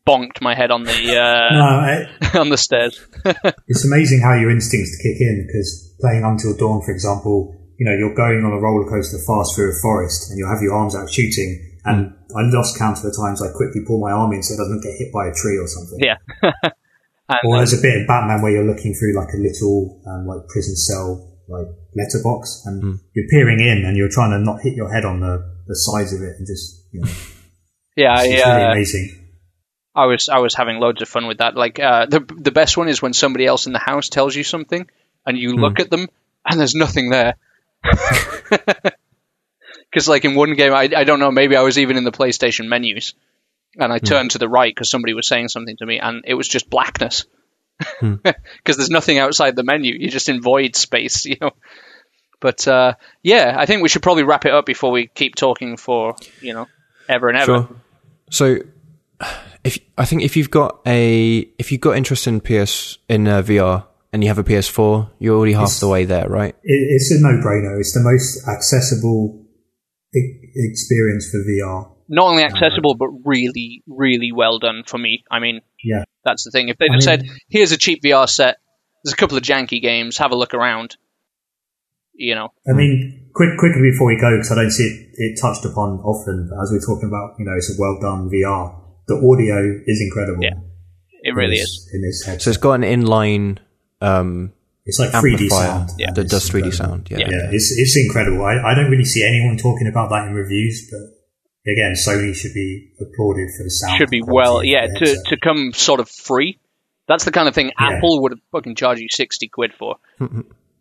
Bonked 0.07 0.41
my 0.41 0.55
head 0.55 0.71
on 0.71 0.83
the 0.83 0.93
uh, 0.93 1.53
No, 1.53 1.65
I, 1.65 2.07
on 2.39 2.49
the 2.49 2.57
stairs. 2.57 2.99
it's 3.67 3.85
amazing 3.85 4.21
how 4.21 4.33
your 4.33 4.49
instincts 4.49 4.97
kick 4.97 5.19
in 5.19 5.45
because 5.47 5.95
playing 5.99 6.23
Until 6.23 6.55
Dawn, 6.55 6.81
for 6.81 6.91
example, 6.91 7.55
you 7.77 7.85
know, 7.85 7.95
you're 7.97 8.15
going 8.15 8.45
on 8.45 8.53
a 8.53 8.59
roller 8.59 8.89
coaster 8.89 9.17
fast 9.17 9.55
through 9.55 9.71
a 9.71 9.77
forest 9.81 10.29
and 10.29 10.37
you'll 10.37 10.49
have 10.49 10.61
your 10.61 10.73
arms 10.73 10.95
out 10.95 11.09
shooting. 11.09 11.59
And 11.83 12.13
I 12.37 12.41
lost 12.53 12.77
count 12.77 12.97
of 12.97 13.03
the 13.03 13.11
times 13.11 13.41
I 13.41 13.51
quickly 13.51 13.81
pull 13.85 13.99
my 13.99 14.11
arm 14.11 14.31
in 14.33 14.43
so 14.43 14.53
it 14.53 14.57
doesn't 14.57 14.81
get 14.81 14.93
hit 14.97 15.11
by 15.11 15.27
a 15.27 15.33
tree 15.33 15.57
or 15.57 15.67
something. 15.67 15.99
Yeah. 15.99 16.17
and, 16.41 17.41
Or 17.43 17.57
there's 17.57 17.73
a 17.73 17.81
bit 17.81 17.95
in 17.97 18.05
Batman 18.05 18.41
where 18.41 18.51
you're 18.51 18.69
looking 18.69 18.93
through 18.93 19.17
like 19.17 19.33
a 19.33 19.41
little 19.41 20.01
um, 20.05 20.27
like 20.27 20.47
prison 20.47 20.75
cell 20.75 21.27
like 21.49 21.67
letterbox 21.95 22.63
and 22.65 22.99
you're 23.13 23.27
peering 23.27 23.59
in 23.59 23.83
and 23.83 23.97
you're 23.97 24.09
trying 24.09 24.31
to 24.31 24.39
not 24.39 24.61
hit 24.61 24.73
your 24.73 24.93
head 24.93 25.03
on 25.03 25.19
the, 25.19 25.43
the 25.67 25.75
sides 25.75 26.13
of 26.13 26.21
it 26.21 26.37
and 26.37 26.47
just 26.47 26.87
you 26.93 27.01
know 27.01 27.11
yeah, 27.95 28.13
I, 28.13 28.23
it's 28.23 28.45
really 28.45 28.63
uh, 28.63 28.71
amazing. 28.71 29.20
I 29.93 30.05
was 30.05 30.29
I 30.29 30.39
was 30.39 30.55
having 30.55 30.79
loads 30.79 31.01
of 31.01 31.09
fun 31.09 31.27
with 31.27 31.39
that. 31.39 31.55
Like 31.55 31.79
uh, 31.79 32.05
the 32.05 32.19
the 32.19 32.51
best 32.51 32.77
one 32.77 32.87
is 32.87 33.01
when 33.01 33.13
somebody 33.13 33.45
else 33.45 33.67
in 33.67 33.73
the 33.73 33.79
house 33.79 34.09
tells 34.09 34.35
you 34.35 34.43
something, 34.43 34.89
and 35.25 35.37
you 35.37 35.55
look 35.55 35.79
at 35.79 35.89
them, 35.89 36.07
and 36.45 36.59
there's 36.59 36.75
nothing 36.75 37.09
there. 37.09 37.35
Because 39.91 40.07
like 40.07 40.23
in 40.23 40.35
one 40.35 40.53
game, 40.53 40.73
I 40.73 40.89
I 40.95 41.03
don't 41.03 41.19
know, 41.19 41.31
maybe 41.31 41.57
I 41.57 41.63
was 41.63 41.77
even 41.77 41.97
in 41.97 42.05
the 42.05 42.13
PlayStation 42.13 42.69
menus, 42.69 43.13
and 43.77 43.91
I 43.91 43.99
turned 43.99 44.31
to 44.31 44.37
the 44.37 44.47
right 44.47 44.73
because 44.73 44.89
somebody 44.89 45.13
was 45.13 45.27
saying 45.27 45.49
something 45.49 45.75
to 45.77 45.85
me, 45.85 45.99
and 45.99 46.23
it 46.25 46.33
was 46.33 46.47
just 46.47 46.69
blackness. 46.69 47.25
Because 47.99 48.77
there's 48.77 48.91
nothing 48.91 49.17
outside 49.17 49.55
the 49.55 49.63
menu, 49.63 49.95
you're 49.99 50.11
just 50.11 50.29
in 50.29 50.41
void 50.41 50.75
space, 50.75 51.25
you 51.31 51.35
know. 51.41 51.51
But 52.39 52.67
uh, 52.67 52.93
yeah, 53.21 53.55
I 53.57 53.65
think 53.65 53.83
we 53.83 53.89
should 53.89 54.03
probably 54.03 54.23
wrap 54.23 54.45
it 54.45 54.53
up 54.53 54.65
before 54.65 54.91
we 54.91 55.07
keep 55.07 55.35
talking 55.35 55.77
for 55.77 56.15
you 56.41 56.53
know 56.53 56.67
ever 57.09 57.27
and 57.27 57.37
ever. 57.37 57.45
Sure. 57.45 57.69
So, 58.29 58.59
if 59.63 59.77
I 59.97 60.05
think 60.05 60.23
if 60.23 60.35
you've 60.35 60.51
got 60.51 60.79
a 60.85 61.39
if 61.57 61.71
you've 61.71 61.81
got 61.81 61.97
interest 61.97 62.27
in 62.27 62.41
PS 62.41 62.97
in 63.09 63.27
uh, 63.27 63.41
VR 63.41 63.85
and 64.13 64.23
you 64.23 64.29
have 64.29 64.37
a 64.39 64.43
PS4, 64.43 65.09
you're 65.19 65.35
already 65.37 65.53
half 65.53 65.79
the 65.79 65.87
way 65.87 66.05
there, 66.05 66.27
right? 66.27 66.53
It, 66.63 66.87
it's 66.91 67.11
a 67.11 67.19
no-brainer. 67.21 67.79
It's 67.79 67.93
the 67.93 68.01
most 68.01 68.47
accessible 68.47 69.45
e- 70.15 70.39
experience 70.55 71.29
for 71.31 71.37
VR. 71.39 71.89
not 72.09 72.27
only 72.27 72.43
accessible 72.43 72.95
but 72.95 73.07
really 73.23 73.83
really 73.87 74.31
well 74.33 74.59
done 74.59 74.83
for 74.85 74.97
me 74.97 75.23
i 75.31 75.39
mean 75.39 75.61
Yeah. 75.81 76.03
that's 76.25 76.43
the 76.43 76.51
thing 76.51 76.67
if 76.67 76.77
they'd 76.77 76.89
I 76.89 76.93
mean- 76.95 77.01
said 77.01 77.23
here's 77.49 77.71
a 77.71 77.77
cheap 77.77 78.03
vr 78.03 78.27
set 78.27 78.57
there's 79.03 79.13
a 79.13 79.15
couple 79.15 79.37
of 79.37 79.43
janky 79.43 79.81
games 79.81 80.17
have 80.17 80.31
a 80.33 80.35
look 80.35 80.53
around 80.53 80.97
you 82.13 82.35
know 82.35 82.49
I 82.67 82.73
mean, 82.73 83.29
quick, 83.33 83.57
quickly 83.57 83.81
before 83.91 84.07
we 84.07 84.17
go, 84.19 84.35
because 84.35 84.51
I 84.51 84.55
don't 84.55 84.71
see 84.71 84.83
it, 84.83 85.09
it 85.13 85.39
touched 85.41 85.63
upon 85.65 85.99
often, 86.01 86.49
but 86.49 86.61
as 86.61 86.69
we're 86.71 86.85
talking 86.85 87.07
about, 87.07 87.35
you 87.39 87.45
know, 87.45 87.53
it's 87.55 87.71
a 87.73 87.79
well 87.81 87.97
done 87.99 88.29
VR. 88.29 88.75
The 89.11 89.27
audio 89.27 89.81
is 89.85 90.01
incredible. 90.01 90.43
Yeah, 90.43 90.55
it 91.23 91.35
really 91.35 91.57
in 91.57 91.63
is 91.63 91.89
In 91.93 92.01
this 92.01 92.23
headset. 92.25 92.41
So 92.41 92.49
it's 92.51 92.57
got 92.57 92.73
an 92.73 92.83
inline 92.83 93.59
um, 94.01 94.53
it's 94.85 94.97
like 94.99 95.11
3D 95.11 95.31
amplifier 95.33 95.67
sound. 95.67 95.89
Yeah. 95.97 96.11
that 96.13 96.27
does 96.29 96.49
3D 96.49 96.73
sound. 96.73 97.09
Yeah. 97.11 97.19
Yeah. 97.19 97.27
Yeah, 97.29 97.49
it's, 97.51 97.71
it's 97.77 97.95
incredible. 97.97 98.43
I, 98.43 98.71
I 98.71 98.73
don't 98.73 98.89
really 98.89 99.05
see 99.05 99.23
anyone 99.23 99.57
talking 99.57 99.87
about 99.87 100.09
that 100.09 100.27
in 100.27 100.33
reviews, 100.33 100.89
but 100.89 101.01
again, 101.71 101.93
Sony 101.93 102.33
should 102.35 102.53
be 102.53 102.91
applauded 102.99 103.49
for 103.55 103.63
the 103.63 103.69
sound. 103.69 103.97
should 103.97 104.09
be 104.09 104.21
well 104.25 104.63
yeah 104.63 104.87
to, 104.87 105.05
headset. 105.05 105.25
to 105.25 105.37
come 105.37 105.73
sort 105.73 105.99
of 105.99 106.09
free 106.09 106.57
that's 107.07 107.25
the 107.25 107.31
kind 107.31 107.47
of 107.47 107.53
thing 107.55 107.71
Yeah. 107.79 107.97
apple 107.97 108.21
would 108.23 108.39
fucking 108.51 108.75
charge 108.75 108.99
you 108.99 109.07
60 109.09 109.47
quid 109.49 109.73
for 109.73 109.97
uh, 110.21 110.29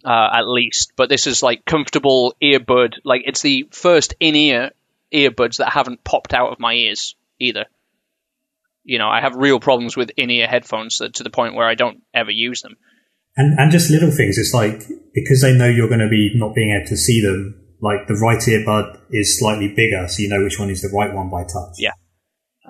at 0.04 0.46
least 0.46 0.92
but 0.96 1.08
this 1.08 1.26
is 1.26 1.42
like 1.42 1.64
comfortable 1.64 2.34
earbud 2.42 2.94
like 3.04 3.22
it's 3.26 3.42
the 3.42 3.68
first 3.72 4.14
in-ear 4.20 4.70
earbuds 5.12 5.58
that 5.58 5.70
haven't 5.72 6.02
popped 6.04 6.32
out 6.32 6.52
of 6.52 6.58
my 6.60 6.72
ears 6.72 7.14
either 7.38 7.66
you 8.91 8.99
know 8.99 9.09
i 9.09 9.20
have 9.20 9.34
real 9.47 9.61
problems 9.61 9.97
with 9.97 10.11
in-ear 10.16 10.47
headphones 10.55 10.99
that, 10.99 11.14
to 11.14 11.22
the 11.22 11.30
point 11.38 11.55
where 11.55 11.68
i 11.72 11.74
don't 11.82 11.99
ever 12.22 12.30
use 12.49 12.61
them 12.62 12.76
And 13.36 13.59
and 13.61 13.70
just 13.70 13.91
little 13.95 14.11
things. 14.11 14.36
It's 14.43 14.53
like 14.62 14.78
because 15.18 15.41
they 15.45 15.53
know 15.59 15.68
you're 15.76 15.93
going 15.95 16.07
to 16.09 16.12
be 16.18 16.24
not 16.34 16.53
being 16.53 16.70
able 16.76 16.88
to 16.88 16.97
see 16.97 17.18
them. 17.22 17.41
Like 17.80 18.01
the 18.11 18.18
right 18.26 18.43
earbud 18.55 18.86
is 19.20 19.38
slightly 19.38 19.68
bigger, 19.80 20.03
so 20.09 20.16
you 20.22 20.28
know 20.28 20.43
which 20.43 20.59
one 20.59 20.68
is 20.74 20.82
the 20.82 20.93
right 21.01 21.14
one 21.14 21.30
by 21.30 21.43
touch. 21.45 21.76
Yeah. 21.78 21.95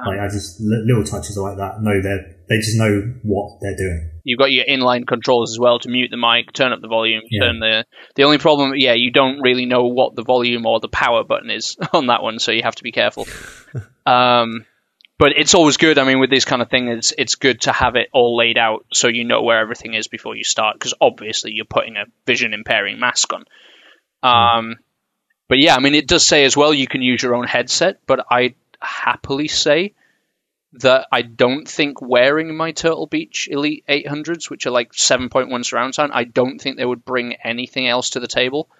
Like 0.06 0.20
I 0.20 0.28
just 0.28 0.60
little 0.60 1.02
touches 1.12 1.36
like 1.36 1.56
that. 1.56 1.80
No, 1.80 1.92
they 2.06 2.16
they 2.50 2.58
just 2.60 2.76
know 2.76 2.92
what 3.22 3.58
they're 3.62 3.76
doing. 3.84 4.00
You've 4.22 4.38
got 4.38 4.52
your 4.52 4.66
inline 4.66 5.06
controls 5.06 5.50
as 5.54 5.58
well 5.58 5.78
to 5.80 5.88
mute 5.88 6.10
the 6.10 6.16
mic, 6.28 6.52
turn 6.52 6.72
up 6.74 6.80
the 6.80 6.88
volume, 6.88 7.22
Yeah. 7.30 7.40
turn 7.46 7.58
the. 7.60 7.84
The 8.16 8.24
only 8.24 8.38
problem, 8.38 8.72
yeah, 8.76 8.92
you 8.94 9.10
don't 9.10 9.40
really 9.40 9.66
know 9.66 9.84
what 9.86 10.14
the 10.14 10.22
volume 10.34 10.66
or 10.66 10.78
the 10.78 10.88
power 11.04 11.24
button 11.24 11.50
is 11.50 11.76
on 11.92 12.06
that 12.08 12.22
one, 12.22 12.38
so 12.38 12.52
you 12.52 12.62
have 12.62 12.76
to 12.76 12.82
be 12.82 12.92
careful. 12.92 13.26
um, 14.06 14.66
but 15.20 15.32
it's 15.36 15.52
always 15.54 15.76
good. 15.76 15.98
I 15.98 16.04
mean, 16.04 16.18
with 16.18 16.30
this 16.30 16.46
kind 16.46 16.62
of 16.62 16.70
thing, 16.70 16.88
it's 16.88 17.12
it's 17.16 17.34
good 17.34 17.60
to 17.62 17.72
have 17.72 17.94
it 17.94 18.08
all 18.10 18.38
laid 18.38 18.56
out 18.56 18.86
so 18.90 19.06
you 19.06 19.24
know 19.24 19.42
where 19.42 19.60
everything 19.60 19.92
is 19.92 20.08
before 20.08 20.34
you 20.34 20.44
start, 20.44 20.76
because 20.76 20.94
obviously 20.98 21.52
you're 21.52 21.66
putting 21.66 21.98
a 21.98 22.06
vision 22.26 22.54
impairing 22.54 22.98
mask 22.98 23.30
on. 23.34 23.44
Um, 24.22 24.76
but 25.46 25.58
yeah, 25.58 25.76
I 25.76 25.80
mean, 25.80 25.94
it 25.94 26.08
does 26.08 26.26
say 26.26 26.46
as 26.46 26.56
well 26.56 26.72
you 26.72 26.86
can 26.86 27.02
use 27.02 27.22
your 27.22 27.34
own 27.34 27.46
headset, 27.46 27.98
but 28.06 28.24
I 28.30 28.54
happily 28.80 29.48
say 29.48 29.92
that 30.72 31.06
I 31.12 31.20
don't 31.20 31.68
think 31.68 32.00
wearing 32.00 32.56
my 32.56 32.72
Turtle 32.72 33.06
Beach 33.06 33.46
Elite 33.50 33.84
800s, 33.86 34.48
which 34.48 34.64
are 34.64 34.70
like 34.70 34.92
7.1 34.92 35.66
surround 35.66 35.94
sound, 35.94 36.12
I 36.14 36.24
don't 36.24 36.58
think 36.58 36.78
they 36.78 36.84
would 36.86 37.04
bring 37.04 37.34
anything 37.44 37.86
else 37.86 38.10
to 38.10 38.20
the 38.20 38.28
table. 38.28 38.70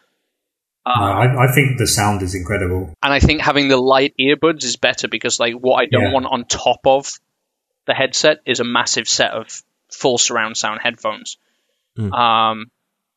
No, 0.86 0.92
I, 0.92 1.44
I 1.44 1.52
think 1.52 1.78
the 1.78 1.86
sound 1.86 2.22
is 2.22 2.34
incredible. 2.34 2.94
And 3.02 3.12
I 3.12 3.20
think 3.20 3.42
having 3.42 3.68
the 3.68 3.76
light 3.76 4.14
earbuds 4.18 4.64
is 4.64 4.76
better 4.76 5.08
because, 5.08 5.38
like, 5.38 5.54
what 5.54 5.76
I 5.76 5.86
don't 5.86 6.04
Yeah. 6.04 6.12
want 6.12 6.26
on 6.26 6.44
top 6.46 6.80
of 6.86 7.08
the 7.86 7.94
headset 7.94 8.38
is 8.46 8.60
a 8.60 8.64
massive 8.64 9.08
set 9.08 9.32
of 9.32 9.62
full 9.92 10.18
surround 10.18 10.56
sound 10.56 10.80
headphones. 10.82 11.36
Mm. 11.98 12.12
Um, 12.12 12.70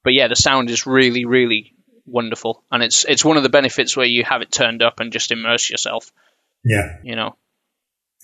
but 0.03 0.13
yeah, 0.13 0.27
the 0.27 0.35
sound 0.35 0.69
is 0.69 0.85
really, 0.85 1.25
really 1.25 1.73
wonderful, 2.05 2.63
and 2.69 2.83
it's 2.83 3.05
it's 3.05 3.23
one 3.23 3.37
of 3.37 3.43
the 3.43 3.49
benefits 3.49 3.95
where 3.95 4.05
you 4.05 4.23
have 4.25 4.41
it 4.41 4.51
turned 4.51 4.83
up 4.83 4.99
and 4.99 5.13
just 5.13 5.31
immerse 5.31 5.69
yourself. 5.69 6.11
Yeah. 6.65 6.97
You 7.03 7.15
know, 7.15 7.35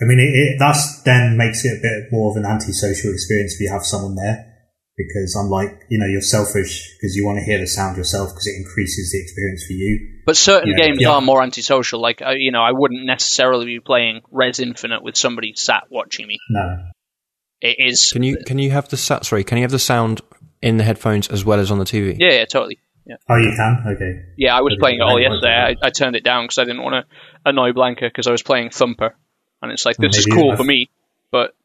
I 0.02 0.06
mean, 0.06 0.20
it, 0.20 0.32
it 0.34 0.56
that's 0.60 1.02
then 1.04 1.38
makes 1.38 1.64
it 1.64 1.78
a 1.78 1.82
bit 1.82 2.12
more 2.12 2.32
of 2.32 2.38
an 2.38 2.46
antisocial 2.46 3.12
experience 3.14 3.54
if 3.54 3.62
you 3.62 3.72
have 3.72 3.84
someone 3.84 4.16
there. 4.16 4.49
Because 5.00 5.34
unlike, 5.36 5.86
you 5.90 5.98
know, 5.98 6.06
you're 6.06 6.20
selfish 6.22 6.94
because 6.98 7.16
you 7.16 7.26
want 7.26 7.38
to 7.40 7.44
hear 7.46 7.58
the 7.58 7.68
sound 7.68 7.96
yourself 7.96 8.30
because 8.32 8.48
it 8.48 8.56
increases 8.58 9.12
the 9.14 9.22
experience 9.22 9.64
for 9.66 9.72
you. 9.74 10.20
but 10.26 10.36
certain 10.36 10.72
Yeah, 10.76 10.86
games 10.88 10.98
yeah. 11.00 11.12
are 11.12 11.22
more 11.22 11.42
antisocial. 11.42 12.02
Like 12.02 12.22
uh, 12.22 12.32
you 12.32 12.52
know, 12.52 12.62
I 12.62 12.74
wouldn't 12.74 13.06
necessarily 13.06 13.66
be 13.66 13.80
playing 13.80 14.22
Rez 14.30 14.60
Infinite 14.60 15.02
with 15.02 15.16
somebody 15.16 15.54
sat 15.56 15.86
watching 15.90 16.28
me. 16.28 16.38
No. 16.50 16.84
It 17.62 17.76
is, 17.80 18.12
Can 18.12 18.24
you 18.24 18.38
can 18.46 18.60
you 18.60 18.72
have 18.72 18.90
the 18.90 18.98
sa- 18.98 19.22
sorry? 19.22 19.44
Can 19.46 19.58
you 19.58 19.64
have 19.64 19.72
the 19.72 19.80
sound 19.80 20.22
in 20.62 20.76
the 20.78 20.84
headphones 20.84 21.30
as 21.30 21.46
well 21.46 21.60
as 21.60 21.72
on 21.72 21.80
the 21.80 21.86
TV? 21.86 22.18
yeah, 22.20 22.32
yeah, 22.34 22.46
totally. 22.46 22.80
Yeah, 23.06 23.16
Oh, 23.30 23.38
you 23.38 23.52
can? 23.56 23.84
Okay. 23.96 24.22
yeah. 24.38 24.56
I 24.56 24.62
was 24.62 24.74
Okay, 24.74 24.80
playing 24.82 25.00
it 25.00 25.04
all 25.04 25.16
right, 25.16 25.22
yesterday. 25.32 25.76
I, 25.82 25.88
I 25.88 25.90
turned 25.90 26.16
it 26.16 26.24
down 26.24 26.44
because 26.44 26.58
I 26.60 26.64
didn't 26.66 26.84
want 26.84 27.06
to 27.08 27.50
annoy 27.50 27.72
Blanca 27.74 28.06
because 28.06 28.28
I 28.28 28.32
was 28.32 28.44
playing 28.44 28.70
Thumper, 28.70 29.16
and 29.62 29.72
it's 29.72 29.86
like 29.86 29.98
this 29.98 30.18
is 30.18 30.26
cool 30.26 30.50
I've- 30.52 30.58
for 30.58 30.64
me, 30.64 30.90
but 31.32 31.56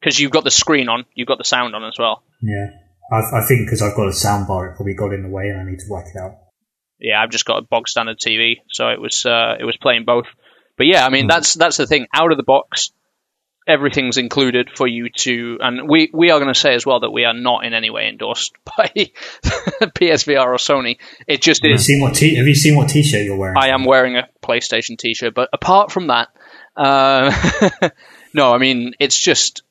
because 0.00 0.18
you've 0.20 0.32
got 0.32 0.44
the 0.44 0.50
screen 0.50 0.88
on, 0.90 1.04
you've 1.14 1.28
got 1.28 1.38
the 1.38 1.44
sound 1.44 1.74
on 1.74 1.84
as 1.84 1.94
well. 1.98 2.22
Yeah. 2.46 2.66
I, 3.12 3.38
I 3.42 3.46
think 3.46 3.66
because 3.66 3.82
I've 3.82 3.96
got 3.96 4.06
a 4.06 4.10
soundbar, 4.10 4.70
it 4.72 4.76
probably 4.76 4.94
got 4.94 5.12
in 5.12 5.22
the 5.22 5.28
way 5.28 5.48
and 5.48 5.60
I 5.60 5.64
need 5.70 5.78
to 5.80 5.86
whack 5.88 6.06
it 6.14 6.18
out. 6.18 6.32
yeah, 7.00 7.20
I've 7.22 7.30
just 7.30 7.44
got 7.44 7.58
a 7.58 7.62
bog 7.62 7.88
standard 7.88 8.18
TV, 8.18 8.56
so 8.70 8.88
it 8.88 9.00
was 9.00 9.24
uh, 9.26 9.54
it 9.58 9.64
was 9.64 9.76
playing 9.76 10.04
both. 10.04 10.26
But 10.76 10.86
yeah, 10.86 11.04
I 11.06 11.10
mean 11.10 11.26
that's 11.26 11.54
that's 11.54 11.76
the 11.76 11.86
thing. 11.86 12.06
Out 12.14 12.32
of 12.32 12.36
the 12.38 12.42
box, 12.44 12.90
everything's 13.68 14.16
included 14.18 14.70
for 14.74 14.86
you 14.88 15.08
to, 15.18 15.58
and 15.60 15.88
we 15.88 16.10
we 16.12 16.30
are 16.30 16.38
going 16.40 16.52
to 16.52 16.58
say 16.58 16.74
as 16.74 16.84
well 16.86 17.00
that 17.00 17.10
we 17.10 17.24
are 17.24 17.34
not 17.34 17.64
in 17.64 17.74
any 17.74 17.90
way 17.90 18.08
endorsed 18.08 18.52
by 18.76 18.90
PSVR 19.44 20.46
or 20.46 20.56
Sony. 20.56 20.98
It 21.26 21.42
just 21.42 21.62
Have 21.62 21.68
you 21.70 21.74
is. 21.76 21.84
seen 21.86 22.00
what 22.00 22.14
t- 22.14 22.36
Have 22.36 22.46
you 22.46 22.54
seen 22.54 22.76
what 22.76 22.88
t-shirt 22.88 23.24
you're 23.24 23.36
wearing? 23.36 23.56
I 23.58 23.68
am 23.68 23.84
wearing 23.84 24.16
a 24.16 24.28
PlayStation 24.42 24.98
T-shirt, 24.98 25.34
but 25.34 25.48
apart 25.52 25.92
from 25.92 26.08
that, 26.08 26.28
uh, 26.76 27.90
no, 28.34 28.52
I 28.52 28.58
mean 28.58 28.94
it's 28.98 29.18
just 29.18 29.62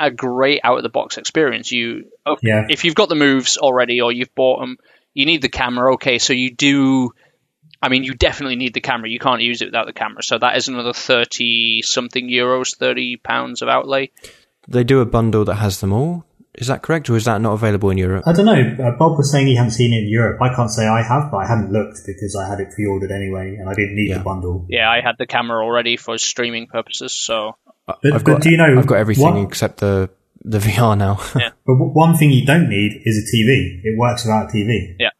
a 0.00 0.10
great 0.10 0.60
out 0.64 0.76
of 0.78 0.82
the 0.82 0.88
box 0.88 1.18
experience. 1.18 1.70
You, 1.72 2.06
Yeah. 2.42 2.66
if 2.68 2.84
you've 2.84 2.94
got 2.94 3.08
the 3.08 3.14
moves 3.14 3.56
already 3.58 4.00
or 4.00 4.12
you've 4.12 4.34
bought 4.34 4.60
them, 4.60 4.78
you 5.14 5.26
need 5.26 5.42
the 5.42 5.48
camera. 5.48 5.94
Okay, 5.94 6.18
so 6.18 6.32
you 6.32 6.50
do. 6.50 7.12
I 7.82 7.88
mean, 7.88 8.04
you 8.04 8.14
definitely 8.14 8.56
need 8.56 8.74
the 8.74 8.80
camera. 8.80 9.08
You 9.08 9.18
can't 9.18 9.40
use 9.42 9.62
it 9.62 9.66
without 9.66 9.86
the 9.86 9.92
camera. 9.94 10.22
So 10.22 10.38
that 10.38 10.56
is 10.56 10.68
another 10.68 10.92
thirty 10.92 11.82
something 11.82 12.28
euros, 12.28 12.76
thirty 12.76 13.16
pounds 13.16 13.62
of 13.62 13.68
outlay. 13.68 14.10
They 14.68 14.84
do 14.84 15.00
a 15.00 15.06
bundle 15.06 15.44
that 15.46 15.56
has 15.56 15.80
them 15.80 15.92
all. 15.92 16.24
Is 16.54 16.66
that 16.66 16.82
correct, 16.82 17.08
or 17.08 17.16
is 17.16 17.24
that 17.24 17.40
not 17.40 17.52
available 17.54 17.90
in 17.90 17.96
Europe? 17.96 18.24
I 18.26 18.32
don't 18.32 18.44
know. 18.44 18.52
Uh, 18.84 18.90
Bob 18.98 19.16
was 19.16 19.30
saying 19.30 19.46
he 19.46 19.54
hadn't 19.56 19.70
seen 19.70 19.94
it 19.94 20.02
in 20.04 20.08
Europe. 20.10 20.42
I 20.42 20.52
can't 20.54 20.70
say 20.70 20.86
I 20.86 21.00
have, 21.02 21.30
but 21.30 21.38
I 21.38 21.46
hadn't 21.46 21.72
looked 21.72 22.00
because 22.06 22.36
I 22.36 22.48
had 22.48 22.58
it 22.60 22.72
pre-ordered 22.74 23.12
anyway, 23.12 23.54
and 23.56 23.68
I 23.68 23.72
didn't 23.74 23.94
need 23.94 24.08
Yeah. 24.10 24.18
the 24.18 24.24
bundle. 24.24 24.66
Yeah, 24.68 24.90
I 24.90 25.00
had 25.00 25.14
the 25.16 25.26
camera 25.26 25.64
already 25.64 25.96
for 25.96 26.18
streaming 26.18 26.66
purposes. 26.66 27.12
So 27.14 27.56
I- 27.66 27.69
But- 28.02 28.12
I've 28.14 28.24
but 28.24 28.32
got 28.32 28.42
do 28.42 28.50
you 28.50 28.56
know 28.56 28.78
I've 28.78 28.86
got 28.86 28.98
everything 28.98 29.24
what- 29.34 29.48
except 29.48 29.78
the 29.78 30.10
the 30.42 30.58
VR 30.58 30.96
now. 30.96 31.20
But 31.66 31.74
one 31.76 32.16
thing 32.16 32.30
you 32.30 32.46
don't 32.46 32.68
need 32.68 33.02
is 33.04 33.18
a 33.18 33.24
TV. 33.36 33.80
It 33.84 33.98
works 33.98 34.24
without 34.24 34.48
a 34.48 34.52
TV. 34.52 34.96
Yeah. 34.98 35.10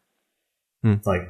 Hmm. 0.83 0.95
Like, 1.05 1.21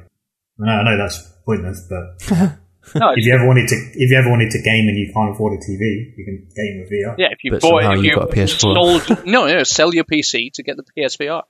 I 0.60 0.64
know, 0.66 0.72
I 0.72 0.84
know 0.84 0.96
that's 0.96 1.18
pointless, 1.44 1.86
but 1.90 2.30
no, 2.94 3.12
if 3.14 3.24
you 3.26 3.34
ever 3.34 3.46
wanted 3.46 3.68
to, 3.68 3.74
if 3.76 4.10
you 4.10 4.16
ever 4.18 4.30
wanted 4.30 4.50
to 4.52 4.62
game 4.62 4.88
and 4.88 4.96
you 4.96 5.12
can't 5.12 5.30
afford 5.34 5.52
a 5.52 5.56
TV, 5.62 6.16
you 6.16 6.24
can 6.24 6.48
game 6.56 6.80
with 6.80 6.90
VR. 6.90 7.14
yeah, 7.18 7.28
if 7.32 7.44
you 7.44 7.50
But 7.50 7.60
bought 7.60 7.84
it, 7.84 7.98
if 7.98 8.04
you 8.04 8.10
you 8.10 8.14
got 8.16 8.30
a 8.30 8.34
PS4. 8.34 8.58
sold 9.06 9.26
no, 9.26 9.46
no, 9.46 9.62
sell 9.62 9.92
your 9.94 10.04
PC 10.04 10.52
to 10.54 10.62
get 10.62 10.76
the 10.78 10.84
PSVR, 10.96 11.42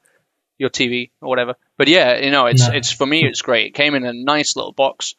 your 0.58 0.70
TV 0.70 1.10
or 1.20 1.28
whatever. 1.28 1.54
But 1.78 1.86
yeah, 1.88 2.18
you 2.18 2.30
know, 2.32 2.46
it's 2.46 2.66
No. 2.66 2.74
it's 2.74 2.90
for 2.90 3.06
me, 3.06 3.24
it's 3.24 3.40
great. 3.42 3.68
It 3.68 3.74
came 3.74 3.94
in 3.94 4.04
a 4.04 4.12
nice 4.12 4.56
little 4.56 4.72
box. 4.72 5.14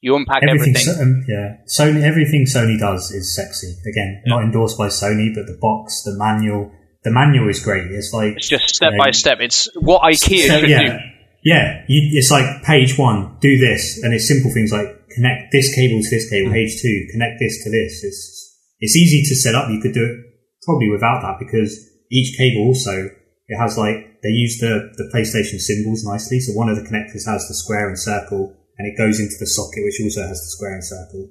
You 0.00 0.16
unpack 0.16 0.42
Everything, 0.48 0.74
everything. 0.76 1.02
Um, 1.02 1.24
yeah. 1.28 1.56
Sony, 1.68 2.02
everything 2.02 2.44
Sony 2.46 2.78
does 2.78 3.10
is 3.10 3.34
sexy. 3.34 3.74
Again, 3.86 4.22
not 4.26 4.42
endorsed 4.42 4.78
by 4.78 4.88
Sony, 4.88 5.34
but 5.34 5.46
the 5.46 5.58
box, 5.60 6.02
the 6.04 6.16
manual, 6.16 6.72
the 7.04 7.10
manual 7.10 7.48
is 7.48 7.62
great. 7.62 7.90
It's 7.90 8.12
like 8.12 8.34
It's 8.36 8.48
just 8.48 8.74
step 8.76 8.92
you 8.92 8.98
know, 8.98 9.04
by 9.04 9.10
step. 9.10 9.38
It's 9.40 9.68
what 9.76 10.02
IKEA 10.02 10.46
So, 10.48 10.60
should 10.60 10.70
yeah, 10.70 10.82
do. 10.82 10.98
yeah. 11.44 11.84
You, 11.88 12.00
it's 12.18 12.30
like 12.30 12.62
page 12.62 12.96
one, 12.96 13.36
do 13.40 13.58
this, 13.58 14.02
and 14.02 14.14
it's 14.14 14.26
simple 14.26 14.50
things 14.52 14.72
like 14.72 14.88
connect 15.10 15.52
this 15.52 15.74
cable 15.74 16.00
to 16.00 16.08
this 16.10 16.26
Mm. 16.26 16.30
cable. 16.30 16.52
Page 16.52 16.80
two, 16.80 17.06
connect 17.12 17.38
this 17.38 17.62
to 17.64 17.70
this. 17.70 18.02
It's 18.04 18.56
it's 18.80 18.96
easy 18.96 19.22
to 19.28 19.34
set 19.36 19.54
up. 19.54 19.68
You 19.70 19.80
could 19.80 19.92
do 19.92 20.04
it 20.04 20.16
probably 20.64 20.88
without 20.88 21.20
that 21.22 21.36
because 21.38 21.76
each 22.10 22.36
cable 22.38 22.62
also 22.68 23.10
it 23.48 23.56
has 23.58 23.76
like 23.76 24.22
they 24.22 24.30
use 24.30 24.58
the 24.60 24.92
the 24.96 25.10
PlayStation 25.12 25.60
symbols 25.60 26.04
nicely. 26.04 26.40
So 26.40 26.52
one 26.52 26.70
of 26.70 26.76
the 26.76 26.82
connectors 26.88 27.26
has 27.28 27.46
the 27.48 27.54
square 27.54 27.88
and 27.88 27.98
circle, 27.98 28.56
and 28.80 28.86
it 28.88 28.96
goes 28.96 29.20
into 29.20 29.34
the 29.38 29.46
socket, 29.46 29.84
which 29.84 30.00
also 30.02 30.22
has 30.22 30.40
the 30.40 30.48
square 30.48 30.72
and 30.72 30.82
circle, 30.82 31.28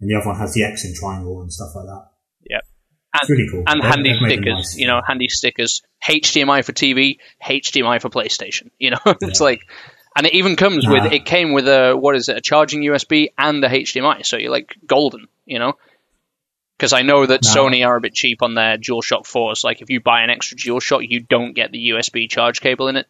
and 0.00 0.10
the 0.10 0.16
other 0.16 0.26
one 0.26 0.36
has 0.38 0.54
the 0.54 0.64
X 0.64 0.84
and 0.84 0.94
triangle 0.94 1.40
and 1.40 1.52
stuff 1.52 1.70
like 1.76 1.86
that. 1.86 2.04
Yep. 2.50 2.62
It's 3.22 3.30
really 3.30 3.48
cool. 3.48 3.62
And 3.68 3.80
They've- 3.80 3.90
handy 3.90 4.14
stickers, 4.18 4.56
nice. 4.56 4.76
you 4.76 4.88
know, 4.88 5.00
handy 5.06 5.28
stickers. 5.28 5.82
HDMI 6.04 6.64
for 6.64 6.72
TV, 6.72 7.18
HDMI 7.40 8.02
for 8.02 8.10
PlayStation. 8.10 8.70
You 8.80 8.90
know, 8.90 8.98
it's 9.22 9.40
like, 9.40 9.60
and 10.16 10.26
it 10.26 10.34
even 10.34 10.56
comes 10.56 10.84
with. 10.86 11.12
It 11.12 11.24
came 11.24 11.52
with 11.52 11.68
a 11.68 11.94
what 11.94 12.16
is 12.16 12.28
it? 12.28 12.36
A 12.36 12.40
charging 12.40 12.82
USB 12.82 13.28
and 13.38 13.62
the 13.62 13.68
HDMI. 13.68 14.26
So 14.26 14.36
you're 14.36 14.50
like 14.50 14.74
golden. 14.84 15.28
You 15.46 15.60
know. 15.60 15.74
Because 16.76 16.92
I 16.92 17.02
know 17.02 17.24
that 17.24 17.42
Nah. 17.44 17.54
Sony 17.54 17.86
are 17.86 17.94
a 17.96 18.00
bit 18.00 18.14
cheap 18.14 18.42
on 18.42 18.54
their 18.54 18.76
DualShock 18.76 19.28
4s. 19.28 19.62
Like, 19.62 19.80
if 19.80 19.90
you 19.90 20.00
buy 20.00 20.22
an 20.22 20.30
extra 20.30 20.56
DualShock, 20.58 21.06
you 21.08 21.20
don't 21.20 21.52
get 21.54 21.70
the 21.70 21.90
USB 21.90 22.28
charge 22.28 22.60
cable 22.60 22.88
in 22.88 22.96
it, 22.96 23.06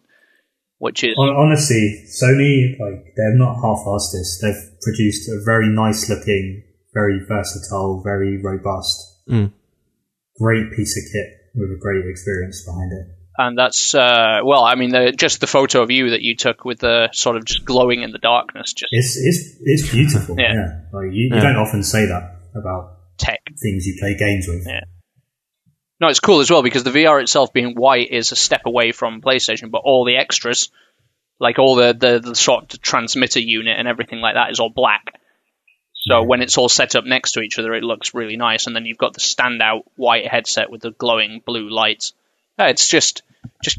which 0.85 1.03
is 1.03 1.14
Honestly, 1.18 2.05
Sony, 2.07 2.78
like, 2.78 3.05
they've 3.16 3.41
not 3.45 3.55
half-assed 3.57 4.12
this. 4.12 4.39
They've 4.43 4.62
produced 4.82 5.28
a 5.28 5.41
very 5.45 5.68
nice 5.68 6.09
looking, 6.09 6.62
very 6.93 7.18
versatile, 7.26 8.03
very 8.05 8.41
robust, 8.43 8.97
Mm. 9.28 9.53
great 10.39 10.66
piece 10.76 10.95
of 10.99 11.03
kit 11.12 11.28
with 11.55 11.70
a 11.70 11.78
great 11.80 12.05
experience 12.09 12.62
behind 12.66 12.93
it. 12.93 13.07
and 13.39 13.59
that's 13.59 13.95
uh, 13.95 14.39
well, 14.45 14.62
I 14.62 14.74
mean, 14.76 14.91
the, 14.91 15.11
just 15.11 15.41
the 15.41 15.47
photo 15.49 15.82
of 15.82 15.91
you 15.91 16.11
that 16.11 16.20
you 16.22 16.37
took 16.37 16.64
with 16.64 16.78
the 16.80 17.09
sort 17.12 17.37
of 17.37 17.45
just 17.47 17.64
glowing 17.64 18.03
in 18.03 18.11
the 18.12 18.18
darkness, 18.18 18.72
just 18.74 18.93
It's, 18.93 19.16
it's, 19.16 19.41
it's 19.62 19.91
beautiful. 19.91 20.37
Yeah. 20.39 20.53
yeah. 20.55 20.80
Like, 20.93 21.11
you, 21.12 21.24
you 21.24 21.30
Yeah. 21.35 21.41
don't 21.43 21.57
often 21.57 21.82
say 21.82 22.07
that 22.07 22.24
about 22.55 22.82
tech. 23.18 23.41
things 23.62 23.87
you 23.87 23.97
play 23.99 24.14
games 24.16 24.47
with. 24.47 24.64
Yeah. 24.66 24.80
No, 26.01 26.09
it's 26.09 26.21
cool 26.21 26.41
as 26.41 26.51
well 26.51 26.63
because 26.63 26.83
the 26.83 26.91
VR 26.91 27.23
itself 27.23 27.53
being 27.53 27.75
white 27.75 28.11
is 28.11 28.33
a 28.33 28.37
step 28.37 28.63
away 28.67 28.93
from 28.93 29.23
PlayStation, 29.23 29.71
but 29.71 29.83
all 29.85 30.05
the 30.05 30.17
extras, 30.17 30.71
like 31.39 31.59
all 31.59 31.77
the, 31.77 31.93
the, 31.93 32.21
the 32.21 32.35
sort 32.35 32.75
of 32.75 32.83
transmitter 32.83 33.41
unit 33.41 33.79
and 33.79 33.87
everything 33.87 34.21
like 34.21 34.35
that, 34.35 34.51
is 34.51 34.61
all 34.61 34.71
black. 34.71 35.21
So 35.95 36.23
when 36.25 36.43
it's 36.43 36.59
all 36.59 36.69
set 36.69 36.97
up 36.97 37.05
next 37.05 37.33
to 37.33 37.41
each 37.41 37.59
other, 37.59 37.73
it 37.73 37.83
looks 37.83 38.13
really 38.13 38.37
nice. 38.37 38.67
And 38.67 38.77
then 38.77 38.85
you've 38.85 38.99
got 38.99 39.15
the 39.15 39.21
standout 39.21 39.85
white 39.97 40.27
headset 40.27 40.71
with 40.71 40.83
the 40.83 40.91
glowing 40.91 41.41
blue 41.45 41.71
lights. 41.71 42.13
Yeah, 42.59 42.67
it's 42.67 42.89
just, 42.89 43.23
just 43.63 43.79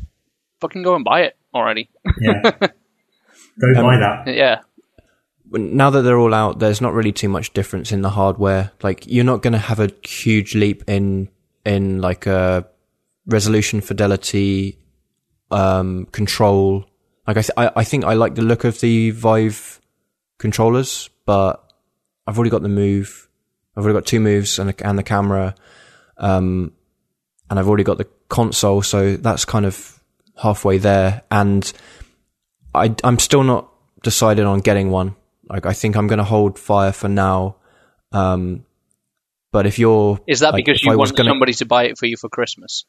fucking 0.62 0.84
go 0.84 0.96
and 0.96 1.06
buy 1.06 1.24
it 1.24 1.38
already. 1.54 1.90
Yeah. 2.20 2.52
Go 3.58 3.68
um, 3.80 3.86
buy 3.86 3.98
that. 4.00 4.36
yeah, 4.36 4.60
now 5.52 5.90
that 5.90 6.02
they're 6.02 6.18
all 6.18 6.34
out, 6.34 6.60
there's 6.60 6.82
not 6.82 6.94
really 6.94 7.12
too 7.12 7.30
much 7.30 7.54
difference 7.54 7.92
in 7.92 8.02
the 8.02 8.10
hardware. 8.10 8.72
Like 8.82 9.06
you're 9.08 9.24
not 9.24 9.42
going 9.42 9.54
to 9.54 9.60
have 9.60 9.80
a 9.80 9.92
huge 10.04 10.56
leap 10.56 10.84
in 10.88 11.30
in 11.66 12.02
like 12.02 12.26
a 12.28 12.68
resolution, 13.26 13.82
fidelity, 13.82 14.78
um, 15.52 16.06
control. 16.08 16.86
Like 17.28 17.38
I, 17.38 17.42
th- 17.42 17.72
I, 17.76 17.84
think 17.84 18.06
I 18.06 18.14
like 18.14 18.36
the 18.36 18.44
look 18.44 18.64
of 18.64 18.80
the 18.80 19.12
Vive 19.12 19.82
controllers, 20.38 21.10
but 21.26 21.72
I've 22.28 22.38
already 22.38 22.52
got 22.52 22.62
the 22.62 22.70
move. 22.70 23.28
I've 23.76 23.84
already 23.84 24.00
got 24.00 24.06
two 24.06 24.20
moves 24.20 24.60
and 24.60 24.70
the, 24.70 24.88
and 24.88 24.98
the 24.98 25.04
camera, 25.04 25.56
um, 26.18 26.72
and 27.50 27.60
I've 27.60 27.68
already 27.68 27.84
got 27.84 27.98
the 27.98 28.08
console, 28.30 28.82
so 28.82 29.18
that's 29.18 29.44
kind 29.44 29.66
of 29.66 30.00
halfway 30.42 30.78
there. 30.78 31.24
And 31.30 31.72
I, 32.74 32.96
I'm 33.04 33.20
still 33.20 33.44
not 33.44 33.70
decided 34.04 34.46
on 34.46 34.60
getting 34.60 34.92
one. 34.92 35.16
Like 35.50 35.66
I 35.66 35.74
think 35.74 35.96
I'm 35.96 36.08
going 36.08 36.20
to 36.20 36.24
hold 36.24 36.58
fire 36.58 36.92
for 36.92 37.10
now. 37.10 37.58
Um, 38.12 38.65
but 39.56 39.66
if 39.66 39.80
you're 39.80 40.20
is 40.28 40.42
that 40.42 40.52
like, 40.52 40.66
because 40.66 40.84
you 40.84 40.98
want 40.98 41.16
gonna- 41.16 41.30
somebody 41.30 41.54
to 41.54 41.66
buy 41.66 41.86
it 41.86 41.98
for 41.98 42.08
you 42.08 42.18
for 42.18 42.28
Christmas? 42.28 42.84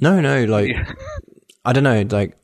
No, 0.00 0.20
no, 0.20 0.44
like 0.44 0.74
I 1.64 1.72
don't 1.72 1.84
know, 1.84 2.04
like 2.10 2.36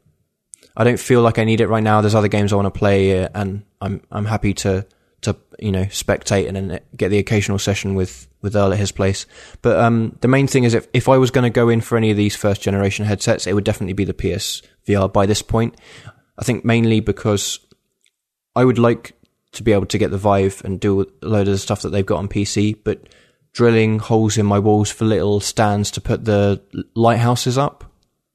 I 0.77 0.85
don't 0.85 1.01
feel 1.01 1.21
like 1.21 1.37
I 1.41 1.43
need 1.43 1.61
it 1.61 1.67
right 1.67 1.83
now. 1.83 2.01
There's 2.01 2.15
other 2.15 2.29
games 2.29 2.53
I 2.53 2.57
want 2.57 2.73
to 2.73 2.79
play, 2.79 3.27
and 3.27 3.65
I'm 3.81 4.03
I'm 4.13 4.25
happy 4.25 4.55
to 4.63 4.87
to 5.23 5.35
you 5.59 5.73
know 5.73 5.83
spectate 5.87 6.47
and 6.47 6.57
then 6.57 6.79
get 6.97 7.09
the 7.09 7.19
occasional 7.19 7.59
session 7.59 7.97
with 7.97 8.29
with 8.41 8.55
Earl 8.55 8.73
at 8.73 8.79
his 8.79 8.93
place. 8.93 9.27
But 9.63 9.81
um, 9.81 10.17
the 10.21 10.29
main 10.29 10.47
thing 10.47 10.63
is 10.63 10.73
if 10.73 10.87
if 10.93 11.09
I 11.09 11.19
was 11.19 11.33
going 11.33 11.43
to 11.43 11.51
go 11.51 11.69
in 11.69 11.81
for 11.81 11.99
any 11.99 12.13
of 12.13 12.17
these 12.17 12.37
first 12.37 12.63
generation 12.63 13.05
headsets, 13.05 13.49
it 13.49 13.55
would 13.55 13.65
definitely 13.65 13.95
be 13.95 14.05
the 14.05 14.15
PS 14.15 14.63
VR 14.87 15.13
by 15.13 15.27
this 15.27 15.43
point. 15.43 15.75
I 16.39 16.45
think 16.45 16.65
mainly 16.65 17.01
because 17.01 17.59
I 18.55 18.65
would 18.65 18.79
like 18.79 19.21
to 19.55 19.65
be 19.65 19.73
able 19.73 19.87
to 19.87 19.99
get 19.99 20.13
the 20.13 20.19
Vive 20.19 20.63
and 20.65 20.79
do 20.79 21.01
a 21.01 21.07
load 21.27 21.49
of 21.49 21.55
the 21.55 21.59
stuff 21.59 21.83
that 21.83 21.89
they've 21.89 22.07
got 22.07 22.19
on 22.19 22.29
PC, 22.29 22.79
but 22.85 23.09
drilling 23.53 23.99
holes 23.99 24.39
in 24.39 24.47
my 24.47 24.59
walls 24.59 24.91
for 24.91 25.05
little 25.05 25.41
stands 25.41 25.91
to 25.93 26.01
put 26.01 26.25
the 26.25 26.63
lighthouses 26.95 27.59
up 27.59 27.85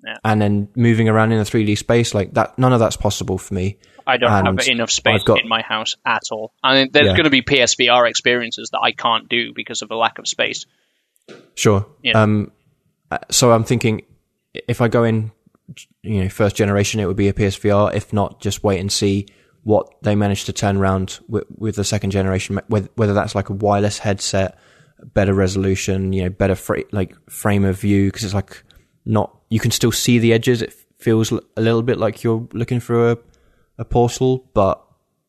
Yeah. 0.06 0.18
and 0.26 0.42
then 0.42 0.68
moving 0.76 1.08
around 1.10 1.32
in 1.32 1.40
a 1.40 1.44
3D 1.46 1.76
space 1.78 2.14
like 2.14 2.34
that. 2.34 2.58
None 2.60 2.74
of 2.74 2.80
that's 2.80 2.98
possible 2.98 3.38
for 3.38 3.54
me. 3.54 3.78
I 4.08 4.18
don't 4.18 4.32
And 4.32 4.60
have 4.60 4.68
enough 4.68 4.92
space 4.92 5.24
got- 5.24 5.42
in 5.42 5.48
my 5.48 5.62
house 5.62 5.96
at 6.06 6.24
all. 6.32 6.54
I 6.64 6.76
mean, 6.76 6.90
there's 6.92 7.08
Yeah. 7.08 7.14
going 7.14 7.24
to 7.24 7.30
be 7.32 7.42
PSVR 7.42 8.06
experiences 8.08 8.70
that 8.72 8.80
I 8.82 8.92
can't 8.92 9.28
do 9.30 9.52
because 9.54 9.82
of 9.82 9.90
a 9.90 9.96
lack 9.96 10.20
of 10.20 10.28
space. 10.28 10.66
Sure. 11.56 11.88
Yeah. 12.04 12.22
Um, 12.22 12.52
uh, 13.10 13.18
so 13.32 13.52
I'm 13.52 13.64
thinking 13.64 14.02
if 14.68 14.80
I 14.82 14.90
go 14.90 15.04
in, 15.04 15.32
you 16.04 16.22
know, 16.24 16.30
first 16.30 16.56
generation, 16.56 17.00
it 17.00 17.06
would 17.08 17.16
be 17.18 17.28
a 17.30 17.34
PSVR. 17.34 17.92
If 17.96 18.14
not, 18.14 18.42
just 18.42 18.64
wait 18.64 18.80
and 18.80 18.92
see 18.92 19.26
what 19.64 19.88
they 20.04 20.14
manage 20.14 20.44
to 20.46 20.54
turn 20.54 20.78
around 20.78 21.20
with, 21.28 21.46
with 21.58 21.76
the 21.76 21.84
second 21.84 22.12
generation, 22.12 22.60
whether, 22.68 22.90
whether 22.96 23.14
that's 23.16 23.34
like 23.34 23.50
a 23.50 23.54
wireless 23.54 23.98
headset, 23.98 24.56
better 25.14 25.34
resolution, 25.34 26.14
you 26.14 26.24
know, 26.24 26.30
better 26.30 26.56
fra- 26.56 26.84
like 26.92 27.16
frame 27.30 27.66
of 27.66 27.80
view, 27.80 28.08
because 28.08 28.24
it's 28.24 28.34
like 28.34 28.64
not, 29.06 29.36
you 29.50 29.60
can 29.60 29.72
still 29.72 29.92
see 29.92 30.20
the 30.20 30.34
edges. 30.34 30.62
It 30.62 30.74
feels 31.00 31.32
a 31.32 31.42
little 31.62 31.84
bit 31.84 31.98
like 31.98 32.24
you're 32.24 32.48
looking 32.54 32.80
through 32.80 33.12
a, 33.12 33.18
a 33.78 33.86
portal, 33.86 34.50
but 34.54 34.82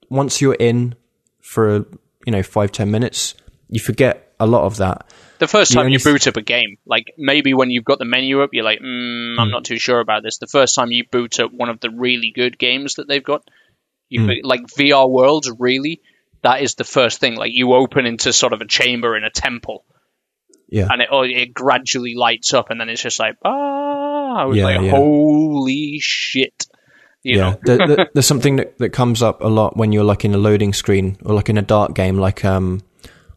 once 0.08 0.40
you're 0.40 0.54
in 0.54 0.94
for, 1.40 1.86
you 2.24 2.32
know, 2.32 2.42
five, 2.42 2.72
ten 2.72 2.90
minutes, 2.90 3.34
you 3.68 3.80
forget 3.80 4.34
a 4.38 4.46
lot 4.46 4.64
of 4.64 4.76
that. 4.78 5.10
The 5.38 5.48
first 5.48 5.72
time 5.72 5.88
you 5.88 5.98
only- 5.98 6.12
boot 6.12 6.26
up 6.26 6.36
a 6.36 6.42
game, 6.42 6.78
like 6.86 7.12
maybe 7.18 7.52
when 7.54 7.70
you've 7.70 7.84
got 7.84 7.98
the 7.98 8.04
menu 8.06 8.42
up, 8.42 8.50
you're 8.52 8.64
like, 8.64 8.80
mm. 8.80 9.38
I'm 9.38 9.50
not 9.50 9.64
too 9.64 9.78
sure 9.78 10.00
about 10.00 10.22
this. 10.22 10.38
The 10.38 10.46
first 10.46 10.74
time 10.74 10.90
you 10.90 11.04
boot 11.10 11.40
up 11.40 11.52
one 11.52 11.68
of 11.68 11.80
the 11.80 11.90
really 11.90 12.32
good 12.34 12.58
games 12.58 12.94
that 12.94 13.06
they've 13.08 13.22
got, 13.22 13.42
you 14.08 14.22
Hmm. 14.24 14.30
like 14.44 14.62
VR 14.78 15.10
Worlds, 15.10 15.50
really, 15.58 16.00
that 16.42 16.62
is 16.62 16.74
the 16.74 16.84
first 16.84 17.20
thing. 17.20 17.36
Like 17.36 17.52
you 17.52 17.72
open 17.74 18.06
into 18.06 18.32
sort 18.32 18.52
of 18.52 18.60
a 18.60 18.66
chamber 18.66 19.16
in 19.16 19.24
a 19.24 19.30
temple, 19.30 19.84
Yeah. 20.68 20.88
and 20.90 21.02
it 21.02 21.08
oh, 21.10 21.22
it 21.22 21.52
gradually 21.54 22.14
lights 22.14 22.54
up, 22.54 22.70
and 22.70 22.80
then 22.80 22.88
it's 22.88 23.02
just 23.02 23.18
like, 23.18 23.36
ah, 23.44 24.36
I 24.42 24.44
was 24.44 24.56
Yeah, 24.56 24.64
like, 24.64 24.80
yeah. 24.82 24.90
holy 24.90 25.98
shit, 26.00 26.66
you 27.22 27.36
yeah, 27.38 27.50
know. 27.50 27.58
there, 27.64 27.86
there- 27.88 28.10
there's 28.14 28.26
something 28.26 28.56
that, 28.56 28.78
that 28.78 28.90
comes 28.90 29.22
up 29.22 29.40
a 29.42 29.48
lot 29.48 29.76
when 29.76 29.92
you're 29.92 30.04
like 30.04 30.24
in 30.24 30.34
a 30.34 30.38
loading 30.38 30.72
screen 30.72 31.16
or 31.24 31.34
like 31.34 31.48
in 31.48 31.58
a 31.58 31.62
dark 31.62 31.94
game, 31.94 32.18
like 32.18 32.44
um, 32.44 32.82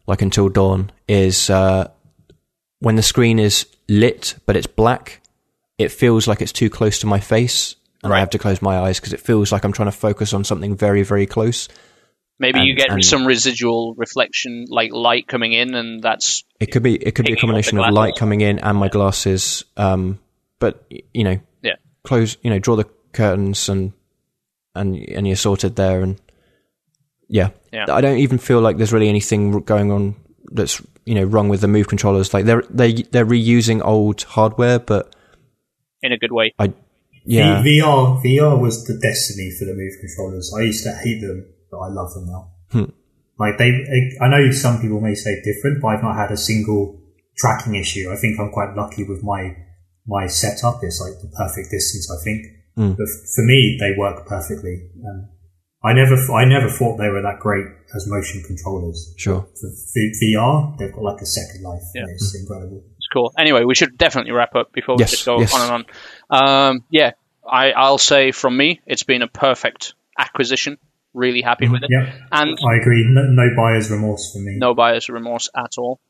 like 0.06 0.22
Until 0.22 0.48
Dawn, 0.48 0.90
is 1.08 1.50
uh, 1.50 1.88
when 2.80 2.96
the 2.96 3.02
screen 3.02 3.38
is 3.38 3.66
lit 3.88 4.34
but 4.46 4.56
it's 4.56 4.66
black, 4.66 5.20
it 5.78 5.90
feels 5.90 6.26
like 6.28 6.40
it's 6.42 6.52
too 6.52 6.70
close 6.70 6.98
to 7.00 7.06
my 7.06 7.20
face, 7.20 7.76
and 8.02 8.12
I 8.12 8.18
have 8.20 8.30
to 8.30 8.38
close 8.38 8.60
my 8.62 8.78
eyes 8.78 8.98
because 9.00 9.12
it 9.12 9.20
feels 9.20 9.52
like 9.52 9.64
I'm 9.64 9.72
trying 9.72 9.90
to 9.90 9.96
focus 9.96 10.32
on 10.32 10.44
something 10.44 10.76
very, 10.76 11.02
very 11.02 11.26
close. 11.26 11.68
Maybe 12.40 12.60
you 12.60 12.74
get 12.74 13.04
some 13.04 13.26
residual 13.26 13.94
reflection, 13.94 14.64
like 14.68 14.92
light 14.92 15.28
coming 15.28 15.52
in, 15.52 15.74
and 15.74 16.02
that's 16.02 16.42
It 16.58 16.72
could 16.72 16.82
be 16.82 16.96
it 16.96 17.14
could 17.14 17.26
be 17.26 17.32
a 17.32 17.36
Taking 17.36 17.50
off 17.50 17.62
the 17.62 17.62
combination 17.62 17.78
of 17.78 17.92
light 17.92 18.16
coming 18.16 18.40
in 18.40 18.58
and 18.58 18.78
my 18.78 18.88
glasses, 18.88 19.64
um, 19.76 20.18
but 20.58 20.84
you 21.12 21.22
know, 21.22 21.38
yeah. 21.62 21.74
close, 22.02 22.38
you 22.42 22.50
know, 22.50 22.58
draw 22.58 22.76
the 22.76 22.88
curtains 23.12 23.68
and 23.68 23.92
and 24.74 24.96
and 24.96 25.26
you're 25.26 25.36
sorted 25.36 25.76
there. 25.76 26.00
And 26.00 26.18
yeah, 27.28 27.50
Yeah. 27.72 27.86
I 27.88 28.00
don't 28.00 28.18
even 28.18 28.38
feel 28.38 28.60
like 28.60 28.78
there's 28.78 28.92
really 28.92 29.10
anything 29.10 29.60
going 29.60 29.92
on 29.92 30.16
that's 30.52 30.82
you 31.04 31.14
know 31.14 31.24
wrong 31.24 31.48
with 31.50 31.60
the 31.60 31.68
move 31.68 31.88
controllers. 31.88 32.32
Like 32.32 32.46
they're 32.46 32.64
they 32.70 32.92
they're 32.94 33.26
reusing 33.26 33.84
old 33.84 34.22
hardware, 34.22 34.78
but 34.78 35.14
in 36.02 36.12
a 36.12 36.18
good 36.18 36.32
way. 36.32 36.54
I 36.58 36.72
yeah 37.24 37.62
V- 37.62 37.80
VR 37.80 38.22
VR 38.24 38.58
was 38.58 38.86
the 38.86 38.94
destiny 38.94 39.50
for 39.50 39.66
the 39.66 39.74
Move 39.74 39.92
controllers. 40.00 40.54
I 40.56 40.62
used 40.62 40.84
to 40.84 40.92
hate 40.92 41.20
them, 41.20 41.46
but 41.70 41.78
I 41.78 41.88
love 41.88 42.12
them 42.14 42.26
now. 42.26 42.50
Hmm. 42.72 42.90
Like 43.38 43.58
they, 43.58 43.70
I 44.20 44.28
know 44.28 44.50
some 44.50 44.80
people 44.80 45.00
may 45.00 45.14
say 45.14 45.40
different, 45.42 45.80
but 45.80 45.88
I've 45.88 46.02
not 46.02 46.16
had 46.16 46.30
a 46.30 46.36
single 46.36 47.00
tracking 47.38 47.74
issue. 47.74 48.10
I 48.12 48.16
think 48.16 48.38
I'm 48.38 48.50
quite 48.52 48.74
lucky 48.76 49.04
with 49.04 49.22
my 49.22 49.56
my 50.06 50.26
setup. 50.26 50.80
It's 50.82 51.00
like 51.00 51.20
the 51.22 51.28
perfect 51.36 51.70
distance. 51.70 52.10
I 52.10 52.22
think, 52.24 52.46
Hmm. 52.76 52.92
but 52.92 53.08
for 53.34 53.44
me, 53.44 53.76
they 53.80 53.92
work 53.98 54.26
perfectly. 54.26 54.90
Um, 55.04 55.28
I 55.82 55.94
never, 55.94 56.14
I 56.34 56.44
never 56.44 56.68
thought 56.68 56.98
they 56.98 57.08
were 57.08 57.22
that 57.22 57.40
great 57.40 57.64
as 57.96 58.06
motion 58.06 58.42
controllers. 58.46 59.14
sure. 59.16 59.48
For 59.58 59.70
v- 59.94 60.12
VR, 60.36 60.76
they've 60.78 60.92
got 60.92 61.02
like 61.02 61.20
a 61.22 61.26
second 61.26 61.62
life. 61.62 61.80
Yeah. 61.94 62.02
and 62.02 62.10
It's 62.10 62.34
incredible. 62.38 62.84
It's 62.98 63.08
cool. 63.10 63.32
Anyway, 63.38 63.64
we 63.64 63.74
should 63.74 63.96
definitely 63.96 64.32
wrap 64.32 64.54
up 64.54 64.72
before 64.72 64.96
we 64.96 65.00
Yes, 65.04 65.12
just 65.12 65.24
go 65.24 65.40
yes. 65.40 65.54
on 65.54 65.60
and 65.62 65.86
on. 66.30 66.68
Um, 66.70 66.84
yeah, 66.90 67.12
I, 67.50 67.72
I'll 67.72 67.96
say 67.96 68.30
from 68.30 68.58
me, 68.58 68.80
it's 68.86 69.04
been 69.04 69.22
a 69.22 69.26
perfect 69.28 69.94
acquisition. 70.18 70.76
Really 71.12 71.42
happy 71.42 71.68
with 71.68 71.82
it, 71.82 71.90
Yeah, 71.90 72.12
and 72.30 72.56
I 72.64 72.76
agree. 72.76 73.04
No, 73.08 73.22
no 73.22 73.54
buyer's 73.56 73.90
remorse 73.90 74.32
for 74.32 74.38
me. 74.38 74.56
no 74.58 74.74
buyer's 74.74 75.08
remorse 75.08 75.48
at 75.56 75.76
all. 75.78 76.00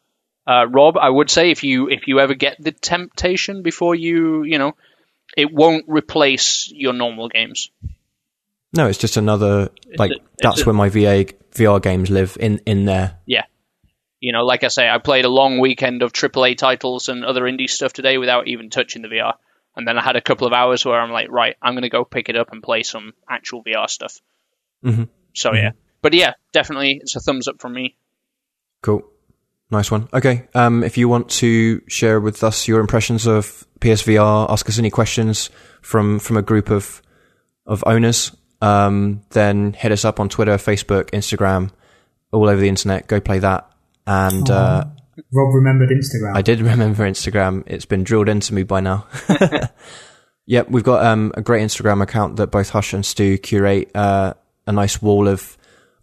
Uh, 0.47 0.67
Rob, 0.69 0.97
I 0.99 1.09
would 1.09 1.31
say 1.31 1.51
if 1.51 1.65
you 1.65 1.89
if 1.89 2.07
you 2.07 2.21
ever 2.21 2.35
get 2.35 2.57
the 2.63 2.73
temptation 2.73 3.63
before 3.63 3.95
you 3.95 4.43
you 4.43 4.59
know, 4.59 4.73
it 5.37 5.53
won't 5.53 5.85
replace 5.89 6.71
your 6.75 6.93
normal 6.93 7.29
games. 7.29 7.71
No, 8.73 8.87
it's 8.89 8.99
just 8.99 9.17
another 9.17 9.71
like 9.97 10.11
a- 10.11 10.15
it's 10.15 10.23
that's 10.43 10.63
a- 10.63 10.65
where 10.67 10.75
my 10.75 10.89
VA 10.91 11.27
VR 11.55 11.81
games 11.83 12.11
live 12.11 12.37
in 12.39 12.61
in 12.67 12.85
there. 12.85 13.19
Yeah. 13.27 13.45
You 14.21 14.33
know, 14.35 14.45
like 14.45 14.65
I 14.65 14.69
say, 14.69 14.87
I 14.89 14.99
played 14.99 15.25
a 15.25 15.31
long 15.31 15.59
weekend 15.61 16.03
of 16.03 16.13
AAA 16.13 16.59
titles 16.59 17.09
and 17.09 17.25
other 17.25 17.43
indie 17.43 17.71
stuff 17.71 17.95
today 17.95 18.19
without 18.19 18.49
even 18.49 18.69
touching 18.69 19.01
the 19.01 19.09
VR. 19.09 19.35
And 19.77 19.89
then 19.89 19.97
I 19.99 20.03
had 20.03 20.17
a 20.17 20.21
couple 20.21 20.47
of 20.47 20.53
hours 20.53 20.85
where 20.85 21.01
I'm 21.01 21.11
like, 21.11 21.31
right, 21.31 21.57
I'm 21.63 21.73
going 21.73 21.85
to 21.85 21.89
go 21.89 22.05
pick 22.05 22.29
it 22.29 22.37
up 22.37 22.53
and 22.53 22.63
play 22.63 22.83
some 22.83 23.15
actual 23.29 23.65
VR 23.65 23.89
stuff. 23.89 24.21
Mhm. 24.85 25.09
So, 25.35 25.53
yeah. 25.55 25.73
But 26.03 26.15
yeah, 26.15 26.35
definitely, 26.53 26.99
it's 27.03 27.15
a 27.17 27.21
thumbs 27.21 27.47
up 27.49 27.61
from 27.61 27.75
me. 27.75 27.97
Cool. 28.83 29.03
Nice 29.71 29.91
one. 29.91 30.09
Okay. 30.13 30.49
Um, 30.55 30.83
if 30.83 30.99
you 30.99 31.09
want 31.09 31.29
to 31.31 31.83
share 31.87 32.21
with 32.21 32.43
us 32.43 32.67
your 32.67 32.81
impressions 32.81 33.27
of 33.27 33.67
PSVR, 33.81 34.51
ask 34.51 34.69
us 34.69 34.79
any 34.79 34.91
questions 34.91 35.51
from, 35.81 36.19
from 36.19 36.37
a 36.37 36.43
group 36.43 36.71
of, 36.71 37.03
of 37.67 37.85
owners, 37.87 38.35
um, 38.61 39.23
then 39.31 39.73
hit 39.75 39.93
us 39.93 40.05
up 40.05 40.19
on 40.19 40.29
Twitter, 40.29 40.57
Facebook, 40.57 41.11
Instagram, 41.11 41.71
all 42.33 42.49
over 42.49 42.61
the 42.61 42.69
internet. 42.69 43.07
Go 43.07 43.21
play 43.21 43.39
that. 43.39 43.71
And, 44.07 44.51
uh, 44.51 44.85
Rob 45.33 45.55
remembered 45.55 45.91
Instagram. 45.91 46.35
I 46.35 46.43
did 46.43 46.61
remember 46.61 47.05
Instagram. 47.05 47.63
It's 47.67 47.85
been 47.85 48.03
drilled 48.03 48.29
into 48.29 48.55
me 48.55 48.63
by 48.63 48.81
now. 48.81 49.07
yep, 50.47 50.69
we've 50.71 50.83
got 50.83 51.05
um, 51.05 51.33
a 51.37 51.43
great 51.43 51.63
Instagram 51.63 52.03
account 52.03 52.37
that 52.37 52.49
both 52.49 52.71
Hush 52.71 52.93
and 52.93 53.05
Stu 53.05 53.39
curate 53.39 53.91
uh, 53.95 54.35
a 54.71 54.73
nice 54.73 55.03
wall 55.03 55.29
of 55.29 55.59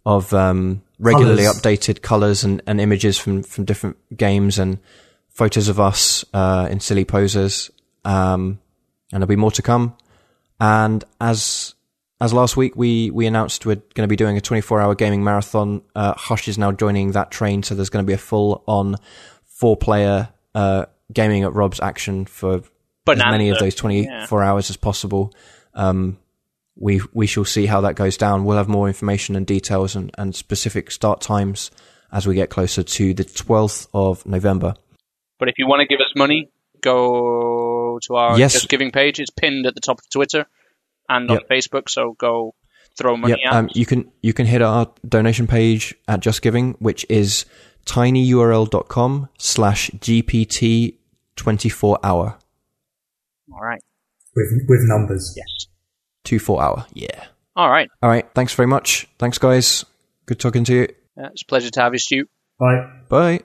of 0.06 0.32
um, 0.32 0.82
regularly 0.98 1.42
Colours. 1.44 1.60
updated 1.60 2.02
colors 2.02 2.44
and, 2.44 2.62
and 2.66 2.80
images 2.80 3.18
from 3.18 3.42
from 3.42 3.64
different 3.64 3.96
games 4.16 4.58
and 4.58 4.78
photos 5.28 5.68
of 5.68 5.80
us 5.80 6.24
uh, 6.32 6.68
in 6.70 6.80
silly 6.80 7.04
poses. 7.04 7.70
Um, 8.04 8.60
and 9.12 9.22
there'll 9.22 9.26
be 9.26 9.36
more 9.36 9.50
to 9.52 9.62
come. 9.62 9.96
And 10.60 11.04
as 11.20 11.74
as 12.20 12.32
last 12.32 12.56
week 12.56 12.74
we 12.76 13.10
we 13.10 13.26
announced 13.26 13.66
we're 13.66 13.76
going 13.76 14.06
to 14.06 14.08
be 14.08 14.16
doing 14.16 14.36
a 14.36 14.40
24 14.40 14.80
hour 14.80 14.94
gaming 14.94 15.24
marathon. 15.24 15.82
Uh, 15.94 16.14
Hush 16.14 16.48
is 16.48 16.58
now 16.58 16.72
joining 16.72 17.12
that 17.12 17.30
train, 17.30 17.62
so 17.62 17.74
there's 17.74 17.90
going 17.90 18.04
to 18.04 18.06
be 18.06 18.14
a 18.14 18.18
full 18.18 18.62
on 18.66 18.96
four 19.44 19.76
player 19.76 20.28
uh, 20.54 20.86
gaming 21.12 21.44
at 21.44 21.52
Rob's 21.52 21.80
action 21.80 22.26
for 22.26 22.62
Bonanza. 23.04 23.26
as 23.26 23.30
many 23.32 23.50
of 23.50 23.58
those 23.58 23.74
24 23.74 24.42
hours 24.42 24.70
as 24.70 24.76
possible. 24.76 25.32
Um, 25.74 26.18
we 26.78 27.00
we 27.12 27.26
shall 27.26 27.44
see 27.44 27.66
how 27.66 27.80
that 27.82 27.96
goes 27.96 28.16
down. 28.16 28.44
We'll 28.44 28.56
have 28.56 28.68
more 28.68 28.86
information 28.88 29.36
and 29.36 29.46
details 29.46 29.96
and, 29.96 30.10
and 30.16 30.34
specific 30.34 30.90
start 30.90 31.20
times 31.20 31.70
as 32.12 32.26
we 32.26 32.34
get 32.34 32.48
closer 32.50 32.82
to 32.82 33.12
the 33.12 33.24
12th 33.24 33.88
of 33.92 34.24
November. 34.24 34.74
But 35.38 35.48
if 35.48 35.56
you 35.58 35.66
want 35.66 35.80
to 35.80 35.86
give 35.86 36.00
us 36.00 36.12
money, 36.16 36.50
go 36.80 37.98
to 38.02 38.14
our 38.16 38.38
Yes. 38.38 38.52
Just 38.54 38.68
Giving 38.68 38.90
page. 38.92 39.20
It's 39.20 39.30
pinned 39.30 39.66
at 39.66 39.74
the 39.74 39.80
top 39.80 39.98
of 39.98 40.08
Twitter 40.10 40.46
and 41.08 41.30
on 41.30 41.38
Yep. 41.38 41.48
Facebook, 41.50 41.88
so 41.88 42.14
go 42.18 42.54
throw 42.96 43.16
money 43.16 43.34
Yep, 43.42 43.52
at 43.52 43.56
um, 43.56 43.68
you 43.74 43.86
can 43.86 44.10
you 44.22 44.32
can 44.32 44.46
hit 44.46 44.62
our 44.62 44.90
donation 45.06 45.46
page 45.46 45.94
at 46.06 46.20
Just 46.20 46.42
Giving, 46.42 46.72
which 46.80 47.04
is 47.08 47.44
tinyurl.com 47.86 49.28
slash 49.38 49.90
gpt 49.90 50.96
24 51.36 51.98
hour 52.02 52.38
All 53.52 53.60
right. 53.60 53.80
with 54.34 54.48
with 54.68 54.80
numbers. 54.82 55.34
Yes. 55.36 55.66
24 56.28 56.62
hour. 56.62 56.86
Yeah. 56.92 57.24
All 57.56 57.70
right. 57.70 57.88
All 58.02 58.10
right. 58.10 58.28
Thanks 58.34 58.54
very 58.54 58.66
much. 58.66 59.08
Thanks, 59.18 59.38
guys. 59.38 59.84
Good 60.26 60.38
talking 60.38 60.64
to 60.64 60.74
you. 60.74 60.88
Uh, 61.16 61.28
it's 61.32 61.42
a 61.42 61.46
pleasure 61.46 61.70
to 61.70 61.80
have 61.80 61.94
you, 61.94 61.98
Stu. 61.98 62.26
Bye. 62.58 62.88
Bye. 63.08 63.40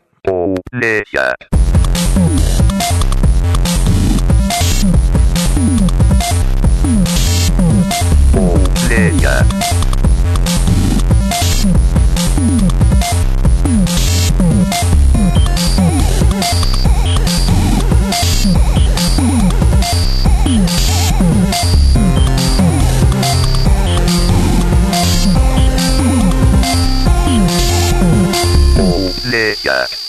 Pleasure. 0.71 1.33
Pleasure. 8.87 9.72
Pleasure. 29.33 30.02